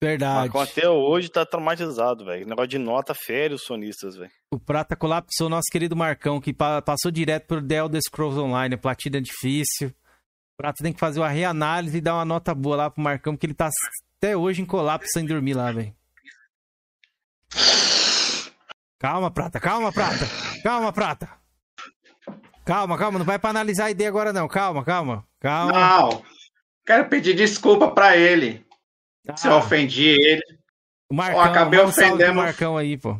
O 0.00 0.06
Verdade. 0.06 0.38
Marcão 0.48 0.60
até 0.60 0.88
hoje 0.88 1.28
tá 1.28 1.44
traumatizado, 1.44 2.24
velho. 2.24 2.46
Negócio 2.46 2.68
de 2.68 2.78
nota 2.78 3.14
fere 3.14 3.54
os 3.54 3.62
sonistas, 3.64 4.14
velho. 4.16 4.30
O 4.52 4.58
Prata 4.58 4.94
colapsou 4.94 5.48
nosso 5.48 5.66
querido 5.72 5.96
Marcão, 5.96 6.40
que 6.40 6.52
pa- 6.52 6.80
passou 6.80 7.10
direto 7.10 7.46
por 7.48 7.60
The 7.66 7.74
Elder 7.78 8.00
Scrolls 8.00 8.38
Online, 8.38 8.76
a 8.76 8.78
platina 8.78 9.20
difícil. 9.20 9.88
O 9.88 10.56
Prata 10.56 10.84
tem 10.84 10.92
que 10.92 11.00
fazer 11.00 11.18
uma 11.18 11.28
reanálise 11.28 11.98
e 11.98 12.00
dar 12.00 12.14
uma 12.14 12.24
nota 12.24 12.54
boa 12.54 12.76
lá 12.76 12.90
pro 12.90 13.02
Marcão, 13.02 13.34
porque 13.34 13.46
ele 13.46 13.54
tá 13.54 13.68
até 14.18 14.36
hoje 14.36 14.62
em 14.62 14.66
colapso 14.66 15.08
sem 15.12 15.26
dormir 15.26 15.54
lá, 15.54 15.72
velho. 15.72 15.92
Calma, 19.00 19.30
Prata, 19.32 19.58
calma, 19.60 19.92
Prata. 19.92 20.26
Calma, 20.62 20.92
Prata. 20.92 21.28
Calma, 22.64 22.98
calma, 22.98 23.18
não 23.18 23.26
vai 23.26 23.38
pra 23.38 23.50
analisar 23.50 23.86
a 23.86 23.90
ideia 23.90 24.08
agora 24.08 24.32
não. 24.32 24.46
Calma, 24.46 24.84
calma. 24.84 25.24
Calma. 25.40 25.72
Não. 25.72 26.22
Quero 26.86 27.08
pedir 27.08 27.34
desculpa 27.34 27.90
pra 27.90 28.16
ele. 28.16 28.64
Se 29.36 29.46
eu 29.48 29.54
ofendi 29.56 30.06
ele. 30.08 30.42
o 31.10 31.14
Marcão, 31.14 31.36
eu 31.38 31.50
acabei 31.50 31.80
um 31.80 31.84
ofendendo- 31.86 32.34
Marcão 32.34 32.76
aí, 32.76 32.96
pô. 32.96 33.18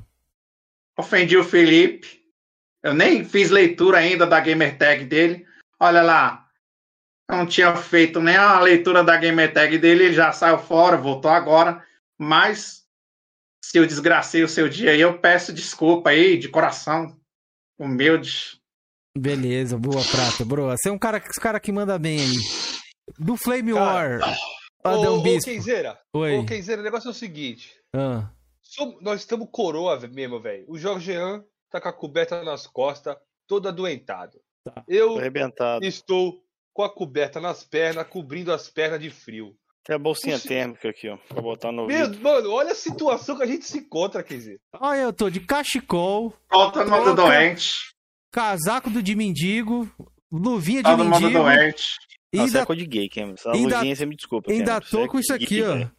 Ofendi 0.97 1.37
o 1.37 1.45
Felipe. 1.45 2.23
Eu 2.83 2.95
nem 2.95 3.25
fiz 3.25 3.51
leitura 3.51 3.99
ainda 3.99 4.27
da 4.27 4.41
gamer 4.41 4.77
tag 4.79 5.05
dele. 5.05 5.47
Olha 5.81 6.03
lá. 6.03 6.47
Eu 7.31 7.37
não 7.37 7.47
tinha 7.47 7.75
feito 7.77 8.21
nem 8.21 8.37
a 8.37 8.59
leitura 8.61 9.05
da 9.05 9.17
gamer 9.17 9.53
tag 9.53 9.77
dele, 9.79 10.05
ele 10.05 10.15
já 10.15 10.33
saiu 10.33 10.59
fora, 10.59 10.97
voltou 10.97 11.31
agora. 11.31 11.85
Mas 12.17 12.85
se 13.63 13.79
eu 13.79 13.87
desgracei 13.87 14.43
o 14.43 14.49
seu 14.49 14.69
dia 14.69 14.93
aí, 14.93 15.01
eu 15.01 15.19
peço 15.19 15.53
desculpa 15.53 16.11
aí, 16.11 16.39
de 16.39 16.49
coração. 16.49 17.17
Humilde. 17.79 18.59
Beleza, 19.17 19.77
boa, 19.79 20.03
Prata. 20.05 20.45
Bro, 20.45 20.69
você 20.71 20.89
é 20.89 20.93
um 20.93 20.99
cara, 20.99 21.19
esse 21.19 21.41
cara 21.41 21.61
que 21.61 21.71
manda 21.71 21.99
bem 21.99 22.21
aí. 22.21 22.37
Do 23.19 23.37
Flame 23.37 23.73
Cara, 23.73 23.85
War. 24.21 24.37
Ô, 24.85 24.89
Adão 24.89 25.19
ô, 25.19 25.23
Bispo. 25.23 25.51
Kenzeira, 25.51 25.99
Oi. 26.13 26.39
ô, 26.39 26.45
Kenzeira, 26.47 26.81
o 26.81 26.85
negócio 26.85 27.09
é 27.09 27.11
o 27.11 27.15
seguinte. 27.15 27.73
Ah, 27.95 28.31
Som- 28.63 28.99
nós 29.01 29.21
estamos 29.21 29.49
coroa 29.51 29.99
mesmo, 30.09 30.39
velho. 30.41 30.65
O 30.69 30.79
Jorgean 30.79 31.43
tá 31.71 31.81
com 31.81 31.89
a 31.89 31.93
coberta 31.93 32.43
nas 32.45 32.67
costas, 32.67 33.17
todo 33.47 33.67
adoentado. 33.69 34.39
Tá. 34.65 34.85
Eu 34.87 35.17
arrebentado. 35.19 35.85
estou 35.85 36.43
com 36.73 36.83
a 36.83 36.91
coberta 36.95 37.41
nas 37.41 37.65
pernas, 37.65 38.07
cobrindo 38.07 38.53
as 38.53 38.69
pernas 38.69 39.01
de 39.01 39.11
frio. 39.11 39.57
Tem 39.85 39.97
a 39.97 39.99
bolsinha 39.99 40.37
Puxa. 40.37 40.49
térmica 40.49 40.91
aqui, 40.91 41.09
ó. 41.09 41.17
Pra 41.17 41.41
botar 41.41 41.73
no 41.73 41.87
Meu, 41.87 42.05
ouvido. 42.07 42.23
mano, 42.23 42.51
olha 42.53 42.73
a 42.73 42.75
situação 42.75 43.37
que 43.39 43.43
a 43.43 43.47
gente 43.47 43.65
se 43.65 43.79
encontra, 43.79 44.23
Kenzeira. 44.23 44.61
Olha, 44.79 45.01
eu 45.01 45.13
tô 45.13 45.31
de 45.31 45.41
cachecol, 45.41 46.25
mundo 46.53 46.73
Troca. 46.73 47.15
doente. 47.15 47.73
casaco 48.31 48.91
do 48.91 49.03
de 49.03 49.15
mendigo, 49.17 49.91
luvinha 50.31 50.83
de 50.83 50.95
mendigo. 50.95 51.31
doente. 51.43 51.85
Nossa, 52.35 52.47
ainda, 52.47 52.61
é 52.61 52.67
coisa 52.67 52.83
de 52.83 52.87
gay, 52.89 53.09
Cameron. 53.09 53.35
Essa 53.35 53.53
ainda- 53.53 53.77
luzinha 53.79 53.97
você 53.97 54.07
me 54.07 54.17
desculpa, 54.17 54.51
ainda 54.51 54.65
Cameron. 54.81 54.87
tô 54.91 55.05
é 55.05 55.09
com 55.09 55.19
isso 55.19 55.33
aqui, 55.33 55.63
ó. 55.63 55.73
velho. 55.75 55.93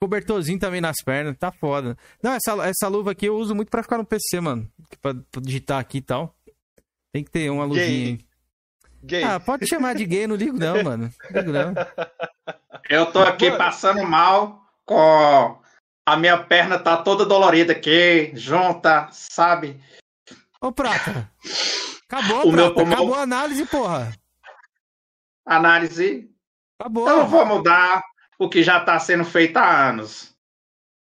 Cobertorzinho 0.00 0.58
também 0.58 0.80
nas 0.80 0.96
pernas, 1.04 1.36
tá 1.38 1.50
foda. 1.52 1.96
Não, 2.22 2.32
essa, 2.32 2.52
essa 2.66 2.88
luva 2.88 3.12
aqui 3.12 3.26
eu 3.26 3.36
uso 3.36 3.54
muito 3.54 3.70
pra 3.70 3.82
ficar 3.82 3.96
no 3.98 4.04
PC, 4.04 4.40
mano. 4.40 4.70
Pra, 5.00 5.14
pra 5.14 5.40
digitar 5.40 5.78
aqui 5.80 5.98
e 5.98 6.02
tal. 6.02 6.34
Tem 7.12 7.22
que 7.24 7.30
ter 7.30 7.48
uma 7.50 7.64
luvinha 7.64 7.86
Gay. 7.86 8.04
aí. 8.06 8.18
Gay. 9.02 9.22
Ah, 9.22 9.38
pode 9.40 9.66
chamar 9.66 9.94
de 9.94 10.04
gay, 10.04 10.26
não 10.26 10.34
ligo 10.36 10.58
não, 10.58 10.74
mano. 10.82 11.10
Não 11.30 11.40
ligo 11.40 11.52
não. 11.52 11.74
Eu 12.90 13.06
tô 13.12 13.20
aqui 13.20 13.50
passando 13.52 14.02
mal 14.06 14.62
com 14.84 15.58
a 16.06 16.16
minha 16.16 16.36
perna 16.42 16.78
tá 16.78 16.96
toda 16.98 17.24
dolorida 17.24 17.72
aqui, 17.72 18.30
junta, 18.34 19.08
sabe? 19.12 19.80
Ô, 20.60 20.72
Prata. 20.72 21.30
Acabou, 22.08 22.48
O 22.48 22.52
meu 22.52 22.66
Prata. 22.66 22.74
pulmão- 22.74 22.92
Acabou 22.94 23.14
a 23.14 23.22
análise, 23.22 23.64
porra. 23.66 24.12
Análise. 25.44 26.30
Acabou. 26.78 27.08
Eu 27.08 27.16
não 27.18 27.28
vou 27.28 27.46
mudar 27.46 28.02
o 28.38 28.48
que 28.48 28.62
já 28.62 28.80
tá 28.80 28.98
sendo 28.98 29.24
feito 29.24 29.56
há 29.56 29.88
anos. 29.88 30.34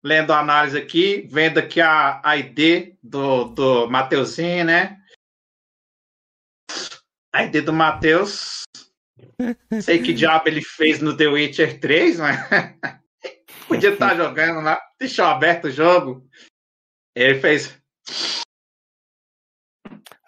Lendo 0.03 0.33
a 0.33 0.39
análise 0.39 0.77
aqui, 0.77 1.27
vendo 1.31 1.59
aqui 1.59 1.79
a, 1.79 2.19
a 2.23 2.37
ID 2.37 2.95
do, 3.01 3.45
do 3.45 3.89
Mateuzinho, 3.89 4.65
né? 4.65 5.01
A 7.33 7.43
ID 7.45 7.63
do 7.63 7.71
Mateus. 7.71 8.63
Sei 9.81 10.01
que 10.01 10.13
diabo 10.13 10.47
ele 10.47 10.61
fez 10.61 11.01
no 11.01 11.15
The 11.15 11.27
Witcher 11.27 11.79
3, 11.79 12.19
mas 12.19 12.37
podia 13.67 13.93
estar 13.93 14.15
jogando 14.15 14.61
lá. 14.61 14.79
Deixou 14.99 15.25
aberto 15.25 15.65
o 15.65 15.71
jogo. 15.71 16.27
Ele 17.15 17.39
fez. 17.39 17.77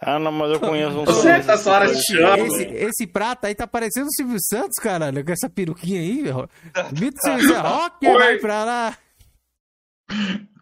Ah, 0.07 0.19
não, 0.19 0.31
mas 0.31 0.51
eu 0.51 0.59
conheço 0.59 0.99
um 0.99 1.03
Você, 1.05 1.29
essa 1.29 1.71
hora 1.71 1.85
Esse- 1.85 2.03
chama. 2.13 2.37
Esse, 2.37 2.63
esse 2.63 3.07
prata 3.07 3.47
aí 3.47 3.55
tá 3.55 3.65
parecendo 3.65 4.05
o 4.07 4.13
Silvio 4.13 4.37
Santos, 4.39 4.75
caralho, 4.79 5.25
com 5.25 5.31
essa 5.31 5.49
peruquinha 5.49 5.99
aí, 5.99 6.21
meu. 6.21 6.47
Vitor 6.93 7.19
Silvio 7.39 7.59
Rock, 7.61 8.05
Oi. 8.07 8.13
vai 8.17 8.37
pra 8.37 8.63
lá. 8.63 8.97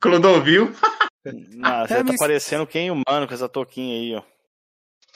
Clodovil. 0.02 0.72
Não, 1.26 1.88
você 1.88 1.94
É, 1.94 1.98
tá 1.98 2.04
mas- 2.04 2.18
parecendo 2.18 2.68
quem 2.68 2.92
humano 2.92 3.28
com 3.28 3.34
essa 3.34 3.48
touquinha 3.48 3.96
aí, 3.98 4.16
ó. 4.16 4.24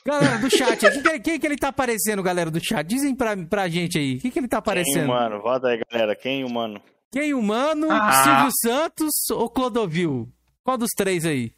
Galera 0.05 0.37
do 0.37 0.49
chat, 0.49 0.77
quem, 0.79 1.01
que- 1.01 1.19
quem 1.19 1.39
que 1.39 1.45
ele 1.45 1.57
tá 1.57 1.67
aparecendo, 1.67 2.23
galera 2.23 2.49
do 2.49 2.59
chat? 2.63 2.87
Dizem 2.87 3.13
pra, 3.13 3.35
pra 3.35 3.67
gente 3.67 3.97
aí, 3.97 4.17
quem 4.19 4.31
que 4.31 4.39
ele 4.39 4.47
tá 4.47 4.55
Quem 4.57 4.71
aparecendo? 4.71 5.05
humano? 5.05 5.41
Vota 5.41 5.67
aí, 5.67 5.81
galera. 5.91 6.15
Quem 6.15 6.45
humano? 6.45 6.81
Quem 7.11 7.33
humano, 7.33 7.87
Ah. 7.91 8.23
Silvio 8.23 8.51
Santos 8.61 9.13
ou 9.31 9.49
Clodovil? 9.49 10.29
Qual 10.63 10.77
dos 10.77 10.91
três 10.95 11.25
aí? 11.25 11.51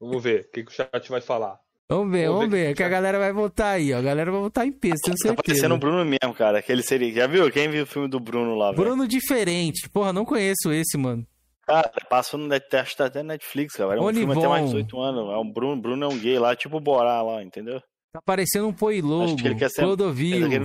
Vamos 0.00 0.22
ver 0.22 0.40
o 0.48 0.50
que, 0.52 0.64
que 0.64 0.70
o 0.70 0.74
chat 0.74 1.08
vai 1.10 1.20
falar. 1.20 1.58
Vamos 1.88 2.12
ver, 2.12 2.26
Vamos 2.26 2.38
vamos 2.42 2.50
ver 2.54 2.68
ver, 2.68 2.74
que 2.76 2.82
a 2.84 2.88
galera 2.88 3.18
vai 3.18 3.32
votar 3.32 3.74
aí, 3.74 3.92
ó. 3.92 3.98
A 3.98 4.02
galera 4.02 4.30
vai 4.30 4.40
votar 4.40 4.64
em 4.66 4.70
peso, 4.72 4.94
tenho 5.04 5.16
Tá 5.16 5.22
certeza. 5.28 5.42
parecendo 5.44 5.74
o 5.74 5.78
Bruno 5.78 6.04
mesmo, 6.04 6.34
cara. 6.34 6.58
Aquele 6.60 6.82
seria. 6.84 7.12
Já 7.12 7.26
viu? 7.26 7.50
Quem 7.50 7.68
viu 7.68 7.82
o 7.82 7.86
filme 7.86 8.08
do 8.08 8.20
Bruno 8.20 8.54
lá, 8.54 8.70
velho? 8.70 8.82
Bruno 8.84 9.08
diferente. 9.08 9.88
Porra, 9.90 10.12
não 10.12 10.24
conheço 10.24 10.72
esse, 10.72 10.96
mano. 10.96 11.26
Cara, 11.66 11.90
passou 12.08 12.38
no 12.38 12.46
Net- 12.46 12.74
acho 12.76 12.92
que 12.92 12.96
tá 12.96 13.06
até 13.06 13.22
Netflix, 13.24 13.74
cara. 13.74 13.94
É 13.96 14.00
um 14.00 14.08
filme 14.12 14.22
até 14.22 14.32
Olivon. 14.38 14.48
mais 14.48 14.62
de 14.66 14.70
18 14.70 15.00
anos. 15.00 15.32
É 15.34 15.36
um 15.36 15.52
Bruno, 15.52 15.82
Bruno 15.82 16.04
é 16.04 16.08
um 16.08 16.18
gay 16.18 16.38
lá, 16.38 16.54
tipo 16.56 16.76
o 16.76 16.80
Borá 16.80 17.22
lá, 17.22 17.42
entendeu? 17.42 17.80
Tá 18.12 18.20
parecendo 18.24 18.68
um 18.68 18.72
Poilogo, 18.72 19.24
Acho 19.34 19.36
que 19.36 19.46
ele 19.48 19.54
quer 19.56 19.68
ser- 19.70 19.82
Clodovil. 19.82 20.46
Ele 20.46 20.58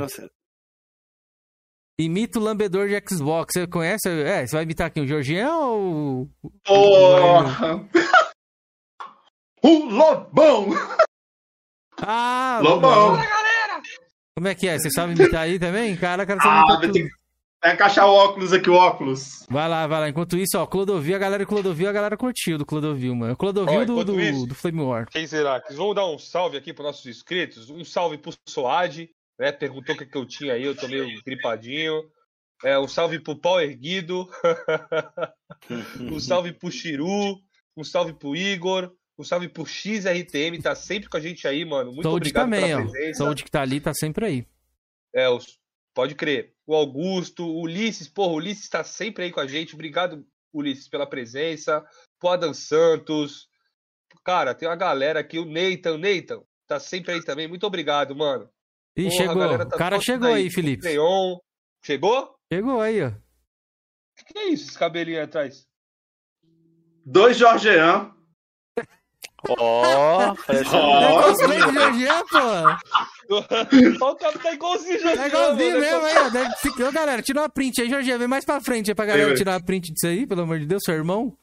Imita 1.99 2.39
o 2.39 2.41
lambedor 2.43 2.87
de 2.87 3.01
Xbox. 3.09 3.53
Você 3.53 3.65
conhece? 3.67 4.09
É, 4.09 4.45
você 4.45 4.55
vai 4.55 4.63
imitar 4.63 4.87
aqui 4.87 4.99
o 4.99 5.07
Georgian 5.07 5.49
ou. 5.57 6.29
Porra! 6.63 7.87
o 9.67 9.85
Lobão! 9.89 10.69
Ah, 12.01 12.59
Lobão! 12.61 13.17
Como 14.35 14.47
é 14.47 14.55
que 14.55 14.67
é? 14.67 14.77
Você 14.77 14.89
sabe 14.91 15.13
imitar 15.13 15.41
aí 15.43 15.57
também? 15.57 15.95
Cara, 15.95 16.25
cara, 16.25 16.39
você 16.41 16.47
Ah, 16.47 16.63
vai 16.79 16.91
ter 16.91 16.91
que 17.03 17.09
vai 17.63 17.73
encaixar 17.73 18.05
o 18.07 18.13
óculos 18.13 18.53
aqui, 18.53 18.69
o 18.69 18.73
óculos. 18.75 19.43
Vai 19.49 19.67
lá, 19.67 19.87
vai 19.87 20.01
lá. 20.01 20.09
Enquanto 20.09 20.37
isso, 20.37 20.55
ó, 20.57 20.67
Clodovil, 20.67 21.15
a 21.15 21.19
galera 21.19 21.43
do 21.43 21.47
Clodovil, 21.47 21.89
a 21.89 21.93
galera 21.93 22.15
curtiu 22.17 22.57
do 22.59 22.65
Clodovil, 22.65 23.15
mano. 23.15 23.33
O 23.33 23.37
Clodovil 23.37 23.85
do, 23.85 24.03
do, 24.03 24.21
isso- 24.21 24.45
do 24.45 24.53
Flame 24.53 24.81
War. 24.81 25.07
Quem 25.09 25.25
será? 25.25 25.63
Vamos 25.71 25.95
dar 25.95 26.05
um 26.05 26.19
salve 26.19 26.57
aqui 26.57 26.73
para 26.73 26.85
nossos 26.85 27.05
inscritos. 27.07 27.69
Um 27.69 27.83
salve 27.83 28.17
pro 28.19 28.33
Soad, 28.47 29.09
né? 29.39 29.51
Perguntou 29.51 29.95
o 29.95 29.97
que, 29.97 30.05
que 30.05 30.17
eu 30.17 30.25
tinha 30.27 30.53
aí, 30.53 30.63
eu 30.63 30.75
tô 30.75 30.87
meio 30.87 31.07
gripadinho. 31.25 32.03
É, 32.63 32.77
um 32.77 32.87
salve 32.87 33.19
pro 33.19 33.35
pau 33.39 33.59
erguido. 33.59 34.29
um 36.11 36.19
salve 36.19 36.51
pro 36.53 36.69
Chiru. 36.71 37.39
Um 37.75 37.83
salve 37.83 38.13
pro 38.13 38.35
Igor. 38.35 38.91
Um 39.17 39.23
salve 39.23 39.47
pro 39.47 39.65
XRTM, 39.65 40.61
tá 40.61 40.75
sempre 40.75 41.07
com 41.09 41.15
a 41.17 41.21
gente 41.21 41.47
aí, 41.47 41.63
mano. 41.63 41.91
Muito 41.91 42.03
Sold 42.03 42.17
obrigado 42.17 42.43
também, 42.45 42.61
pela 42.67 42.81
presença. 42.91 43.23
Sold 43.23 43.43
que 43.43 43.51
tá 43.51 43.61
ali, 43.61 43.79
tá 43.79 43.93
sempre 43.93 44.25
aí. 44.25 44.47
É, 45.13 45.29
os- 45.29 45.57
pode 45.93 46.15
crer. 46.15 46.53
O 46.67 46.75
Augusto, 46.75 47.45
o 47.45 47.61
Ulisses, 47.61 48.07
porra, 48.09 48.33
o 48.33 48.35
Ulisses 48.35 48.67
tá 48.67 48.83
sempre 48.83 49.23
aí 49.25 49.31
com 49.31 49.39
a 49.39 49.47
gente. 49.47 49.73
Obrigado, 49.73 50.25
Ulisses, 50.53 50.89
pela 50.89 51.07
presença. 51.07 51.85
Pro 52.19 52.29
Adam 52.29 52.53
Santos. 52.53 53.47
Cara, 54.23 54.53
tem 54.55 54.67
uma 54.67 54.75
galera 54.75 55.19
aqui, 55.21 55.37
o 55.39 55.45
Nathan, 55.45 55.97
Nathan, 55.97 56.41
tá 56.67 56.79
sempre 56.79 57.13
aí 57.13 57.23
também. 57.23 57.47
Muito 57.47 57.65
obrigado, 57.65 58.15
mano. 58.15 58.49
Ih, 58.97 59.03
Porra, 59.03 59.15
chegou. 59.15 59.57
tá 59.67 59.75
o 59.75 59.77
cara 59.79 59.99
chegou 60.01 60.33
aí, 60.33 60.49
Felipe. 60.49 60.83
Neon. 60.83 61.37
Chegou? 61.83 62.35
Chegou 62.51 62.81
aí, 62.81 63.01
ó. 63.03 63.07
O 63.09 64.25
que 64.25 64.39
é 64.39 64.47
isso, 64.49 64.69
esse 64.69 64.79
cabelinho 64.79 65.17
aí 65.17 65.23
atrás? 65.23 65.67
Dois 67.05 67.37
Jorgean. 67.37 68.14
Ó, 69.49 70.35
parece 70.47 70.75
Ó. 70.75 71.01
É 71.01 71.23
cosplay 71.23 71.59
do 71.59 71.71
Georgian, 71.73 72.23
pô. 72.25 74.05
o 74.05 74.15
cara 74.15 74.39
tá 74.39 74.53
igualzinho, 74.53 74.99
Jorge. 74.99 75.21
É 75.21 75.27
igualzinho 75.27 75.79
mesmo 75.79 76.05
aí, 76.05 76.17
ó. 76.17 76.29
Deve 76.29 76.83
Ô, 76.83 76.91
galera, 76.91 77.21
tira 77.21 77.41
uma 77.41 77.49
print 77.49 77.81
aí, 77.81 77.89
Jorginho. 77.89 78.19
Vem 78.19 78.27
mais 78.27 78.45
pra 78.45 78.61
frente 78.61 78.91
aí 78.91 78.95
pra 78.95 79.05
galera 79.05 79.25
velho. 79.25 79.37
tirar 79.37 79.53
uma 79.53 79.63
print 79.63 79.93
disso 79.93 80.07
aí, 80.07 80.25
pelo 80.25 80.41
amor 80.41 80.59
de 80.59 80.65
Deus, 80.65 80.83
seu 80.83 80.95
irmão. 80.95 81.37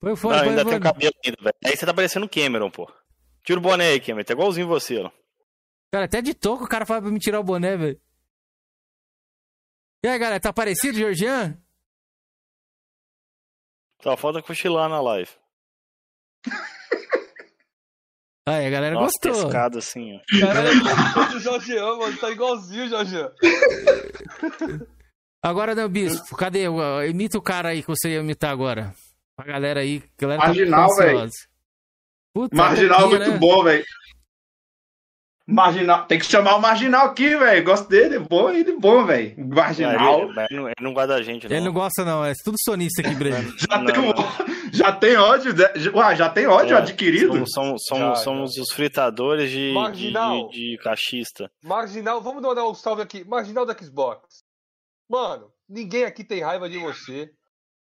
Põe 0.00 0.10
Não, 0.10 0.16
fora, 0.16 0.40
põe 0.40 0.48
ainda 0.50 0.64
tem 0.64 0.76
o 0.76 0.80
cabelo 0.80 1.14
ainda, 1.24 1.36
velho. 1.42 1.56
Aí 1.64 1.76
você 1.76 1.86
tá 1.86 1.94
parecendo 1.94 2.26
o 2.26 2.28
Cameron, 2.28 2.70
pô. 2.70 2.90
Tira 3.42 3.58
o 3.58 3.62
boné 3.62 3.88
aí, 3.88 4.00
Cameron. 4.00 4.24
Tá 4.24 4.32
igualzinho 4.32 4.66
você, 4.68 4.98
ó. 5.02 5.10
Cara, 5.92 6.06
até 6.06 6.20
de 6.20 6.34
toco 6.34 6.64
o 6.64 6.68
cara 6.68 6.84
fala 6.84 7.02
pra 7.02 7.10
me 7.10 7.18
tirar 7.18 7.40
o 7.40 7.44
boné, 7.44 7.76
velho. 7.76 8.00
E 10.04 10.08
aí, 10.08 10.18
galera, 10.18 10.40
tá 10.40 10.52
parecido, 10.52 10.98
Georgian? 10.98 11.56
Só 14.02 14.16
falta 14.18 14.42
cochilar 14.42 14.88
na 14.90 15.00
live. 15.00 15.30
Aí, 18.46 18.66
a 18.66 18.70
galera 18.70 18.94
Nossa, 18.94 19.12
gostou. 19.22 19.44
pescado 19.44 19.78
assim, 19.78 20.16
ó. 20.16 20.20
Caralho, 20.40 21.36
o 21.36 21.40
Jorgeão, 21.40 21.98
mano. 21.98 22.16
Tá 22.18 22.30
igualzinho, 22.30 22.88
Jorgeão. 22.90 23.30
Agora, 25.42 25.74
não, 25.74 25.88
Bispo, 25.88 26.36
cadê? 26.36 26.68
o- 26.68 27.02
Imita 27.04 27.36
o 27.38 27.42
cara 27.42 27.70
aí 27.70 27.82
que 27.82 27.88
você 27.88 28.10
ia 28.10 28.20
imitar 28.20 28.50
agora. 28.50 28.94
A 29.38 29.44
galera 29.44 29.80
aí. 29.80 30.02
a 30.18 30.20
Galera 30.22 30.40
tá 30.40 30.46
Marginal, 30.48 30.86
muito 30.86 30.96
velho. 30.96 31.30
Marginal 32.52 33.00
pouquinho, 33.00 33.20
muito 33.20 33.32
né? 33.32 33.38
bom, 33.38 33.62
velho. 33.64 33.84
Marginal. 35.46 36.06
Tem 36.06 36.18
que 36.18 36.24
chamar 36.24 36.54
o 36.56 36.60
Marginal 36.60 37.06
aqui, 37.08 37.36
velho. 37.36 37.64
Gosto 37.64 37.88
dele. 37.88 38.16
É 38.16 38.18
bom, 38.18 38.48
ele 38.50 38.70
é 38.70 38.76
bom, 38.76 39.04
velho. 39.04 39.34
Marginal. 39.48 40.20
Ele, 40.22 40.40
ele 40.40 40.56
não, 40.60 40.66
ele 40.68 40.74
não 40.80 40.94
guarda 40.94 41.16
a 41.16 41.22
gente, 41.22 41.46
não. 41.46 41.54
Ele 41.56 41.64
não 41.66 41.72
gosta, 41.74 42.04
não. 42.04 42.24
É 42.24 42.32
tudo 42.42 42.56
sonista 42.64 43.02
aqui, 43.02 43.14
Breno. 43.14 43.52
Já, 43.58 43.78
Não, 43.78 43.84
tem, 43.92 43.98
um- 44.02 44.06
não. 44.14 44.14
Já 44.76 44.92
tem 44.92 45.16
ódio. 45.16 45.52
de- 45.54 45.88
Ué, 45.90 46.16
já 46.16 46.28
tem 46.28 46.46
ódio 46.46 46.76
É, 46.76 46.80
adquirido? 46.80 47.32
Somos, 47.32 47.52
somos, 47.52 47.84
somos, 47.86 48.18
Já, 48.18 48.24
somos 48.24 48.56
os 48.58 48.72
fritadores 48.72 49.50
de, 49.50 49.68
de, 49.68 49.72
Marginal. 49.74 50.48
de, 50.48 50.72
de 50.72 50.78
cachista. 50.82 51.50
Marginal, 51.62 52.20
vamos 52.20 52.42
dar 52.42 52.66
um 52.66 52.74
salve 52.74 53.02
aqui. 53.02 53.24
Marginal 53.24 53.64
da 53.64 53.76
Xbox. 53.76 54.42
Mano, 55.08 55.52
ninguém 55.68 56.04
aqui 56.04 56.24
tem 56.24 56.40
raiva 56.42 56.68
de 56.68 56.78
você. 56.78 57.30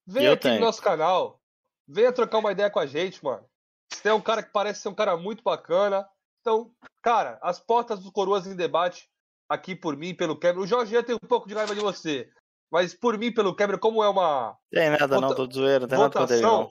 Vem 0.07 0.25
Eu 0.25 0.33
aqui 0.33 0.43
tenho. 0.45 0.57
no 0.61 0.67
nosso 0.67 0.83
canal. 0.83 1.41
Venha 1.89 2.13
trocar 2.13 2.39
uma 2.39 2.53
ideia 2.53 2.71
com 2.71 2.79
a 2.81 2.87
gente, 2.87 3.23
mano. 3.25 3.45
Você 3.93 4.09
é 4.09 4.15
um 4.15 4.21
cara 4.21 4.43
que 4.43 4.53
parece 4.53 4.81
ser 4.83 4.89
um 4.89 4.95
cara 4.95 5.17
muito 5.17 5.43
bacana. 5.43 6.07
Então, 6.41 6.71
cara, 7.03 7.39
as 7.43 7.61
portas 7.61 8.01
do 8.01 8.11
Coroas 8.13 8.47
em 8.47 8.55
Debate, 8.57 9.09
aqui 9.49 9.75
por 9.75 9.97
mim, 9.97 10.15
pelo 10.15 10.37
Cameron. 10.39 10.63
O 10.63 10.67
Jorge 10.67 11.03
tem 11.03 11.15
um 11.17 11.29
pouco 11.29 11.49
de 11.49 11.55
raiva 11.55 11.75
de 11.75 11.81
você. 11.81 12.29
Mas 12.73 12.95
por 12.95 13.19
mim, 13.19 13.33
pelo 13.33 13.55
Cameron, 13.55 13.79
como 13.79 14.03
é 14.03 14.09
uma. 14.09 14.57
Tem 14.71 14.89
nada, 14.91 15.09
não, 15.21 15.23
Vota- 15.29 15.35
tô 15.35 15.47
de 15.49 15.55
zoeira, 15.57 15.81
não 15.81 15.89
tem 15.89 15.99
nada 15.99 16.19
contra 16.19 16.37
ele, 16.37 16.43
não. 16.45 16.71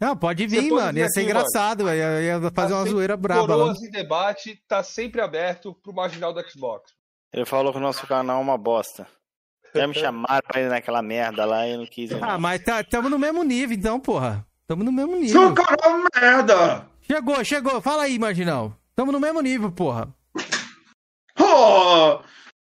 Não, 0.00 0.16
pode 0.16 0.46
vir, 0.46 0.70
mano. 0.70 0.98
Ia 0.98 1.08
ser 1.08 1.20
aqui, 1.20 1.30
engraçado, 1.30 1.84
velho. 1.84 1.98
Ia 1.98 2.20
ia 2.20 2.50
fazer 2.50 2.74
uma 2.74 2.82
Assim, 2.82 2.90
zoeira 2.90 3.16
braba 3.16 3.54
lá. 3.54 3.64
Coroas 3.64 3.82
em 3.82 3.90
Debate 3.90 4.60
tá 4.68 4.82
sempre 4.82 5.20
aberto 5.20 5.74
pro 5.82 5.94
Marginal 5.94 6.32
do 6.32 6.50
Xbox. 6.50 6.92
Ele 7.32 7.44
falou 7.44 7.72
que 7.72 7.78
o 7.78 7.82
nosso 7.82 8.06
canal 8.06 8.38
é 8.38 8.42
uma 8.42 8.58
bosta. 8.58 9.06
Já 9.74 9.88
me 9.88 9.94
chamaram 9.94 10.42
pra 10.46 10.60
ir 10.60 10.68
naquela 10.68 11.02
merda 11.02 11.44
lá 11.44 11.66
e 11.66 11.72
eu 11.72 11.78
não 11.78 11.86
quis 11.86 12.10
ir. 12.10 12.22
Ah, 12.22 12.32
não. 12.32 12.40
mas 12.40 12.62
tá, 12.62 12.82
tamo 12.84 13.08
no 13.08 13.18
mesmo 13.18 13.42
nível, 13.42 13.76
então, 13.76 13.98
porra. 13.98 14.46
Tamo 14.66 14.84
no 14.84 14.92
mesmo 14.92 15.16
nível. 15.16 15.40
Seu 15.40 15.54
cara 15.54 15.76
é 15.82 15.88
uma 15.88 16.08
merda. 16.14 16.86
Chegou, 17.02 17.44
chegou. 17.44 17.80
Fala 17.80 18.04
aí, 18.04 18.18
Marginal. 18.18 18.72
Tamo 18.94 19.10
no 19.10 19.18
mesmo 19.18 19.40
nível, 19.40 19.72
porra. 19.72 20.08
Oh, 21.38 22.20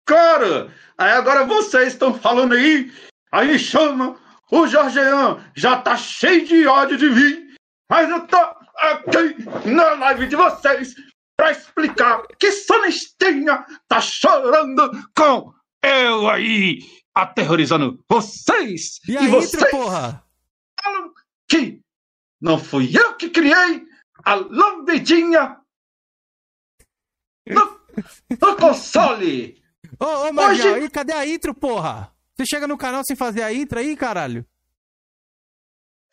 cara, 0.06 0.72
aí 0.98 1.12
agora 1.12 1.46
vocês 1.46 1.94
estão 1.94 2.14
falando 2.14 2.54
aí, 2.54 2.92
aí 3.32 3.58
chama 3.58 4.16
o 4.52 4.68
Jorgean, 4.68 5.50
já 5.56 5.82
tá 5.82 5.96
cheio 5.98 6.46
de 6.46 6.68
ódio 6.68 6.98
de 6.98 7.10
mim, 7.10 7.56
mas 7.90 8.10
eu 8.10 8.28
tô 8.28 8.38
aqui 8.38 9.70
na 9.70 9.94
live 9.94 10.28
de 10.28 10.36
vocês 10.36 10.94
pra 11.38 11.52
explicar 11.52 12.22
que 12.40 12.52
Sonestinha 12.52 13.66
tá 13.88 14.00
chorando 14.02 14.92
com 15.16 15.54
eu 15.84 16.30
aí, 16.30 16.80
aterrorizando 17.16 18.04
vocês, 18.10 19.00
E 19.08 19.18
a 19.18 19.22
vocês 19.28 19.54
intro, 19.56 19.72
porra? 19.72 20.24
falam 20.84 21.12
que 21.50 21.82
não 22.40 22.60
fui 22.60 22.92
eu 22.96 23.16
que 23.16 23.30
criei 23.30 23.84
a 24.24 24.36
lambidinha 24.36 25.58
no, 27.48 27.80
no 28.40 28.56
console. 28.58 29.62
Ô, 30.00 30.06
ô, 30.28 30.34
Marginal, 30.34 30.76
Hoje- 30.76 30.86
e 30.86 30.90
cadê 30.90 31.14
a 31.14 31.26
intro, 31.28 31.54
porra? 31.54 32.11
Você 32.42 32.46
chega 32.48 32.68
no 32.68 32.76
canal 32.76 33.04
sem 33.06 33.16
fazer 33.16 33.44
a 33.44 33.54
intro 33.54 33.78
aí, 33.78 33.96
caralho? 33.96 34.44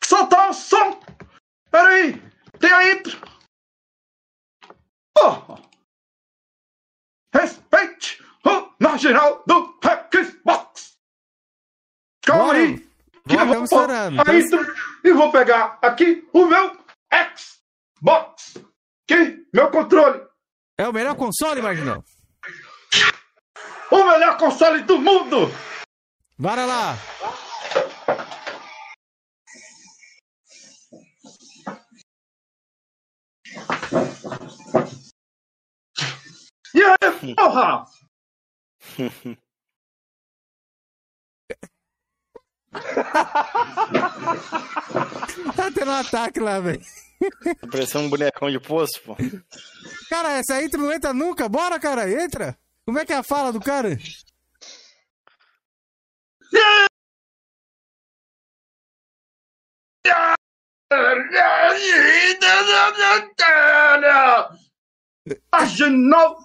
Soltar 0.03 0.51
o 0.51 0.53
som! 0.53 0.99
Peraí! 1.71 2.21
Tem 2.59 2.71
a 2.71 2.91
intro! 2.93 3.19
Oh. 5.17 5.57
Respeite 7.33 8.23
o 8.45 8.71
marginal 8.79 9.43
do 9.47 9.75
Xbox! 10.13 10.99
Calma 12.23 12.43
Bora. 12.45 12.59
aí! 12.59 12.77
Que 13.27 13.35
Bora, 13.35 13.51
eu 13.51 13.65
vou 13.65 13.79
a 13.89 14.35
intro 14.35 14.75
e 15.03 15.11
vou 15.11 15.31
pegar 15.31 15.79
aqui 15.81 16.29
o 16.31 16.45
meu 16.45 16.77
Xbox! 17.35 18.53
Que 19.07 19.47
meu 19.51 19.71
controle! 19.71 20.21
É 20.77 20.87
o 20.87 20.93
melhor 20.93 21.15
console, 21.15 21.59
Marginal? 21.59 22.05
O 23.89 24.03
melhor 24.03 24.37
console 24.37 24.83
do 24.83 24.99
mundo! 24.99 25.49
Bora 26.39 26.65
lá. 26.65 26.95
E 36.73 36.81
aí, 36.81 37.35
porra! 37.35 37.85
Tá 45.57 45.71
tendo 45.73 45.91
um 45.91 45.95
ataque 45.95 46.39
lá, 46.39 46.61
velho. 46.61 46.79
Tá 47.59 47.67
parecendo 47.69 48.05
um 48.05 48.09
bonecão 48.09 48.49
de 48.49 48.61
poço, 48.61 49.01
pô. 49.03 49.17
Cara, 50.09 50.37
essa 50.37 50.63
intro 50.63 50.79
não 50.79 50.93
entra 50.93 51.13
nunca. 51.13 51.49
Bora, 51.49 51.77
cara, 51.81 52.09
entra. 52.09 52.57
Como 52.85 52.97
é 52.97 53.05
que 53.05 53.11
é 53.11 53.17
a 53.17 53.23
fala 53.23 53.51
do 53.51 53.59
cara? 53.59 53.99
Marginal 65.51 66.37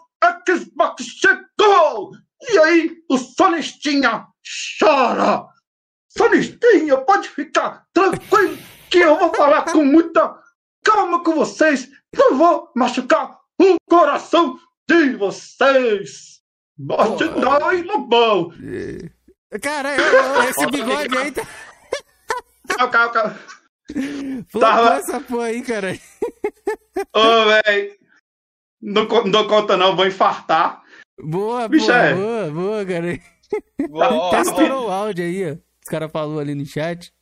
Xbox 0.47 1.05
chegou! 1.05 2.12
E 2.51 2.59
aí, 2.59 2.97
o 3.09 3.16
Sonistinha 3.16 4.26
chora! 4.78 5.47
Sonistinha, 6.09 6.98
pode 6.98 7.28
ficar 7.28 7.86
tranquilo 7.93 8.59
que 8.90 8.98
eu 8.98 9.18
vou 9.18 9.35
falar 9.35 9.64
com 9.64 9.85
muita 9.85 10.39
calma 10.85 11.24
com 11.24 11.35
vocês. 11.35 11.90
Não 12.14 12.36
vou 12.36 12.70
machucar 12.76 13.39
o 13.60 13.76
coração 13.89 14.59
de 14.89 15.16
vocês. 15.16 16.40
Marginal 16.78 17.72
e 17.72 17.82
Lobão. 17.82 18.52
Cara, 19.62 19.97
eu- 19.97 20.02
eu- 20.43 20.43
esse 20.51 20.66
bigode 20.66 21.16
aí 21.16 21.31
tá. 21.32 21.47
Calma, 22.68 22.89
calma, 22.90 23.12
calma. 23.12 23.39
Flopou 24.48 24.60
Tá. 24.60 24.97
essa 24.97 25.20
porra 25.20 25.44
aí, 25.47 25.62
cara. 25.62 25.98
Ô, 27.14 27.44
véi. 27.64 27.98
Não, 28.81 29.05
não 29.06 29.31
dou 29.31 29.47
conta 29.48 29.76
não, 29.76 29.94
vou 29.97 30.06
infartar. 30.06 30.82
Boa, 31.20 31.68
Bicho, 31.68 31.86
boa, 31.86 31.98
é. 31.98 32.14
boa, 32.14 32.51
boa, 32.51 32.86
cara. 32.86 33.12
Até 33.12 34.14
ó, 34.14 34.40
estourou 34.43 34.86
o 34.89 34.90
áudio 34.90 35.24
aí, 35.24 35.52
ó. 35.52 35.55
Os 35.55 35.89
caras 35.89 36.10
falaram 36.10 36.39
ali 36.40 36.55
no 36.55 36.66
chat. 36.66 37.12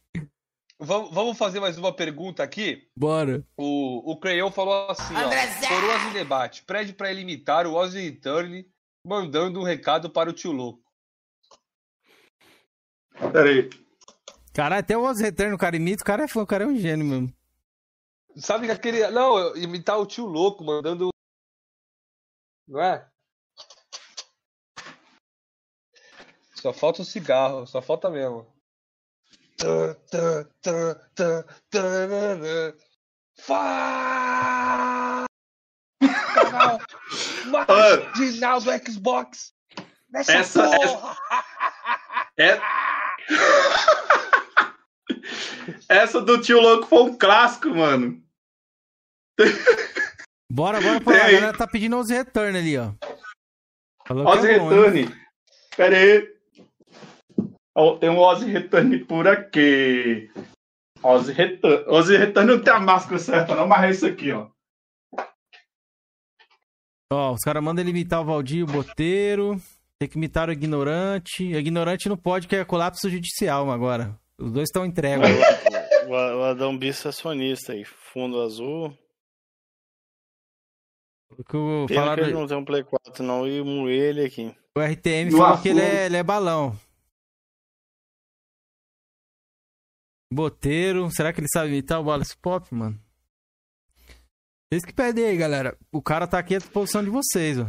Vamos, 0.80 1.38
fazer 1.38 1.60
mais 1.60 1.78
uma 1.78 1.92
pergunta 1.94 2.42
aqui. 2.42 2.88
Bora. 2.96 3.44
O, 3.56 4.12
o 4.12 4.16
Crayon 4.18 4.50
falou 4.50 4.90
assim, 4.90 5.14
ó. 5.14 5.68
Coroas 5.68 6.02
em 6.08 6.12
debate. 6.12 6.64
Pede 6.64 6.92
pra 6.92 7.10
ele 7.10 7.20
imitar 7.20 7.66
o 7.66 7.74
Ozzy 7.74 8.10
Turner 8.12 8.64
mandando 9.06 9.60
um 9.60 9.64
recado 9.64 10.10
para 10.10 10.30
o 10.30 10.32
tio 10.32 10.50
louco. 10.52 10.81
Peraí. 13.32 13.70
Caralho, 14.54 14.80
até 14.80 14.96
o 14.96 15.02
Oz 15.02 15.20
Return, 15.20 15.54
o 15.54 15.58
cara 15.58 15.76
imita, 15.76 16.02
o 16.02 16.06
cara 16.06 16.24
é 16.24 16.28
fã, 16.28 16.42
o 16.42 16.46
cara 16.46 16.64
é 16.64 16.66
um 16.66 16.76
gênio 16.76 17.06
mesmo. 17.06 17.32
Sabe 18.36 18.66
que 18.66 18.72
aquele. 18.72 19.08
Não, 19.10 19.56
imitar 19.56 19.98
o 19.98 20.06
tio 20.06 20.26
louco 20.26 20.64
mandando. 20.64 21.10
Não 22.66 22.80
é? 22.80 23.06
Só 26.54 26.72
falta 26.72 27.02
o 27.02 27.04
cigarro, 27.04 27.66
só 27.66 27.82
falta 27.82 28.08
mesmo. 28.08 28.46
Fá! 33.38 35.24
Canal 36.34 36.78
marginal 37.46 38.60
do 38.60 38.70
Xbox. 38.92 39.52
Nessa 40.10 40.32
Essa- 40.32 40.70
porra! 40.70 41.16
É- 42.38 42.60
Essa 45.88 46.20
do 46.20 46.40
tio 46.40 46.60
louco 46.60 46.86
foi 46.86 47.02
um 47.02 47.16
clássico, 47.16 47.68
mano. 47.68 48.22
Bora, 50.50 50.80
bora. 50.80 51.00
Tem 51.00 51.16
A 51.16 51.32
galera 51.32 51.56
tá 51.56 51.66
pedindo 51.66 51.96
Oz 51.96 52.10
Return 52.10 52.58
ali, 52.58 52.76
ó. 52.76 52.92
Falou 54.06 54.26
Ozzy 54.26 54.48
é 54.48 54.58
bom? 54.58 54.68
Return. 54.68 55.22
Pera 55.76 55.96
aí. 55.96 56.32
Ó, 57.74 57.96
tem 57.96 58.10
um 58.10 58.18
Ozzy 58.18 58.46
Return 58.46 59.04
por 59.04 59.26
aqui. 59.26 60.30
Ozzy 61.02 61.32
Return. 61.32 61.84
Ozzy 61.88 62.16
Return 62.16 62.52
não 62.52 62.62
tem 62.62 62.72
a 62.72 62.80
máscara 62.80 63.18
certa, 63.18 63.54
não, 63.54 63.66
mas 63.66 63.84
é 63.84 63.90
isso 63.90 64.06
aqui, 64.06 64.32
ó. 64.32 64.50
Ó, 67.12 67.32
os 67.32 67.40
caras 67.40 67.62
mandam 67.62 67.82
ele 67.82 67.90
imitar 67.90 68.20
o 68.20 68.24
Valdir, 68.24 68.64
o 68.64 68.66
Boteiro. 68.66 69.60
Tem 70.02 70.08
que 70.08 70.18
imitar 70.18 70.48
o 70.48 70.52
ignorante. 70.52 71.44
O 71.44 71.58
ignorante 71.60 72.08
não 72.08 72.16
pode, 72.16 72.48
que 72.48 72.56
é 72.56 72.64
colapso 72.64 73.08
judicial 73.08 73.70
agora. 73.70 74.18
Os 74.36 74.50
dois 74.50 74.68
estão 74.68 74.84
em 74.84 74.90
trégua. 74.90 75.26
O, 76.08 76.10
o- 76.10 76.38
o 76.40 76.42
Adão 76.42 76.76
Bisso 76.76 77.06
é 77.06 77.12
sonista 77.12 77.72
aí. 77.72 77.84
Fundo 78.12 78.40
azul. 78.42 78.86
O 81.38 81.44
que 81.44 81.56
o, 81.56 81.86
Pena 81.86 82.16
que 82.16 82.20
ele 82.22 82.32
não 82.32 82.48
tem 82.48 82.56
um 82.56 82.64
Play 82.64 82.82
4, 82.82 83.22
não. 83.22 83.46
E 83.46 83.62
moer 83.62 84.08
ele 84.10 84.24
aqui. 84.24 84.52
o 84.76 84.80
RTM 84.80 85.30
No 85.30 85.38
falou 85.38 85.62
que 85.62 85.68
ele 85.68 85.80
azul. 85.80 85.92
é, 85.96 86.06
ele 86.06 86.16
é 86.16 86.22
balão. 86.24 86.76
Boteiro. 90.32 91.08
Será 91.12 91.32
que 91.32 91.38
ele 91.38 91.48
sabe 91.48 91.68
imitar 91.68 92.00
o 92.00 92.04
Wallace 92.06 92.36
Pop, 92.36 92.66
mano? 92.74 92.98
Vocês 94.68 94.84
que 94.84 94.92
perdem 94.92 95.26
aí, 95.26 95.36
galera. 95.36 95.78
O 95.92 96.02
cara 96.02 96.26
tá 96.26 96.40
aqui 96.40 96.56
à 96.56 96.58
disposição 96.58 97.04
de 97.04 97.10
vocês, 97.10 97.56
ó. 97.60 97.66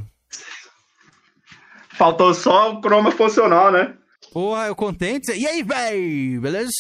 Faltou 1.98 2.34
só 2.34 2.74
o 2.74 2.82
Chroma 2.82 3.12
funcionar, 3.12 3.72
né? 3.72 3.96
Porra, 4.32 4.68
eu 4.68 4.76
contente? 4.76 5.32
E 5.32 5.46
aí, 5.46 5.62
véi? 5.64 6.40
Beleza? 6.40 6.72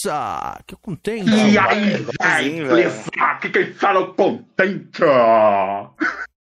Que 0.65 0.73
eu 0.73 0.79
contente. 0.79 1.29
E 1.29 1.57
aí, 1.57 1.97
velho. 2.19 2.67
beleza? 2.67 3.03
Aqui 3.19 3.49
quem 3.49 3.73
fala 3.73 3.99
é 3.99 4.03
o 4.03 4.13
contente. 4.13 5.01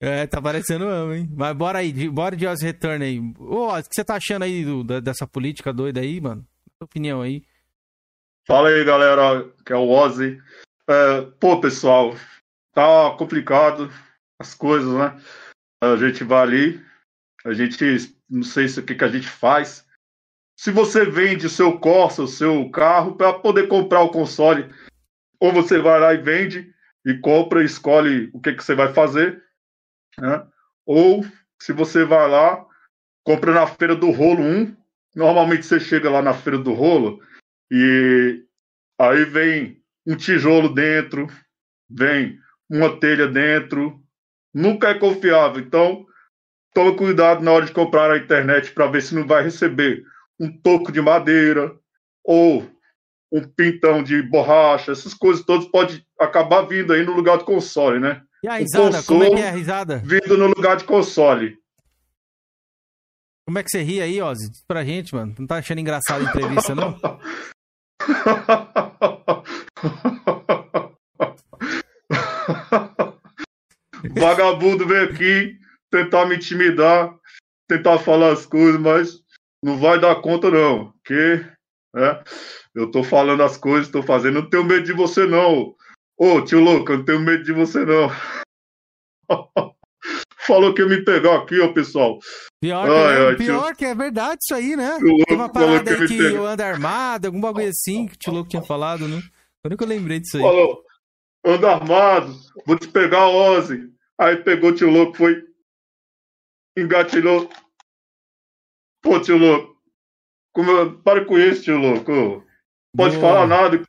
É, 0.00 0.26
tá 0.26 0.40
parecendo 0.40 0.84
eu, 0.84 1.14
hein? 1.14 1.28
Mas 1.36 1.56
bora 1.56 1.78
aí, 1.78 1.92
de- 1.92 2.08
bora 2.08 2.36
de 2.36 2.46
Oz 2.46 2.62
Return 2.62 3.04
aí. 3.04 3.20
Ô, 3.38 3.68
o 3.76 3.82
que 3.82 3.88
você 3.94 4.04
tá 4.04 4.14
achando 4.16 4.44
aí 4.44 4.64
do- 4.64 4.84
da- 4.84 5.00
dessa 5.00 5.26
política 5.26 5.72
doida 5.72 6.00
aí, 6.00 6.20
mano? 6.20 6.42
Sua 6.78 6.84
opinião 6.86 7.20
aí. 7.22 7.42
Fala 8.46 8.68
aí, 8.70 8.84
galera, 8.84 9.44
que 9.66 9.72
é 9.72 9.76
o 9.76 9.88
Ozzy. 9.88 10.40
É, 10.88 11.20
pô, 11.40 11.60
pessoal, 11.60 12.14
tá 12.72 13.14
complicado 13.18 13.92
as 14.40 14.54
coisas, 14.54 14.92
né? 14.94 15.20
A 15.82 15.96
gente 15.96 16.24
vai 16.24 16.42
ali, 16.42 16.80
a 17.44 17.52
gente, 17.52 17.84
não 18.28 18.42
sei 18.42 18.68
se 18.68 18.80
o 18.80 18.82
que, 18.82 18.94
que 18.94 19.04
a 19.04 19.08
gente 19.08 19.28
faz. 19.28 19.86
Se 20.56 20.70
você 20.70 21.04
vende 21.04 21.46
o 21.46 21.50
seu 21.50 21.78
Corsa, 21.78 22.22
o 22.22 22.28
seu 22.28 22.68
carro, 22.70 23.16
para 23.16 23.32
poder 23.32 23.68
comprar 23.68 24.02
o 24.02 24.10
console, 24.10 24.72
ou 25.40 25.52
você 25.52 25.78
vai 25.78 26.00
lá 26.00 26.14
e 26.14 26.18
vende 26.18 26.72
e 27.06 27.14
compra 27.18 27.62
e 27.62 27.66
escolhe 27.66 28.28
o 28.32 28.40
que, 28.40 28.52
que 28.52 28.64
você 28.64 28.74
vai 28.74 28.92
fazer, 28.92 29.42
né? 30.18 30.44
Ou 30.84 31.24
se 31.60 31.72
você 31.72 32.04
vai 32.04 32.28
lá, 32.28 32.66
compra 33.24 33.52
na 33.52 33.66
feira 33.66 33.94
do 33.94 34.10
rolo 34.10 34.42
1, 34.42 34.76
normalmente 35.14 35.64
você 35.64 35.78
chega 35.78 36.10
lá 36.10 36.20
na 36.20 36.34
feira 36.34 36.58
do 36.58 36.72
rolo, 36.72 37.22
e 37.70 38.44
aí 38.98 39.24
vem 39.24 39.82
um 40.06 40.16
tijolo 40.16 40.74
dentro, 40.74 41.28
vem 41.88 42.38
uma 42.68 42.98
telha 42.98 43.28
dentro. 43.28 44.02
Nunca 44.52 44.88
é 44.88 44.94
confiável. 44.94 45.62
Então, 45.62 46.06
tome 46.78 46.96
cuidado 46.96 47.42
na 47.42 47.50
hora 47.50 47.66
de 47.66 47.72
comprar 47.72 48.08
na 48.08 48.18
internet 48.18 48.70
para 48.70 48.86
ver 48.86 49.02
se 49.02 49.12
não 49.12 49.26
vai 49.26 49.42
receber 49.42 50.04
um 50.38 50.48
toco 50.48 50.92
de 50.92 51.00
madeira 51.00 51.74
ou 52.22 52.64
um 53.32 53.42
pintão 53.42 54.00
de 54.00 54.22
borracha. 54.22 54.92
Essas 54.92 55.12
coisas 55.12 55.44
todas 55.44 55.66
podem 55.66 56.00
acabar 56.20 56.62
vindo 56.62 56.92
aí 56.92 57.04
no 57.04 57.14
lugar 57.14 57.38
do 57.38 57.44
console, 57.44 57.98
né? 57.98 58.22
E 58.44 58.48
a 58.48 58.58
risada? 58.58 59.02
Como 59.02 59.24
é 59.24 59.30
que 59.30 59.40
é 59.40 59.48
a 59.48 59.52
risada? 59.52 60.00
Vindo 60.04 60.38
no 60.38 60.46
lugar 60.46 60.76
de 60.76 60.84
console. 60.84 61.58
Como 63.44 63.58
é 63.58 63.64
que 63.64 63.70
você 63.70 63.82
ri 63.82 64.00
aí, 64.00 64.22
Ozzy? 64.22 64.48
Diz 64.48 64.62
pra 64.64 64.84
gente, 64.84 65.12
mano. 65.12 65.34
Não 65.36 65.48
tá 65.48 65.56
achando 65.56 65.80
engraçado 65.80 66.24
a 66.24 66.30
entrevista, 66.30 66.76
não? 66.76 66.96
Vagabundo 74.14 74.86
vem 74.86 74.98
aqui 74.98 75.57
tentar 75.90 76.26
me 76.26 76.36
intimidar, 76.36 77.14
tentar 77.68 77.98
falar 77.98 78.32
as 78.32 78.46
coisas, 78.46 78.80
mas 78.80 79.22
não 79.62 79.78
vai 79.78 80.00
dar 80.00 80.16
conta, 80.16 80.50
não. 80.50 80.92
Porque 80.92 81.44
né, 81.94 82.22
eu 82.74 82.90
tô 82.90 83.02
falando 83.02 83.42
as 83.42 83.56
coisas, 83.56 83.90
tô 83.90 84.02
fazendo, 84.02 84.42
não 84.42 84.50
tenho 84.50 84.64
medo 84.64 84.84
de 84.84 84.92
você, 84.92 85.26
não. 85.26 85.74
Ô, 86.16 86.42
tio 86.42 86.60
louco, 86.60 86.92
eu 86.92 86.98
não 86.98 87.04
tenho 87.04 87.20
medo 87.20 87.44
de 87.44 87.52
você, 87.52 87.84
não. 87.84 88.10
Falou 90.46 90.72
que 90.72 90.80
ia 90.80 90.88
me 90.88 91.04
pegar 91.04 91.36
aqui, 91.36 91.60
ó, 91.60 91.72
pessoal. 91.72 92.18
Pior, 92.60 92.86
que, 92.86 92.90
Ai, 92.90 93.16
é, 93.16 93.28
ai, 93.28 93.36
pior 93.36 93.76
que 93.76 93.84
é 93.84 93.94
verdade 93.94 94.38
isso 94.42 94.54
aí, 94.54 94.74
né? 94.74 94.98
Tio 94.98 95.24
Tem 95.26 95.36
uma 95.36 95.48
parada 95.48 95.94
que 95.94 96.02
aí 96.02 96.08
que 96.08 96.18
eu 96.18 96.46
ando 96.46 96.62
armado, 96.62 97.26
algum 97.26 97.40
bagulho 97.40 97.68
assim 97.68 98.06
que 98.06 98.14
o 98.14 98.16
tio 98.16 98.32
louco 98.32 98.48
tinha 98.48 98.62
falado, 98.62 99.06
né? 99.06 99.22
Quando 99.62 99.76
que 99.76 99.84
eu 99.84 99.88
lembrei 99.88 100.18
disso 100.18 100.38
aí? 100.38 100.42
Falou, 100.42 100.82
anda 101.44 101.70
armado, 101.70 102.34
vou 102.66 102.78
te 102.78 102.88
pegar, 102.88 103.28
Ozzy. 103.28 103.92
Aí 104.18 104.36
pegou 104.36 104.70
o 104.70 104.74
tio 104.74 104.90
louco, 104.90 105.16
foi. 105.16 105.44
Engatilhou. 106.80 107.48
Pô, 109.02 109.20
tio 109.20 109.36
louco. 109.38 109.76
Como 110.54 110.70
eu- 110.70 110.98
Para 111.02 111.24
com 111.24 111.38
isso, 111.38 111.62
tio 111.64 111.78
louco. 111.78 112.44
Pode 112.96 113.16
Boa. 113.16 113.20
falar 113.34 113.46
nada. 113.46 113.78
que 113.78 113.86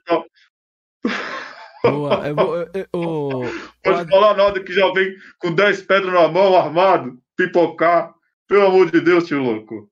Boa. 1.84 2.28
Eu 2.28 2.36
vou- 2.36 2.58
eu- 2.58 2.70
eu- 2.74 3.42
Pode 3.84 4.10
falar 4.10 4.36
nada 4.36 4.62
que 4.64 4.74
já 4.74 4.92
vem 4.92 5.16
com 5.40 5.54
10 5.54 5.82
pedras 5.82 6.14
na 6.14 6.28
mão, 6.28 6.56
armado, 6.56 7.18
pipocar. 7.38 8.14
Pelo 8.48 8.66
amor 8.66 8.92
de 8.92 9.00
Deus, 9.00 9.26
tio 9.28 9.42
louco. 9.42 9.90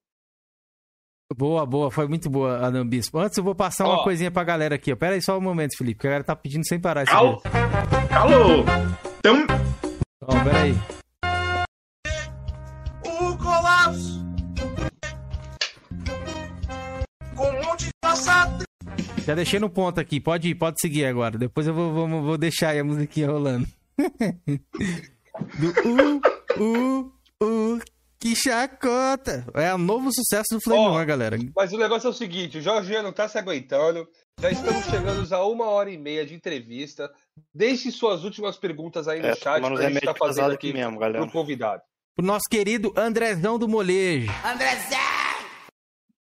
Boa, 1.35 1.65
boa, 1.65 1.91
foi 1.91 2.07
muito 2.07 2.29
boa, 2.29 2.65
Adam 2.65 2.87
Bispo. 2.87 3.19
Antes 3.19 3.37
eu 3.37 3.43
vou 3.43 3.53
passar 3.53 3.85
uma 3.85 3.99
Ó. 3.99 4.03
coisinha 4.03 4.31
pra 4.31 4.43
galera 4.43 4.75
aqui, 4.75 4.91
ó. 4.91 4.95
Pera 4.95 5.13
aí 5.15 5.21
só 5.21 5.37
um 5.37 5.41
momento, 5.41 5.77
Felipe, 5.77 5.99
que 6.01 6.07
a 6.07 6.09
galera 6.09 6.23
tá 6.23 6.35
pedindo 6.35 6.65
sem 6.65 6.79
parar 6.79 7.01
vídeo. 7.01 7.17
Alô? 7.17 8.63
Tem 9.21 9.31
um. 9.33 9.45
Ó, 10.23 10.43
pera 10.43 10.61
aí. 10.63 10.73
O 13.97 14.65
colapso 14.65 15.07
com 17.35 17.47
um 17.49 17.63
monte 17.63 17.85
de 17.85 17.91
passado. 18.01 18.63
Já 19.25 19.35
deixei 19.35 19.59
no 19.59 19.69
ponto 19.69 19.99
aqui, 19.99 20.19
pode 20.19 20.53
pode 20.55 20.77
seguir 20.81 21.05
agora. 21.05 21.37
Depois 21.37 21.67
eu 21.67 21.73
vou, 21.73 21.93
vou, 21.93 22.07
vou 22.07 22.37
deixar 22.37 22.69
aí 22.69 22.79
a 22.79 22.83
musiquinha 22.83 23.29
rolando. 23.29 23.67
Do 25.59 25.69
uh, 25.69 26.21
uh, 26.59 27.11
uh, 27.43 27.79
que 28.19 28.35
chacota. 28.35 29.45
É 29.53 29.71
o 29.73 29.77
novo 29.77 30.11
sucesso 30.11 30.47
do 30.51 30.61
Flame 30.61 30.87
Ó. 30.87 30.93
War, 30.93 31.05
galera. 31.05 31.37
Mas 31.55 31.71
o 31.73 31.77
negócio 31.77 32.07
é 32.07 32.09
o 32.09 32.13
seguinte, 32.13 32.57
o 32.57 32.61
Jorginho 32.61 33.03
não 33.03 33.13
tá 33.13 33.27
se 33.27 33.37
aguentando. 33.37 34.07
Já 34.39 34.49
estamos 34.51 34.85
chegando 34.85 35.31
a 35.33 35.45
uma 35.47 35.65
hora 35.65 35.91
e 35.91 35.97
meia 35.97 36.25
de 36.25 36.33
entrevista. 36.33 37.11
Deixe 37.53 37.91
suas 37.91 38.23
últimas 38.23 38.57
perguntas 38.57 39.07
aí 39.07 39.19
no 39.19 39.27
É, 39.27 39.35
chat 39.35 39.61
tomando 39.61 39.77
pra 39.77 39.89
gente 39.89 40.01
tá 40.01 40.15
fazendo 40.15 40.51
aqui 40.51 40.73
mesmo, 40.73 40.97
galera. 40.97 41.23
pro 41.23 41.31
convidado. 41.31 41.81
O 42.17 42.21
nosso 42.21 42.45
querido 42.49 42.91
Andrezão 42.95 43.59
do 43.59 43.67
Molejo. 43.67 44.31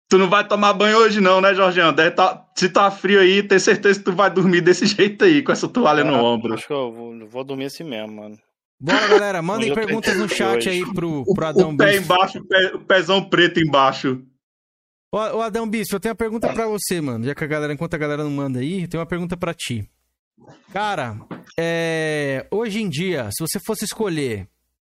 Tu 0.10 0.18
não 0.18 0.30
vai 0.30 0.48
tomar 0.48 0.74
banho 0.74 0.98
hoje, 0.98 1.20
não, 1.20 1.41
né, 1.41 1.53
Jorginho? 1.56 1.91
Deve 1.91 2.11
tá... 2.11 2.45
Se 2.56 2.70
tá 2.70 2.90
frio 2.91 3.20
aí, 3.20 3.41
tem 3.41 3.57
certeza 3.57 3.98
que 3.99 4.06
tu 4.06 4.14
vai 4.14 4.30
dormir 4.30 4.61
desse 4.61 4.86
jeito 4.88 5.26
aí, 5.26 5.41
com 5.41 5.52
essa 5.52 5.68
toalha 5.68 6.03
no 6.03 6.14
ombro. 6.24 6.53
Acho 6.53 6.68
que 6.68 6.74
eu 6.74 6.91
vou, 6.91 7.28
vou 7.28 7.44
dormir 7.44 7.65
assim 7.65 7.84
mesmo, 7.84 8.15
mano. 8.15 8.38
Bora, 8.80 9.07
galera, 9.07 9.41
mandem 9.41 9.74
perguntas 9.74 10.18
no 10.18 10.28
chat 10.28 10.57
hoje. 10.57 10.70
aí 10.70 10.94
pro, 10.94 11.24
pro 11.34 11.45
O 11.45 11.48
Adão 11.48 11.76
pé 11.78 11.94
Bispo. 11.98 12.03
embaixo, 12.14 12.38
o, 12.40 12.45
pé- 12.48 12.76
o 12.76 12.80
pezão 12.82 13.24
preto 13.30 13.60
embaixo. 13.60 14.22
Ô, 15.11 15.18
ô, 15.18 15.41
Adão 15.41 15.68
Bispo, 15.68 15.95
eu 15.95 15.99
tenho 15.99 16.11
uma 16.11 16.18
pergunta 16.18 16.52
pra 16.53 16.68
você, 16.68 16.99
mano. 16.99 17.24
Já 17.24 17.34
que 17.34 17.44
a 17.44 17.48
galera, 17.48 17.72
enquanto 17.74 17.94
a 17.94 17.98
galera 17.98 18.24
não 18.24 18.32
manda 18.32 18.60
aí, 18.60 18.82
eu 18.84 18.88
tenho 18.88 18.99
uma 19.02 19.07
pergunta 19.07 19.38
pra 19.38 19.53
ti. 19.53 19.90
Cara, 20.74 21.18
é, 21.57 22.45
hoje 22.52 22.82
em 22.82 22.90
dia, 22.90 23.30
se 23.32 23.41
você 23.44 23.60
fosse 23.65 23.86
escolher 23.86 24.48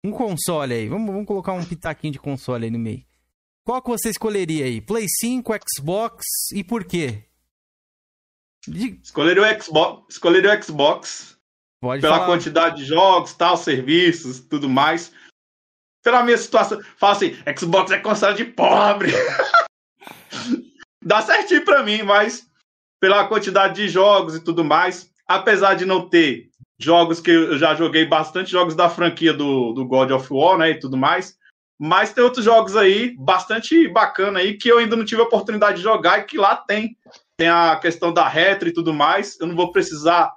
um 0.04 0.12
console 0.12 0.74
aí, 0.74 0.88
vamos, 0.88 1.08
vamos 1.12 1.28
colocar 1.28 1.54
um 1.54 1.64
pitaquinho 1.66 2.14
de 2.14 2.20
console 2.20 2.66
aí 2.66 2.72
no 2.72 2.80
meio. 2.80 3.04
Qual 3.66 3.82
que 3.82 3.90
você 3.90 4.10
escolheria 4.10 4.66
aí? 4.66 4.82
Play 4.82 5.06
5, 5.08 5.52
Xbox 5.78 6.24
e 6.54 6.64
por 6.64 6.84
quê? 6.86 7.26
De- 8.68 9.00
Escolheria 9.04 9.44
o 9.44 9.62
Xbox, 9.64 10.06
escolheria 10.16 10.58
o 10.58 10.64
Xbox 10.64 11.38
Pode 11.82 12.02
pela 12.02 12.16
falar. 12.16 12.28
quantidade 12.28 12.78
de 12.78 12.86
jogos, 12.86 13.34
tal, 13.34 13.56
serviços, 13.58 14.40
tudo 14.40 14.68
mais. 14.70 15.12
Pela 16.04 16.24
minha 16.24 16.38
situação, 16.38 16.82
fala 16.98 17.14
assim, 17.14 17.34
Xbox 17.58 17.92
é 17.92 18.00
console 18.00 18.36
de 18.38 18.46
pobre. 18.46 19.12
Dá 21.04 21.22
certinho 21.22 21.64
pra 21.64 21.84
mim, 21.84 22.04
mas 22.04 22.50
pela 23.00 23.28
quantidade 23.28 23.76
de 23.76 23.88
jogos 23.88 24.36
e 24.36 24.44
tudo 24.44 24.64
mais, 24.64 25.10
apesar 25.28 25.76
de 25.76 25.86
não 25.86 26.10
ter 26.10 26.49
jogos 26.80 27.20
que 27.20 27.30
eu 27.30 27.58
já 27.58 27.76
joguei 27.76 28.06
bastante 28.06 28.52
jogos 28.52 28.76
da 28.76 28.90
franquia 28.90 29.34
do, 29.34 29.74
do 29.74 29.86
God 29.86 30.12
of 30.12 30.28
War, 30.32 30.58
né, 30.58 30.72
e 30.72 30.80
tudo 30.80 30.96
mais, 30.96 31.38
mas 31.80 32.12
tem 32.12 32.24
outros 32.24 32.44
jogos 32.44 32.76
aí 32.76 33.16
bastante 33.18 33.88
bacana 33.88 34.40
aí 34.40 34.58
que 34.58 34.70
eu 34.70 34.80
ainda 34.80 34.98
não 34.98 35.06
tive 35.06 35.22
a 35.22 35.26
oportunidade 35.26 35.78
de 35.78 35.84
jogar 35.84 36.20
e 36.20 36.24
que 36.24 36.38
lá 36.38 36.56
tem. 36.56 36.98
Tem 37.38 37.48
a 37.48 37.78
questão 37.78 38.14
da 38.14 38.28
retro 38.28 38.68
e 38.68 38.74
tudo 38.74 38.94
mais. 38.94 39.40
Eu 39.40 39.48
não 39.48 39.56
vou 39.56 39.72
precisar 39.72 40.30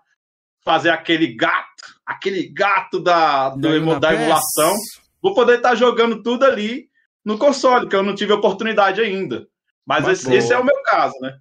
fazer 0.65 0.91
aquele 0.91 1.35
gato, 1.35 1.99
aquele 2.07 2.49
gato 2.49 3.01
da, 3.01 3.49
do 3.49 3.61
Da 3.61 3.99
da 3.99 4.15
emulação. 4.15 4.73
Vou 5.21 5.35
poder 5.35 5.57
estar 5.57 5.75
jogando 5.75 6.23
tudo 6.23 6.45
ali 6.45 6.89
no 7.25 7.37
console, 7.37 7.89
que 7.89 7.97
eu 7.97 8.05
não 8.05 8.15
tive 8.15 8.33
oportunidade 8.33 9.01
ainda. 9.01 9.49
Mas, 9.85 10.05
Mas 10.05 10.21
esse, 10.21 10.33
esse 10.33 10.53
é 10.53 10.59
o 10.59 10.65
meu 10.65 10.81
caso, 10.85 11.15
né? 11.21 11.37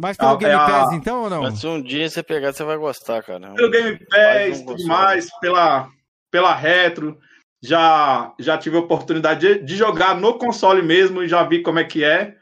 Mas 0.00 0.16
pelo 0.16 0.30
Ah, 0.30 0.36
Game 0.36 0.52
é 0.52 0.56
a- 0.56 0.66
Pass, 0.66 0.92
então, 0.92 1.22
ou 1.24 1.30
não? 1.30 1.42
Mas 1.42 1.58
se 1.60 1.66
um 1.66 1.82
dia 1.82 2.08
você 2.08 2.22
pegar, 2.22 2.52
você 2.52 2.62
vai 2.62 2.76
gostar, 2.76 3.22
cara. 3.22 3.52
Pelo 3.54 3.70
Game 3.70 3.98
Pass, 3.98 4.62
tudo 4.64 4.86
mais, 4.86 5.28
pela, 5.40 5.90
pela 6.30 6.54
Retro. 6.54 7.18
Já, 7.62 8.32
já 8.38 8.56
tive 8.56 8.76
a 8.76 8.80
oportunidade 8.80 9.40
de, 9.40 9.64
de 9.64 9.76
jogar 9.76 10.14
no 10.14 10.38
console 10.38 10.80
mesmo 10.80 11.22
e 11.22 11.28
já 11.28 11.42
vi 11.42 11.62
como 11.62 11.78
é 11.78 11.84
que 11.84 12.02
é. 12.02 12.34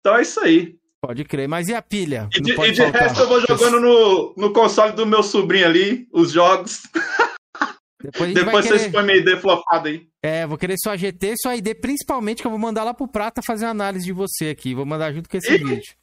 Então 0.00 0.16
é 0.16 0.22
isso 0.22 0.40
aí. 0.40 0.76
Pode 1.00 1.24
crer. 1.24 1.48
Mas 1.48 1.68
e 1.68 1.74
a 1.74 1.80
pilha? 1.80 2.28
E 2.34 2.40
de, 2.40 2.54
pode 2.54 2.70
e 2.70 2.74
de 2.74 2.82
resto 2.82 3.20
eu 3.20 3.28
vou 3.28 3.40
jogando 3.40 3.80
no, 3.80 4.34
no 4.36 4.52
console 4.52 4.92
do 4.92 5.06
meu 5.06 5.22
sobrinho 5.22 5.66
ali, 5.66 6.06
os 6.12 6.32
jogos. 6.32 6.82
Depois, 8.02 8.34
Depois 8.34 8.66
vocês 8.66 8.82
querer... 8.82 8.92
põem 8.92 9.04
minha 9.04 9.16
ID 9.18 9.40
flopada 9.40 9.88
aí. 9.88 10.06
É, 10.22 10.44
vou 10.46 10.58
querer 10.58 10.76
sua 10.76 10.96
GT 10.96 11.32
e 11.32 11.36
sua 11.40 11.56
ID, 11.56 11.68
principalmente 11.80 12.42
que 12.42 12.46
eu 12.46 12.50
vou 12.50 12.58
mandar 12.58 12.82
lá 12.82 12.92
pro 12.92 13.06
Prata 13.06 13.40
fazer 13.46 13.64
uma 13.64 13.70
análise 13.70 14.04
de 14.04 14.12
você 14.12 14.48
aqui. 14.48 14.74
Vou 14.74 14.84
mandar 14.84 15.12
junto 15.12 15.28
com 15.28 15.36
esse 15.36 15.54
Ih, 15.54 15.58
vídeo. 15.58 15.94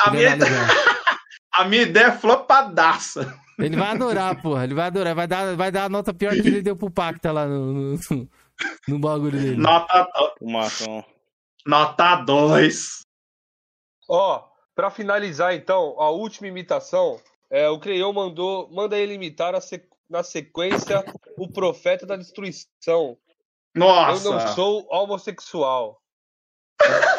A 0.00 0.10
minha, 0.10 0.32
analisar. 0.32 0.68
a 1.52 1.64
minha 1.64 1.82
ideia 1.82 2.06
é 2.06 2.12
flopadaça. 2.12 3.38
Ele 3.58 3.76
vai 3.76 3.90
adorar, 3.90 4.40
porra. 4.42 4.64
Ele 4.64 4.74
vai 4.74 4.86
adorar. 4.86 5.14
Vai 5.14 5.26
dar, 5.26 5.56
vai 5.56 5.70
dar 5.70 5.84
a 5.84 5.88
nota 5.88 6.12
pior 6.12 6.32
que 6.32 6.40
ele 6.40 6.62
deu 6.62 6.76
pro 6.76 6.90
Pacta 6.90 7.30
lá 7.32 7.46
no, 7.46 7.72
no, 7.72 7.98
no 8.88 8.98
bagulho 8.98 9.38
dele. 9.38 9.56
Nota, 9.56 10.08
O 10.40 10.50
Marcão. 10.50 11.04
nota 11.66 12.16
2. 12.16 13.02
Ó, 14.08 14.48
pra 14.74 14.90
finalizar 14.90 15.54
então, 15.54 15.94
a 15.98 16.10
última 16.10 16.48
imitação, 16.48 17.20
é, 17.50 17.68
o 17.68 17.78
Creion 17.78 18.12
mandou, 18.12 18.68
manda 18.70 18.98
ele 18.98 19.14
imitar 19.14 19.54
na 20.10 20.22
sequência 20.22 21.04
o 21.38 21.50
profeta 21.50 22.04
da 22.04 22.16
destruição. 22.16 23.16
Nossa. 23.74 24.28
Eu 24.28 24.32
não 24.32 24.48
sou 24.48 24.86
homossexual. 24.90 26.00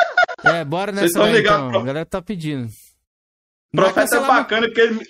É, 0.45 0.63
bora 0.63 0.91
Vocês 0.91 1.01
nessa 1.01 1.13
tão 1.13 1.23
daí, 1.23 1.33
ligados, 1.37 1.59
então. 1.59 1.71
pro- 1.71 1.79
A 1.81 1.83
galera 1.85 2.05
tá 2.05 2.21
pedindo. 2.21 2.67
O 3.73 3.77
profeta 3.77 4.17
é 4.17 4.19
bacana 4.21 4.67
porque 4.67 4.81
ele- 4.81 5.05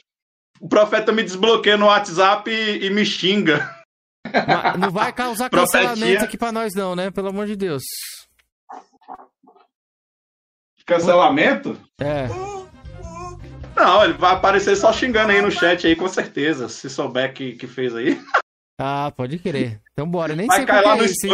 o 0.60 0.68
profeta 0.70 1.12
me 1.12 1.24
desbloqueia 1.24 1.78
no 1.78 1.86
WhatsApp 1.88 2.50
e, 2.50 2.86
e 2.86 2.90
me 2.90 3.06
xinga. 3.06 3.70
Mas 4.26 4.80
Não 4.80 4.90
vai 4.92 5.12
causar 5.14 5.50
Profetia. 5.52 5.90
cancelamento 5.90 6.24
aqui 6.26 6.38
pra 6.38 6.52
nós, 6.52 6.74
não, 6.74 6.96
né? 6.96 7.12
Pelo 7.12 7.28
amor 7.30 7.46
de 7.46 7.56
Deus. 7.56 7.84
Cancelamento? 10.86 11.78
É. 12.00 12.28
Não, 13.76 14.04
ele 14.04 14.14
vai 14.14 14.34
aparecer 14.34 14.76
só 14.76 14.94
xingando 14.94 15.32
aí 15.32 15.42
no 15.42 15.52
chat 15.52 15.86
aí, 15.86 15.96
com 15.96 16.08
certeza. 16.08 16.70
Se 16.70 16.90
souber 16.90 17.34
que, 17.34 17.54
que 17.54 17.68
fez 17.68 17.96
aí. 17.96 18.22
Ah, 18.80 19.12
pode 19.16 19.40
crer. 19.40 19.82
Então 19.94 20.08
bora. 20.10 20.36
Nem 20.36 20.48
Vai 20.48 20.58
sei 20.58 20.66
cair 20.66 20.86
lá 20.86 20.94
é 20.96 20.98
no 21.00 21.04
esse, 21.06 21.28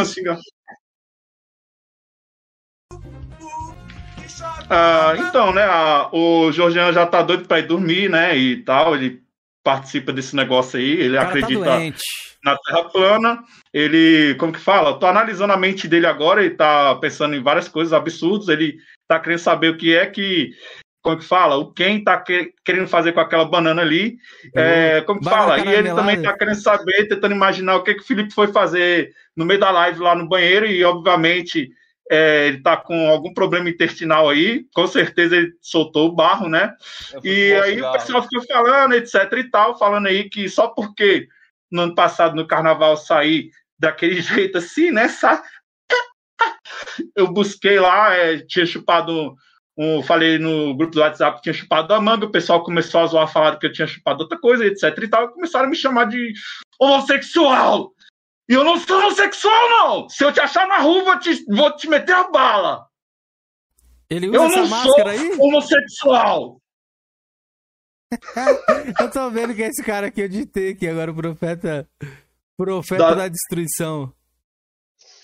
Ah, 4.71 5.13
então, 5.17 5.53
né, 5.53 5.63
a- 5.63 6.09
o 6.13 6.51
Jorgian 6.51 6.93
já 6.93 7.05
tá 7.05 7.21
doido 7.21 7.47
pra 7.47 7.59
ir 7.59 7.67
dormir, 7.67 8.09
né, 8.09 8.37
e 8.37 8.57
tal, 8.63 8.95
ele 8.95 9.21
participa 9.63 10.11
desse 10.13 10.35
negócio 10.35 10.79
aí, 10.79 10.91
ele 10.91 11.15
tá 11.15 11.23
acredita 11.23 11.63
doente. 11.65 12.01
na 12.43 12.57
Terra 12.57 12.83
plana, 12.85 13.43
ele, 13.73 14.33
como 14.39 14.51
que 14.53 14.59
fala, 14.59 14.89
eu 14.89 14.93
tô 14.95 15.05
analisando 15.05 15.53
a 15.53 15.57
mente 15.57 15.87
dele 15.87 16.07
agora, 16.07 16.43
ele 16.43 16.55
tá 16.55 16.95
pensando 16.95 17.35
em 17.35 17.43
várias 17.43 17.67
coisas 17.67 17.93
absurdas, 17.93 18.47
ele 18.47 18.77
tá 19.07 19.19
querendo 19.19 19.39
saber 19.39 19.69
o 19.69 19.77
que 19.77 19.93
é 19.95 20.05
que, 20.07 20.51
como 21.03 21.17
que 21.17 21.25
fala, 21.25 21.57
o 21.57 21.71
quem 21.71 22.03
tá 22.03 22.17
que- 22.17 22.53
querendo 22.65 22.87
fazer 22.87 23.11
com 23.11 23.19
aquela 23.19 23.45
banana 23.45 23.81
ali, 23.81 24.17
é, 24.55 25.01
como 25.01 25.19
que 25.19 25.25
fala, 25.29 25.57
e 25.59 25.61
ele 25.75 25.89
também 26.01 26.15
tá 26.23 26.33
querendo 26.37 26.55
saber, 26.61 27.07
tentando 27.07 27.35
imaginar 27.35 27.75
o 27.75 27.83
que 27.83 27.93
que 27.93 28.01
o 28.01 28.05
Felipe 28.05 28.33
foi 28.33 28.47
fazer 28.53 29.11
no 29.35 29.45
meio 29.45 29.59
da 29.59 29.69
live 29.69 29.99
lá 29.99 30.15
no 30.15 30.27
banheiro, 30.27 30.65
e 30.65 30.83
obviamente 30.83 31.69
é, 32.11 32.47
ele 32.47 32.61
tá 32.61 32.75
com 32.75 33.09
algum 33.09 33.33
problema 33.33 33.69
intestinal 33.69 34.29
aí, 34.29 34.65
com 34.73 34.85
certeza 34.85 35.37
ele 35.37 35.53
soltou 35.61 36.09
o 36.09 36.13
barro, 36.15 36.49
né, 36.49 36.75
e 37.23 37.53
aí 37.53 37.81
o 37.81 37.91
pessoal 37.93 38.21
ficou 38.23 38.45
falando, 38.45 38.93
etc 38.93 39.15
e 39.37 39.49
tal, 39.49 39.79
falando 39.79 40.07
aí 40.07 40.29
que 40.29 40.47
só 40.49 40.67
porque 40.67 41.27
no 41.71 41.83
ano 41.83 41.95
passado, 41.95 42.35
no 42.35 42.45
carnaval, 42.45 42.97
saí 42.97 43.49
daquele 43.79 44.19
jeito 44.21 44.57
assim, 44.57 44.91
né? 44.91 45.07
sa- 45.07 45.41
Eu 47.15 47.31
busquei 47.31 47.79
lá, 47.79 48.13
é, 48.13 48.39
tinha 48.39 48.65
chupado 48.65 49.35
um. 49.77 50.03
Falei 50.03 50.37
no 50.37 50.75
grupo 50.75 50.93
do 50.93 50.99
WhatsApp 50.99 51.37
que 51.37 51.43
tinha 51.43 51.53
chupado 51.53 51.93
a 51.93 52.01
manga, 52.01 52.25
o 52.25 52.31
pessoal 52.31 52.63
começou 52.63 53.01
a 53.01 53.07
zoar, 53.07 53.27
falar 53.31 53.57
que 53.57 53.65
eu 53.67 53.71
tinha 53.71 53.87
chupado 53.87 54.23
outra 54.23 54.37
coisa, 54.37 54.65
etc 54.65 54.83
e 55.01 55.07
tal, 55.07 55.25
e 55.25 55.33
começaram 55.33 55.65
a 55.67 55.69
me 55.69 55.75
chamar 55.75 56.05
de 56.05 56.33
homossexual. 56.79 57.93
E 58.51 58.53
eu 58.53 58.65
não 58.65 58.77
sou 58.77 58.99
homossexual, 58.99 59.69
não! 59.69 60.09
Se 60.09 60.25
eu 60.25 60.33
te 60.33 60.41
achar 60.41 60.67
na 60.67 60.79
rua, 60.79 61.05
vou 61.05 61.17
te, 61.19 61.45
vou 61.47 61.73
te 61.73 61.87
meter 61.87 62.13
a 62.13 62.29
bala! 62.29 62.85
Ele 64.09 64.27
usa 64.27 64.35
Eu 64.37 64.43
essa 64.43 64.55
não 64.61 64.67
máscara 64.67 65.15
sou 65.17 65.21
aí? 65.25 65.37
homossexual! 65.39 66.61
Eu 68.99 69.09
tô 69.09 69.29
vendo 69.31 69.55
que 69.55 69.63
é 69.63 69.67
esse 69.67 69.81
cara 69.81 70.07
aqui 70.07 70.19
eu 70.19 70.27
ditei 70.27 70.71
aqui 70.71 70.85
agora, 70.85 71.11
o 71.11 71.15
profeta. 71.15 71.87
Profeta 72.57 73.01
Da- 73.03 73.13
da 73.15 73.27
destruição. 73.29 74.13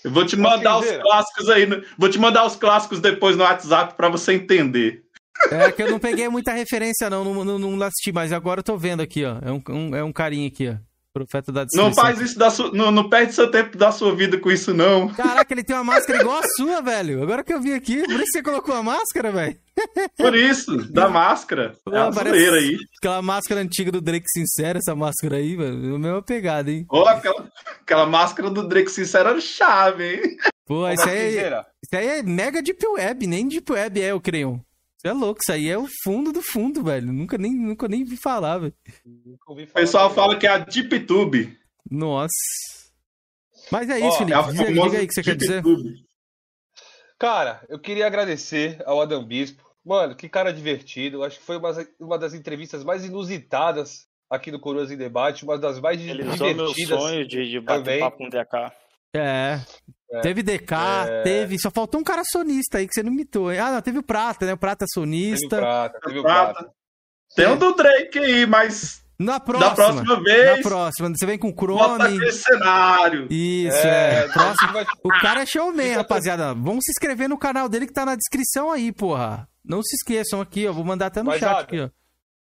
Eu 0.02 0.10
vou 0.10 0.24
te 0.24 0.36
mandar 0.36 0.78
os 0.78 0.90
clássicos 0.90 1.50
aí, 1.50 1.66
vou 1.98 2.08
te 2.08 2.18
mandar 2.18 2.46
os 2.46 2.56
clássicos 2.56 2.98
depois 3.00 3.36
no 3.36 3.42
WhatsApp 3.44 3.94
pra 3.94 4.08
você 4.08 4.32
entender. 4.32 5.04
É 5.50 5.70
que 5.70 5.82
eu 5.82 5.90
não 5.90 5.98
peguei 5.98 6.28
muita 6.30 6.52
referência, 6.52 7.10
não, 7.10 7.22
não, 7.24 7.44
não, 7.44 7.58
não 7.58 7.82
assisti, 7.86 8.10
mas 8.10 8.32
agora 8.32 8.60
eu 8.60 8.64
tô 8.64 8.76
vendo 8.78 9.02
aqui, 9.02 9.22
ó. 9.24 9.38
É 9.42 9.52
um, 9.52 9.62
um- 9.68 9.94
é 9.96 10.02
um 10.02 10.12
carinha 10.12 10.48
aqui, 10.48 10.68
ó. 10.70 10.87
Profeta 11.12 11.50
da 11.50 11.64
destruição. 11.64 11.88
Não 11.88 11.94
faz 11.94 12.20
isso 12.20 12.38
da 12.38 12.50
sua, 12.50 12.70
não, 12.72 12.90
não 12.90 13.08
perde 13.08 13.32
seu 13.32 13.50
tempo 13.50 13.76
da 13.76 13.90
sua 13.90 14.14
vida 14.14 14.38
com 14.38 14.50
isso, 14.50 14.72
não. 14.74 15.08
Caraca, 15.08 15.52
ele 15.52 15.64
tem 15.64 15.74
uma 15.74 15.82
máscara 15.84 16.20
igual 16.20 16.38
a 16.38 16.46
sua, 16.56 16.80
velho. 16.82 17.22
Agora 17.22 17.42
que 17.42 17.52
eu 17.52 17.60
vi 17.60 17.72
aqui, 17.72 18.02
por 18.02 18.12
isso 18.14 18.24
que 18.24 18.30
você 18.32 18.42
colocou 18.42 18.74
a 18.74 18.82
máscara, 18.82 19.32
velho. 19.32 19.56
Por 20.16 20.36
isso, 20.36 20.76
da 20.92 21.08
máscara. 21.08 21.74
Pô, 21.84 21.92
É 21.94 22.00
a 22.00 22.10
parece- 22.10 22.36
zoeira 22.36 22.56
aí. 22.56 22.76
Aquela 22.98 23.22
máscara 23.22 23.60
antiga 23.60 23.90
do 23.90 24.00
Drake 24.00 24.26
Sincero, 24.28 24.78
essa 24.78 24.94
máscara 24.94 25.36
aí, 25.36 25.56
velho. 25.56 25.92
É 25.92 25.96
a 25.96 25.98
mesma 25.98 26.22
pegada, 26.22 26.70
hein? 26.70 26.84
Ó, 26.90 27.06
aquela, 27.08 27.48
aquela 27.80 28.06
máscara 28.06 28.50
do 28.50 28.68
Drake 28.68 28.90
Sincero 28.90 29.30
era 29.30 29.40
chave, 29.40 30.14
hein? 30.14 30.36
Pô, 30.66 30.86
isso 30.90 31.08
aí, 31.08 31.16
Marquinzeira, 31.16 31.66
isso 31.82 31.96
aí 31.96 32.06
é 32.18 32.22
mega 32.22 32.60
deep 32.62 32.86
web, 32.86 33.26
nem 33.26 33.48
deep 33.48 33.72
web 33.72 34.00
é, 34.02 34.12
eu 34.12 34.20
creio. 34.20 34.60
Isso 34.98 35.06
é 35.06 35.12
louco, 35.12 35.40
isso 35.40 35.52
aí 35.52 35.68
é 35.68 35.78
o 35.78 35.86
fundo 36.02 36.32
do 36.32 36.42
fundo, 36.42 36.82
velho. 36.82 37.12
Nunca 37.12 37.38
nem, 37.38 37.52
nunca 37.54 37.86
nem 37.86 38.04
vi 38.04 38.16
falar, 38.16 38.58
velho. 38.58 38.74
nunca 39.06 39.44
ouvi 39.50 39.62
O 39.64 39.68
pessoal 39.72 40.08
também. 40.08 40.16
fala 40.24 40.36
que 40.38 40.46
é 40.46 40.50
a 40.50 40.58
Deep 40.58 41.00
Tube. 41.06 41.56
Nossa. 41.88 42.28
Mas 43.70 43.88
é 43.90 43.98
isso, 43.98 44.08
Ó, 44.08 44.18
Felipe. 44.18 44.32
É 44.36 44.42
Diga, 44.52 44.82
diga 44.82 44.98
aí 44.98 45.04
o 45.04 45.08
que 45.08 45.14
você 45.14 45.22
quer 45.22 45.36
Deep 45.36 45.38
dizer. 45.38 45.62
Tube. 45.62 46.04
Cara, 47.18 47.64
eu 47.68 47.78
queria 47.78 48.06
agradecer 48.06 48.82
ao 48.84 49.00
Adam 49.00 49.24
Bispo. 49.24 49.62
Mano, 49.84 50.16
que 50.16 50.28
cara 50.28 50.52
divertido. 50.52 51.22
Acho 51.22 51.38
que 51.38 51.44
foi 51.44 51.56
uma, 51.58 51.70
uma 52.00 52.18
das 52.18 52.34
entrevistas 52.34 52.82
mais 52.84 53.04
inusitadas 53.04 54.06
aqui 54.28 54.50
do 54.50 54.60
Coroas 54.60 54.90
em 54.90 54.96
Debate, 54.96 55.44
uma 55.44 55.56
das 55.58 55.78
mais 55.80 56.00
meu 56.00 56.14
divertidas. 56.16 57.00
sonho 57.00 57.26
de, 57.26 57.50
de 57.50 57.60
bater 57.60 57.84
também. 57.84 58.00
papo 58.00 58.18
com 58.18 58.26
o 58.26 58.30
DK. 58.30 58.72
É. 59.14 59.60
É. 60.10 60.20
Teve 60.20 60.42
DK, 60.42 60.74
É. 61.08 61.22
teve. 61.22 61.58
Só 61.58 61.70
faltou 61.70 62.00
um 62.00 62.04
cara 62.04 62.22
sonista 62.24 62.78
aí 62.78 62.86
que 62.88 62.94
você 62.94 63.02
não 63.02 63.12
imitou. 63.12 63.52
hein? 63.52 63.58
Ah, 63.58 63.72
não, 63.72 63.82
teve 63.82 63.98
o 63.98 64.02
Prata, 64.02 64.46
né? 64.46 64.54
O 64.54 64.56
Prata 64.58 64.86
Teve 64.86 64.90
o 64.90 64.94
sonista. 64.94 65.56
Prata, 65.56 65.98
teve 66.00 66.18
o 66.18 66.22
Prata. 66.22 66.52
Prata. 66.54 66.72
Tem 67.36 67.46
o 67.46 67.56
do 67.56 67.74
Drake 67.74 68.18
aí, 68.18 68.46
mas 68.46 69.04
Na 69.18 69.38
próxima. 69.38 69.68
da 69.68 69.74
próxima 69.74 70.02
Na 70.16 70.20
vez, 70.22 70.62
próxima. 70.62 71.08
Você 71.10 71.26
vem 71.26 71.38
com 71.38 71.52
bota 71.52 72.08
Chrome. 72.08 72.32
cenário. 72.32 73.26
Isso, 73.30 73.76
é. 73.76 74.20
É, 74.24 74.28
Próximo. 74.28 74.72
O 75.04 75.08
cara 75.20 75.42
é 75.42 75.46
showman, 75.46 75.92
rapaziada. 75.96 76.54
Vamos 76.54 76.84
se 76.84 76.90
inscrever 76.92 77.28
no 77.28 77.36
canal 77.38 77.68
dele 77.68 77.86
que 77.86 77.92
tá 77.92 78.06
na 78.06 78.16
descrição 78.16 78.70
aí, 78.70 78.90
porra. 78.92 79.46
Não 79.62 79.82
se 79.82 79.94
esqueçam 79.96 80.40
aqui, 80.40 80.66
ó. 80.66 80.72
Vou 80.72 80.84
mandar 80.84 81.06
até 81.06 81.20
no 81.22 81.26
Mas, 81.26 81.40
chat 81.40 81.60
aqui, 81.60 81.80
ó. 81.80 81.90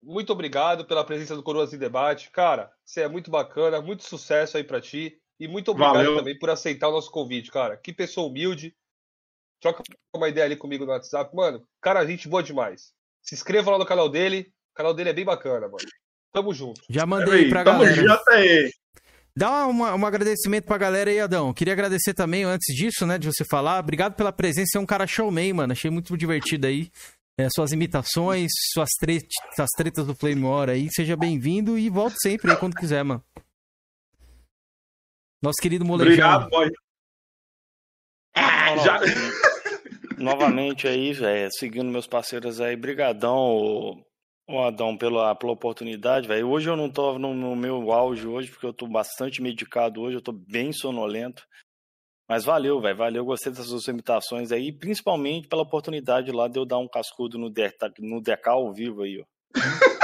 Muito 0.02 0.34
obrigado 0.34 0.86
pela 0.86 1.06
presença 1.06 1.36
do 1.36 1.44
Coroas 1.44 1.72
em 1.72 1.78
Debate. 1.78 2.32
Cara, 2.32 2.72
você 2.84 3.02
é 3.02 3.08
muito 3.08 3.30
bacana, 3.30 3.80
muito 3.80 4.04
sucesso 4.04 4.58
aí 4.58 4.64
pra 4.64 4.82
ti. 4.82 5.14
E 5.40 5.48
muito 5.48 5.72
obrigado 5.72 5.96
Valeu. 5.96 6.16
também 6.18 6.38
por 6.38 6.50
aceitar 6.50 6.88
o 6.88 6.92
nosso 6.92 7.12
convite, 7.12 7.52
cara. 7.52 7.76
Que 7.78 7.92
pessoa 7.94 8.28
humilde. 8.28 8.74
Troca 9.62 9.82
uma 10.16 10.30
ideia 10.30 10.46
ali 10.46 10.56
comigo 10.56 10.86
no 10.86 10.92
WhatsApp. 10.92 11.36
Mano, 11.36 11.64
cara, 11.82 12.06
gente 12.06 12.28
boa 12.28 12.44
demais. 12.44 12.92
Se 13.22 13.34
inscreva 13.36 13.72
lá 13.72 13.78
no 13.78 13.86
canal 13.86 14.10
dele. 14.10 14.52
O 14.74 14.76
canal 14.76 14.94
dele 14.94 15.10
é 15.10 15.14
bem 15.14 15.26
bacana, 15.26 15.68
mano. 15.68 15.78
Tamo 16.34 16.54
junto. 16.54 16.82
Já 16.90 17.06
mandei 17.06 17.46
aí 17.46 17.50
pra 17.50 17.64
tamo 17.64 17.80
galera. 17.84 17.96
junto 17.96 18.30
aí. 18.30 18.72
Dá 19.36 19.66
uma- 19.68 19.96
um 19.96 20.06
agradecimento 20.06 20.66
pra 20.66 20.78
galera 20.78 21.10
aí, 21.10 21.20
Adão. 21.20 21.54
Queria 21.54 21.74
agradecer 21.74 22.14
também, 22.14 22.44
antes 22.44 22.76
disso, 22.76 23.06
né, 23.06 23.18
de 23.18 23.28
você 23.28 23.44
falar. 23.50 23.80
Obrigado 23.80 24.16
pela 24.16 24.32
presença, 24.32 24.72
você 24.72 24.78
é 24.78 24.82
um 24.82 24.86
cara 24.86 25.08
showman, 25.08 25.54
mano. 25.54 25.74
Achei 25.74 25.90
muito 25.90 26.16
divertido 26.18 26.68
aí. 26.68 26.92
É, 27.40 27.48
suas 27.50 27.72
imitações, 27.72 28.52
suas, 28.74 28.90
tre 29.00 29.20
suas 29.56 29.70
tretas 29.76 30.06
do 30.06 30.14
Flame 30.14 30.44
War 30.44 30.70
aí. 30.70 30.88
Seja 30.92 31.16
bem-vindo 31.18 31.80
e 31.80 31.90
volte 31.90 32.16
sempre 32.22 32.52
aí 32.52 32.58
quando 32.58 32.76
quiser, 32.76 33.04
mano. 33.04 33.24
Nosso 35.44 35.62
querido 35.62 35.84
Molejão. 35.84 36.14
Obrigado, 36.14 36.50
boy. 36.50 36.72
Não, 38.36 38.84
Já- 38.84 39.00
Novamente 40.18 40.88
aí, 40.88 41.12
velho, 41.12 41.52
seguindo 41.52 41.92
meus 41.92 42.08
parceiros 42.08 42.62
aí, 42.62 42.78
brigadão, 42.78 43.36
ô, 43.36 44.06
ô 44.48 44.62
Adão, 44.64 44.96
pela, 44.96 45.36
pela 45.36 45.52
oportunidade, 45.52 46.30
velho. 46.30 46.48
Hoje 46.48 46.70
eu 46.70 46.78
não 46.78 46.90
tô 46.90 47.20
no, 47.20 47.34
no 47.34 47.56
meu 47.58 47.92
auge 47.92 48.26
hoje, 48.26 48.50
porque 48.50 48.66
eu 48.66 48.74
tô 48.74 48.88
bastante 48.88 49.42
medicado 49.42 50.00
hoje, 50.02 50.16
eu 50.16 50.22
tô 50.22 50.32
bem 50.32 50.72
sonolento. 50.72 51.44
Mas 52.30 52.46
valeu, 52.46 52.80
velho. 52.80 52.96
Valeu, 52.96 53.26
gostei 53.26 53.52
dessas 53.52 53.68
suas 53.68 53.86
imitações 53.90 54.54
aí, 54.54 54.72
principalmente 54.72 55.50
pela 55.50 55.64
oportunidade 55.64 56.32
lá 56.32 56.48
de 56.48 56.58
eu 56.58 56.66
dar 56.66 56.78
um 56.78 56.88
cascudo 56.88 57.38
no, 57.38 57.50
de, 57.50 57.70
no 58.00 58.22
Decal 58.22 58.66
ao 58.66 58.74
vivo 58.74 59.02
aí, 59.02 59.20
ó. 59.22 59.26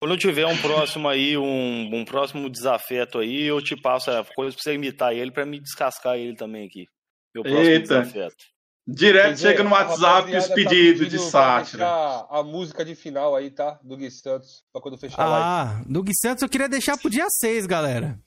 Quando 0.00 0.14
eu 0.14 0.18
tiver 0.18 0.46
um 0.46 0.56
próximo 0.56 1.06
aí, 1.06 1.36
um, 1.36 1.94
um 1.94 2.04
próximo 2.06 2.48
desafeto 2.48 3.18
aí, 3.18 3.42
eu 3.42 3.62
te 3.62 3.76
passo 3.76 4.10
a 4.10 4.24
coisa 4.24 4.56
pra 4.56 4.62
você 4.62 4.74
imitar 4.74 5.12
ele, 5.12 5.30
pra 5.30 5.44
me 5.44 5.60
descascar 5.60 6.16
ele 6.16 6.34
também 6.34 6.66
aqui. 6.66 6.86
Meu 7.34 7.44
próximo 7.44 7.68
Eita. 7.68 8.00
desafeto. 8.00 8.44
Direto 8.88 9.34
dizer, 9.34 9.48
chega 9.50 9.62
no 9.62 9.70
WhatsApp 9.70 10.34
os 10.34 10.48
tá 10.48 10.54
pedidos 10.54 11.00
de 11.00 11.04
pedindo 11.04 11.30
pra 11.30 11.30
sátira. 11.30 11.84
deixar 11.84 12.26
A 12.30 12.42
música 12.42 12.82
de 12.82 12.94
final 12.94 13.36
aí, 13.36 13.50
tá? 13.50 13.78
Do 13.84 13.96
Gui 13.96 14.10
Santos, 14.10 14.64
pra 14.72 14.80
quando 14.80 14.96
fechar 14.96 15.22
a 15.22 15.28
live. 15.28 15.46
Ah, 15.46 15.84
do 15.86 16.02
Gui 16.02 16.12
Santos 16.16 16.42
eu 16.42 16.48
queria 16.48 16.68
deixar 16.68 16.96
pro 16.96 17.10
dia 17.10 17.26
6, 17.28 17.66
galera. 17.66 18.18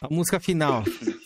A 0.00 0.08
música 0.08 0.38
final. 0.38 0.84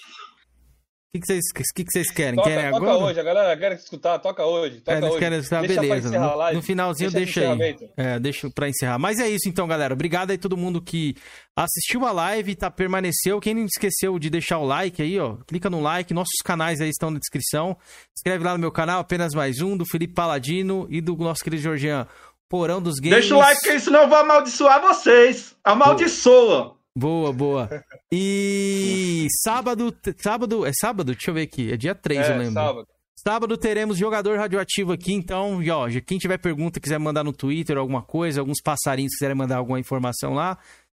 O 1.13 1.19
que, 1.19 1.27
vocês, 1.27 1.41
que, 1.75 1.85
que 1.85 2.15
querem? 2.15 2.37
Toca, 2.37 2.49
querem 2.49 2.71
toca 2.71 2.77
agora? 2.85 3.05
hoje, 3.07 3.19
a 3.19 3.23
galera 3.25 3.57
quer 3.57 3.73
escutar, 3.73 4.21
toca 4.21 4.47
hoje. 4.47 4.77
Toca 4.81 4.93
É, 4.93 4.99
eles 4.99 5.11
hoje. 5.11 5.19
querem 5.19 5.39
escutar, 5.41 5.61
Deixa 5.63 5.81
beleza. 5.81 6.21
No, 6.21 6.53
no 6.53 6.63
finalzinho 6.63 7.11
Deixa 7.11 7.41
deixa 7.41 7.65
aí. 7.65 7.91
É, 7.97 8.21
deixa 8.21 8.49
pra 8.49 8.69
encerrar. 8.69 8.97
Mas 8.97 9.19
é 9.19 9.29
isso 9.29 9.49
então, 9.49 9.67
galera. 9.67 9.93
Obrigado 9.93 10.31
aí 10.31 10.39
todo 10.39 10.57
mundo 10.57 10.81
que 10.81 11.17
assistiu 11.57 12.07
a 12.07 12.13
live, 12.13 12.55
tá, 12.55 12.71
permaneceu. 12.71 13.41
Quem 13.41 13.55
não 13.55 13.65
esqueceu 13.65 14.21
de 14.21 14.31
deixar 14.31 14.59
o 14.59 14.65
like 14.65 15.03
aí, 15.03 15.19
ó, 15.19 15.35
clica 15.49 15.69
no 15.69 15.81
like. 15.81 16.15
Nossos 16.15 16.41
canais 16.45 16.81
aí 16.81 16.91
estão 16.91 17.11
na 17.11 17.19
descrição. 17.19 17.77
Inscreve 18.17 18.45
lá 18.45 18.53
no 18.53 18.61
meu 18.61 18.71
canal, 18.71 19.01
apenas 19.01 19.35
mais 19.35 19.61
um, 19.61 19.77
do 19.77 19.85
Felipe 19.85 20.15
Paladino 20.15 20.87
e 20.89 21.01
do 21.01 21.17
nosso 21.17 21.43
querido 21.43 21.61
Georgian 21.61 22.07
Porão 22.49 22.81
dos 22.81 23.01
Games. 23.01 23.19
Deixa 23.19 23.35
o 23.35 23.39
like 23.39 23.61
que 23.61 23.81
senão 23.81 24.03
eu 24.03 24.09
vou 24.09 24.19
amaldiçoar 24.19 24.81
vocês. 24.81 25.57
Amaldiçoa. 25.65 26.77
Boa, 26.97 27.33
boa. 27.33 27.69
E 28.11 29.27
sábado, 29.43 29.97
sábado, 30.19 30.67
é 30.67 30.73
sábado? 30.73 31.13
Deixa 31.13 31.31
eu 31.31 31.35
ver 31.35 31.43
aqui. 31.43 31.73
É 31.73 31.77
dia 31.77 31.95
3, 31.95 32.29
eu 32.29 32.35
É, 32.35 32.39
lembro. 32.39 32.55
sábado. 32.55 32.89
Sábado 33.17 33.57
teremos 33.59 33.99
jogador 33.99 34.39
radioativo 34.39 34.93
aqui, 34.93 35.13
então, 35.13 35.63
e, 35.63 35.71
ó, 35.71 35.89
já- 35.91 36.01
quem 36.01 36.17
tiver 36.19 36.39
pergunta, 36.39 36.81
quiser 36.81 36.99
mandar 36.99 37.23
no 37.23 37.35
Twitter 37.35 37.77
alguma 37.77 38.03
coisa, 38.03 38.41
alguns 38.41 38.63
passarinhos 38.63 39.13
quiserem 39.13 39.37
mandar 39.37 39.59
alguma 39.59 39.79
informação 39.79 40.33
lá 40.33 40.57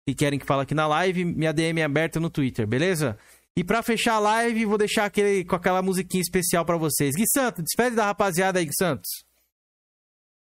e 0.07 0.13
querem 0.13 0.37
que 0.37 0.45
fale 0.45 0.61
aqui 0.61 0.75
na 0.75 0.85
live, 0.87 1.25
minha 1.25 1.51
DM 1.51 1.81
é 1.81 1.83
aberta 1.83 2.19
no 2.19 2.29
Twitter, 2.29 2.67
beleza? 2.67 3.17
E 3.57 3.63
pra 3.63 3.81
fechar 3.81 4.13
a 4.13 4.19
live, 4.19 4.65
vou 4.65 4.77
deixar 4.77 5.05
aquele, 5.05 5.43
com 5.43 5.55
aquela 5.55 5.81
musiquinha 5.81 6.21
especial 6.21 6.63
pra 6.63 6.77
vocês. 6.77 7.15
Gui 7.15 7.25
Santos, 7.27 7.63
despede 7.63 7.95
da 7.95 8.05
rapaziada 8.05 8.59
aí, 8.59 8.65
Gui 8.65 8.71
Santos. 8.77 9.09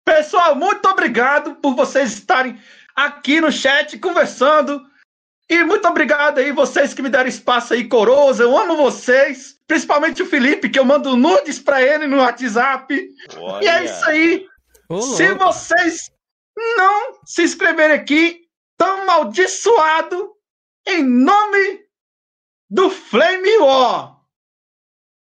Pessoal, 0.04 0.56
muito 0.56 0.86
obrigado 0.88 1.54
por 1.56 1.76
vocês 1.76 2.12
estarem 2.12 2.58
aqui 2.96 3.40
no 3.40 3.50
chat 3.52 3.96
conversando. 3.98 4.82
E 5.50 5.64
muito 5.64 5.86
obrigado 5.88 6.38
aí, 6.38 6.52
vocês 6.52 6.94
que 6.94 7.02
me 7.02 7.08
deram 7.08 7.28
espaço 7.28 7.74
aí, 7.74 7.88
coroas. 7.88 8.38
Eu 8.38 8.56
amo 8.56 8.76
vocês. 8.76 9.58
Principalmente 9.66 10.22
o 10.22 10.26
Felipe, 10.26 10.68
que 10.70 10.78
eu 10.78 10.84
mando 10.84 11.16
nudes 11.16 11.58
pra 11.58 11.82
ele 11.82 12.06
no 12.06 12.18
WhatsApp. 12.18 12.94
E 12.94 13.36
Olha. 13.36 13.68
é 13.68 13.84
isso 13.84 14.04
aí. 14.08 14.46
Ô, 14.88 15.02
Se 15.02 15.26
louco. 15.28 15.44
vocês 15.44 16.10
não 16.76 17.18
se 17.24 17.42
inscreverem 17.42 17.96
aqui, 17.96 18.42
tão 18.78 19.02
amaldiçoado 19.02 20.32
em 20.86 21.02
nome 21.02 21.80
do 22.70 22.88
Flame 22.88 23.58
War. 23.58 24.18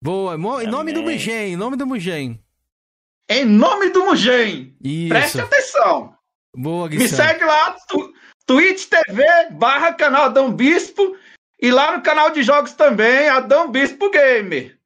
Boa, 0.03 0.35
em 0.64 0.68
nome 0.68 0.93
do. 0.93 1.02
Mugen, 1.02 1.53
em 1.53 1.56
nome 1.56 1.77
do 1.77 1.88
Mugen. 1.88 2.43
Em 3.30 3.45
nome 3.45 3.89
do 3.89 4.06
Mugen. 4.06 4.76
Isso. 4.84 5.10
Preste 5.10 5.41
atenção. 5.41 6.15
Boa, 6.56 6.88
Gui 6.89 6.98
Me 6.98 7.07
segue 7.07 7.45
lá, 7.45 7.76
tu, 7.88 8.10
Twitch 8.45 8.88
TV 8.88 9.23
barra 9.51 9.93
canal 9.93 10.26
Adão 10.26 10.51
Bispo. 10.51 11.15
E 11.61 11.69
lá 11.72 11.95
no 11.95 12.01
canal 12.03 12.31
de 12.31 12.41
jogos 12.41 12.73
também, 12.73 13.30
Adão 13.30 13.69
Bispo 13.72 14.09
Gamer. 14.09 14.77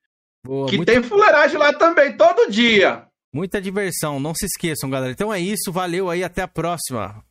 Boa, 0.45 0.68
Que 0.68 0.76
muito- 0.77 0.91
tem 0.91 1.02
fuleiragem 1.02 1.57
lá 1.57 1.72
também, 1.73 2.15
todo 2.18 2.52
dia. 2.52 3.06
Muita 3.34 3.61
diversão, 3.61 4.19
não 4.19 4.34
se 4.36 4.45
esqueçam, 4.45 4.90
galera. 4.90 5.11
Então 5.11 5.34
é 5.34 5.40
isso, 5.40 5.72
valeu 5.72 6.10
aí, 6.10 6.23
até 6.23 6.41
a 6.41 6.48
próxima. 6.48 7.23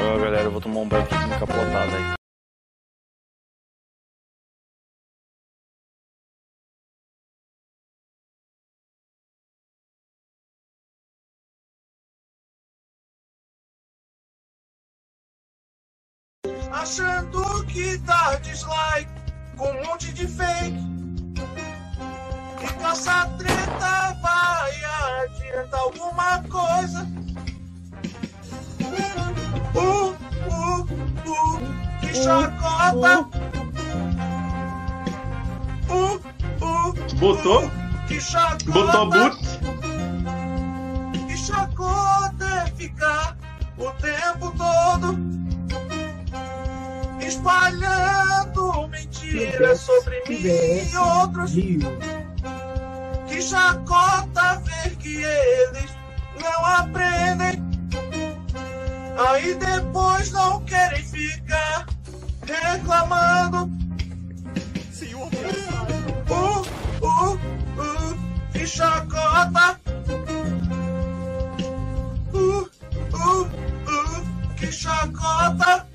Ó, 0.00 0.18
galera, 0.18 0.44
eu 0.44 0.50
vou 0.50 0.60
tomar 0.60 0.80
um 0.80 0.88
banho 0.88 1.02
aqui 1.04 1.14
encapotado 1.14 1.96
aí. 1.96 2.17
Achando 16.80 17.64
que 17.66 17.98
dá 17.98 18.36
dislike 18.36 19.10
com 19.56 19.68
um 19.68 19.84
monte 19.84 20.12
de 20.12 20.28
fake. 20.28 20.78
Que 22.60 22.74
caça 22.74 23.28
treta 23.36 24.16
vai 24.22 24.84
adiantar 25.24 25.80
alguma 25.80 26.40
coisa. 26.44 27.04
Uh, 29.74 30.14
uh, 30.54 30.80
uh, 31.26 32.00
que 32.00 32.14
chacota. 32.14 33.28
Uh, 35.90 36.20
uh, 36.64 37.14
Botou? 37.16 37.64
uh, 37.64 37.70
que 38.06 38.20
chacota. 38.20 38.70
Botou 38.70 39.10
boot. 39.10 39.36
Que 41.26 41.36
chacota 41.36 42.44
é 42.44 42.66
ficar 42.76 43.36
o 43.76 43.90
tempo 44.00 44.52
todo 44.56 45.37
espalhando 47.28 48.88
mentiras 48.88 49.80
sobre 49.80 50.22
mim 50.26 50.90
e 50.90 50.96
outros. 50.96 51.52
Que 53.28 53.42
chacota 53.42 54.62
ver 54.64 54.96
que 54.96 55.22
eles 55.22 55.90
não 56.40 56.64
aprendem. 56.64 57.62
Aí 59.28 59.54
depois 59.54 60.30
não 60.32 60.64
querem 60.64 61.04
ficar 61.04 61.86
reclamando. 62.46 63.70
Uh, 66.30 66.62
uh, 67.02 67.32
uh, 67.32 68.18
que 68.52 68.66
chacota. 68.66 69.80
Uh, 72.32 72.70
uh, 73.12 73.42
uh, 73.42 74.54
que 74.56 74.72
chacota. 74.72 75.87